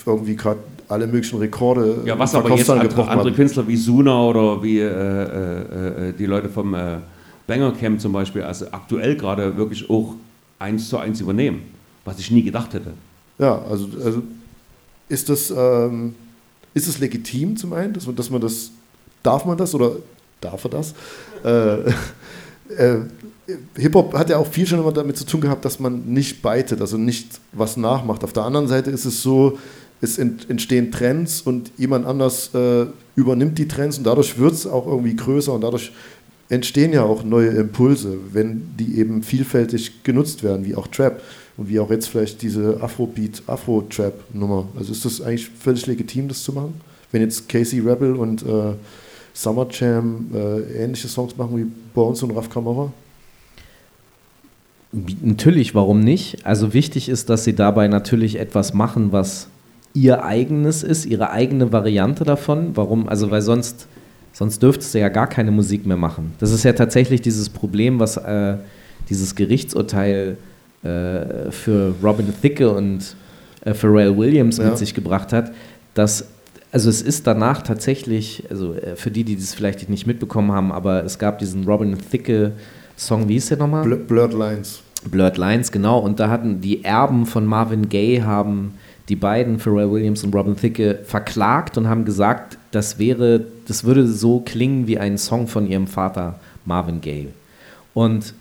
irgendwie 0.05 0.37
gerade 0.37 0.61
alle 0.89 1.07
möglichen 1.07 1.39
Rekorde 1.39 2.03
Ja, 2.05 2.19
was 2.19 2.35
im 2.35 2.41
aber 2.41 2.57
jetzt 2.57 2.71
andere, 2.71 3.09
andere. 3.09 3.33
Künstler 3.33 3.67
wie 3.67 3.77
Suna 3.77 4.23
oder 4.23 4.63
wie 4.63 4.79
äh, 4.79 4.85
äh, 4.87 6.09
äh, 6.09 6.13
die 6.13 6.27
Leute 6.27 6.49
vom 6.49 6.75
äh, 6.75 6.99
Banger 7.47 7.73
Camp 7.73 8.01
zum 8.01 8.13
Beispiel, 8.13 8.43
also 8.43 8.67
aktuell 8.71 9.17
gerade 9.17 9.57
wirklich 9.57 9.89
auch 9.89 10.15
eins 10.59 10.89
zu 10.89 10.99
eins 10.99 11.21
übernehmen, 11.21 11.63
was 12.05 12.19
ich 12.19 12.31
nie 12.31 12.43
gedacht 12.43 12.75
hätte. 12.75 12.93
Ja, 13.39 13.61
also, 13.69 13.89
also 14.03 14.23
ist 15.09 15.29
das 15.29 15.53
ähm, 15.57 16.15
ist 16.75 16.89
es 16.89 16.99
legitim 16.99 17.57
zum 17.57 17.73
einen, 17.73 17.93
dass 17.93 18.07
man, 18.07 18.17
dass 18.17 18.31
man 18.31 18.41
das 18.41 18.71
darf 19.23 19.45
man 19.45 19.57
das 19.57 19.75
oder 19.75 19.93
darf 20.41 20.65
er 20.65 20.71
das? 20.71 20.95
Hip-Hop 23.77 24.15
hat 24.15 24.31
ja 24.31 24.39
auch 24.39 24.47
viel 24.47 24.67
schon 24.67 24.81
immer 24.81 24.93
damit 24.93 25.17
zu 25.17 25.25
tun 25.25 25.41
gehabt, 25.41 25.65
dass 25.65 25.79
man 25.79 26.13
nicht 26.13 26.43
beitet, 26.43 26.81
also 26.81 26.97
nicht 26.99 27.41
was 27.53 27.77
nachmacht. 27.77 28.25
Auf 28.25 28.33
der 28.33 28.45
anderen 28.45 28.69
Seite 28.69 28.91
ist 28.91 29.05
es 29.05 29.23
so, 29.23 29.59
es 30.01 30.19
ent, 30.19 30.51
entstehen 30.51 30.91
Trends 30.91 31.41
und 31.43 31.71
jemand 31.77 32.07
anders 32.07 32.55
äh, 32.55 32.87
übernimmt 33.15 33.59
die 33.59 33.69
Trends 33.69 33.99
und 33.99 34.05
dadurch 34.05 34.39
wird 34.39 34.53
es 34.53 34.67
auch 34.67 34.87
irgendwie 34.87 35.17
größer 35.17 35.53
und 35.53 35.63
dadurch 35.63 35.93
entstehen 36.49 36.93
ja 36.93 37.03
auch 37.03 37.25
neue 37.25 37.49
Impulse, 37.49 38.19
wenn 38.33 38.69
die 38.79 38.99
eben 38.99 39.23
vielfältig 39.23 40.03
genutzt 40.05 40.43
werden, 40.43 40.65
wie 40.65 40.75
auch 40.75 40.87
Trap 40.87 41.23
und 41.57 41.69
wie 41.69 41.81
auch 41.81 41.91
jetzt 41.91 42.09
vielleicht 42.09 42.43
diese 42.43 42.81
Afrobeat, 42.81 43.43
Afro-Trap-Nummer. 43.47 44.69
Also 44.79 44.93
ist 44.93 45.05
das 45.05 45.21
eigentlich 45.21 45.49
völlig 45.49 45.87
legitim, 45.87 46.29
das 46.29 46.43
zu 46.43 46.53
machen? 46.53 46.81
Wenn 47.11 47.23
jetzt 47.23 47.49
Casey 47.49 47.81
Rebel 47.81 48.15
und 48.15 48.43
äh, 48.43 48.75
Summer 49.33 49.67
Jam 49.71 50.27
äh, 50.35 50.85
ähnliche 50.85 51.09
Songs 51.09 51.37
machen 51.37 51.57
wie 51.57 51.67
Bones 51.95 52.23
und 52.23 52.33
Raf 52.33 52.51
Kamara? 52.51 52.93
Natürlich, 54.93 55.75
warum 55.75 56.01
nicht? 56.01 56.47
Also 56.47 56.73
wichtig 56.73 57.09
ist, 57.09 57.29
dass 57.29 57.45
sie 57.45 57.55
dabei 57.55 57.89
natürlich 57.89 58.39
etwas 58.39 58.73
machen, 58.73 59.13
was 59.13 59.49
ihr 59.95 60.25
eigenes 60.25 60.83
ist, 60.83 61.07
ihre 61.07 61.31
eigene 61.31 61.73
Variante 61.73 62.25
davon. 62.25 62.77
Warum? 62.77 63.09
Also 63.09 63.31
weil 63.31 63.43
sonst, 63.43 63.89
sonst 64.33 64.63
dürftest 64.63 64.95
du 64.95 65.01
ja 65.01 65.09
gar 65.09 65.27
keine 65.27 65.51
Musik 65.51 65.87
mehr 65.87 65.97
machen. 65.97 66.33
Das 66.39 66.53
ist 66.53 66.65
ja 66.65 66.73
tatsächlich 66.73 67.21
dieses 67.21 67.49
Problem, 67.49 67.99
was 67.99 68.17
äh, 68.17 68.57
dieses 69.09 69.35
Gerichtsurteil 69.35 70.37
äh, 70.83 71.51
für 71.51 71.95
Robin 72.03 72.33
Thicke 72.41 72.71
und 72.71 73.17
äh, 73.65 73.75
Pharrell 73.75 74.17
Williams 74.17 74.59
Ja. 74.59 74.65
mit 74.67 74.79
sich 74.79 74.95
gebracht 74.95 75.33
hat, 75.33 75.53
dass 75.95 76.27
also 76.73 76.91
es 76.91 77.01
ist 77.01 77.27
danach 77.27 77.63
tatsächlich, 77.63 78.45
also 78.51 78.75
äh, 78.75 78.97
für 78.97 79.11
die, 79.11 79.25
die 79.25 79.37
das 79.37 79.55
vielleicht 79.55 79.89
nicht 79.89 80.07
mitbekommen 80.07 80.53
haben, 80.53 80.73
aber 80.73 81.05
es 81.05 81.19
gab 81.19 81.39
diesen 81.39 81.65
Robin 81.65 81.97
Thicke 82.11 82.53
Song, 82.97 83.29
wie 83.29 83.35
hieß 83.35 83.49
der 83.49 83.59
nochmal? 83.59 83.85
Bl 83.85 83.97
Blurred 83.97 84.33
Lines. 84.33 84.83
Blurred 85.11 85.37
Lines, 85.37 85.71
genau. 85.71 85.99
Und 85.99 86.19
da 86.21 86.29
hatten 86.31 86.61
die 86.61 86.83
Erben 86.85 87.27
von 87.27 87.47
Marvin 87.47 87.89
Gaye 87.89 88.23
haben 88.23 88.75
die 89.09 89.17
beiden, 89.17 89.59
Pharrell 89.61 89.91
Williams 89.91 90.25
und 90.25 90.35
Robin 90.35 90.57
Thicke, 90.57 90.99
verklagt 91.05 91.79
und 91.79 91.89
haben 91.89 92.05
gesagt, 92.05 92.59
das 92.73 92.99
wäre, 92.99 93.45
das 93.69 93.85
würde 93.85 94.07
so 94.09 94.41
klingen 94.41 94.87
wie 94.89 94.99
ein 94.99 95.17
Song 95.17 95.47
von 95.47 95.67
ihrem 95.69 95.87
Vater 95.87 96.41
Marvin 96.65 97.01
Gaye. 97.01 97.29
Und 97.95 98.35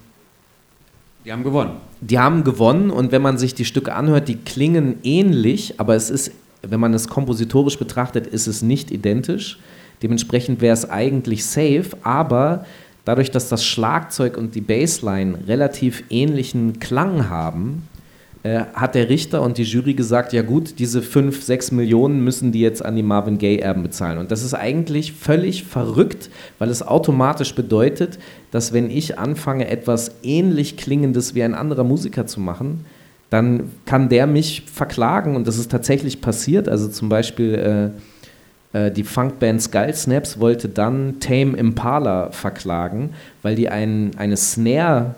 Die 1.24 1.32
haben 1.32 1.44
gewonnen. 1.44 1.74
die 2.02 2.18
haben 2.18 2.44
gewonnen 2.44 2.90
und 2.90 3.12
wenn 3.12 3.22
man 3.22 3.38
sich 3.38 3.54
die 3.54 3.66
Stücke 3.66 3.94
anhört, 3.94 4.28
die 4.28 4.38
klingen 4.38 4.96
ähnlich, 5.04 5.76
aber 5.80 5.96
es 5.96 6.10
ist, 6.10 6.32
wenn 6.64 6.80
man 6.80 6.94
es 6.96 7.08
kompositorisch 7.08 7.78
betrachtet, 7.78 8.26
ist 8.26 8.48
es 8.48 8.64
nicht 8.64 8.90
identisch. 8.90 9.60
Dementsprechend 10.02 10.62
wäre 10.62 10.74
es 10.74 10.90
eigentlich 10.90 11.46
safe, 11.46 11.86
aber 12.02 12.66
dadurch, 13.06 13.32
dass 13.32 13.50
das 13.50 13.64
Schlagzeug 13.64 14.38
und 14.38 14.56
die 14.56 14.62
Bassline 14.62 15.48
relativ 15.48 16.04
ähnlichen 16.10 16.80
Klang 16.80 17.30
haben, 17.30 17.88
äh, 18.46 18.66
hat 18.76 18.94
der 18.94 19.10
Richter 19.10 19.42
und 19.42 19.58
die 19.58 19.64
Jury 19.64 19.96
gesagt, 19.96 20.32
ja 20.32 20.44
gut, 20.44 20.78
diese 20.78 21.02
5, 21.02 21.42
6 21.42 21.72
Millionen 21.72 22.24
müssen 22.24 22.52
die 22.52 22.60
jetzt 22.60 22.86
an 22.86 22.96
die 22.96 23.02
Marvin 23.02 23.40
Gaye-Erben 23.40 23.82
bezahlen. 23.82 24.20
Und 24.20 24.30
das 24.32 24.44
ist 24.44 24.54
eigentlich 24.54 25.14
völlig 25.14 25.64
verrückt, 25.64 26.30
weil 26.60 26.70
es 26.70 26.84
automatisch 26.84 27.56
bedeutet, 27.56 28.20
dass 28.52 28.72
wenn 28.72 28.92
ich 28.92 29.18
anfange, 29.18 29.68
etwas 29.68 30.12
ähnlich 30.22 30.78
Klingendes 30.78 31.34
wie 31.34 31.42
ein 31.42 31.56
anderer 31.56 31.84
Musiker 31.84 32.28
zu 32.28 32.40
machen, 32.40 32.86
dann 33.32 33.72
kann 33.86 34.10
der 34.10 34.28
mich 34.28 34.64
verklagen 34.72 35.36
und 35.36 35.48
das 35.48 35.58
ist 35.58 35.72
tatsächlich 35.72 36.22
passiert. 36.22 36.70
Also 36.70 36.88
zum 36.88 37.10
Beispiel 37.10 37.56
äh, 37.56 38.00
äh, 38.76 38.92
die 38.92 39.04
Funkband 39.04 39.62
Skull 39.62 39.94
Snaps 39.94 40.40
wollte 40.40 40.68
dann 40.68 41.22
Tame 41.22 41.56
Impala 41.56 42.32
verklagen, 42.32 43.12
weil 43.42 43.56
die 43.56 43.70
ein, 43.70 44.12
eine 44.18 44.36
Snare 44.36 45.16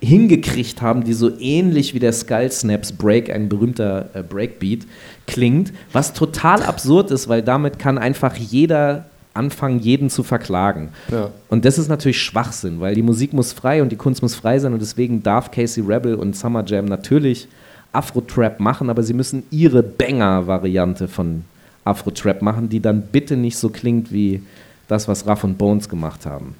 hingekriegt 0.00 0.82
haben, 0.82 1.02
die 1.02 1.14
so 1.14 1.36
ähnlich 1.40 1.94
wie 1.94 1.98
der 1.98 2.12
Skull 2.12 2.50
Snaps 2.52 2.92
Break, 2.92 3.28
ein 3.30 3.48
berühmter 3.48 4.10
äh, 4.14 4.22
Breakbeat, 4.22 4.86
klingt, 5.26 5.72
was 5.92 6.12
total 6.12 6.62
absurd 6.62 7.10
ist, 7.10 7.28
weil 7.28 7.42
damit 7.42 7.80
kann 7.80 7.98
einfach 7.98 8.36
jeder 8.36 9.06
anfangen, 9.34 9.80
jeden 9.80 10.08
zu 10.08 10.22
verklagen. 10.22 10.90
Ja. 11.10 11.30
Und 11.48 11.64
das 11.64 11.78
ist 11.78 11.88
natürlich 11.88 12.22
Schwachsinn, 12.22 12.80
weil 12.80 12.94
die 12.94 13.02
Musik 13.02 13.32
muss 13.32 13.52
frei 13.52 13.82
und 13.82 13.90
die 13.90 13.96
Kunst 13.96 14.22
muss 14.22 14.36
frei 14.36 14.60
sein 14.60 14.72
und 14.72 14.80
deswegen 14.80 15.24
darf 15.24 15.50
Casey 15.50 15.82
Rebel 15.82 16.14
und 16.14 16.36
Summer 16.36 16.64
Jam 16.64 16.84
natürlich 16.84 17.48
Afro-Trap 17.92 18.60
machen, 18.60 18.90
aber 18.90 19.02
sie 19.02 19.14
müssen 19.14 19.42
ihre 19.50 19.82
Banger-Variante 19.82 21.08
von 21.08 21.44
Afro-Trap 21.86 22.42
machen, 22.42 22.68
die 22.68 22.80
dann 22.80 23.02
bitte 23.12 23.36
nicht 23.36 23.56
so 23.58 23.68
klingt 23.68 24.12
wie 24.12 24.42
das, 24.88 25.08
was 25.08 25.26
Ruff 25.26 25.44
und 25.44 25.58
Bones 25.58 25.88
gemacht 25.88 26.26
haben. 26.26 26.54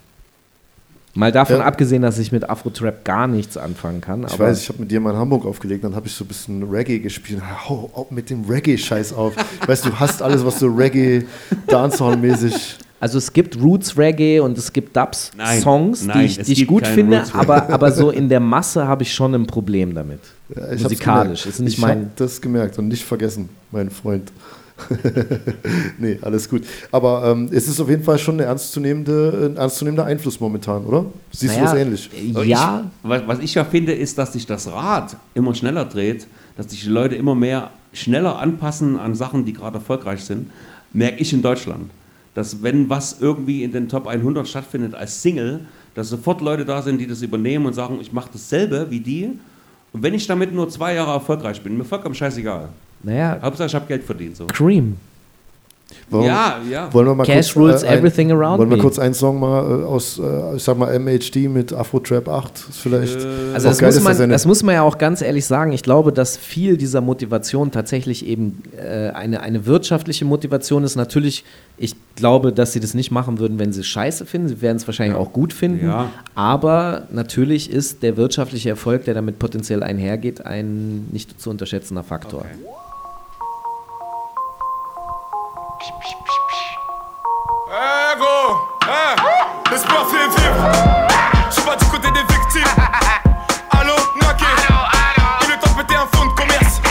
Mal 1.13 1.31
davon 1.31 1.57
Ja. 1.57 1.65
abgesehen, 1.65 2.03
dass 2.03 2.19
ich 2.19 2.31
mit 2.31 2.47
Afro-Trap 2.47 3.03
gar 3.03 3.25
nichts 3.27 3.57
anfangen 3.57 4.01
kann. 4.01 4.23
Ich 4.27 4.33
aber 4.33 4.45
weiß, 4.45 4.61
ich 4.61 4.69
habe 4.69 4.81
mit 4.81 4.91
dir 4.91 4.99
mal 4.99 5.11
in 5.13 5.17
Hamburg 5.17 5.45
aufgelegt, 5.45 5.83
dann 5.83 5.95
habe 5.95 6.05
ich 6.05 6.13
so 6.13 6.23
ein 6.23 6.27
bisschen 6.27 6.61
Reggae 6.69 6.99
gespielt. 6.99 7.41
Hau 7.67 7.89
auf 7.93 8.11
mit 8.11 8.29
dem 8.29 8.45
Reggae-Scheiß 8.45 9.13
auf. 9.13 9.33
Ich 9.61 9.67
weiß, 9.67 9.81
du 9.81 9.99
hast 9.99 10.21
alles, 10.21 10.45
was 10.45 10.59
so 10.59 10.67
Reggae, 10.67 11.25
Dancehall-mäßig. 11.67 12.77
Also 12.99 13.17
es 13.19 13.31
gibt 13.31 13.59
Roots 13.61 13.97
Reggae 13.97 14.39
und 14.39 14.57
es 14.57 14.73
gibt 14.73 14.95
Dubs 14.95 15.31
Nein, 15.37 15.61
Songs, 15.61 16.07
die 16.07 16.23
ich, 16.23 16.37
die 16.39 16.53
ich 16.53 16.67
gut 16.67 16.85
finde, 16.87 17.23
aber, 17.33 17.69
aber 17.69 17.91
so 17.91 18.09
in 18.09 18.27
der 18.27 18.39
Masse 18.39 18.87
habe 18.87 19.03
ich 19.03 19.13
schon 19.13 19.35
ein 19.35 19.45
Problem 19.45 19.93
damit. 19.93 20.19
Ja, 20.55 20.75
Musikalisch 20.81 21.45
ist 21.45 21.59
nicht 21.59 21.77
ich 21.77 21.83
habe 21.83 21.95
mein 21.95 22.11
das 22.15 22.41
gemerkt 22.41 22.79
und 22.79 22.87
nicht 22.87 23.03
vergessen, 23.03 23.49
mein 23.71 23.89
Freund. 23.91 24.31
nee, 25.97 26.19
alles 26.21 26.49
gut. 26.49 26.63
Aber 26.91 27.31
ähm, 27.31 27.49
es 27.51 27.67
ist 27.67 27.79
auf 27.79 27.89
jeden 27.89 28.03
Fall 28.03 28.17
schon 28.17 28.35
eine 28.35 28.43
ernstzunehmende, 28.43 29.51
ein 29.51 29.57
ernstzunehmender 29.57 30.05
Einfluss 30.05 30.39
momentan, 30.39 30.85
oder? 30.85 31.05
Siehst 31.31 31.55
du 31.55 31.59
Naja, 31.59 31.71
das 31.71 31.81
ähnlich? 31.81 32.09
Aber 32.33 32.45
Ja, 32.45 32.83
Ich, 32.85 33.09
was, 33.09 33.27
was 33.27 33.39
ich 33.39 33.53
ja 33.55 33.63
finde, 33.65 33.93
ist, 33.93 34.17
dass 34.17 34.33
sich 34.33 34.45
das 34.45 34.67
Rad 34.67 35.17
immer 35.33 35.55
schneller 35.55 35.85
dreht, 35.85 36.27
dass 36.55 36.69
sich 36.69 36.83
die 36.83 36.89
Leute 36.89 37.15
immer 37.15 37.35
mehr 37.35 37.71
schneller 37.93 38.39
anpassen 38.39 38.99
an 38.99 39.15
Sachen, 39.15 39.45
die 39.45 39.53
gerade 39.53 39.77
erfolgreich 39.77 40.23
sind. 40.23 40.51
Merke 40.93 41.21
ich 41.21 41.33
in 41.33 41.41
Deutschland. 41.41 41.89
Dass 42.33 42.61
wenn 42.61 42.89
was 42.89 43.17
irgendwie 43.19 43.63
in 43.63 43.71
den 43.71 43.89
Top 43.89 44.07
100 44.07 44.47
stattfindet 44.47 44.93
als 44.93 45.21
Single, 45.21 45.61
dass 45.95 46.09
sofort 46.09 46.41
Leute 46.41 46.65
da 46.65 46.83
sind, 46.83 46.99
die 46.99 47.07
das 47.07 47.23
übernehmen 47.23 47.65
und 47.65 47.73
sagen, 47.73 47.97
ich 47.99 48.13
mache 48.13 48.29
dasselbe 48.31 48.87
wie 48.91 48.99
die. 48.99 49.31
Und 49.91 50.03
wenn 50.03 50.13
ich 50.13 50.27
damit 50.27 50.53
nur 50.53 50.69
zwei 50.69 50.93
Jahre 50.93 51.11
erfolgreich 51.11 51.61
bin, 51.63 51.75
mir 51.77 51.85
vollkommen 51.85 52.13
scheißegal. 52.13 52.69
Naja, 53.03 53.39
Hauptsache, 53.41 53.67
ich 53.67 53.75
habe 53.75 53.85
Geld 53.87 54.03
verdient. 54.03 54.37
So. 54.37 54.47
Cream. 54.47 54.97
Warum- 56.09 56.25
Ja, 56.25 56.57
ja. 56.69 56.93
Wollen 56.93 57.07
wir 57.07 57.15
mal 57.15 57.23
Cash 57.25 57.53
kurz, 57.53 57.55
rules 57.55 57.83
äh, 57.83 57.87
ein- 57.87 57.99
everything 57.99 58.29
around 58.31 58.59
Wollen 58.59 58.69
wir 58.69 58.75
me. 58.75 58.83
kurz 58.83 58.99
einen 58.99 59.13
Song 59.13 59.39
mal 59.39 59.81
äh, 59.81 59.83
aus, 59.85 60.19
äh, 60.19 60.55
ich 60.57 60.63
sag 60.63 60.77
mal, 60.77 60.93
MHD 60.99 61.47
mit 61.49 61.71
Afro 61.71 61.99
Trap 62.01 62.27
8? 62.27 62.57
Ist 62.69 62.77
vielleicht. 62.79 63.15
Also 63.15 63.67
auch 63.67 63.71
das 63.71 63.77
geil, 63.77 63.93
muss, 63.93 64.03
man, 64.19 64.29
das 64.29 64.45
muss 64.45 64.63
man 64.63 64.75
ja 64.75 64.81
auch 64.81 64.97
ganz 64.97 65.21
ehrlich 65.21 65.45
sagen. 65.45 65.71
Ich 65.71 65.83
glaube, 65.83 66.11
dass 66.11 66.35
viel 66.35 66.75
dieser 66.75 66.99
Motivation 66.99 67.71
tatsächlich 67.71 68.25
eben 68.25 68.61
äh, 68.77 69.09
eine, 69.11 69.39
eine 69.39 69.65
wirtschaftliche 69.65 70.25
Motivation 70.25 70.83
ist. 70.83 70.97
Natürlich, 70.97 71.45
ich 71.77 71.95
glaube, 72.17 72.51
dass 72.51 72.73
sie 72.73 72.81
das 72.81 72.93
nicht 72.93 73.11
machen 73.11 73.39
würden, 73.39 73.57
wenn 73.57 73.71
sie 73.71 73.79
es 73.79 73.87
scheiße 73.87 74.25
finden. 74.25 74.49
Sie 74.49 74.61
werden 74.61 74.75
es 74.77 74.87
wahrscheinlich 74.87 75.17
auch 75.17 75.31
gut 75.31 75.53
finden. 75.53 75.87
Ja. 75.87 76.09
Aber 76.35 77.03
natürlich 77.11 77.69
ist 77.71 78.03
der 78.03 78.17
wirtschaftliche 78.17 78.69
Erfolg, 78.69 79.05
der 79.05 79.13
damit 79.13 79.39
potenziell 79.39 79.83
einhergeht, 79.83 80.45
ein 80.45 81.07
nicht 81.13 81.39
zu 81.39 81.49
unterschätzender 81.49 82.03
Faktor. 82.03 82.45
Eh 87.69 88.17
gros, 88.17 88.57
eh, 88.87 89.71
l'espoir 89.71 90.07
fait 90.07 90.27
vivre. 90.27 90.55
Je 91.49 91.53
suis 91.53 91.63
du 91.77 91.85
côté 91.85 92.07
des 92.11 92.21
victimes. 92.33 92.63
Allô, 93.71 93.93
Il 95.43 95.51
est 95.51 95.59
temps 95.59 95.69
de 95.71 95.81
péter 95.83 95.95
un 95.95 96.07
fonds 96.07 96.25
de 96.25 96.31
commerce. 96.31 96.81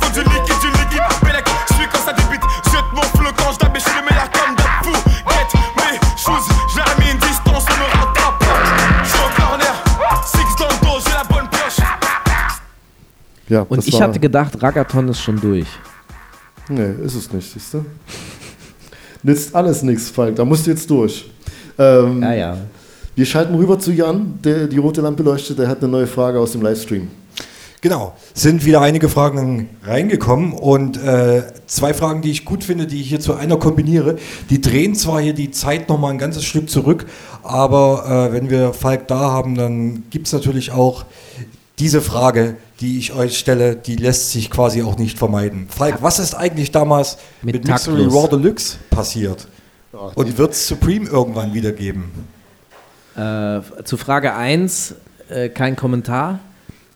Faut 0.00 0.10
du 0.12 0.20
liquide, 0.20 0.60
du 0.60 0.68
liquide. 0.68 1.02
Ah, 1.02 1.74
suis 1.74 1.88
quand 1.88 1.98
ça 1.98 2.12
mon 2.94 3.02
quand 3.02 3.32
comme 3.32 3.58
d'un 3.58 3.68
mis 7.00 7.10
une 7.10 7.18
distance, 7.18 7.64
corner, 9.36 9.74
six 10.24 10.56
dans 10.56 11.00
j'ai 11.00 11.14
la 11.14 11.24
bonne 11.24 11.48
pioche. 11.48 11.82
Ja, 13.48 13.62
Und 13.68 13.86
ich 13.86 14.00
hatte 14.00 14.20
gedacht, 14.20 14.62
Ragaton 14.62 15.08
ist 15.08 15.20
schon 15.20 15.40
durch. 15.40 15.66
Nee, 16.68 17.04
ist 17.04 17.14
es 17.14 17.32
nicht, 17.32 17.52
siehst 17.52 17.74
du? 17.74 17.84
Nützt 19.22 19.54
alles 19.54 19.82
nichts, 19.82 20.10
Falk. 20.10 20.36
Da 20.36 20.44
musst 20.44 20.66
du 20.66 20.70
jetzt 20.70 20.88
durch. 20.90 21.30
Ähm, 21.78 22.22
Ja, 22.22 22.34
ja. 22.34 22.56
Wir 23.14 23.24
schalten 23.24 23.54
rüber 23.54 23.78
zu 23.78 23.92
Jan, 23.92 24.38
der 24.44 24.66
die 24.66 24.76
rote 24.76 25.00
Lampe 25.00 25.22
leuchtet. 25.22 25.58
Der 25.58 25.68
hat 25.68 25.78
eine 25.82 25.88
neue 25.90 26.06
Frage 26.06 26.38
aus 26.38 26.52
dem 26.52 26.62
Livestream. 26.62 27.08
Genau, 27.80 28.14
sind 28.34 28.64
wieder 28.64 28.80
einige 28.80 29.08
Fragen 29.08 29.68
reingekommen 29.84 30.52
und 30.52 30.96
äh, 31.02 31.44
zwei 31.66 31.94
Fragen, 31.94 32.20
die 32.20 32.30
ich 32.30 32.44
gut 32.44 32.64
finde, 32.64 32.86
die 32.86 33.00
ich 33.00 33.08
hier 33.08 33.20
zu 33.20 33.34
einer 33.34 33.58
kombiniere. 33.58 34.16
Die 34.50 34.60
drehen 34.60 34.94
zwar 34.94 35.20
hier 35.20 35.34
die 35.34 35.50
Zeit 35.50 35.88
nochmal 35.88 36.10
ein 36.10 36.18
ganzes 36.18 36.44
Stück 36.44 36.68
zurück, 36.68 37.06
aber 37.42 38.30
äh, 38.30 38.32
wenn 38.32 38.50
wir 38.50 38.72
Falk 38.72 39.06
da 39.08 39.18
haben, 39.30 39.54
dann 39.54 40.04
gibt 40.10 40.26
es 40.26 40.32
natürlich 40.32 40.72
auch 40.72 41.04
diese 41.78 42.00
Frage, 42.00 42.56
die 42.80 42.98
ich 42.98 43.12
euch 43.12 43.38
stelle, 43.38 43.76
die 43.76 43.96
lässt 43.96 44.32
sich 44.32 44.50
quasi 44.50 44.82
auch 44.82 44.96
nicht 44.96 45.18
vermeiden. 45.18 45.68
Falk, 45.68 46.02
was 46.02 46.18
ist 46.18 46.34
eigentlich 46.34 46.70
damals 46.70 47.18
Mit 47.42 47.54
mit, 47.56 47.66
Mixery. 47.66 48.04
Raw 48.06 48.28
Deluxe 48.28 48.78
passiert? 48.90 49.46
Und 49.92 50.38
wird 50.38 50.52
es 50.52 50.68
Supreme 50.68 51.08
irgendwann 51.08 51.54
wieder 51.54 51.72
geben? 51.72 52.12
Äh, 53.14 53.60
zu 53.84 53.96
Frage 53.96 54.34
1 54.34 54.94
äh, 55.28 55.48
kein 55.48 55.76
Kommentar. 55.76 56.40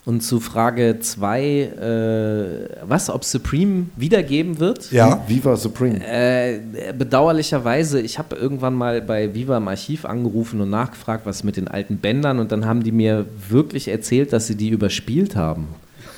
Und 0.07 0.23
zu 0.23 0.41
Frage 0.41 0.99
2, 0.99 1.43
äh, 1.43 2.89
was, 2.89 3.11
ob 3.11 3.23
Supreme 3.23 3.87
wiedergeben 3.97 4.59
wird? 4.59 4.91
Ja. 4.91 5.23
Viva 5.29 5.57
Supreme. 5.57 6.01
Äh, 6.03 6.61
bedauerlicherweise, 6.97 8.01
ich 8.01 8.19
habe 8.19 8.35
irgendwann 8.35 8.75
mal 8.75 9.03
bei 9.03 9.35
Viva 9.35 9.59
im 9.59 9.69
Archiv 9.69 10.07
angerufen 10.07 10.61
und 10.63 10.71
nachgefragt, 10.71 11.27
was 11.27 11.45
mit 11.45 11.59
den 11.59 11.69
alten 11.69 11.99
Bändern 11.99 12.39
und 12.39 12.51
dann 12.51 12.65
haben 12.65 12.83
die 12.83 12.93
mir 12.93 13.27
wirklich 13.51 13.89
erzählt, 13.89 14.33
dass 14.33 14.47
sie 14.47 14.55
die 14.55 14.71
überspielt 14.71 15.37
haben. 15.37 15.69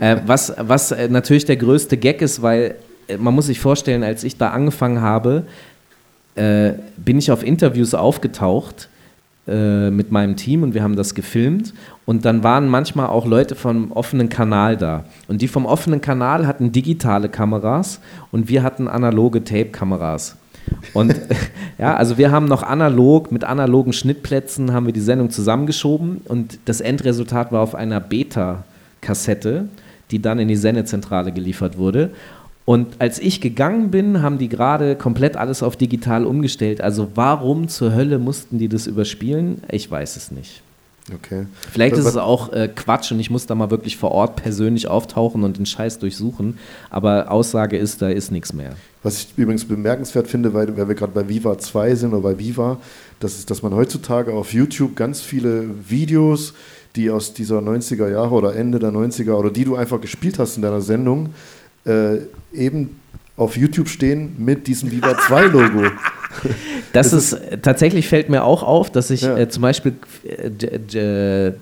äh, 0.00 0.16
was 0.24 0.54
was 0.58 0.92
äh, 0.92 1.08
natürlich 1.08 1.44
der 1.44 1.56
größte 1.56 1.96
Gag 1.98 2.22
ist, 2.22 2.40
weil 2.40 2.76
äh, 3.08 3.18
man 3.18 3.34
muss 3.34 3.46
sich 3.46 3.60
vorstellen, 3.60 4.02
als 4.02 4.24
ich 4.24 4.36
da 4.36 4.50
angefangen 4.50 5.00
habe, 5.00 5.44
äh, 6.36 6.72
bin 6.96 7.18
ich 7.18 7.30
auf 7.30 7.42
Interviews 7.42 7.94
aufgetaucht 7.94 8.88
äh, 9.48 9.90
mit 9.90 10.12
meinem 10.12 10.36
Team 10.36 10.62
und 10.62 10.74
wir 10.74 10.82
haben 10.82 10.96
das 10.96 11.14
gefilmt 11.14 11.72
und 12.04 12.24
dann 12.24 12.42
waren 12.42 12.68
manchmal 12.68 13.06
auch 13.06 13.26
Leute 13.26 13.54
vom 13.54 13.92
offenen 13.92 14.28
Kanal 14.28 14.76
da 14.76 15.04
und 15.26 15.40
die 15.42 15.48
vom 15.48 15.66
offenen 15.66 16.00
Kanal 16.00 16.46
hatten 16.46 16.70
digitale 16.70 17.28
Kameras 17.28 18.00
und 18.30 18.48
wir 18.48 18.62
hatten 18.62 18.88
analoge 18.88 19.44
Tape-Kameras. 19.44 20.36
Und 20.92 21.14
ja, 21.78 21.96
also 21.96 22.18
wir 22.18 22.30
haben 22.30 22.46
noch 22.46 22.62
analog, 22.62 23.32
mit 23.32 23.44
analogen 23.44 23.92
Schnittplätzen 23.92 24.72
haben 24.72 24.86
wir 24.86 24.92
die 24.92 25.00
Sendung 25.00 25.30
zusammengeschoben 25.30 26.18
und 26.24 26.58
das 26.66 26.80
Endresultat 26.80 27.50
war 27.50 27.62
auf 27.62 27.74
einer 27.74 28.00
Beta-Kassette, 28.00 29.68
die 30.10 30.20
dann 30.20 30.38
in 30.38 30.48
die 30.48 30.56
Sendezentrale 30.56 31.32
geliefert 31.32 31.78
wurde. 31.78 32.10
Und 32.68 32.96
als 32.98 33.18
ich 33.18 33.40
gegangen 33.40 33.90
bin, 33.90 34.20
haben 34.20 34.36
die 34.36 34.50
gerade 34.50 34.94
komplett 34.94 35.38
alles 35.38 35.62
auf 35.62 35.74
digital 35.76 36.26
umgestellt. 36.26 36.82
Also 36.82 37.08
warum 37.14 37.68
zur 37.68 37.94
Hölle 37.94 38.18
mussten 38.18 38.58
die 38.58 38.68
das 38.68 38.86
überspielen? 38.86 39.62
Ich 39.70 39.90
weiß 39.90 40.16
es 40.16 40.30
nicht. 40.30 40.62
Okay. 41.14 41.46
Vielleicht 41.72 41.96
ist 41.96 42.04
es 42.04 42.18
auch 42.18 42.52
äh, 42.52 42.68
Quatsch 42.68 43.10
und 43.10 43.20
ich 43.20 43.30
muss 43.30 43.46
da 43.46 43.54
mal 43.54 43.70
wirklich 43.70 43.96
vor 43.96 44.12
Ort 44.12 44.36
persönlich 44.36 44.86
auftauchen 44.86 45.44
und 45.44 45.56
den 45.56 45.64
Scheiß 45.64 45.98
durchsuchen. 45.98 46.58
Aber 46.90 47.30
Aussage 47.30 47.78
ist, 47.78 48.02
da 48.02 48.10
ist 48.10 48.30
nichts 48.30 48.52
mehr. 48.52 48.72
Was 49.02 49.22
ich 49.22 49.28
übrigens 49.38 49.64
bemerkenswert 49.64 50.28
finde, 50.28 50.52
weil, 50.52 50.76
weil 50.76 50.88
wir 50.88 50.94
gerade 50.94 51.12
bei 51.12 51.26
Viva 51.26 51.56
2 51.56 51.94
sind 51.94 52.12
oder 52.12 52.20
bei 52.20 52.38
Viva, 52.38 52.76
das 53.18 53.38
ist, 53.38 53.50
dass 53.50 53.62
man 53.62 53.74
heutzutage 53.74 54.34
auf 54.34 54.52
YouTube 54.52 54.94
ganz 54.94 55.22
viele 55.22 55.70
Videos, 55.88 56.52
die 56.96 57.10
aus 57.10 57.32
dieser 57.32 57.60
90er 57.60 58.10
Jahre 58.10 58.34
oder 58.34 58.54
Ende 58.54 58.78
der 58.78 58.90
90er 58.90 59.32
oder 59.32 59.50
die 59.50 59.64
du 59.64 59.74
einfach 59.74 60.02
gespielt 60.02 60.38
hast 60.38 60.56
in 60.56 60.62
deiner 60.62 60.82
Sendung, 60.82 61.30
äh, 61.88 62.18
eben 62.52 63.00
auf 63.36 63.56
YouTube 63.56 63.88
stehen 63.88 64.34
mit 64.38 64.66
diesem 64.66 64.90
Viva 64.90 65.16
2 65.16 65.42
Logo. 65.46 65.82
Das 66.92 67.12
Es 67.12 67.32
ist, 67.32 67.62
tatsächlich 67.62 68.08
fällt 68.08 68.28
mir 68.28 68.44
auch 68.44 68.62
auf, 68.62 68.90
dass 68.90 69.10
ich 69.10 69.22
Ja. 69.22 69.36
äh, 69.38 69.48
zum 69.48 69.62
Beispiel 69.62 69.94
äh, 70.24 71.52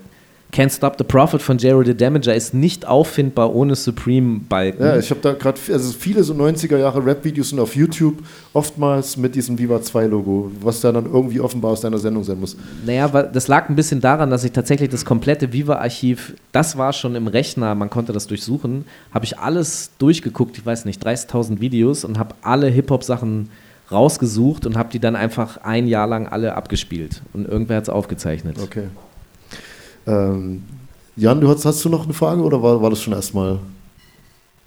Can't 0.52 0.74
Stop 0.74 0.96
the 0.96 1.04
Prophet 1.04 1.42
von 1.42 1.58
Jared 1.58 1.86
the 1.86 1.94
Damager 1.94 2.34
ist 2.34 2.54
nicht 2.54 2.86
auffindbar 2.86 3.54
ohne 3.54 3.74
Supreme-Balken. 3.74 4.82
Ja, 4.82 4.96
ich 4.96 5.10
habe 5.10 5.20
da 5.20 5.32
gerade, 5.32 5.60
also 5.70 5.92
viele 5.92 6.22
so 6.24 6.32
90er 6.32 6.78
Jahre 6.78 7.04
Rap-Videos 7.04 7.50
sind 7.50 7.60
auf 7.60 7.76
YouTube, 7.76 8.18
oftmals 8.54 9.16
mit 9.16 9.34
diesem 9.34 9.58
Viva 9.58 9.82
2 9.82 10.06
Logo, 10.06 10.50
was 10.60 10.80
da 10.80 10.92
dann 10.92 11.04
irgendwie 11.06 11.40
offenbar 11.40 11.72
aus 11.72 11.82
deiner 11.82 11.98
Sendung 11.98 12.24
sein 12.24 12.40
muss. 12.40 12.56
Naja, 12.86 13.08
das 13.08 13.48
lag 13.48 13.68
ein 13.68 13.76
bisschen 13.76 14.00
daran, 14.00 14.30
dass 14.30 14.44
ich 14.44 14.52
tatsächlich 14.52 14.88
das 14.88 15.04
komplette 15.04 15.52
Viva-Archiv, 15.52 16.34
das 16.52 16.78
war 16.78 16.92
schon 16.92 17.16
im 17.16 17.26
Rechner, 17.26 17.74
man 17.74 17.90
konnte 17.90 18.12
das 18.12 18.26
durchsuchen, 18.26 18.86
habe 19.12 19.24
ich 19.24 19.38
alles 19.38 19.90
durchgeguckt, 19.98 20.56
ich 20.56 20.64
weiß 20.64 20.86
nicht, 20.86 21.06
30.000 21.06 21.60
Videos 21.60 22.04
und 22.04 22.18
habe 22.18 22.34
alle 22.40 22.68
Hip-Hop-Sachen 22.68 23.50
rausgesucht 23.90 24.66
und 24.66 24.76
habe 24.76 24.88
die 24.90 24.98
dann 25.00 25.16
einfach 25.16 25.58
ein 25.58 25.86
Jahr 25.86 26.06
lang 26.06 26.26
alle 26.26 26.54
abgespielt. 26.54 27.22
Und 27.32 27.46
irgendwer 27.46 27.76
hat 27.76 27.84
es 27.84 27.88
aufgezeichnet. 27.88 28.56
Okay. 28.62 28.84
Ähm, 30.06 30.62
Jan, 31.16 31.40
du 31.40 31.48
hast, 31.48 31.64
hast 31.64 31.84
du 31.84 31.88
noch 31.88 32.04
eine 32.04 32.12
Frage 32.12 32.42
oder 32.42 32.62
war, 32.62 32.80
war 32.82 32.90
das 32.90 33.00
schon 33.00 33.14
erstmal 33.14 33.58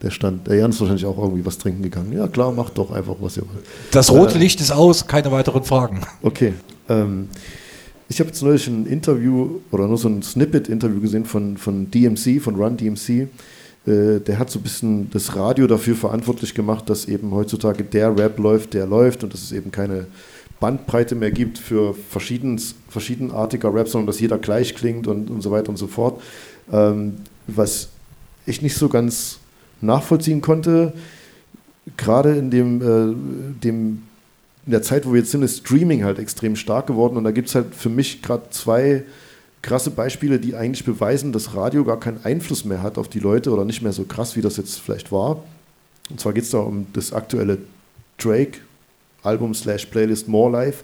der 0.02 0.10
Stand? 0.10 0.48
Der 0.48 0.56
Jan 0.56 0.72
ist 0.72 0.80
wahrscheinlich 0.80 1.06
auch 1.06 1.18
irgendwie 1.18 1.46
was 1.46 1.58
trinken 1.58 1.84
gegangen. 1.84 2.12
Ja, 2.12 2.28
klar, 2.28 2.52
macht 2.52 2.78
doch 2.78 2.92
einfach, 2.92 3.16
was 3.20 3.38
ihr 3.38 3.44
wollt. 3.44 3.66
Das 3.92 4.12
rote 4.12 4.38
Licht 4.38 4.60
ist 4.60 4.72
aus, 4.72 5.06
keine 5.06 5.32
weiteren 5.32 5.64
Fragen. 5.64 6.02
Okay. 6.22 6.54
Ähm, 6.88 7.30
ich 8.08 8.20
habe 8.20 8.30
jetzt 8.30 8.42
neulich 8.42 8.68
ein 8.68 8.88
Interview 8.88 9.60
oder 9.72 9.88
nur 9.88 9.98
so 9.98 10.10
ein 10.10 10.24
Snippet-Interview 10.24 11.00
gesehen 11.00 11.26
von, 11.26 11.58
von 11.58 11.92
DMC, 11.92 12.42
von 12.42 12.56
Run 12.56 12.76
DMC. 12.76 13.28
Äh, 13.86 14.20
der 14.20 14.40
hat 14.40 14.50
so 14.50 14.58
ein 14.58 14.64
bisschen 14.64 15.12
das 15.12 15.36
Radio 15.36 15.68
dafür 15.68 15.96
verantwortlich 15.96 16.56
gemacht, 16.56 16.90
dass 16.90 17.06
eben 17.06 17.32
heutzutage 17.32 17.84
der 17.84 18.18
Rap 18.18 18.40
läuft, 18.40 18.74
der 18.74 18.88
läuft 18.88 19.24
und 19.24 19.34
dass 19.34 19.44
es 19.44 19.52
eben 19.52 19.72
keine 19.72 20.08
Bandbreite 20.60 21.16
mehr 21.16 21.32
gibt 21.32 21.58
für 21.58 21.94
verschiedenartiger 21.94 23.74
Rap, 23.74 23.88
sondern 23.88 24.08
dass 24.08 24.20
jeder 24.20 24.38
gleich 24.38 24.76
klingt 24.76 25.08
und, 25.08 25.30
und 25.30 25.42
so 25.42 25.52
weiter 25.52 25.70
und 25.70 25.78
so 25.78 25.88
fort. 25.88 26.22
Ähm, 26.72 27.18
was 27.48 27.90
ich 28.46 28.62
nicht 28.62 28.76
so 28.76 28.90
ganz 28.90 29.40
nachvollziehen 29.82 30.42
konnte, 30.42 30.94
gerade 31.98 32.36
in 32.36 32.52
dem, 32.52 32.82
äh, 32.82 33.64
dem 33.64 34.04
in 34.66 34.72
der 34.72 34.82
Zeit, 34.82 35.06
wo 35.06 35.14
wir 35.14 35.20
jetzt 35.20 35.32
sind, 35.32 35.42
ist 35.42 35.60
Streaming 35.60 36.04
halt 36.04 36.20
extrem 36.20 36.56
stark 36.56 36.88
geworden 36.88 37.18
und 37.18 37.24
da 37.24 37.32
gibt 37.32 37.48
es 37.48 37.56
halt 37.56 37.74
für 37.74 37.90
mich 37.90 38.22
gerade 38.22 38.44
zwei 38.52 39.04
krasse 39.62 39.92
Beispiele, 39.92 40.40
die 40.40 40.56
eigentlich 40.56 40.86
beweisen, 40.86 41.32
dass 41.32 41.56
Radio 41.56 41.84
gar 41.84 42.00
keinen 42.00 42.24
Einfluss 42.24 42.66
mehr 42.66 42.82
hat 42.82 42.98
auf 42.98 43.08
die 43.08 43.20
Leute 43.20 43.52
oder 43.52 43.66
nicht 43.66 43.82
mehr 43.82 43.94
so 43.94 44.04
krass, 44.04 44.36
wie 44.36 44.42
das 44.42 44.58
jetzt 44.58 44.80
vielleicht 44.80 45.12
war. 45.12 45.44
Und 46.10 46.20
zwar 46.20 46.34
geht 46.34 46.44
es 46.44 46.52
da 46.52 46.60
um 46.60 46.88
das 46.94 47.14
aktuelle 47.14 47.60
Drake-Album 49.22 49.54
slash 49.54 49.86
Playlist 49.88 50.28
More 50.28 50.52
Life 50.52 50.84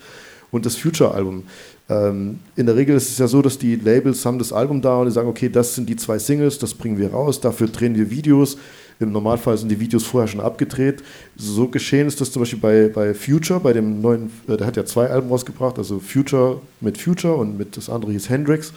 und 0.51 0.65
das 0.65 0.75
Future-Album. 0.75 1.43
Ähm, 1.89 2.39
in 2.55 2.65
der 2.65 2.75
Regel 2.75 2.95
ist 2.95 3.09
es 3.09 3.17
ja 3.17 3.27
so, 3.27 3.41
dass 3.41 3.57
die 3.57 3.75
Labels 3.75 4.25
haben 4.25 4.39
das 4.39 4.51
Album 4.51 4.81
da 4.81 4.97
und 4.97 5.05
die 5.05 5.11
sagen, 5.11 5.27
okay, 5.27 5.49
das 5.49 5.75
sind 5.75 5.87
die 5.87 5.95
zwei 5.95 6.17
Singles, 6.17 6.57
das 6.57 6.73
bringen 6.73 6.97
wir 6.97 7.11
raus, 7.11 7.39
dafür 7.39 7.67
drehen 7.67 7.95
wir 7.95 8.09
Videos. 8.09 8.57
Im 8.99 9.11
Normalfall 9.11 9.57
sind 9.57 9.69
die 9.69 9.79
Videos 9.79 10.05
vorher 10.05 10.27
schon 10.27 10.39
abgedreht. 10.39 11.03
So 11.35 11.67
geschehen 11.67 12.07
ist 12.07 12.21
das 12.21 12.31
zum 12.31 12.41
Beispiel 12.41 12.59
bei, 12.59 12.87
bei 12.87 13.13
Future, 13.13 13.59
bei 13.59 13.73
dem 13.73 14.01
neuen, 14.01 14.31
äh, 14.47 14.57
der 14.57 14.65
hat 14.65 14.77
ja 14.77 14.85
zwei 14.85 15.07
Alben 15.07 15.29
rausgebracht, 15.29 15.77
also 15.77 15.99
Future 15.99 16.61
mit 16.81 16.97
Future 16.97 17.35
und 17.35 17.57
mit 17.57 17.77
das 17.77 17.89
andere 17.89 18.13
hieß 18.13 18.29
Hendrix. 18.29 18.73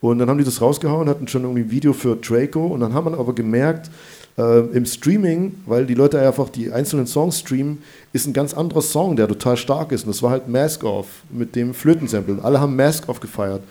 Und 0.00 0.18
dann 0.18 0.30
haben 0.30 0.38
die 0.38 0.44
das 0.44 0.62
rausgehauen, 0.62 1.08
hatten 1.08 1.28
schon 1.28 1.42
irgendwie 1.42 1.60
ein 1.60 1.70
Video 1.70 1.92
für 1.92 2.16
Draco 2.16 2.66
und 2.68 2.80
dann 2.80 2.94
haben 2.94 3.12
wir 3.12 3.18
aber 3.18 3.34
gemerkt, 3.34 3.90
äh, 4.38 4.60
im 4.76 4.86
Streaming, 4.86 5.54
weil 5.66 5.86
die 5.86 5.94
Leute 5.94 6.20
einfach 6.20 6.48
die 6.48 6.72
einzelnen 6.72 7.06
Songs 7.06 7.40
streamen, 7.40 7.78
ist 8.12 8.26
ein 8.26 8.32
ganz 8.32 8.54
anderer 8.54 8.82
Song, 8.82 9.16
der 9.16 9.28
total 9.28 9.56
stark 9.56 9.92
ist. 9.92 10.04
Und 10.04 10.08
das 10.08 10.22
war 10.22 10.30
halt 10.30 10.48
Mask 10.48 10.84
Off 10.84 11.06
mit 11.30 11.54
dem 11.54 11.74
Flötensample. 11.74 12.38
Alle 12.42 12.60
haben 12.60 12.74
Mask 12.76 13.08
Off 13.08 13.20
gefeiert. 13.20 13.62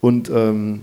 Und 0.00 0.30
ähm, 0.30 0.82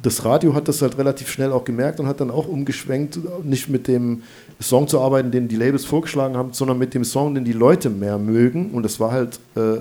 das 0.00 0.24
Radio 0.24 0.54
hat 0.54 0.68
das 0.68 0.80
halt 0.80 0.96
relativ 0.96 1.28
schnell 1.28 1.50
auch 1.50 1.64
gemerkt 1.64 1.98
und 1.98 2.06
hat 2.06 2.20
dann 2.20 2.30
auch 2.30 2.46
umgeschwenkt, 2.46 3.18
nicht 3.42 3.68
mit 3.68 3.88
dem 3.88 4.22
Song 4.60 4.86
zu 4.86 5.00
arbeiten, 5.00 5.32
den 5.32 5.48
die 5.48 5.56
Labels 5.56 5.84
vorgeschlagen 5.84 6.36
haben, 6.36 6.52
sondern 6.52 6.78
mit 6.78 6.94
dem 6.94 7.02
Song, 7.04 7.34
den 7.34 7.44
die 7.44 7.52
Leute 7.52 7.90
mehr 7.90 8.16
mögen. 8.16 8.70
Und 8.70 8.84
das 8.84 9.00
war 9.00 9.10
halt 9.10 9.40
äh, 9.56 9.80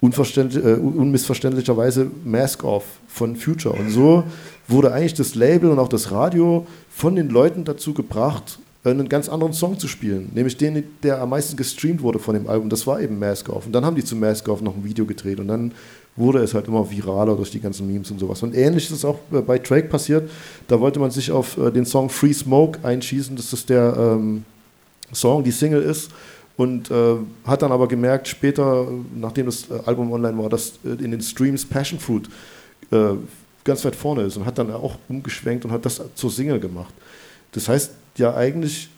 unverständlich, 0.00 0.64
äh, 0.64 0.78
un- 0.78 0.94
unmissverständlicherweise 0.94 2.10
Mask 2.24 2.64
Off 2.64 2.84
von 3.06 3.36
Future. 3.36 3.74
Und 3.74 3.90
so 3.90 4.24
wurde 4.68 4.92
eigentlich 4.92 5.14
das 5.14 5.34
Label 5.34 5.70
und 5.70 5.78
auch 5.78 5.88
das 5.88 6.10
Radio 6.10 6.66
von 6.90 7.14
den 7.14 7.28
Leuten 7.28 7.64
dazu 7.64 7.94
gebracht, 7.94 8.58
einen 8.84 9.08
ganz 9.08 9.28
anderen 9.28 9.52
Song 9.52 9.78
zu 9.78 9.88
spielen, 9.88 10.30
nämlich 10.34 10.56
den, 10.56 10.84
der 11.02 11.20
am 11.20 11.30
meisten 11.30 11.56
gestreamt 11.56 12.02
wurde 12.02 12.18
von 12.18 12.34
dem 12.34 12.48
Album. 12.48 12.68
Das 12.68 12.86
war 12.86 13.00
eben 13.00 13.18
Mask 13.18 13.48
Off. 13.48 13.66
Und 13.66 13.72
dann 13.72 13.84
haben 13.84 13.96
die 13.96 14.04
zu 14.04 14.14
Mask 14.14 14.48
Off 14.48 14.60
noch 14.60 14.76
ein 14.76 14.84
Video 14.84 15.04
gedreht 15.04 15.40
und 15.40 15.48
dann 15.48 15.72
wurde 16.14 16.38
es 16.38 16.54
halt 16.54 16.68
immer 16.68 16.88
viraler 16.90 17.36
durch 17.36 17.50
die 17.50 17.60
ganzen 17.60 17.86
Memes 17.86 18.10
und 18.10 18.18
sowas. 18.18 18.42
Und 18.42 18.54
ähnlich 18.54 18.84
ist 18.84 18.92
es 18.92 19.04
auch 19.04 19.18
äh, 19.32 19.40
bei 19.40 19.58
Drake 19.58 19.88
passiert. 19.88 20.30
Da 20.68 20.80
wollte 20.80 20.98
man 20.98 21.10
sich 21.10 21.30
auf 21.30 21.58
äh, 21.58 21.70
den 21.70 21.84
Song 21.84 22.08
Free 22.08 22.32
Smoke 22.32 22.78
einschießen, 22.82 23.36
das 23.36 23.66
der 23.66 23.94
ähm, 23.98 24.44
Song, 25.12 25.44
die 25.44 25.50
Single 25.50 25.82
ist. 25.82 26.10
Und 26.56 26.90
äh, 26.90 27.16
hat 27.44 27.60
dann 27.60 27.70
aber 27.70 27.86
gemerkt, 27.86 28.28
später, 28.28 28.86
nachdem 29.14 29.46
das 29.46 29.68
äh, 29.68 29.78
Album 29.84 30.10
online 30.10 30.38
war, 30.38 30.48
dass 30.48 30.74
in 30.84 31.10
den 31.10 31.20
Streams 31.20 31.66
Passion 31.66 32.00
Fruit 32.00 32.30
äh, 32.90 33.10
ganz 33.66 33.84
weit 33.84 33.96
vorne 33.96 34.22
ist 34.22 34.36
und 34.38 34.46
hat 34.46 34.56
dann 34.56 34.72
auch 34.72 34.96
umgeschwenkt 35.08 35.64
und 35.66 35.72
hat 35.72 35.84
das 35.84 36.00
zur 36.14 36.30
Single 36.30 36.58
gemacht. 36.58 36.94
Das 37.52 37.68
heißt 37.68 37.92
ja 38.16 38.34
eigentlich, 38.34 38.88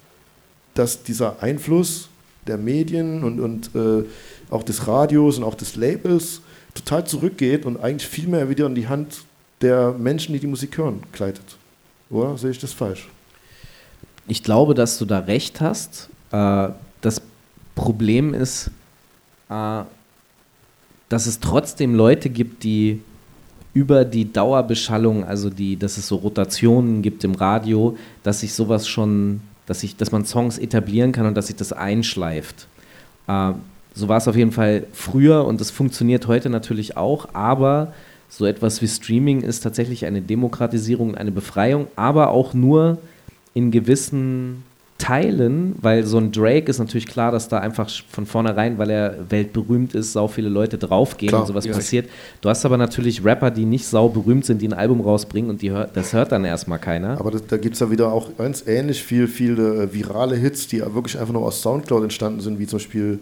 dass 0.74 1.02
dieser 1.02 1.42
Einfluss 1.42 2.08
der 2.46 2.56
Medien 2.56 3.24
und, 3.24 3.40
und 3.40 3.70
äh, 3.74 4.04
auch 4.50 4.62
des 4.62 4.86
Radios 4.86 5.38
und 5.38 5.44
auch 5.44 5.54
des 5.54 5.74
Labels 5.74 6.40
total 6.74 7.06
zurückgeht 7.06 7.66
und 7.66 7.78
eigentlich 7.78 8.08
viel 8.08 8.28
mehr 8.28 8.48
wieder 8.48 8.66
in 8.66 8.74
die 8.74 8.86
Hand 8.86 9.24
der 9.60 9.92
Menschen, 9.92 10.32
die 10.32 10.38
die 10.38 10.46
Musik 10.46 10.78
hören, 10.78 11.02
gleitet. 11.12 11.56
Oder 12.10 12.38
sehe 12.38 12.50
ich 12.50 12.58
das 12.58 12.72
falsch? 12.72 13.08
Ich 14.28 14.42
glaube, 14.42 14.74
dass 14.74 14.98
du 14.98 15.04
da 15.04 15.18
recht 15.20 15.60
hast. 15.60 16.08
Äh, 16.30 16.68
das 17.00 17.20
Problem 17.74 18.34
ist, 18.34 18.70
äh, 19.48 19.82
dass 21.08 21.26
es 21.26 21.40
trotzdem 21.40 21.94
Leute 21.94 22.28
gibt, 22.30 22.62
die 22.64 23.02
über 23.79 24.05
die 24.05 24.33
Dauerbeschallung, 24.33 25.24
also 25.24 25.51
die, 25.51 25.76
dass 25.76 25.99
es 25.99 26.09
so 26.09 26.16
Rotationen 26.16 27.01
gibt 27.01 27.22
im 27.22 27.37
Radio, 27.37 27.97
dass 28.24 28.41
sich 28.41 28.53
sowas 28.53 28.89
schon, 28.89 29.41
dass 29.66 29.81
sich, 29.81 29.97
dass 29.97 30.11
man 30.11 30.24
Songs 30.24 30.59
etablieren 30.59 31.12
kann 31.12 31.26
und 31.26 31.37
dass 31.37 31.47
sich 31.47 31.55
das 31.55 31.72
einschleift. 31.72 32.66
Äh, 33.29 33.53
so 33.95 34.09
war 34.09 34.16
es 34.16 34.26
auf 34.26 34.35
jeden 34.35 34.51
Fall 34.51 34.85
früher 34.93 35.45
und 35.45 35.61
es 35.61 35.70
funktioniert 35.70 36.26
heute 36.26 36.51
natürlich 36.51 36.97
auch, 36.97 37.29
aber 37.35 37.93
so 38.29 38.47
etwas 38.47 38.83
wie 38.83 38.89
Streaming 38.89 39.43
ist 39.43 39.61
tatsächlich 39.61 40.07
eine 40.07 40.22
Demokratisierung, 40.22 41.14
eine 41.14 41.31
Befreiung, 41.31 41.87
aber 41.95 42.31
auch 42.31 42.55
nur 42.55 42.99
in 43.55 43.70
gewissen 43.70 44.64
Teilen, 44.99 45.76
weil 45.80 46.05
so 46.05 46.18
ein 46.18 46.32
Drake 46.32 46.68
ist 46.68 46.80
natürlich 46.80 47.07
klar, 47.07 47.30
dass 47.30 47.49
da 47.49 47.59
einfach 47.59 47.88
von 48.11 48.26
vornherein, 48.26 48.78
weil 48.78 48.90
er 48.90 49.30
weltberühmt 49.30 49.94
ist, 49.94 50.12
sau 50.12 50.26
viele 50.26 50.49
Leute 50.49 50.76
draufgehen 50.76 51.30
Klar, 51.30 51.42
und 51.42 51.46
sowas 51.46 51.66
ja. 51.66 51.72
passiert. 51.72 52.11
Du 52.40 52.49
hast 52.49 52.66
aber 52.66 52.76
natürlich 52.76 53.24
Rapper, 53.24 53.53
die 53.53 53.64
nicht 53.64 53.86
sau 53.86 54.09
berühmt 54.09 54.44
sind, 54.44 54.61
die 54.61 54.66
ein 54.66 54.72
Album 54.72 55.01
rausbringen 55.01 55.51
und 55.51 55.62
die 55.62 55.70
hört, 55.70 55.96
das 55.96 56.12
hört 56.12 56.32
dann 56.32 56.44
erstmal 56.44 56.80
keiner. 56.80 57.18
Aber 57.20 57.30
das, 57.30 57.46
da 57.46 57.59
gibt 57.59 57.74
es 57.74 57.80
ja 57.80 57.92
wieder 57.92 58.12
auch 58.12 58.36
ganz 58.36 58.64
ähnlich 58.66 59.03
viel, 59.03 59.28
viele 59.28 59.84
äh, 59.84 59.94
virale 59.94 60.34
Hits, 60.34 60.66
die 60.66 60.80
wirklich 60.80 61.16
einfach 61.16 61.32
nur 61.32 61.42
aus 61.42 61.62
Soundcloud 61.62 62.03
entstanden 62.03 62.40
sind, 62.40 62.59
wie 62.59 62.66
zum 62.66 62.80
Beispiel, 62.80 63.20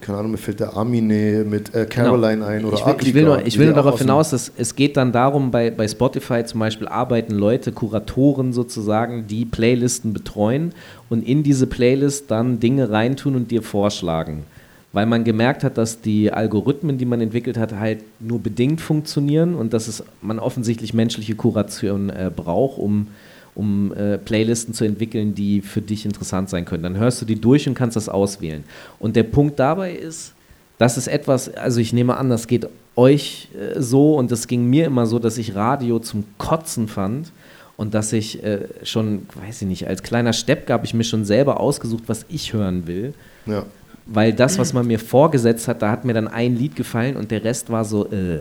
keine 0.00 0.18
Ahnung, 0.18 0.32
mir 0.32 0.38
fällt 0.38 0.60
der 0.60 0.76
Armine 0.76 1.44
mit 1.44 1.74
äh, 1.74 1.86
Caroline 1.86 2.44
ein 2.44 2.64
oder 2.64 2.76
Genau. 2.76 2.96
ich 2.96 3.00
will, 3.00 3.08
ich 3.08 3.14
will 3.14 3.24
nur, 3.24 3.46
ich 3.46 3.58
will 3.58 3.66
nur 3.66 3.74
darauf 3.74 3.98
hinaus, 3.98 4.30
dass 4.30 4.50
es 4.56 4.74
geht 4.74 4.96
dann 4.96 5.12
darum, 5.12 5.50
bei, 5.50 5.70
bei 5.70 5.86
Spotify 5.86 6.44
zum 6.44 6.60
Beispiel 6.60 6.88
arbeiten 6.88 7.34
Leute, 7.34 7.72
Kuratoren 7.72 8.52
sozusagen, 8.52 9.26
die 9.26 9.44
Playlisten 9.44 10.12
betreuen 10.12 10.72
und 11.08 11.26
in 11.26 11.42
diese 11.42 11.66
Playlist 11.66 12.30
dann 12.30 12.60
Dinge 12.60 12.90
reintun 12.90 13.36
und 13.36 13.50
dir 13.50 13.62
vorschlagen. 13.62 14.44
Weil 14.92 15.06
man 15.06 15.22
gemerkt 15.22 15.62
hat, 15.62 15.78
dass 15.78 16.00
die 16.00 16.32
Algorithmen, 16.32 16.98
die 16.98 17.04
man 17.04 17.20
entwickelt 17.20 17.56
hat, 17.56 17.74
halt 17.74 18.00
nur 18.18 18.40
bedingt 18.40 18.80
funktionieren 18.80 19.54
und 19.54 19.72
dass 19.72 19.86
es, 19.86 20.02
man 20.20 20.40
offensichtlich 20.40 20.94
menschliche 20.94 21.36
Kuration 21.36 22.10
äh, 22.10 22.30
braucht, 22.34 22.78
um, 22.78 23.06
um 23.54 23.92
äh, 23.94 24.18
Playlisten 24.18 24.74
zu 24.74 24.84
entwickeln, 24.84 25.34
die 25.34 25.60
für 25.60 25.80
dich 25.80 26.04
interessant 26.04 26.48
sein 26.50 26.64
können. 26.64 26.82
Dann 26.82 26.96
hörst 26.96 27.20
du 27.20 27.24
die 27.26 27.40
durch 27.40 27.68
und 27.68 27.74
kannst 27.74 27.96
das 27.96 28.08
auswählen. 28.08 28.64
Und 28.98 29.16
der 29.16 29.24
Punkt 29.24 29.58
dabei 29.58 29.92
ist, 29.92 30.34
das 30.78 30.96
ist 30.96 31.08
etwas, 31.08 31.52
also 31.54 31.80
ich 31.80 31.92
nehme 31.92 32.16
an, 32.16 32.30
das 32.30 32.46
geht 32.46 32.66
euch 32.96 33.48
äh, 33.54 33.80
so 33.80 34.16
und 34.16 34.30
das 34.30 34.46
ging 34.46 34.66
mir 34.66 34.86
immer 34.86 35.06
so, 35.06 35.18
dass 35.18 35.36
ich 35.38 35.54
Radio 35.54 35.98
zum 35.98 36.24
Kotzen 36.38 36.88
fand 36.88 37.32
und 37.76 37.94
dass 37.94 38.12
ich 38.12 38.42
äh, 38.44 38.60
schon, 38.82 39.26
weiß 39.46 39.62
ich 39.62 39.68
nicht, 39.68 39.86
als 39.88 40.02
kleiner 40.02 40.32
Stepp 40.32 40.68
habe 40.70 40.84
ich 40.86 40.94
mir 40.94 41.04
schon 41.04 41.24
selber 41.24 41.60
ausgesucht, 41.60 42.04
was 42.06 42.24
ich 42.28 42.52
hören 42.52 42.86
will, 42.86 43.14
Ja. 43.46 43.64
weil 44.06 44.32
das, 44.32 44.58
was 44.58 44.72
man 44.72 44.86
mir 44.86 44.98
vorgesetzt 44.98 45.66
hat, 45.68 45.82
da 45.82 45.90
hat 45.90 46.04
mir 46.04 46.12
dann 46.14 46.28
ein 46.28 46.56
Lied 46.56 46.76
gefallen 46.76 47.16
und 47.16 47.30
der 47.30 47.42
Rest 47.44 47.70
war 47.70 47.84
so, 47.84 48.06
äh. 48.10 48.40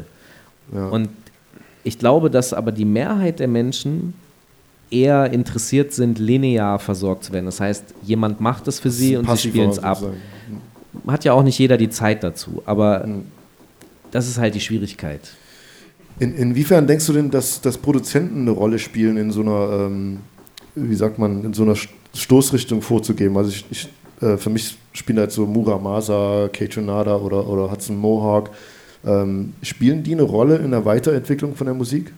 Ja. 0.73 0.87
Und 0.89 1.09
ich 1.83 1.97
glaube, 1.97 2.29
dass 2.29 2.53
aber 2.53 2.71
die 2.71 2.85
Mehrheit 2.85 3.39
der 3.39 3.47
Menschen 3.47 4.13
eher 4.91 5.31
interessiert 5.31 5.93
sind, 5.93 6.19
linear 6.19 6.79
versorgt 6.79 7.25
zu 7.25 7.33
werden. 7.33 7.45
Das 7.45 7.59
heißt, 7.59 7.83
jemand 8.03 8.41
macht 8.41 8.67
es 8.67 8.79
für 8.79 8.89
sie 8.91 9.15
und 9.17 9.29
sie 9.29 9.49
spielen 9.49 9.69
es 9.69 9.79
ab 9.79 10.01
hat 11.07 11.23
ja 11.23 11.33
auch 11.33 11.43
nicht 11.43 11.57
jeder 11.59 11.77
die 11.77 11.89
Zeit 11.89 12.23
dazu, 12.23 12.63
aber 12.65 13.05
Mhm. 13.05 13.25
das 14.11 14.27
ist 14.27 14.37
halt 14.39 14.55
die 14.55 14.59
Schwierigkeit. 14.59 15.21
In, 16.19 16.35
inwiefern 16.35 16.87
denkst 16.87 17.05
du 17.05 17.13
denn, 17.13 17.29
dass, 17.31 17.61
dass 17.61 17.77
Produzenten 17.77 18.41
eine 18.41 18.51
Rolle 18.51 18.79
spielen, 18.79 19.15
in 19.17 19.31
so 19.31 19.41
einer, 19.41 19.85
ähm, 19.85 20.17
wie 20.75 20.95
sagt 20.95 21.17
man, 21.19 21.43
in 21.45 21.53
so 21.53 21.63
einer 21.63 21.73
St- 21.75 21.89
Stoßrichtung 22.13 22.81
vorzugeben? 22.81 23.37
Also 23.37 23.51
ich, 23.51 23.65
ich, 23.69 23.89
äh, 24.21 24.35
für 24.37 24.49
mich 24.49 24.77
spielen 24.93 25.19
halt 25.19 25.31
so 25.31 25.45
Muramasa, 25.45 26.49
Keitronada 26.51 27.15
oder, 27.15 27.47
oder 27.47 27.71
Hudson 27.71 27.95
Mohawk. 27.97 28.49
Ähm, 29.05 29.53
spielen 29.61 30.03
die 30.03 30.13
eine 30.13 30.23
Rolle 30.23 30.57
in 30.57 30.71
der 30.71 30.83
Weiterentwicklung 30.85 31.55
von 31.55 31.65
der 31.67 31.75
Musik? 31.75 32.11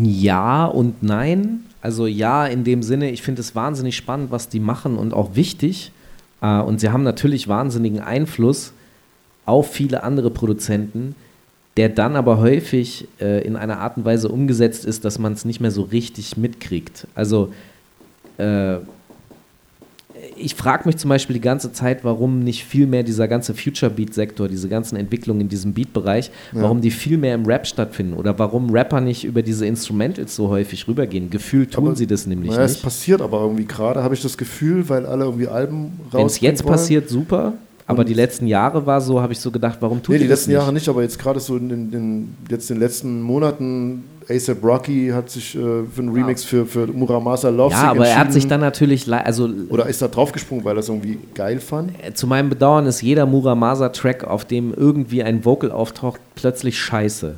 Ja 0.00 0.66
und 0.66 1.02
nein. 1.02 1.64
Also 1.80 2.06
ja, 2.06 2.46
in 2.46 2.64
dem 2.64 2.82
Sinne, 2.82 3.10
ich 3.10 3.22
finde 3.22 3.40
es 3.40 3.54
wahnsinnig 3.54 3.96
spannend, 3.96 4.30
was 4.30 4.48
die 4.48 4.60
machen 4.60 4.96
und 4.96 5.14
auch 5.14 5.34
wichtig. 5.34 5.92
Äh, 6.40 6.60
und 6.60 6.80
sie 6.80 6.90
haben 6.90 7.02
natürlich 7.02 7.48
wahnsinnigen 7.48 8.00
Einfluss 8.00 8.72
auf 9.46 9.72
viele 9.72 10.02
andere 10.02 10.30
Produzenten, 10.30 11.14
der 11.76 11.88
dann 11.88 12.16
aber 12.16 12.38
häufig 12.38 13.08
äh, 13.20 13.44
in 13.44 13.56
einer 13.56 13.78
Art 13.78 13.96
und 13.96 14.04
Weise 14.04 14.28
umgesetzt 14.28 14.84
ist, 14.84 15.04
dass 15.04 15.18
man 15.18 15.32
es 15.32 15.44
nicht 15.44 15.60
mehr 15.60 15.70
so 15.70 15.82
richtig 15.82 16.36
mitkriegt. 16.36 17.06
Also 17.14 17.52
äh, 18.38 18.76
ich 20.42 20.54
frage 20.54 20.82
mich 20.86 20.96
zum 20.96 21.08
Beispiel 21.08 21.34
die 21.34 21.40
ganze 21.40 21.72
Zeit, 21.72 22.04
warum 22.04 22.40
nicht 22.40 22.64
viel 22.64 22.86
mehr 22.86 23.02
dieser 23.02 23.28
ganze 23.28 23.54
Future-Beat-Sektor, 23.54 24.48
diese 24.48 24.68
ganzen 24.68 24.96
Entwicklungen 24.96 25.42
in 25.42 25.48
diesem 25.48 25.72
Beat-Bereich, 25.72 26.30
warum 26.52 26.80
die 26.80 26.90
viel 26.90 27.16
mehr 27.18 27.34
im 27.34 27.46
Rap 27.46 27.66
stattfinden 27.66 28.14
oder 28.14 28.38
warum 28.38 28.70
Rapper 28.70 29.00
nicht 29.00 29.24
über 29.24 29.42
diese 29.42 29.66
Instrumentals 29.66 30.34
so 30.36 30.48
häufig 30.48 30.86
rübergehen. 30.88 31.30
Gefühlt 31.30 31.72
tun 31.72 31.86
Aber- 31.88 31.96
sie 31.96 32.06
das 32.06 32.26
nämlich 32.26 32.50
Naja, 32.50 32.64
es 32.64 32.72
nicht. 32.72 32.82
passiert 32.82 33.20
aber 33.22 33.40
irgendwie 33.40 33.64
gerade, 33.64 34.02
habe 34.02 34.14
ich 34.14 34.22
das 34.22 34.36
Gefühl, 34.36 34.88
weil 34.88 35.06
alle 35.06 35.24
irgendwie 35.24 35.48
Alben 35.48 35.92
raus. 36.12 36.12
Wenn 36.12 36.26
es 36.26 36.40
jetzt 36.40 36.66
passiert, 36.66 37.08
super. 37.08 37.54
Aber 37.86 38.04
die 38.04 38.14
letzten 38.14 38.46
Jahre 38.46 38.86
war 38.86 39.00
so, 39.00 39.20
habe 39.20 39.32
ich 39.32 39.40
so 39.40 39.50
gedacht, 39.50 39.78
warum 39.80 40.02
tut 40.02 40.14
Nee, 40.14 40.20
die 40.22 40.26
letzten 40.28 40.50
nicht? 40.50 40.58
Jahre 40.58 40.72
nicht, 40.72 40.88
aber 40.88 41.02
jetzt 41.02 41.18
gerade 41.18 41.40
so 41.40 41.56
in, 41.56 41.68
in, 41.70 41.92
in 41.92 42.28
jetzt 42.48 42.70
in 42.70 42.76
den 42.76 42.80
letzten 42.82 43.20
Monaten, 43.20 44.04
ASAP 44.28 44.62
Rocky 44.64 45.10
hat 45.12 45.30
sich 45.30 45.54
äh, 45.54 45.58
für 45.58 45.84
einen 45.98 46.10
Remix 46.10 46.44
für, 46.44 46.64
für 46.66 46.86
Muramasa 46.86 47.48
Love 47.48 47.72
Ja, 47.72 47.90
aber 47.90 48.06
er 48.06 48.18
hat 48.18 48.32
sich 48.32 48.46
dann 48.46 48.60
natürlich, 48.60 49.12
also 49.12 49.48
Oder 49.68 49.86
ist 49.86 50.00
da 50.02 50.08
draufgesprungen, 50.08 50.64
weil 50.64 50.76
er 50.76 50.80
es 50.80 50.88
irgendwie 50.88 51.18
geil 51.34 51.60
fand? 51.60 51.92
äh, 52.04 52.12
zu 52.14 52.26
meinem 52.26 52.48
Bedauern 52.48 52.86
ist 52.86 53.00
jeder 53.02 53.26
Muramasa-Track, 53.26 54.24
auf 54.24 54.44
dem 54.44 54.72
irgendwie 54.74 55.22
ein 55.22 55.44
Vocal 55.44 55.70
auftaucht, 55.70 56.20
plötzlich 56.34 56.78
scheiße. 56.78 57.34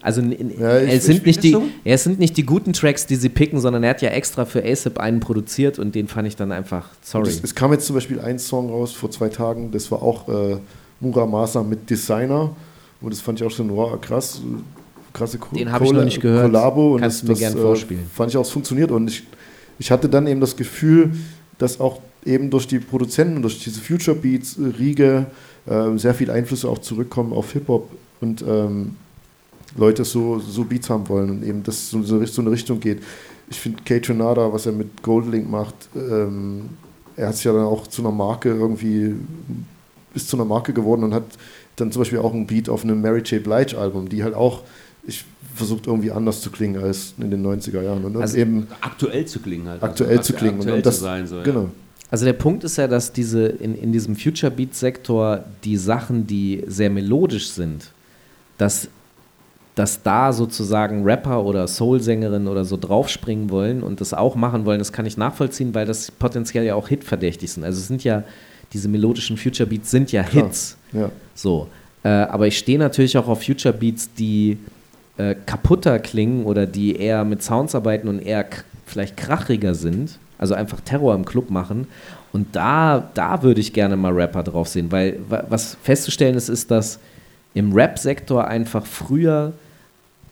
Also 0.00 0.20
Ja, 0.20 0.78
ich- 0.80 0.94
es, 0.94 1.04
sind 1.06 1.18
ich- 1.18 1.24
nicht 1.26 1.42
die, 1.44 1.52
so? 1.52 1.62
es 1.84 2.02
sind 2.04 2.18
nicht 2.18 2.36
die 2.36 2.44
guten 2.44 2.72
Tracks, 2.72 3.06
die 3.06 3.14
sie 3.16 3.28
picken, 3.28 3.60
sondern 3.60 3.84
er 3.84 3.90
hat 3.90 4.02
ja 4.02 4.08
extra 4.10 4.44
für 4.44 4.64
ASAP 4.64 4.98
einen 4.98 5.20
produziert 5.20 5.78
und 5.78 5.94
den 5.94 6.08
fand 6.08 6.26
ich 6.26 6.34
dann 6.34 6.50
einfach, 6.50 6.88
sorry. 7.02 7.28
Es, 7.28 7.40
es 7.44 7.54
kam 7.54 7.72
jetzt 7.72 7.86
zum 7.86 7.94
Beispiel 7.94 8.18
ein 8.20 8.38
Song 8.38 8.68
raus 8.70 8.92
vor 8.92 9.10
zwei 9.10 9.28
Tagen, 9.28 9.70
das 9.70 9.90
war 9.92 10.02
auch 10.02 10.28
äh, 10.28 10.56
Muramasa 11.00 11.62
mit 11.62 11.88
Designer. 11.88 12.50
Und 13.00 13.12
das 13.12 13.20
fand 13.20 13.40
ich 13.40 13.46
auch 13.46 13.50
schon 13.50 13.68
wow, 13.76 14.00
krass. 14.00 14.40
Äh, 15.12 15.18
Krasse 15.18 15.38
Ko 15.38 15.54
Den 15.54 15.70
hab 15.70 15.82
ich 15.82 15.92
noch 15.92 16.04
nicht 16.04 16.20
gehört. 16.20 16.46
Kollabo. 16.46 16.94
Und 16.94 17.00
Kannst 17.00 17.22
das, 17.22 17.28
mir 17.28 17.34
das, 17.34 17.38
gern 17.38 17.52
vorspielen. 17.54 18.04
Fand 18.12 18.30
ich 18.30 18.36
auch, 18.36 18.44
es 18.44 18.50
funktioniert. 18.50 18.90
Und 18.90 19.08
ich, 19.08 19.24
ich 19.78 19.90
hatte 19.90 20.08
dann 20.08 20.26
eben 20.26 20.40
das 20.40 20.56
Gefühl, 20.56 21.12
dass 21.58 21.80
auch 21.80 22.00
eben 22.24 22.50
durch 22.50 22.66
die 22.66 22.78
Produzenten, 22.78 23.42
durch 23.42 23.62
diese 23.62 23.80
Future 23.80 24.16
Beats, 24.16 24.56
äh, 24.58 24.66
Riege, 24.78 25.26
äh, 25.66 25.96
sehr 25.96 26.14
viel 26.14 26.30
Einflüsse 26.30 26.68
auch 26.68 26.78
zurückkommen 26.78 27.32
auf 27.32 27.52
Hip-Hop 27.52 27.90
und 28.20 28.42
ähm, 28.46 28.96
Leute 29.76 30.04
so, 30.04 30.38
so 30.38 30.64
Beats 30.64 30.90
haben 30.90 31.08
wollen 31.08 31.30
und 31.30 31.44
eben 31.44 31.62
das 31.62 31.90
so, 31.90 32.02
so 32.02 32.24
so 32.24 32.42
eine 32.42 32.50
Richtung 32.50 32.78
geht. 32.78 33.02
Ich 33.48 33.58
finde 33.58 33.82
Kate 33.84 34.02
Tronada, 34.02 34.52
was 34.52 34.66
er 34.66 34.72
mit 34.72 35.02
Goldlink 35.02 35.50
macht, 35.50 35.74
ähm, 35.96 36.68
er 37.16 37.28
hat 37.28 37.36
sich 37.36 37.44
ja 37.44 37.52
dann 37.52 37.64
auch 37.64 37.86
zu 37.86 38.02
einer 38.02 38.10
Marke 38.10 38.48
irgendwie, 38.48 39.14
ist 40.14 40.28
zu 40.28 40.36
einer 40.36 40.44
Marke 40.44 40.72
geworden 40.72 41.04
und 41.04 41.14
hat 41.14 41.24
dann 41.76 41.92
zum 41.92 42.00
Beispiel 42.00 42.18
auch 42.18 42.32
einen 42.32 42.46
Beat 42.46 42.68
auf 42.68 42.84
einem 42.84 43.00
Mary 43.00 43.20
J. 43.20 43.42
Blige 43.42 43.78
Album, 43.78 44.08
die 44.08 44.22
halt 44.22 44.34
auch, 44.34 44.62
ich 45.06 45.24
versucht 45.54 45.86
irgendwie 45.86 46.10
anders 46.10 46.40
zu 46.40 46.50
klingen 46.50 46.82
als 46.82 47.14
in 47.18 47.30
den 47.30 47.44
90er 47.44 47.82
Jahren 47.82 48.04
und 48.04 48.16
Also 48.16 48.36
eben 48.36 48.66
Aktuell 48.80 49.26
zu 49.26 49.40
klingen 49.40 49.68
halt. 49.68 49.82
aktuell 49.82 50.18
Also 50.18 50.32
zu 50.32 50.38
klingen. 50.38 50.58
Aktuell 50.58 50.76
und 50.76 50.86
das, 50.86 50.96
zu 50.96 51.02
sein. 51.02 51.26
So, 51.26 51.36
ja. 51.36 51.42
genau. 51.42 51.68
Also 52.10 52.24
der 52.24 52.34
Punkt 52.34 52.62
ist 52.64 52.76
ja, 52.76 52.88
dass 52.88 53.12
diese 53.12 53.46
in, 53.46 53.74
in 53.74 53.92
diesem 53.92 54.16
Future 54.16 54.52
Beat 54.52 54.74
Sektor 54.74 55.44
die 55.64 55.76
Sachen, 55.76 56.26
die 56.26 56.62
sehr 56.66 56.90
melodisch 56.90 57.48
sind, 57.50 57.90
dass, 58.58 58.88
dass 59.74 60.02
da 60.02 60.32
sozusagen 60.32 61.04
Rapper 61.04 61.42
oder 61.44 61.66
Soul-Sängerinnen 61.66 62.48
oder 62.48 62.64
so 62.64 62.76
draufspringen 62.76 63.48
wollen 63.50 63.82
und 63.82 64.00
das 64.00 64.12
auch 64.12 64.36
machen 64.36 64.66
wollen, 64.66 64.78
das 64.78 64.92
kann 64.92 65.06
ich 65.06 65.16
nachvollziehen, 65.16 65.74
weil 65.74 65.86
das 65.86 66.10
potenziell 66.10 66.64
ja 66.64 66.74
auch 66.74 66.88
hitverdächtig 66.88 67.50
sind. 67.50 67.64
Also 67.64 67.80
es 67.80 67.88
sind 67.88 68.04
ja, 68.04 68.24
diese 68.74 68.88
melodischen 68.88 69.38
Future 69.38 69.66
Beats 69.66 69.90
sind 69.90 70.12
ja 70.12 70.22
Klar. 70.22 70.44
Hits. 70.44 70.76
Ja. 70.92 71.10
So. 71.34 71.68
Äh, 72.04 72.08
aber 72.08 72.46
ich 72.46 72.58
stehe 72.58 72.78
natürlich 72.78 73.16
auch 73.16 73.28
auf 73.28 73.42
Future 73.42 73.72
Beats, 73.72 74.12
die 74.12 74.58
äh, 75.18 75.34
kaputter 75.46 75.98
klingen 75.98 76.44
oder 76.44 76.66
die 76.66 76.96
eher 76.96 77.24
mit 77.24 77.42
Sounds 77.42 77.74
arbeiten 77.74 78.08
und 78.08 78.20
eher 78.20 78.46
vielleicht 78.86 79.16
krachiger 79.16 79.74
sind, 79.74 80.18
also 80.38 80.54
einfach 80.54 80.80
Terror 80.80 81.14
im 81.14 81.24
Club 81.24 81.50
machen. 81.50 81.86
Und 82.32 82.56
da, 82.56 83.10
da 83.14 83.42
würde 83.42 83.60
ich 83.60 83.72
gerne 83.72 83.96
mal 83.96 84.12
Rapper 84.12 84.42
drauf 84.42 84.68
sehen, 84.68 84.90
weil 84.90 85.18
wa- 85.28 85.44
was 85.48 85.76
festzustellen 85.82 86.34
ist, 86.34 86.48
ist, 86.48 86.70
dass 86.70 86.98
im 87.54 87.72
Rap-Sektor 87.72 88.46
einfach 88.48 88.86
früher 88.86 89.52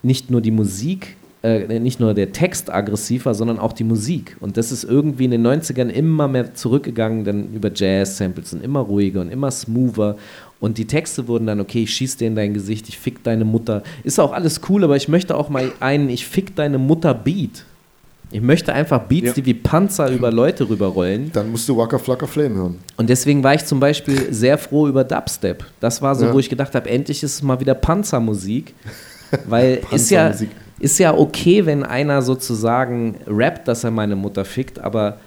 nicht 0.03 0.31
nur 0.31 0.41
die 0.41 0.51
Musik, 0.51 1.17
äh, 1.43 1.79
nicht 1.79 2.01
nur 2.01 2.15
der 2.15 2.33
Text 2.33 2.71
aggressiv 2.73 3.27
war, 3.27 3.35
sondern 3.35 3.59
auch 3.59 3.75
die 3.75 3.85
Musik. 3.85 4.37
Und 4.41 4.57
das 4.57 4.73
ist 4.73 4.85
irgendwie 4.85 5.27
in 5.27 5.31
den 5.31 5.47
90ern 5.47 5.89
immer 5.89 6.27
mehr 6.29 6.55
zurückgegangen, 6.55 7.25
dann 7.25 7.53
über 7.53 7.71
Jazz-Samples 7.75 8.55
und 8.55 8.65
immer 8.65 8.81
ruhiger 8.81 9.21
und 9.21 9.31
immer 9.31 9.51
smoother. 9.51 10.17
Und 10.61 10.77
die 10.77 10.87
Texte 10.87 11.27
wurden 11.27 11.47
dann, 11.47 11.59
okay, 11.61 11.85
ich 11.85 11.95
schieß 11.95 12.19
dir 12.19 12.27
in 12.29 12.35
dein 12.37 12.53
Gesicht, 12.53 12.89
ich 12.89 12.99
fick 12.99 13.25
deine 13.25 13.45
Mutter. 13.47 13.83
Ist 14.05 14.21
auch 14.21 14.33
alles 14.33 14.61
cool, 14.69 14.85
aber 14.85 14.95
ich 14.97 15.09
möchte 15.09 15.35
auch 15.37 15.49
mal 15.49 15.73
einen, 15.81 16.11
ich 16.11 16.27
fick 16.27 16.55
deine 16.55 16.77
Mutter 16.79 17.15
Beat. 17.15 17.65
Ich 18.33 18.41
möchte 18.43 18.73
einfach 18.73 19.01
Beats, 19.05 19.29
Ja. 19.29 19.33
die 19.33 19.47
wie 19.47 19.55
Panzer 19.55 20.09
über 20.11 20.31
Leute 20.31 20.69
rüberrollen. 20.69 21.33
Dann 21.33 21.51
musst 21.51 21.69
du 21.69 21.77
Waka 21.77 21.99
Flocka 21.99 22.27
Flame 22.27 22.55
hören. 22.55 22.79
Und 22.97 23.09
deswegen 23.11 23.43
war 23.43 23.55
ich 23.55 23.65
zum 23.65 23.81
Beispiel 23.81 24.33
sehr 24.33 24.57
froh 24.59 24.87
über 24.87 25.03
Dubstep. 25.03 25.65
Das 25.81 26.01
war 26.03 26.15
so, 26.15 26.27
Ja. 26.27 26.33
wo 26.35 26.39
ich 26.39 26.49
gedacht 26.49 26.75
habe, 26.75 26.89
endlich 26.89 27.23
ist 27.25 27.35
es 27.37 27.43
mal 27.43 27.59
wieder 27.59 27.75
Panzermusik. 27.75 28.75
Weil 29.47 29.81
ist 29.91 30.11
ja, 30.11 30.25
Panzermusik. 30.29 30.51
ist 30.79 30.99
ja 30.99 31.15
okay, 31.17 31.67
wenn 31.67 31.83
einer 31.83 32.23
sozusagen 32.23 33.17
rappt, 33.27 33.67
dass 33.67 33.83
er 33.83 33.91
meine 33.91 34.15
Mutter 34.15 34.45
fickt, 34.45 34.79
aber, 34.79 35.19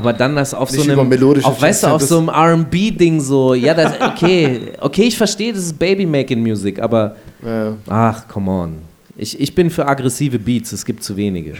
aber 0.00 0.14
dann 0.14 0.34
das 0.34 0.54
auf 0.54 0.72
Nicht 0.72 0.86
so 0.86 0.90
einem, 0.98 1.44
auf, 1.44 1.60
weißt 1.60 1.82
du, 1.82 1.86
auf 1.88 2.00
so 2.00 2.16
einem 2.20 2.28
R&B-Ding 2.30 3.20
so, 3.20 3.52
ja, 3.52 3.74
das, 3.74 4.00
okay, 4.00 4.72
okay, 4.80 5.02
ich 5.02 5.18
verstehe, 5.18 5.52
das 5.52 5.64
ist 5.64 5.78
Baby-Making-Music, 5.78 6.80
aber 6.80 7.16
Äh, 7.44 7.72
ach, 7.86 8.26
come 8.26 8.50
on. 8.50 8.78
Ich, 9.18 9.38
ich 9.38 9.54
bin 9.54 9.68
für 9.68 9.86
aggressive 9.86 10.38
Beats, 10.38 10.72
es 10.72 10.86
gibt 10.86 11.04
zu 11.04 11.18
wenige. 11.18 11.52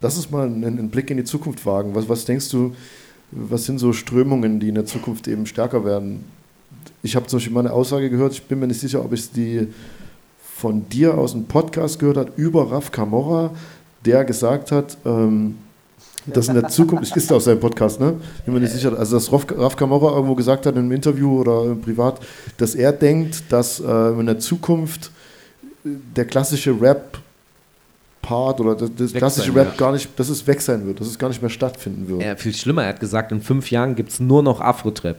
lass 0.00 0.16
uns 0.16 0.30
mal 0.30 0.46
einen, 0.46 0.64
einen 0.64 0.88
Blick 0.88 1.10
in 1.10 1.18
die 1.18 1.24
Zukunft 1.24 1.66
wagen. 1.66 1.94
Was, 1.94 2.08
was 2.08 2.24
denkst 2.24 2.48
du, 2.48 2.74
was 3.30 3.66
sind 3.66 3.78
so 3.78 3.92
Strömungen, 3.92 4.58
die 4.58 4.70
in 4.70 4.74
der 4.76 4.86
Zukunft 4.86 5.28
eben 5.28 5.44
stärker 5.44 5.84
werden? 5.84 6.24
Ich 7.02 7.14
habe 7.14 7.26
zum 7.26 7.36
Beispiel 7.38 7.52
mal 7.52 7.60
eine 7.60 7.74
Aussage 7.74 8.08
gehört, 8.08 8.32
ich 8.32 8.42
bin 8.44 8.58
mir 8.58 8.68
nicht 8.68 8.80
sicher, 8.80 9.04
ob 9.04 9.12
ich 9.12 9.30
die 9.30 9.68
von 10.56 10.88
dir 10.88 11.18
aus 11.18 11.34
einem 11.34 11.44
Podcast 11.44 11.98
gehört 11.98 12.16
habe, 12.16 12.32
über 12.36 12.70
Raf 12.70 12.90
Camorra, 12.90 13.50
der 14.06 14.24
gesagt 14.24 14.72
hat, 14.72 14.96
ähm, 15.04 15.56
dass 16.26 16.48
in 16.48 16.54
der 16.54 16.68
Zukunft, 16.68 17.16
ist 17.16 17.32
aus 17.32 17.44
seinem 17.44 17.60
Podcast, 17.60 18.00
ne? 18.00 18.14
Bin 18.44 18.54
mir 18.54 18.60
nicht 18.60 18.72
sicher, 18.72 18.98
also 18.98 19.16
dass 19.16 19.32
Raf, 19.32 19.46
Raf 19.56 19.76
Camorra 19.76 20.14
irgendwo 20.14 20.34
gesagt 20.34 20.66
hat 20.66 20.74
in 20.74 20.80
einem 20.80 20.92
Interview 20.92 21.40
oder 21.40 21.74
privat, 21.74 22.20
dass 22.56 22.74
er 22.74 22.92
denkt, 22.92 23.44
dass 23.50 23.80
äh, 23.80 24.08
in 24.10 24.26
der 24.26 24.38
Zukunft 24.38 25.10
äh, 25.84 25.88
der 26.16 26.24
klassische 26.24 26.78
Rap 26.80 27.18
Part 28.22 28.58
oder 28.60 28.74
das, 28.74 28.90
das 28.96 29.12
klassische 29.12 29.48
sein 29.48 29.58
Rap 29.58 29.66
wird. 29.66 29.78
gar 29.78 29.92
nicht, 29.92 30.18
dass 30.18 30.30
es 30.30 30.46
weg 30.46 30.62
sein 30.62 30.86
wird, 30.86 30.98
dass 30.98 31.08
es 31.08 31.18
gar 31.18 31.28
nicht 31.28 31.42
mehr 31.42 31.50
stattfinden 31.50 32.08
wird. 32.08 32.22
Ja, 32.22 32.36
viel 32.36 32.54
schlimmer, 32.54 32.82
er 32.84 32.88
hat 32.90 33.00
gesagt, 33.00 33.30
in 33.32 33.42
fünf 33.42 33.70
Jahren 33.70 33.94
gibt 33.94 34.10
es 34.10 34.18
nur 34.20 34.42
noch 34.42 34.60
Afro-Trap. 34.62 35.16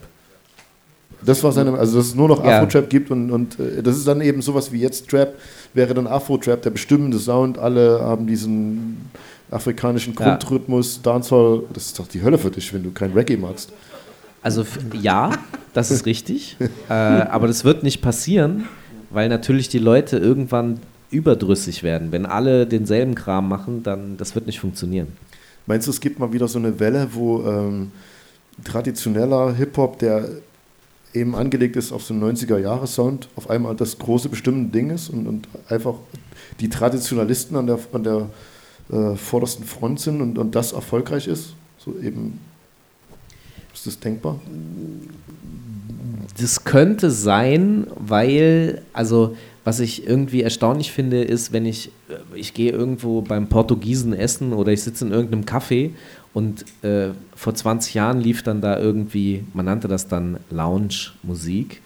Das 1.22 1.42
war 1.44 1.52
seine, 1.52 1.78
also 1.78 1.98
dass 1.98 2.08
es 2.08 2.14
nur 2.16 2.28
noch 2.28 2.44
Ja. 2.44 2.58
Afro-Trap 2.58 2.90
gibt 2.90 3.10
und, 3.12 3.30
und 3.30 3.58
äh, 3.60 3.80
das 3.82 3.96
ist 3.96 4.08
dann 4.08 4.20
eben 4.20 4.42
sowas 4.42 4.72
wie 4.72 4.80
jetzt 4.80 5.08
Trap, 5.08 5.34
wäre 5.72 5.94
dann 5.94 6.08
Afro-Trap, 6.08 6.62
der 6.62 6.70
bestimmende 6.70 7.18
Sound, 7.18 7.58
alle 7.58 8.00
haben 8.00 8.26
diesen 8.26 9.08
afrikanischen 9.50 10.14
Ja. 10.18 10.36
Grundrhythmus, 10.36 11.02
Dancehall, 11.02 11.64
das 11.72 11.86
ist 11.86 11.98
doch 11.98 12.08
die 12.08 12.22
Hölle 12.22 12.38
für 12.38 12.50
dich, 12.50 12.72
wenn 12.74 12.82
du 12.82 12.90
kein 12.90 13.12
Reggae 13.12 13.36
magst. 13.36 13.72
Also 14.42 14.64
ja, 15.00 15.32
das 15.72 15.90
ist 15.90 16.06
richtig. 16.06 16.56
äh, 16.88 16.92
aber 16.92 17.46
das 17.46 17.64
wird 17.64 17.82
nicht 17.82 18.00
passieren, 18.02 18.66
weil 19.10 19.28
natürlich 19.28 19.68
die 19.68 19.78
Leute 19.78 20.18
irgendwann 20.18 20.80
überdrüssig 21.10 21.82
werden. 21.82 22.12
Wenn 22.12 22.26
alle 22.26 22.66
denselben 22.66 23.14
Kram 23.14 23.48
machen, 23.48 23.82
dann 23.82 24.16
das 24.16 24.34
wird 24.34 24.46
nicht 24.46 24.60
funktionieren. 24.60 25.08
Meinst 25.66 25.86
du, 25.86 25.90
es 25.90 26.00
gibt 26.00 26.18
mal 26.18 26.32
wieder 26.32 26.48
so 26.48 26.58
eine 26.58 26.78
Welle, 26.78 27.08
wo 27.12 27.44
ähm, 27.44 27.90
traditioneller 28.64 29.54
Hip-Hop, 29.54 29.98
der 29.98 30.28
eben 31.12 31.34
angelegt 31.34 31.76
ist 31.76 31.92
auf 31.92 32.04
so 32.04 32.14
einen 32.14 32.22
90er-Jahre-Sound, 32.22 33.28
auf 33.36 33.50
einmal 33.50 33.74
das 33.74 33.98
große 33.98 34.28
bestimmende 34.28 34.70
Ding 34.70 34.90
ist 34.90 35.08
und, 35.08 35.26
und 35.26 35.48
einfach 35.68 35.94
die 36.60 36.68
Traditionalisten 36.68 37.56
an 37.56 37.66
der, 37.66 37.78
an 37.92 38.04
der 38.04 38.30
äh, 38.90 39.16
vordersten 39.16 39.64
Front 39.64 40.00
sind 40.00 40.20
und, 40.20 40.38
und 40.38 40.54
das 40.54 40.72
erfolgreich 40.72 41.26
ist? 41.26 41.54
So 41.78 41.94
eben, 42.02 42.40
ist 43.72 43.86
das 43.86 43.98
denkbar? 43.98 44.40
Das 46.38 46.64
könnte 46.64 47.10
sein, 47.10 47.86
weil, 47.96 48.82
also 48.92 49.36
was 49.64 49.80
ich 49.80 50.06
irgendwie 50.06 50.42
erstaunlich 50.42 50.92
finde, 50.92 51.22
ist, 51.22 51.52
wenn 51.52 51.66
ich, 51.66 51.90
äh, 52.08 52.38
ich 52.38 52.54
gehe 52.54 52.70
irgendwo 52.70 53.20
beim 53.20 53.48
Portugiesen 53.48 54.12
essen 54.12 54.52
oder 54.52 54.72
ich 54.72 54.82
sitze 54.82 55.04
in 55.04 55.12
irgendeinem 55.12 55.44
Café 55.44 55.90
und 56.32 56.64
äh, 56.84 57.08
vor 57.34 57.54
20 57.54 57.94
Jahren 57.94 58.20
lief 58.20 58.42
dann 58.42 58.60
da 58.60 58.78
irgendwie, 58.78 59.44
man 59.54 59.66
nannte 59.66 59.88
das 59.88 60.06
dann 60.06 60.38
Lounge-Musik 60.50 61.82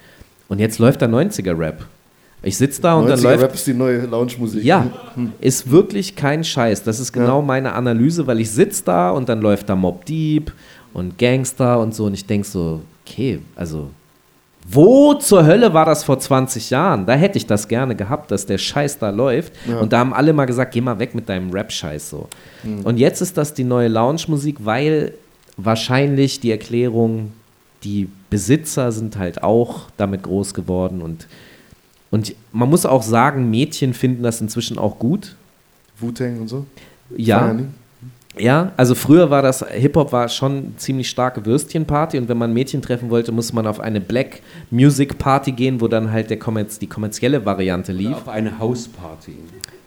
und 0.48 0.58
jetzt 0.58 0.78
läuft 0.78 1.00
da 1.00 1.06
90er-Rap. 1.06 1.86
Ich 2.42 2.56
sitze 2.56 2.80
da 2.80 2.94
und 2.94 3.06
dann 3.08 3.18
90er 3.18 3.22
läuft 3.22 3.42
Rap 3.42 3.54
ist 3.54 3.66
die 3.66 3.74
neue 3.74 4.06
Lounge-Musik. 4.06 4.64
ja, 4.64 4.86
ist 5.40 5.70
wirklich 5.70 6.16
kein 6.16 6.42
Scheiß. 6.42 6.82
Das 6.82 6.98
ist 6.98 7.12
genau 7.12 7.40
Ja. 7.40 7.44
meine 7.46 7.72
Analyse, 7.74 8.26
weil 8.26 8.40
ich 8.40 8.50
sitze 8.50 8.82
da 8.84 9.10
und 9.10 9.28
dann 9.28 9.40
läuft 9.42 9.68
da 9.68 9.76
Mob 9.76 10.04
Deep 10.06 10.52
und 10.94 11.18
Gangster 11.18 11.78
und 11.80 11.94
so 11.94 12.06
und 12.06 12.14
ich 12.14 12.24
denke 12.26 12.46
so, 12.48 12.80
okay, 13.06 13.40
also 13.56 13.90
wo 14.72 15.14
zur 15.14 15.44
Hölle 15.46 15.74
war 15.74 15.84
das 15.84 16.04
vor 16.04 16.18
20 16.18 16.70
Jahren? 16.70 17.04
Da 17.04 17.14
hätte 17.14 17.38
ich 17.38 17.46
das 17.46 17.66
gerne 17.66 17.96
gehabt, 17.96 18.30
dass 18.30 18.46
der 18.46 18.58
Scheiß 18.58 18.98
da 18.98 19.10
läuft. 19.10 19.52
Ja. 19.68 19.78
Und 19.80 19.92
da 19.92 19.98
haben 19.98 20.12
alle 20.14 20.32
mal 20.32 20.44
gesagt, 20.46 20.72
geh 20.72 20.80
mal 20.80 20.98
weg 20.98 21.14
mit 21.14 21.28
deinem 21.28 21.50
Rap-Scheiß 21.50 22.10
so. 22.10 22.28
Und 22.84 22.98
jetzt 22.98 23.20
ist 23.20 23.36
das 23.36 23.52
die 23.54 23.64
neue 23.64 23.88
Lounge-Musik, 23.88 24.58
weil 24.60 25.14
wahrscheinlich 25.56 26.40
die 26.40 26.50
Erklärung, 26.50 27.32
die 27.84 28.08
Besitzer 28.28 28.92
sind 28.92 29.18
halt 29.18 29.42
auch 29.42 29.88
damit 29.96 30.22
groß 30.22 30.54
geworden 30.54 31.02
und 31.02 31.26
und 32.10 32.34
man 32.52 32.68
muss 32.68 32.86
auch 32.86 33.02
sagen, 33.02 33.50
Mädchen 33.50 33.94
finden 33.94 34.22
das 34.22 34.40
inzwischen 34.40 34.78
auch 34.78 34.98
gut. 34.98 35.36
Wu-Tang 35.98 36.40
und 36.40 36.48
so? 36.48 36.66
Ja, 37.16 37.56
ja. 38.38 38.72
Also 38.76 38.94
früher 38.94 39.30
war 39.30 39.42
das, 39.42 39.64
Hip-Hop 39.68 40.12
war 40.12 40.28
schon 40.28 40.52
eine 40.52 40.76
ziemlich 40.76 41.10
starke 41.10 41.44
Würstchenparty 41.44 42.18
und 42.18 42.28
wenn 42.28 42.38
man 42.38 42.52
Mädchen 42.52 42.82
treffen 42.82 43.10
wollte, 43.10 43.32
musste 43.32 43.54
man 43.54 43.66
auf 43.66 43.80
eine 43.80 44.00
Black 44.00 44.40
Music 44.70 45.18
Party 45.18 45.52
gehen, 45.52 45.80
wo 45.80 45.88
dann 45.88 46.10
halt 46.12 46.30
der 46.30 46.38
Kommerz, 46.38 46.78
die 46.78 46.86
kommerzielle 46.86 47.44
Variante 47.44 47.92
lief. 47.92 48.16
Auf 48.16 48.28
eine 48.28 48.58
Hausparty. 48.58 49.34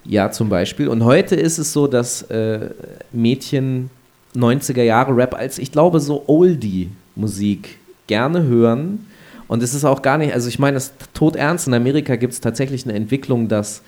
Ja, 0.06 0.32
zum 0.32 0.50
Beispiel. 0.50 0.90
Und 0.90 1.04
heute 1.04 1.36
ist 1.36 1.58
es 1.58 1.72
so, 1.72 1.88
dass 1.88 2.24
äh, 2.24 2.70
Mädchen 3.12 3.90
90er 4.36 4.84
Jahre 4.84 5.16
Rap 5.16 5.34
als, 5.34 5.58
ich 5.60 5.72
glaube, 5.72 6.00
so 6.00 6.24
Oldie-Musik 6.28 7.78
gerne 8.08 8.44
hören. 8.44 9.08
Und 9.54 9.62
es 9.62 9.76
ist 9.76 9.86
auch 9.86 10.02
gar 10.02 10.18
nicht, 10.18 10.34
also 10.34 10.48
ich 10.50 10.58
meine, 10.58 10.78
es 10.78 10.86
ist 10.86 10.94
tot 11.14 11.36
ernst. 11.36 11.68
In 11.68 11.76
Amerika 11.76 12.16
gibt 12.16 12.34
es 12.34 12.42
tatsächlich 12.42 12.86
eine 12.86 12.96
Entwicklung, 12.96 13.50
dass 13.50 13.84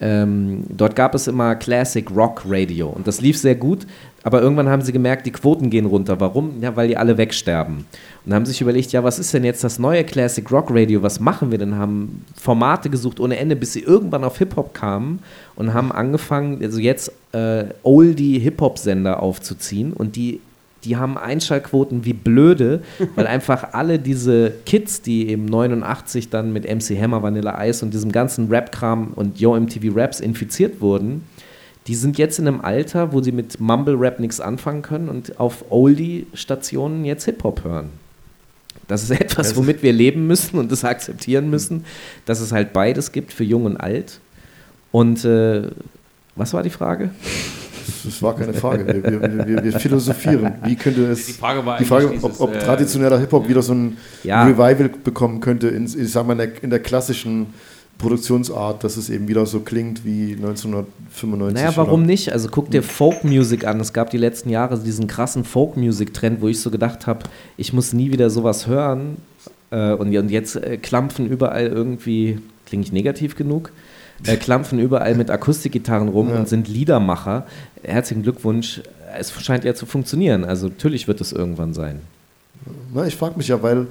ähm, 0.00 0.64
dort 0.70 0.96
gab 0.96 1.14
es 1.14 1.26
immer 1.26 1.56
Classic 1.56 2.10
Rock 2.10 2.44
Radio 2.48 2.88
und 2.88 3.06
das 3.06 3.20
lief 3.20 3.36
sehr 3.36 3.54
gut, 3.54 3.86
aber 4.22 4.40
irgendwann 4.40 4.70
haben 4.70 4.80
sie 4.80 4.94
gemerkt, 4.94 5.26
die 5.26 5.30
Quoten 5.30 5.68
gehen 5.68 5.84
runter. 5.84 6.20
Warum? 6.20 6.62
Ja, 6.62 6.74
weil 6.74 6.88
die 6.88 6.96
alle 6.96 7.18
wegsterben. 7.18 7.84
Und 8.24 8.32
haben 8.32 8.46
sich 8.46 8.62
überlegt, 8.62 8.92
ja, 8.92 9.04
was 9.04 9.18
ist 9.18 9.34
denn 9.34 9.44
jetzt 9.44 9.62
das 9.62 9.78
neue 9.78 10.04
Classic 10.04 10.50
Rock 10.50 10.68
Radio? 10.70 11.02
Was 11.02 11.20
machen 11.20 11.50
wir 11.50 11.58
denn? 11.58 11.76
Haben 11.76 12.24
Formate 12.34 12.88
gesucht 12.88 13.20
ohne 13.20 13.36
Ende, 13.36 13.56
bis 13.56 13.74
sie 13.74 13.80
irgendwann 13.80 14.24
auf 14.24 14.38
Hip-Hop 14.38 14.72
kamen 14.72 15.18
und 15.54 15.74
haben 15.74 15.92
angefangen, 15.92 16.62
also 16.62 16.78
jetzt 16.78 17.12
äh, 17.32 17.64
Oldie-Hip-Hop-Sender 17.82 19.22
aufzuziehen 19.22 19.92
und 19.92 20.16
die 20.16 20.40
die 20.84 20.96
haben 20.96 21.18
Einschaltquoten 21.18 22.04
wie 22.04 22.12
blöde, 22.12 22.82
weil 23.14 23.26
einfach 23.28 23.72
alle 23.72 23.98
diese 23.98 24.52
Kids, 24.66 25.02
die 25.02 25.28
eben 25.28 25.44
89 25.44 26.30
dann 26.30 26.52
mit 26.52 26.64
MC 26.64 27.00
Hammer, 27.00 27.22
Vanilla 27.22 27.64
Ice 27.66 27.84
und 27.84 27.92
diesem 27.92 28.12
ganzen 28.12 28.48
Rap-Kram 28.48 29.12
und 29.14 29.38
Yo 29.40 29.58
MTV 29.58 29.94
Raps 29.94 30.20
infiziert 30.20 30.80
wurden, 30.80 31.24
die 31.86 31.94
sind 31.94 32.18
jetzt 32.18 32.38
in 32.38 32.46
einem 32.46 32.60
Alter, 32.60 33.12
wo 33.12 33.22
sie 33.22 33.32
mit 33.32 33.58
Mumble 33.60 33.96
Rap 33.98 34.20
nichts 34.20 34.40
anfangen 34.40 34.82
können 34.82 35.08
und 35.08 35.40
auf 35.40 35.64
Oldie-Stationen 35.70 37.04
jetzt 37.04 37.24
Hip-Hop 37.24 37.64
hören. 37.64 37.90
Das 38.86 39.02
ist 39.02 39.10
etwas, 39.20 39.56
womit 39.56 39.82
wir 39.82 39.92
leben 39.92 40.26
müssen 40.26 40.58
und 40.58 40.70
das 40.70 40.84
akzeptieren 40.84 41.48
müssen, 41.50 41.84
dass 42.26 42.40
es 42.40 42.52
halt 42.52 42.72
beides 42.72 43.12
gibt 43.12 43.32
für 43.32 43.44
Jung 43.44 43.64
und 43.64 43.76
Alt. 43.76 44.20
Und 44.92 45.24
äh, 45.24 45.68
was 46.36 46.52
war 46.52 46.62
die 46.62 46.70
Frage? 46.70 47.10
Das 48.04 48.22
war 48.22 48.36
keine 48.36 48.54
Frage. 48.54 48.86
Wir, 48.86 49.02
wir, 49.02 49.46
wir, 49.46 49.64
wir 49.64 49.72
philosophieren. 49.80 50.54
Wie 50.64 50.76
könnte 50.76 51.06
es. 51.06 51.26
Die 51.26 51.32
Frage 51.32 51.64
war 51.64 51.78
die 51.78 51.84
Frage 51.84 52.08
eigentlich 52.08 52.24
ob, 52.24 52.30
dieses, 52.30 52.40
ob 52.40 52.54
äh, 52.54 52.58
traditioneller 52.58 53.18
Hip-Hop 53.18 53.48
wieder 53.48 53.62
so 53.62 53.74
ein 53.74 53.96
Ja. 54.22 54.44
Revival 54.44 54.90
bekommen 55.02 55.40
könnte, 55.40 55.68
in, 55.68 55.84
ich 55.84 56.10
sag 56.10 56.26
mal, 56.26 56.32
in 56.32 56.38
der, 56.38 56.62
in 56.62 56.70
der 56.70 56.80
klassischen 56.80 57.48
Produktionsart, 58.00 58.82
dass 58.82 58.96
es 58.96 59.10
eben 59.10 59.28
wieder 59.28 59.46
so 59.46 59.60
klingt 59.60 60.04
wie 60.04 60.32
1995. 60.32 61.54
Naja, 61.54 61.76
warum 61.76 62.00
oder? 62.00 62.06
nicht? 62.06 62.32
Also 62.32 62.48
guck 62.50 62.70
dir 62.70 62.82
Folk-Music 62.82 63.66
an. 63.66 63.78
Es 63.78 63.92
gab 63.92 64.10
die 64.10 64.16
letzten 64.16 64.48
Jahre 64.48 64.78
diesen 64.78 65.06
krassen 65.06 65.44
Folk-Music-Trend, 65.44 66.40
wo 66.40 66.48
ich 66.48 66.60
so 66.60 66.70
gedacht 66.70 67.06
habe, 67.06 67.20
ich 67.56 67.72
muss 67.72 67.92
nie 67.92 68.10
wieder 68.10 68.30
sowas 68.30 68.66
hören. 68.66 69.18
Äh, 69.70 69.92
und, 69.92 70.16
und 70.16 70.30
jetzt 70.30 70.56
äh, 70.56 70.78
klampfen 70.78 71.28
überall 71.28 71.66
irgendwie, 71.66 72.38
klinge 72.66 72.82
ich 72.84 72.92
negativ 72.92 73.36
genug, 73.36 73.70
äh, 74.26 74.36
klampfen 74.36 74.78
überall 74.78 75.14
mit 75.14 75.30
Akustikgitarren 75.30 76.08
rum 76.08 76.28
Ja. 76.30 76.36
und 76.38 76.48
sind 76.48 76.68
Liedermacher. 76.68 77.46
Herzlichen 77.82 78.22
Glückwunsch. 78.22 78.82
Es 79.18 79.32
scheint 79.42 79.64
ja 79.64 79.74
zu 79.74 79.86
funktionieren. 79.86 80.44
Also 80.44 80.68
natürlich 80.68 81.08
wird 81.08 81.20
es 81.20 81.32
irgendwann 81.32 81.74
sein. 81.74 82.00
Na, 82.94 83.06
ich 83.06 83.16
frage 83.16 83.36
mich 83.36 83.48
ja, 83.48 83.62
weil 83.62 83.86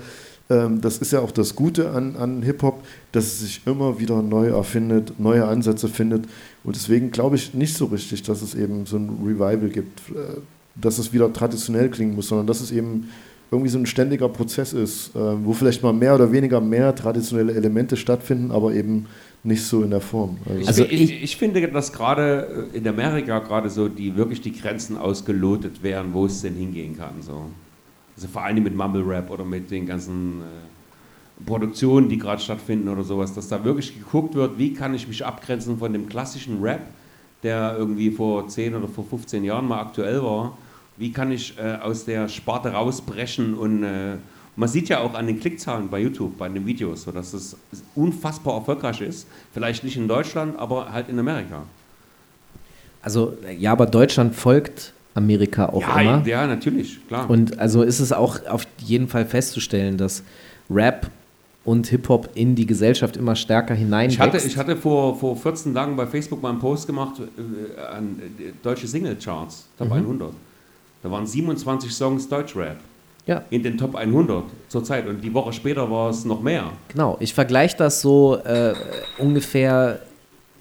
ähm, 0.50 0.82
das 0.82 1.00
ist 1.00 1.12
ja 1.12 1.20
auch 1.20 1.32
das 1.32 1.56
Gute 1.56 1.92
an, 1.92 2.16
an 2.16 2.42
Hip-Hop, 2.44 2.84
dass 3.12 3.26
es 3.26 3.40
sich 3.42 3.62
immer 3.66 4.00
wieder 4.00 4.22
neu 4.22 4.48
erfindet, 4.50 5.20
neue 5.20 5.46
Ansätze 5.46 5.88
findet. 5.88 6.26
Und 6.64 6.76
deswegen 6.76 7.12
glaube 7.12 7.36
ich 7.36 7.54
nicht 7.54 7.76
so 7.76 7.86
richtig, 7.86 8.24
dass 8.24 8.42
es 8.42 8.56
eben 8.56 8.86
so 8.86 8.98
ein 8.98 9.10
Revival 9.26 9.70
gibt, 9.70 10.00
äh, 10.10 10.40
dass 10.76 10.98
es 11.00 11.12
wieder 11.14 11.32
traditionell 11.34 11.90
klingen 11.90 12.16
muss, 12.16 12.28
sondern 12.30 12.48
dass 12.48 12.62
es 12.62 12.72
eben 12.72 13.10
irgendwie 13.52 13.70
so 13.72 13.80
ein 13.80 13.88
ständiger 13.88 14.30
Prozess 14.30 14.74
ist, 14.74 15.16
äh, 15.16 15.20
wo 15.44 15.54
vielleicht 15.54 15.82
mal 15.82 15.92
mehr 15.94 16.14
oder 16.16 16.32
weniger 16.32 16.62
mehr 16.62 16.94
traditionelle 16.96 17.54
Elemente 17.54 17.98
stattfinden, 17.98 18.52
aber 18.52 18.74
eben 18.74 19.08
nicht 19.44 19.64
so 19.64 19.84
in 19.84 19.92
der 19.92 20.02
Form. 20.02 20.38
Also 20.66 20.84
ich, 20.84 21.02
ich, 21.02 21.24
ich 21.24 21.38
finde, 21.38 21.66
dass 21.70 21.94
gerade 21.94 22.68
in 22.74 22.88
Amerika 22.88 23.40
gerade 23.40 23.70
so 23.70 23.88
die 23.88 24.16
wirklich 24.16 24.42
die 24.42 24.52
Grenzen 24.52 24.98
ausgelotet 24.98 25.82
werden, 25.82 26.14
wo 26.14 26.26
es 26.26 26.42
denn 26.42 26.56
hingehen 26.56 26.98
kann. 26.98 27.22
So. 27.22 27.46
Also 28.16 28.28
vor 28.28 28.44
allem 28.44 28.64
mit 28.64 28.76
Mumble 28.76 29.04
Rap 29.04 29.30
oder 29.30 29.46
mit 29.46 29.72
den 29.72 29.86
ganzen 29.86 30.42
äh, 30.42 31.46
Produktionen, 31.46 32.10
die 32.10 32.18
gerade 32.18 32.42
stattfinden 32.42 32.90
oder 32.90 33.04
sowas, 33.04 33.34
dass 33.34 33.48
da 33.48 33.64
wirklich 33.64 33.98
geguckt 33.98 34.36
wird, 34.36 34.58
wie 34.58 34.74
kann 34.74 34.94
ich 34.94 35.08
mich 35.08 35.26
abgrenzen 35.26 35.78
von 35.78 35.94
dem 35.94 36.10
klassischen 36.10 36.62
Rap, 36.62 36.82
der 37.44 37.76
irgendwie 37.78 38.12
vor 38.12 38.46
10 38.46 38.76
oder 38.76 38.90
vor 38.90 39.06
15 39.06 39.46
Jahren 39.46 39.68
mal 39.68 39.80
aktuell 39.80 40.22
war. 40.22 40.58
Wie 40.98 41.14
kann 41.14 41.32
ich 41.32 41.58
äh, 41.58 41.78
aus 41.82 42.04
der 42.04 42.28
Sparte 42.28 42.74
rausbrechen 42.74 43.54
und 43.54 43.84
äh, 43.84 44.18
man 44.60 44.68
sieht 44.68 44.90
ja 44.90 45.00
auch 45.00 45.14
an 45.14 45.26
den 45.26 45.40
Klickzahlen 45.40 45.90
bei 45.90 46.02
YouTube, 46.02 46.38
bei 46.38 46.50
den 46.50 46.66
Videos, 46.66 47.04
so 47.04 47.12
dass 47.12 47.34
es 47.34 47.56
unfassbar 47.96 48.56
erfolgreich 48.56 49.00
ist. 49.00 49.26
Vielleicht 49.54 49.86
nicht 49.86 49.96
in 49.96 50.08
Deutschland, 50.08 50.60
aber 50.60 50.92
halt 50.92 51.08
in 51.08 51.18
Amerika. 51.18 51.64
Also 53.02 53.38
ja, 53.58 53.72
aber 53.72 53.86
Deutschland 53.86 54.36
folgt 54.36 54.94
Amerika 55.14 55.68
auch 55.68 55.82
ja, 55.82 56.02
immer. 56.02 56.28
Ja, 56.28 56.46
natürlich, 56.46 57.00
klar. 57.08 57.30
Und 57.30 57.58
also 57.58 57.84
ist 57.84 58.02
es 58.02 58.12
auch 58.12 58.46
auf 58.48 58.68
jeden 58.80 59.08
Fall 59.08 59.26
festzustellen, 59.26 59.98
dass 59.98 60.24
Rap 60.70 61.10
und 61.64 61.88
Hip-Hop 61.88 62.32
in 62.36 62.56
die 62.56 62.66
Gesellschaft 62.66 63.16
immer 63.16 63.38
stärker 63.38 63.74
hineinwächst. 63.74 64.16
Ich 64.16 64.20
hatte, 64.20 64.38
ich 64.46 64.58
hatte 64.58 64.76
vor, 64.76 65.18
vor 65.18 65.38
14 65.38 65.74
Tagen 65.74 65.96
bei 65.96 66.06
Facebook 66.06 66.42
mal 66.42 66.50
einen 66.50 66.60
Post 66.60 66.86
gemacht 66.86 67.16
äh, 67.20 67.82
an 67.82 68.20
äh, 68.40 68.52
deutsche 68.62 68.88
Single-Charts, 68.88 69.70
Top 69.78 69.88
mhm. 69.88 69.94
100. 69.94 70.34
Da 71.02 71.10
waren 71.10 71.26
27 71.26 71.94
Songs 71.94 72.28
Deutschrap. 72.28 72.78
Ja. 73.30 73.44
In 73.52 73.62
den 73.62 73.78
Top 73.78 73.96
100 73.96 74.44
zurzeit. 74.70 75.08
Und 75.08 75.24
die 75.24 75.32
Woche 75.32 75.54
später 75.54 75.90
war 75.92 76.10
es 76.10 76.26
noch 76.26 76.42
mehr. 76.42 76.64
Genau, 76.88 77.16
ich 77.20 77.36
vergleiche 77.36 77.78
das 77.78 78.02
so 78.02 78.38
äh, 78.38 78.74
ungefähr. 79.20 80.00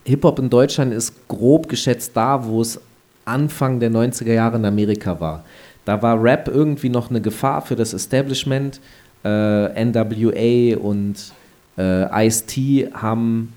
Hip-Hop 0.04 0.38
in 0.38 0.50
Deutschland 0.50 0.92
ist 0.92 1.28
grob 1.28 1.68
geschätzt 1.68 2.12
da, 2.14 2.44
wo 2.44 2.60
es 2.60 2.78
Anfang 3.24 3.80
der 3.80 3.90
90er 3.90 4.34
Jahre 4.34 4.56
in 4.56 4.66
Amerika 4.66 5.18
war. 5.18 5.44
Da 5.86 6.02
war 6.02 6.22
Rap 6.22 6.48
irgendwie 6.48 6.90
noch 6.90 7.08
eine 7.08 7.22
Gefahr 7.22 7.62
für 7.62 7.74
das 7.74 7.94
Establishment. 7.94 8.80
Äh, 9.24 9.84
NWA 9.84 10.78
und 10.78 11.32
äh, 11.78 12.26
Ice-T 12.26 12.90
haben 12.92 13.54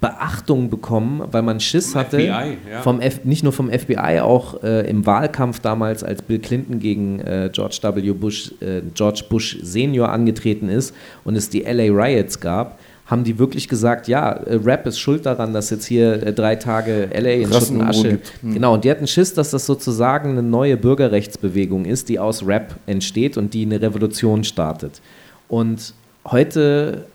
Beachtung 0.00 0.70
bekommen, 0.70 1.22
weil 1.32 1.42
man 1.42 1.60
Schiss 1.60 1.92
vom 1.92 2.00
hatte. 2.00 2.18
FBI, 2.18 2.58
ja. 2.70 2.82
vom 2.82 3.00
F 3.00 3.24
nicht 3.24 3.42
nur 3.42 3.52
vom 3.52 3.70
FBI, 3.70 4.20
auch 4.20 4.62
äh, 4.62 4.88
im 4.88 5.06
Wahlkampf 5.06 5.60
damals, 5.60 6.04
als 6.04 6.22
Bill 6.22 6.38
Clinton 6.38 6.78
gegen 6.78 7.20
äh, 7.20 7.50
George 7.52 7.78
W. 7.82 8.12
Bush, 8.12 8.52
äh, 8.60 8.82
George 8.94 9.24
Bush 9.28 9.58
Senior 9.62 10.10
angetreten 10.10 10.68
ist 10.68 10.94
und 11.24 11.36
es 11.36 11.50
die 11.50 11.62
LA 11.62 11.92
Riots 11.92 12.38
gab, 12.38 12.78
haben 13.06 13.24
die 13.24 13.38
wirklich 13.38 13.68
gesagt, 13.68 14.06
ja, 14.06 14.32
äh, 14.32 14.56
Rap 14.56 14.86
ist 14.86 15.00
schuld 15.00 15.26
daran, 15.26 15.52
dass 15.52 15.70
jetzt 15.70 15.86
hier 15.86 16.22
äh, 16.22 16.32
drei 16.32 16.56
Tage 16.56 17.08
LA 17.12 17.30
in 17.30 17.52
Schutt 17.52 17.70
und 17.70 17.82
Asche. 17.82 18.18
Hm. 18.42 18.54
Genau, 18.54 18.74
und 18.74 18.84
die 18.84 18.90
hatten 18.90 19.06
Schiss, 19.06 19.34
dass 19.34 19.50
das 19.50 19.66
sozusagen 19.66 20.30
eine 20.30 20.42
neue 20.42 20.76
Bürgerrechtsbewegung 20.76 21.86
ist, 21.86 22.08
die 22.08 22.18
aus 22.18 22.46
Rap 22.46 22.76
entsteht 22.86 23.36
und 23.36 23.54
die 23.54 23.64
eine 23.64 23.80
Revolution 23.80 24.44
startet. 24.44 25.00
Und 25.48 25.94
heute 26.26 27.06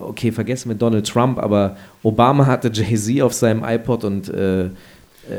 okay, 0.00 0.32
vergessen 0.32 0.68
wir 0.68 0.76
Donald 0.76 1.06
Trump, 1.06 1.38
aber 1.38 1.76
Obama 2.02 2.46
hatte 2.46 2.70
Jay-Z 2.72 3.22
auf 3.22 3.32
seinem 3.32 3.64
iPod 3.64 4.04
und 4.04 4.28
äh, 4.28 4.70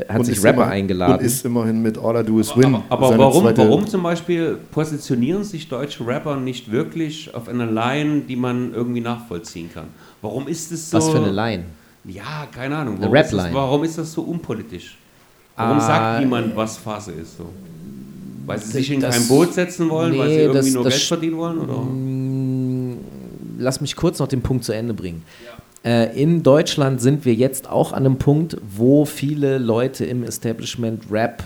hat 0.08 0.20
und 0.20 0.24
sich 0.24 0.42
Rapper 0.42 0.62
immer, 0.62 0.66
eingeladen. 0.68 1.18
Und 1.18 1.24
ist 1.24 1.44
immerhin 1.44 1.82
mit 1.82 1.98
All 1.98 2.20
I 2.20 2.24
Do 2.24 2.40
Is 2.40 2.56
Win. 2.56 2.76
Aber, 2.88 3.06
aber 3.06 3.18
warum, 3.18 3.44
warum 3.54 3.86
zum 3.86 4.02
Beispiel 4.02 4.58
positionieren 4.70 5.44
sich 5.44 5.68
deutsche 5.68 6.06
Rapper 6.06 6.36
nicht 6.36 6.70
wirklich 6.70 7.34
auf 7.34 7.48
einer 7.48 7.66
Line, 7.66 8.22
die 8.22 8.36
man 8.36 8.72
irgendwie 8.72 9.02
nachvollziehen 9.02 9.70
kann? 9.72 9.86
Warum 10.22 10.48
ist 10.48 10.72
es 10.72 10.90
so? 10.90 10.96
Was 10.96 11.10
für 11.10 11.18
eine 11.18 11.32
Line? 11.32 11.64
Ja, 12.06 12.46
keine 12.50 12.76
Ahnung. 12.76 12.96
Eine 12.96 13.12
Rap-Line. 13.12 13.50
Warum 13.52 13.84
ist 13.84 13.98
das 13.98 14.12
so 14.12 14.22
unpolitisch? 14.22 14.96
Warum 15.56 15.78
ah, 15.78 15.80
sagt 15.80 16.20
niemand, 16.20 16.56
was 16.56 16.76
Phase 16.78 17.12
ist 17.12 17.38
so? 17.38 17.46
Weil 18.46 18.58
sie 18.58 18.72
sich 18.72 18.90
in 18.90 19.00
das, 19.00 19.16
kein 19.16 19.28
Boot 19.28 19.54
setzen 19.54 19.88
wollen, 19.88 20.12
nee, 20.12 20.18
weil 20.18 20.28
sie 20.28 20.34
irgendwie 20.36 20.58
das, 20.58 20.74
nur 20.74 20.84
das 20.84 20.94
Geld 20.94 21.04
verdienen 21.04 21.36
wollen? 21.36 21.58
Oder? 21.58 21.76
Lass 23.64 23.80
mich 23.80 23.96
kurz 23.96 24.18
noch 24.18 24.28
den 24.28 24.42
Punkt 24.42 24.64
zu 24.64 24.72
Ende 24.72 24.94
bringen. 24.94 25.22
Äh, 25.84 26.20
in 26.20 26.42
Deutschland 26.42 27.00
sind 27.00 27.24
wir 27.24 27.34
jetzt 27.34 27.68
auch 27.68 27.92
an 27.92 28.06
einem 28.06 28.16
Punkt, 28.16 28.56
wo 28.76 29.04
viele 29.04 29.58
Leute 29.58 30.04
im 30.04 30.22
Establishment 30.22 31.04
Rap 31.10 31.44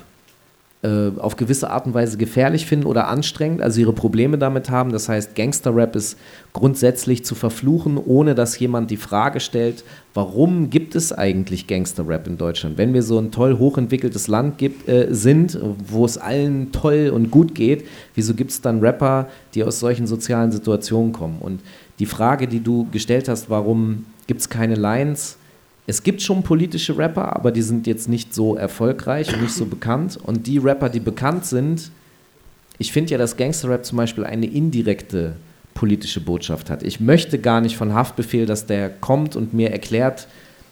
äh, 0.80 1.10
auf 1.18 1.34
gewisse 1.34 1.70
Art 1.70 1.86
und 1.86 1.94
Weise 1.94 2.16
gefährlich 2.18 2.64
finden 2.66 2.86
oder 2.86 3.08
anstrengend, 3.08 3.62
also 3.62 3.80
ihre 3.80 3.92
Probleme 3.92 4.38
damit 4.38 4.70
haben. 4.70 4.92
Das 4.92 5.08
heißt, 5.08 5.34
Gangster-Rap 5.34 5.96
ist 5.96 6.16
grundsätzlich 6.52 7.24
zu 7.24 7.34
verfluchen, 7.34 7.98
ohne 7.98 8.36
dass 8.36 8.56
jemand 8.60 8.92
die 8.92 8.96
Frage 8.96 9.40
stellt, 9.40 9.82
warum 10.14 10.70
gibt 10.70 10.94
es 10.94 11.12
eigentlich 11.12 11.66
Gangster-Rap 11.66 12.28
in 12.28 12.38
Deutschland? 12.38 12.78
Wenn 12.78 12.94
wir 12.94 13.02
so 13.02 13.18
ein 13.18 13.32
toll 13.32 13.58
hochentwickeltes 13.58 14.28
Land 14.28 14.58
gibt, 14.58 14.88
äh, 14.88 15.08
sind, 15.10 15.58
wo 15.84 16.04
es 16.04 16.16
allen 16.16 16.70
toll 16.70 17.10
und 17.12 17.32
gut 17.32 17.56
geht, 17.56 17.84
wieso 18.14 18.34
gibt 18.34 18.52
es 18.52 18.60
dann 18.60 18.78
Rapper, 18.78 19.26
die 19.56 19.64
aus 19.64 19.80
solchen 19.80 20.06
sozialen 20.06 20.52
Situationen 20.52 21.12
kommen? 21.12 21.38
Und 21.40 21.58
die 21.98 22.06
Frage, 22.06 22.46
die 22.46 22.60
du 22.60 22.88
gestellt 22.90 23.28
hast, 23.28 23.50
warum 23.50 24.06
gibt 24.26 24.40
es 24.40 24.48
keine 24.48 24.74
Lines? 24.74 25.36
Es 25.86 26.02
gibt 26.02 26.20
schon 26.20 26.42
politische 26.42 26.96
Rapper, 26.96 27.34
aber 27.34 27.50
die 27.50 27.62
sind 27.62 27.86
jetzt 27.86 28.08
nicht 28.08 28.34
so 28.34 28.56
erfolgreich 28.56 29.32
und 29.32 29.42
nicht 29.42 29.54
so 29.54 29.66
bekannt. 29.66 30.18
Und 30.22 30.46
die 30.46 30.58
Rapper, 30.58 30.90
die 30.90 31.00
bekannt 31.00 31.46
sind, 31.46 31.90
ich 32.78 32.92
finde 32.92 33.12
ja, 33.12 33.18
dass 33.18 33.36
Gangster-Rap 33.36 33.84
zum 33.84 33.98
Beispiel 33.98 34.24
eine 34.24 34.46
indirekte 34.46 35.36
politische 35.74 36.20
Botschaft 36.20 36.70
hat. 36.70 36.82
Ich 36.82 37.00
möchte 37.00 37.38
gar 37.38 37.60
nicht 37.60 37.76
von 37.76 37.94
Haftbefehl, 37.94 38.46
dass 38.46 38.66
der 38.66 38.90
kommt 38.90 39.34
und 39.34 39.54
mir 39.54 39.70
erklärt, 39.70 40.28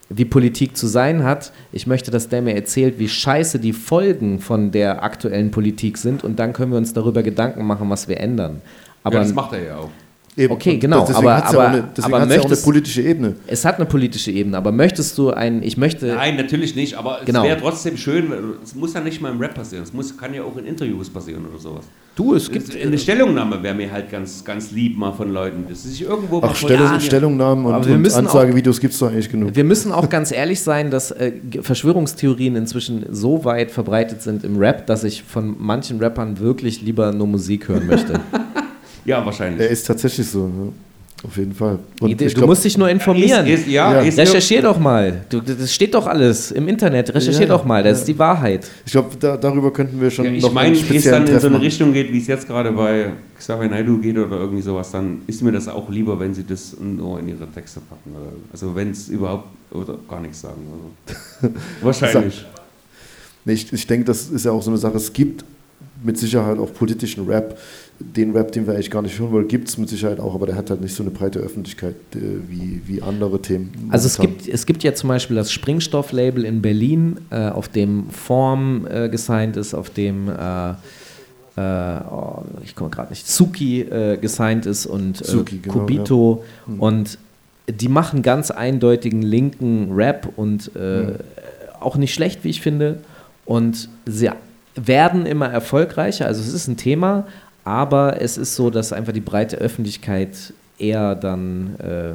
wie 0.08 0.24
Politik 0.24 0.76
zu 0.76 0.86
sein 0.86 1.24
hat. 1.24 1.52
Ich 1.72 1.86
möchte, 1.86 2.10
dass 2.10 2.28
der 2.28 2.42
mir 2.42 2.54
erzählt, 2.54 2.98
wie 2.98 3.08
scheiße 3.08 3.58
die 3.58 3.72
Folgen 3.72 4.38
von 4.38 4.70
der 4.70 5.02
aktuellen 5.02 5.50
Politik 5.50 5.98
sind 5.98 6.22
und 6.22 6.38
dann 6.38 6.52
können 6.52 6.72
wir 6.72 6.78
uns 6.78 6.92
darüber 6.92 7.22
Gedanken 7.22 7.64
machen, 7.66 7.90
was 7.90 8.06
wir 8.06 8.20
ändern. 8.20 8.60
Aber 9.02 9.16
ja, 9.16 9.22
das 9.22 9.32
macht 9.32 9.52
er 9.52 9.64
ja 9.64 9.76
auch. 9.78 9.90
Eben. 10.38 10.52
Okay, 10.52 10.76
genau. 10.76 11.06
Deswegen 11.06 11.28
aber, 11.28 11.46
aber, 11.46 11.62
ja 11.62 11.68
eine, 11.68 11.88
deswegen 11.96 12.14
aber 12.14 12.26
möchtest, 12.26 12.44
ja 12.44 12.50
auch 12.50 12.52
eine 12.52 12.62
politische 12.62 13.02
Ebene. 13.02 13.36
Es 13.46 13.64
hat 13.64 13.76
eine 13.76 13.86
politische 13.86 14.30
Ebene, 14.30 14.58
aber 14.58 14.70
möchtest 14.70 15.16
du 15.16 15.30
ein, 15.30 15.62
ich 15.62 15.78
möchte... 15.78 16.08
Nein, 16.08 16.36
natürlich 16.36 16.76
nicht, 16.76 16.94
aber 16.94 17.20
genau. 17.24 17.40
es 17.42 17.48
wäre 17.48 17.60
trotzdem 17.60 17.96
schön, 17.96 18.30
es 18.62 18.74
muss 18.74 18.92
ja 18.92 19.00
nicht 19.00 19.22
mal 19.22 19.32
im 19.32 19.40
Rap 19.40 19.54
passieren, 19.54 19.84
es 19.84 19.94
muss, 19.94 20.14
kann 20.14 20.34
ja 20.34 20.42
auch 20.42 20.54
in 20.58 20.66
Interviews 20.66 21.08
passieren 21.08 21.46
oder 21.46 21.58
sowas. 21.58 21.86
Du, 22.14 22.34
es 22.34 22.50
gibt... 22.50 22.76
Eine 22.76 22.98
Stellungnahme 22.98 23.62
wäre 23.62 23.74
mir 23.74 23.90
halt 23.90 24.10
ganz, 24.10 24.44
ganz 24.44 24.72
lieb 24.72 24.98
mal 24.98 25.12
von 25.12 25.30
Leuten, 25.30 25.64
dass 25.70 25.84
sich 25.84 26.02
irgendwo... 26.02 26.42
Ach, 26.42 26.54
Stellung, 26.54 26.84
ja, 26.84 27.00
Stellungnahmen 27.00 27.64
und, 27.64 27.86
und 27.86 28.14
Ansagevideos 28.14 28.78
gibt 28.78 28.92
es 28.92 28.98
doch 28.98 29.10
eigentlich 29.10 29.30
genug. 29.30 29.54
Wir 29.54 29.64
müssen 29.64 29.90
auch 29.90 30.10
ganz 30.10 30.32
ehrlich 30.32 30.60
sein, 30.60 30.90
dass 30.90 31.12
äh, 31.12 31.32
Verschwörungstheorien 31.62 32.56
inzwischen 32.56 33.06
so 33.10 33.46
weit 33.46 33.70
verbreitet 33.70 34.20
sind 34.20 34.44
im 34.44 34.58
Rap, 34.58 34.86
dass 34.86 35.02
ich 35.02 35.22
von 35.22 35.56
manchen 35.58 35.98
Rappern 35.98 36.38
wirklich 36.40 36.82
lieber 36.82 37.12
nur 37.12 37.26
Musik 37.26 37.68
hören 37.68 37.86
möchte. 37.86 38.20
ja, 39.06 39.24
wahrscheinlich. 39.24 39.60
Er 39.60 39.70
ist 39.70 39.86
tatsächlich 39.86 40.28
so. 40.28 40.46
Ja. 40.46 40.72
Auf 41.24 41.36
jeden 41.38 41.54
Fall. 41.54 41.78
Und 42.00 42.20
du 42.20 42.26
glaub, 42.26 42.46
musst 42.46 42.64
dich 42.64 42.76
nur 42.76 42.90
informieren. 42.90 43.46
Ist, 43.46 43.60
ist, 43.60 43.68
ja, 43.68 44.00
ja. 44.00 44.00
Recherchier 44.00 44.60
doch 44.60 44.78
mal. 44.78 45.24
Du, 45.30 45.40
das 45.40 45.74
steht 45.74 45.94
doch 45.94 46.06
alles 46.06 46.50
im 46.50 46.68
Internet. 46.68 47.14
Recherchier 47.14 47.42
ja, 47.42 47.48
doch 47.48 47.64
mal. 47.64 47.82
Das 47.82 48.00
ist 48.00 48.08
die 48.08 48.18
Wahrheit. 48.18 48.68
Ich 48.84 48.92
glaube, 48.92 49.16
da, 49.18 49.36
darüber 49.36 49.72
könnten 49.72 49.98
wir 49.98 50.10
schon 50.10 50.26
ja, 50.26 50.32
ich 50.32 50.42
noch 50.42 50.52
meine, 50.52 50.76
wenn 50.88 50.96
es 50.96 51.04
dann 51.04 51.26
in 51.26 51.40
so 51.40 51.46
eine 51.46 51.60
Richtung 51.60 51.94
geht, 51.94 52.12
wie 52.12 52.18
es 52.18 52.26
jetzt 52.26 52.46
gerade 52.46 52.70
bei 52.70 53.12
Xavier 53.38 53.70
Naidu 53.70 53.98
geht 53.98 54.18
oder 54.18 54.36
irgendwie 54.36 54.60
sowas, 54.60 54.90
dann 54.90 55.22
ist 55.26 55.42
mir 55.42 55.52
das 55.52 55.68
auch 55.68 55.88
lieber, 55.88 56.20
wenn 56.20 56.34
sie 56.34 56.44
das 56.44 56.76
nur 56.78 57.18
in 57.18 57.28
ihre 57.28 57.50
Texte 57.50 57.80
packen. 57.80 58.14
Also 58.52 58.74
wenn 58.74 58.90
es 58.90 59.08
überhaupt 59.08 59.48
oder 59.70 59.96
gar 60.08 60.20
nichts 60.20 60.42
sagen. 60.42 60.60
Also. 60.70 61.54
Wahrscheinlich. 61.80 62.44
nee, 63.46 63.54
ich, 63.54 63.72
ich 63.72 63.86
denke, 63.86 64.04
das 64.04 64.28
ist 64.28 64.44
ja 64.44 64.52
auch 64.52 64.62
so 64.62 64.70
eine 64.70 64.78
Sache. 64.78 64.98
Es 64.98 65.10
gibt 65.12 65.44
mit 66.04 66.18
Sicherheit 66.18 66.58
auch 66.58 66.72
politischen 66.72 67.26
Rap 67.26 67.58
den 67.98 68.32
Rap, 68.32 68.52
den 68.52 68.66
wir 68.66 68.74
eigentlich 68.74 68.90
gar 68.90 69.02
nicht 69.02 69.18
hören 69.18 69.32
wollen, 69.32 69.48
gibt 69.48 69.68
es 69.68 69.78
mit 69.78 69.88
Sicherheit 69.88 70.20
auch, 70.20 70.34
aber 70.34 70.46
der 70.46 70.56
hat 70.56 70.70
halt 70.70 70.80
nicht 70.80 70.94
so 70.94 71.02
eine 71.02 71.10
breite 71.10 71.38
Öffentlichkeit 71.38 71.94
äh, 72.14 72.18
wie, 72.48 72.82
wie 72.86 73.02
andere 73.02 73.40
Themen. 73.40 73.88
Also 73.90 74.06
es 74.06 74.18
gibt, 74.18 74.46
es 74.48 74.66
gibt 74.66 74.82
ja 74.82 74.94
zum 74.94 75.08
Beispiel 75.08 75.36
das 75.36 75.50
Springstoff-Label 75.50 76.44
in 76.44 76.62
Berlin, 76.62 77.18
äh, 77.30 77.48
auf 77.48 77.68
dem 77.68 78.10
Form 78.10 78.86
äh, 78.90 79.08
gesigned 79.08 79.56
ist, 79.56 79.74
auf 79.74 79.90
dem 79.90 80.28
äh, 80.28 80.70
äh, 80.70 82.00
oh, 82.10 82.42
ich 82.62 82.74
komme 82.74 82.90
gerade 82.90 83.10
nicht, 83.10 83.26
Suki 83.26 83.80
äh, 83.80 84.18
gesigned 84.18 84.66
ist 84.66 84.84
und 84.84 85.24
Suki, 85.24 85.58
genau, 85.58 85.74
Kubito 85.74 86.44
ja. 86.66 86.72
mhm. 86.74 86.80
und 86.80 87.18
die 87.68 87.88
machen 87.88 88.22
ganz 88.22 88.50
eindeutigen 88.50 89.22
linken 89.22 89.88
Rap 89.92 90.28
und 90.36 90.72
mhm. 90.76 91.16
auch 91.80 91.96
nicht 91.96 92.14
schlecht, 92.14 92.44
wie 92.44 92.50
ich 92.50 92.60
finde. 92.60 92.98
Und 93.44 93.88
sie 94.04 94.30
werden 94.76 95.26
immer 95.26 95.48
erfolgreicher, 95.48 96.26
also 96.26 96.40
es 96.42 96.52
ist 96.52 96.68
ein 96.68 96.76
Thema, 96.76 97.26
Aber 97.66 98.22
es 98.22 98.38
ist 98.38 98.54
so, 98.54 98.70
dass 98.70 98.92
einfach 98.92 99.12
die 99.12 99.20
breite 99.20 99.56
Öffentlichkeit 99.56 100.52
eher 100.78 101.16
dann 101.16 101.74
äh, 101.80 102.12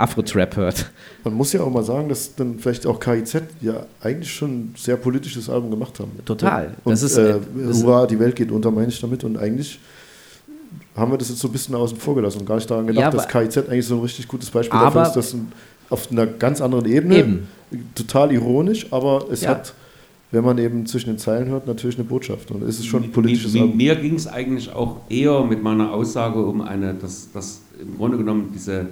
Afro-Trap 0.00 0.54
hört. 0.56 0.90
Man 1.24 1.34
muss 1.34 1.52
ja 1.52 1.60
auch 1.62 1.70
mal 1.72 1.82
sagen, 1.82 2.08
dass 2.08 2.36
dann 2.36 2.60
vielleicht 2.60 2.86
auch 2.86 3.00
KIZ 3.00 3.42
ja 3.62 3.84
eigentlich 4.00 4.32
schon 4.32 4.50
ein 4.50 4.74
sehr 4.76 4.96
politisches 4.96 5.50
Album 5.50 5.70
gemacht 5.72 5.98
haben. 5.98 6.12
Total. 6.24 6.68
Und 6.84 6.92
Das 6.92 7.02
ist, 7.02 7.16
äh, 7.16 7.30
äh, 7.32 7.40
das- 7.66 7.82
Hurra, 7.82 8.06
die 8.06 8.16
Welt 8.20 8.36
geht 8.36 8.52
unter, 8.52 8.70
meine 8.70 8.86
ich 8.86 9.00
damit. 9.00 9.24
Und 9.24 9.36
eigentlich 9.38 9.80
haben 10.94 11.10
wir 11.10 11.18
das 11.18 11.30
jetzt 11.30 11.40
so 11.40 11.48
ein 11.48 11.52
bisschen 11.52 11.74
außen 11.74 11.96
vor 11.98 12.14
gelassen 12.14 12.38
und 12.38 12.46
gar 12.46 12.54
nicht 12.54 12.70
daran 12.70 12.86
gedacht, 12.86 13.02
Ja, 13.02 13.10
dass 13.10 13.26
KIZ 13.26 13.56
eigentlich 13.68 13.86
so 13.86 13.96
ein 13.96 14.02
richtig 14.02 14.28
gutes 14.28 14.48
Beispiel 14.50 14.78
dafür 14.78 15.02
ist, 15.02 15.14
dass 15.14 15.32
ein, 15.34 15.50
auf 15.90 16.12
einer 16.12 16.26
ganz 16.28 16.60
anderen 16.60 16.84
Ebene, 16.86 17.18
Eben. 17.18 17.48
total 17.96 18.30
ironisch, 18.30 18.86
aber 18.92 19.26
es 19.32 19.40
Ja. 19.40 19.50
hat, 19.50 19.74
wenn 20.30 20.44
man 20.44 20.58
eben 20.58 20.86
zwischen 20.86 21.10
den 21.10 21.18
Zeilen 21.18 21.48
hört, 21.48 21.66
natürlich 21.66 21.96
eine 21.98 22.06
Botschaft. 22.06 22.50
Und 22.50 22.62
es 22.62 22.78
ist 22.78 22.86
schon 22.86 23.04
ein 23.04 23.12
politisches 23.12 23.52
mir, 23.52 23.66
mir 23.66 23.96
ging 23.96 24.14
es 24.14 24.26
eigentlich 24.26 24.72
auch 24.72 24.96
eher 25.08 25.44
mit 25.44 25.62
meiner 25.62 25.92
Aussage 25.92 26.44
um 26.44 26.60
eine, 26.60 26.94
dass, 26.94 27.30
dass 27.32 27.62
im 27.80 27.96
Grunde 27.96 28.18
genommen 28.18 28.50
diese 28.52 28.86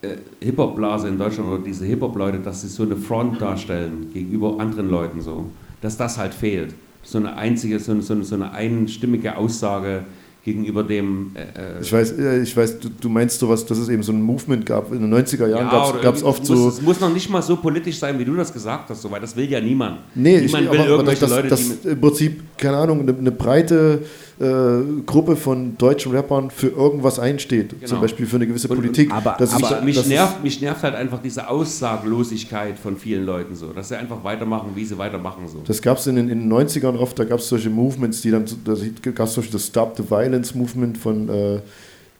äh, 0.00 0.16
Hip-Hop-Blase 0.40 1.08
in 1.08 1.18
Deutschland 1.18 1.50
oder 1.50 1.62
diese 1.62 1.84
Hip-Hop-Leute, 1.84 2.38
dass 2.38 2.62
sie 2.62 2.68
so 2.68 2.82
eine 2.82 2.96
Front 2.96 3.40
darstellen 3.40 4.10
gegenüber 4.12 4.58
anderen 4.58 4.90
Leuten 4.90 5.20
so, 5.20 5.46
dass 5.80 5.96
das 5.96 6.16
halt 6.16 6.32
fehlt. 6.32 6.74
So 7.02 7.18
eine 7.18 7.36
einzige, 7.36 7.78
so 7.78 7.92
eine, 7.92 8.00
so 8.00 8.14
eine, 8.14 8.24
so 8.24 8.34
eine 8.34 8.52
einstimmige 8.52 9.36
Aussage 9.36 10.04
gegenüber 10.44 10.82
dem 10.82 11.32
äh, 11.34 11.80
Ich 11.80 11.92
weiß, 11.92 12.12
äh, 12.12 12.42
ich 12.42 12.54
weiß 12.54 12.78
du, 12.78 12.90
du 12.90 13.08
meinst 13.08 13.40
sowas, 13.40 13.64
dass 13.64 13.78
es 13.78 13.88
eben 13.88 14.02
so 14.02 14.12
ein 14.12 14.20
Movement 14.20 14.66
gab. 14.66 14.92
In 14.92 15.00
den 15.00 15.14
90er 15.14 15.48
Jahren 15.48 15.68
Ja, 15.72 15.92
gab 16.02 16.14
es 16.14 16.22
oft 16.22 16.40
muss, 16.40 16.48
so. 16.48 16.68
Es 16.68 16.82
muss 16.82 17.00
noch 17.00 17.12
nicht 17.12 17.30
mal 17.30 17.42
so 17.42 17.56
politisch 17.56 17.98
sein, 17.98 18.18
wie 18.18 18.24
du 18.24 18.34
das 18.34 18.52
gesagt 18.52 18.90
hast, 18.90 19.00
so, 19.00 19.10
weil 19.10 19.22
das 19.22 19.34
will 19.34 19.50
ja 19.50 19.60
niemand. 19.60 20.00
Nee, 20.14 20.36
ich, 20.36 20.46
niemand 20.46 20.66
aber, 20.66 20.72
will 20.74 20.80
aber 20.80 20.90
irgendwelche 20.90 21.20
dass, 21.22 21.30
Leute, 21.30 21.48
dass 21.48 21.60
die 21.60 21.68
mit, 21.68 21.84
im 21.86 22.00
Prinzip, 22.00 22.42
keine 22.58 22.76
Ahnung, 22.76 23.00
eine, 23.00 23.16
eine 23.16 23.32
breite 23.32 24.02
äh, 24.40 25.02
Gruppe 25.06 25.36
von 25.36 25.78
deutschen 25.78 26.12
Rappern 26.12 26.50
für 26.50 26.68
irgendwas 26.68 27.18
einsteht. 27.18 27.70
Genau. 27.70 27.86
Zum 27.86 28.00
Beispiel 28.00 28.26
für 28.26 28.36
eine 28.36 28.46
gewisse 28.46 28.66
Und- 28.68 28.76
und- 28.78 28.82
Politik. 28.82 29.12
aber- 29.12 29.36
Das 29.38 29.52
ist- 29.52 29.82
mich, 29.84 30.06
nervt, 30.06 30.42
mich 30.42 30.60
nervt 30.60 30.82
halt 30.82 30.94
einfach 30.94 31.20
diese 31.22 31.48
Aussaglosigkeit 31.48 32.78
von 32.78 32.96
vielen 32.96 33.24
Leuten 33.26 33.54
so, 33.54 33.72
dass 33.72 33.88
sie 33.88 33.96
einfach 33.96 34.22
weitermachen, 34.24 34.70
wie 34.74 34.84
sie 34.84 34.98
weitermachen 34.98 35.46
so. 35.46 35.58
Das 35.66 35.80
gab 35.80 35.98
es 35.98 36.06
in, 36.06 36.16
den- 36.16 36.28
in 36.28 36.40
den 36.40 36.48
90ern 36.48 36.96
oft, 36.96 37.18
da 37.18 37.24
gab 37.24 37.38
es 37.38 37.48
solche 37.48 37.70
Movements, 37.70 38.22
die 38.22 38.30
dann, 38.30 38.44
da 38.64 38.72
gab 39.12 39.26
es 39.28 39.34
zum 39.34 39.42
Beispiel 39.42 39.52
das 39.58 39.66
Stop 39.66 39.96
the 39.96 40.02
Violence 40.10 40.54
Movement 40.54 40.98
von, 40.98 41.28
äh, 41.28 41.60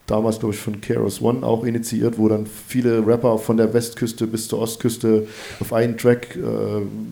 damals 0.07 0.39
glaube 0.39 0.55
ich 0.55 0.61
von 0.61 0.81
Keros 0.81 1.21
One 1.23 1.45
auch 1.45 1.65
initiiert, 1.65 2.19
wo 2.19 2.29
dann 2.29 2.47
viele 2.47 3.05
Rapper 3.07 3.39
von 3.39 3.57
der 3.57 3.73
Westküste 3.73 4.27
bis 4.27 4.49
zur 4.49 4.61
Ostküste 4.61 5.27
auf 5.61 5.73
einen 5.73 5.97
Track 5.97 6.37
äh, 6.37 6.41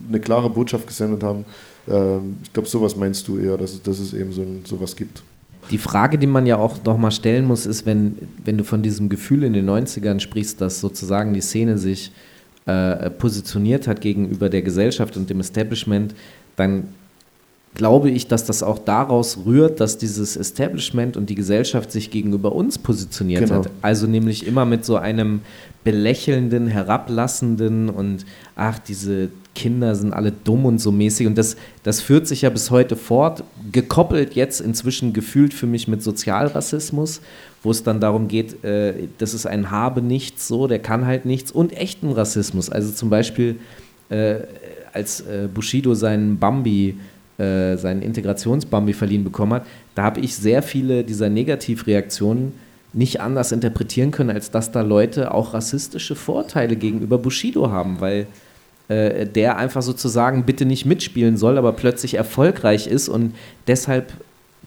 eine 0.09 0.19
klare 0.19 0.49
Botschaft 0.49 0.87
gesendet 0.87 1.23
haben. 1.23 1.43
Ähm, 1.87 2.37
ich 2.43 2.53
glaube, 2.53 2.67
sowas 2.69 2.95
meinst 2.95 3.27
du 3.27 3.37
eher, 3.37 3.57
dass, 3.57 3.73
es- 3.73 3.81
dass 3.83 3.99
es 3.99 4.13
eben 4.13 4.31
so 4.31 4.41
ein, 4.41 4.63
sowas 4.65 4.95
gibt. 4.95 5.23
Die 5.71 5.77
Frage, 5.77 6.17
die 6.17 6.27
man 6.27 6.45
ja 6.45 6.57
auch 6.57 6.83
noch 6.83 6.97
mal 6.97 7.11
stellen 7.11 7.45
muss, 7.45 7.65
ist, 7.65 7.85
wenn, 7.85 8.17
wenn 8.43 8.57
du 8.57 8.63
von 8.65 8.81
diesem 8.81 9.07
Gefühl 9.09 9.43
in 9.43 9.53
den 9.53 9.69
90ern 9.69 10.19
sprichst, 10.19 10.59
dass 10.59 10.81
sozusagen 10.81 11.33
die 11.33 11.39
Szene 11.41 11.77
sich 11.77 12.11
äh, 12.65 13.09
positioniert 13.09 13.87
hat 13.87 14.01
gegenüber 14.01 14.49
der 14.49 14.61
Gesellschaft 14.61 15.15
und 15.17 15.29
dem 15.29 15.39
Establishment, 15.39 16.15
dann 16.57 16.89
glaube 17.75 18.09
ich, 18.09 18.27
dass 18.27 18.45
das 18.45 18.61
auch 18.63 18.79
daraus 18.79 19.39
rührt, 19.45 19.79
dass 19.79 19.97
dieses 19.97 20.35
Establishment 20.35 21.17
und 21.17 21.29
die 21.29 21.35
Gesellschaft 21.35 21.91
sich 21.91 22.11
gegenüber 22.11 22.53
uns 22.53 22.77
positioniert 22.77 23.45
Genau. 23.45 23.55
hat. 23.55 23.69
Also 23.81 24.07
nämlich 24.07 24.45
immer 24.45 24.65
mit 24.65 24.85
so 24.85 24.97
einem 24.97 25.41
belächelnden, 25.83 26.67
herablassenden 26.67 27.89
und 27.89 28.25
ach, 28.55 28.79
diese 28.79 29.29
Kinder 29.55 29.95
sind 29.95 30.13
alle 30.13 30.31
dumm 30.31 30.65
und 30.65 30.79
so 30.79 30.91
mäßig. 30.91 31.27
Und 31.27 31.37
das, 31.37 31.57
das 31.83 32.01
führt 32.01 32.27
sich 32.27 32.43
ja 32.43 32.49
bis 32.49 32.71
heute 32.71 32.95
fort, 32.95 33.43
gekoppelt 33.71 34.33
jetzt 34.33 34.61
inzwischen 34.61 35.13
gefühlt 35.13 35.53
für 35.53 35.67
mich 35.67 35.87
mit 35.87 36.01
Sozialrassismus, 36.01 37.21
wo 37.61 37.71
es 37.71 37.83
dann 37.83 37.99
darum 37.99 38.27
geht, 38.27 38.63
äh, 38.63 39.07
das 39.17 39.33
ist 39.33 39.45
ein 39.45 39.71
Habe 39.71 40.01
nichts 40.01 40.47
so, 40.47 40.67
der 40.67 40.79
kann 40.79 41.05
halt 41.05 41.25
nichts 41.25 41.51
und 41.51 41.73
echten 41.73 42.11
Rassismus. 42.11 42.69
Also 42.69 42.91
zum 42.91 43.09
Beispiel, 43.09 43.57
äh, 44.09 44.39
als 44.91 45.21
äh, 45.21 45.47
Bushido 45.53 45.93
seinen 45.95 46.37
Bambi, 46.37 46.97
äh, 47.37 47.77
seinen 47.77 48.01
Integrationsbambi 48.01 48.93
verliehen 48.93 49.23
bekommen 49.23 49.53
hat, 49.53 49.65
da 49.95 50.03
habe 50.03 50.19
ich 50.19 50.35
sehr 50.35 50.61
viele 50.61 51.03
dieser 51.03 51.29
Negativreaktionen 51.29 52.53
nicht 52.93 53.21
anders 53.21 53.51
interpretieren 53.51 54.11
können, 54.11 54.29
als 54.29 54.51
dass 54.51 54.71
da 54.71 54.81
Leute 54.81 55.33
auch 55.33 55.53
rassistische 55.53 56.15
Vorteile 56.15 56.75
gegenüber 56.75 57.17
Bushido 57.17 57.71
haben, 57.71 57.99
weil 57.99 58.27
äh, 58.87 59.25
der 59.25 59.57
einfach 59.57 59.81
sozusagen 59.81 60.45
bitte 60.45 60.65
nicht 60.65 60.85
mitspielen 60.85 61.37
soll, 61.37 61.57
aber 61.57 61.73
plötzlich 61.73 62.15
erfolgreich 62.15 62.87
ist 62.87 63.09
und 63.09 63.33
deshalb 63.67 64.13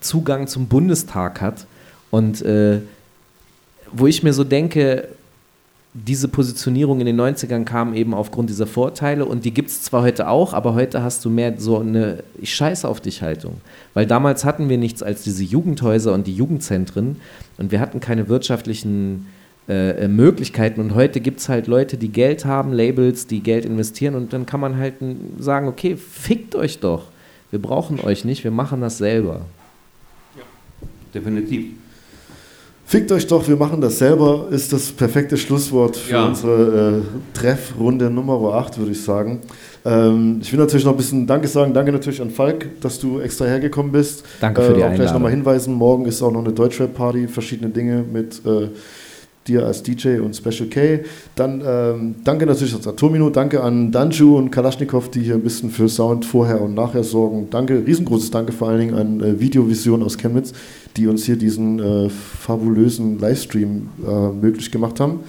Zugang 0.00 0.46
zum 0.46 0.66
Bundestag 0.66 1.40
hat. 1.40 1.66
Und 2.10 2.42
äh, 2.42 2.80
wo 3.92 4.06
ich 4.06 4.22
mir 4.22 4.32
so 4.32 4.42
denke, 4.42 5.08
diese 6.04 6.28
Positionierung 6.28 7.00
in 7.00 7.06
den 7.06 7.18
90ern 7.18 7.64
kam 7.64 7.94
eben 7.94 8.12
aufgrund 8.12 8.50
dieser 8.50 8.66
Vorteile 8.66 9.24
und 9.24 9.44
die 9.44 9.52
gibt 9.52 9.70
es 9.70 9.82
zwar 9.82 10.02
heute 10.02 10.28
auch, 10.28 10.52
aber 10.52 10.74
heute 10.74 11.02
hast 11.02 11.24
du 11.24 11.30
mehr 11.30 11.54
so 11.58 11.78
eine 11.78 12.22
Ich 12.40 12.54
scheiße 12.54 12.86
auf 12.86 13.00
dich 13.00 13.22
Haltung. 13.22 13.60
Weil 13.94 14.06
damals 14.06 14.44
hatten 14.44 14.68
wir 14.68 14.76
nichts 14.76 15.02
als 15.02 15.22
diese 15.22 15.42
Jugendhäuser 15.42 16.12
und 16.12 16.26
die 16.26 16.34
Jugendzentren 16.34 17.16
und 17.56 17.72
wir 17.72 17.80
hatten 17.80 18.00
keine 18.00 18.28
wirtschaftlichen 18.28 19.26
äh, 19.68 20.06
Möglichkeiten 20.06 20.80
und 20.80 20.94
heute 20.94 21.20
gibt 21.20 21.40
es 21.40 21.48
halt 21.48 21.66
Leute, 21.66 21.96
die 21.96 22.10
Geld 22.10 22.44
haben, 22.44 22.72
Labels, 22.72 23.26
die 23.26 23.40
Geld 23.40 23.64
investieren 23.64 24.14
und 24.14 24.32
dann 24.32 24.44
kann 24.44 24.60
man 24.60 24.76
halt 24.76 24.94
sagen, 25.38 25.66
okay, 25.66 25.96
fickt 25.96 26.54
euch 26.54 26.78
doch. 26.78 27.04
Wir 27.50 27.60
brauchen 27.62 28.00
euch 28.00 28.24
nicht, 28.24 28.44
wir 28.44 28.50
machen 28.50 28.80
das 28.80 28.98
selber. 28.98 29.42
Definitiv. 31.14 31.72
Fickt 32.88 33.10
euch 33.10 33.26
doch, 33.26 33.48
wir 33.48 33.56
machen 33.56 33.80
das 33.80 33.98
selber, 33.98 34.46
ist 34.50 34.72
das 34.72 34.92
perfekte 34.92 35.36
Schlusswort 35.36 35.96
für 35.96 36.12
Ja. 36.12 36.26
unsere 36.26 37.02
äh, 37.02 37.36
Treffrunde 37.36 38.08
Nummer 38.10 38.54
8, 38.54 38.78
würde 38.78 38.92
ich 38.92 39.02
sagen. 39.02 39.40
Ähm, 39.84 40.38
ich 40.40 40.52
will 40.52 40.60
natürlich 40.60 40.84
noch 40.84 40.92
ein 40.92 40.96
bisschen 40.96 41.26
Danke 41.26 41.48
sagen. 41.48 41.74
Danke 41.74 41.90
natürlich 41.90 42.22
an 42.22 42.30
Falk, 42.30 42.80
dass 42.80 43.00
du 43.00 43.18
extra 43.18 43.44
hergekommen 43.46 43.90
bist. 43.90 44.24
Danke 44.40 44.62
für 44.62 44.72
die 44.72 44.80
äh, 44.80 44.84
Auch 44.84 44.88
gleich 44.90 45.00
Einladung. 45.00 45.14
nochmal 45.14 45.30
hinweisen, 45.32 45.74
morgen 45.74 46.06
ist 46.06 46.22
auch 46.22 46.30
noch 46.30 46.44
eine 46.44 46.52
Deutschrap-Party, 46.52 47.26
verschiedene 47.26 47.70
Dinge 47.70 48.04
mit 48.10 48.40
äh, 48.46 48.68
dir 49.48 49.64
als 49.64 49.82
DJ 49.82 50.18
und 50.18 50.34
Special 50.34 50.68
K. 50.68 51.00
Dann 51.34 51.62
ähm, 51.64 52.14
danke 52.24 52.46
natürlich 52.46 52.74
an 52.74 52.80
Atomino, 52.86 53.30
danke 53.30 53.62
an 53.62 53.92
Danju 53.92 54.36
und 54.36 54.50
Kalaschnikow, 54.50 55.08
die 55.10 55.22
hier 55.22 55.34
ein 55.34 55.42
bisschen 55.42 55.70
für 55.70 55.88
Sound 55.88 56.24
vorher 56.24 56.60
und 56.60 56.74
nachher 56.74 57.04
sorgen. 57.04 57.48
Danke, 57.50 57.82
riesengroßes 57.86 58.30
Danke 58.30 58.52
vor 58.52 58.68
allen 58.68 58.80
Dingen 58.80 58.94
an 58.94 59.20
äh, 59.20 59.40
Videovision 59.40 60.02
aus 60.02 60.18
Chemnitz, 60.18 60.52
die 60.96 61.06
uns 61.06 61.24
hier 61.24 61.36
diesen 61.36 61.78
äh, 61.78 62.08
fabulösen 62.08 63.18
Livestream 63.18 63.88
äh, 64.06 64.28
möglich 64.32 64.70
gemacht 64.70 65.00
haben. 65.00 65.20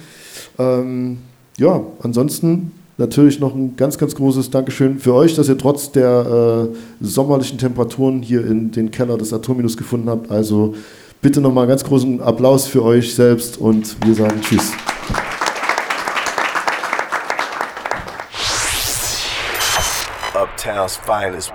Ähm, 0.58 1.18
ja, 1.58 1.82
ansonsten 2.02 2.72
natürlich 2.98 3.38
noch 3.40 3.54
ein 3.54 3.76
ganz, 3.76 3.96
ganz 3.96 4.14
großes 4.14 4.50
Dankeschön 4.50 4.98
für 4.98 5.14
euch, 5.14 5.34
dass 5.34 5.48
ihr 5.48 5.56
trotz 5.56 5.92
der 5.92 6.68
äh, 6.70 6.76
sommerlichen 7.00 7.58
Temperaturen 7.58 8.22
hier 8.22 8.44
in 8.44 8.70
den 8.72 8.90
Keller 8.90 9.16
des 9.16 9.32
Atominus 9.32 9.76
gefunden 9.76 10.10
habt. 10.10 10.30
Also 10.30 10.74
bitte 11.20 11.40
nochmal 11.40 11.66
ganz 11.66 11.84
großen 11.84 12.20
Applaus 12.22 12.66
für 12.66 12.82
euch 12.84 13.14
selbst 13.14 13.58
und 13.58 13.96
wir 14.06 14.14
sagen 14.14 14.40
Tschüss. 14.40 14.72
Uptown's 20.34 20.96
finest. 20.98 21.52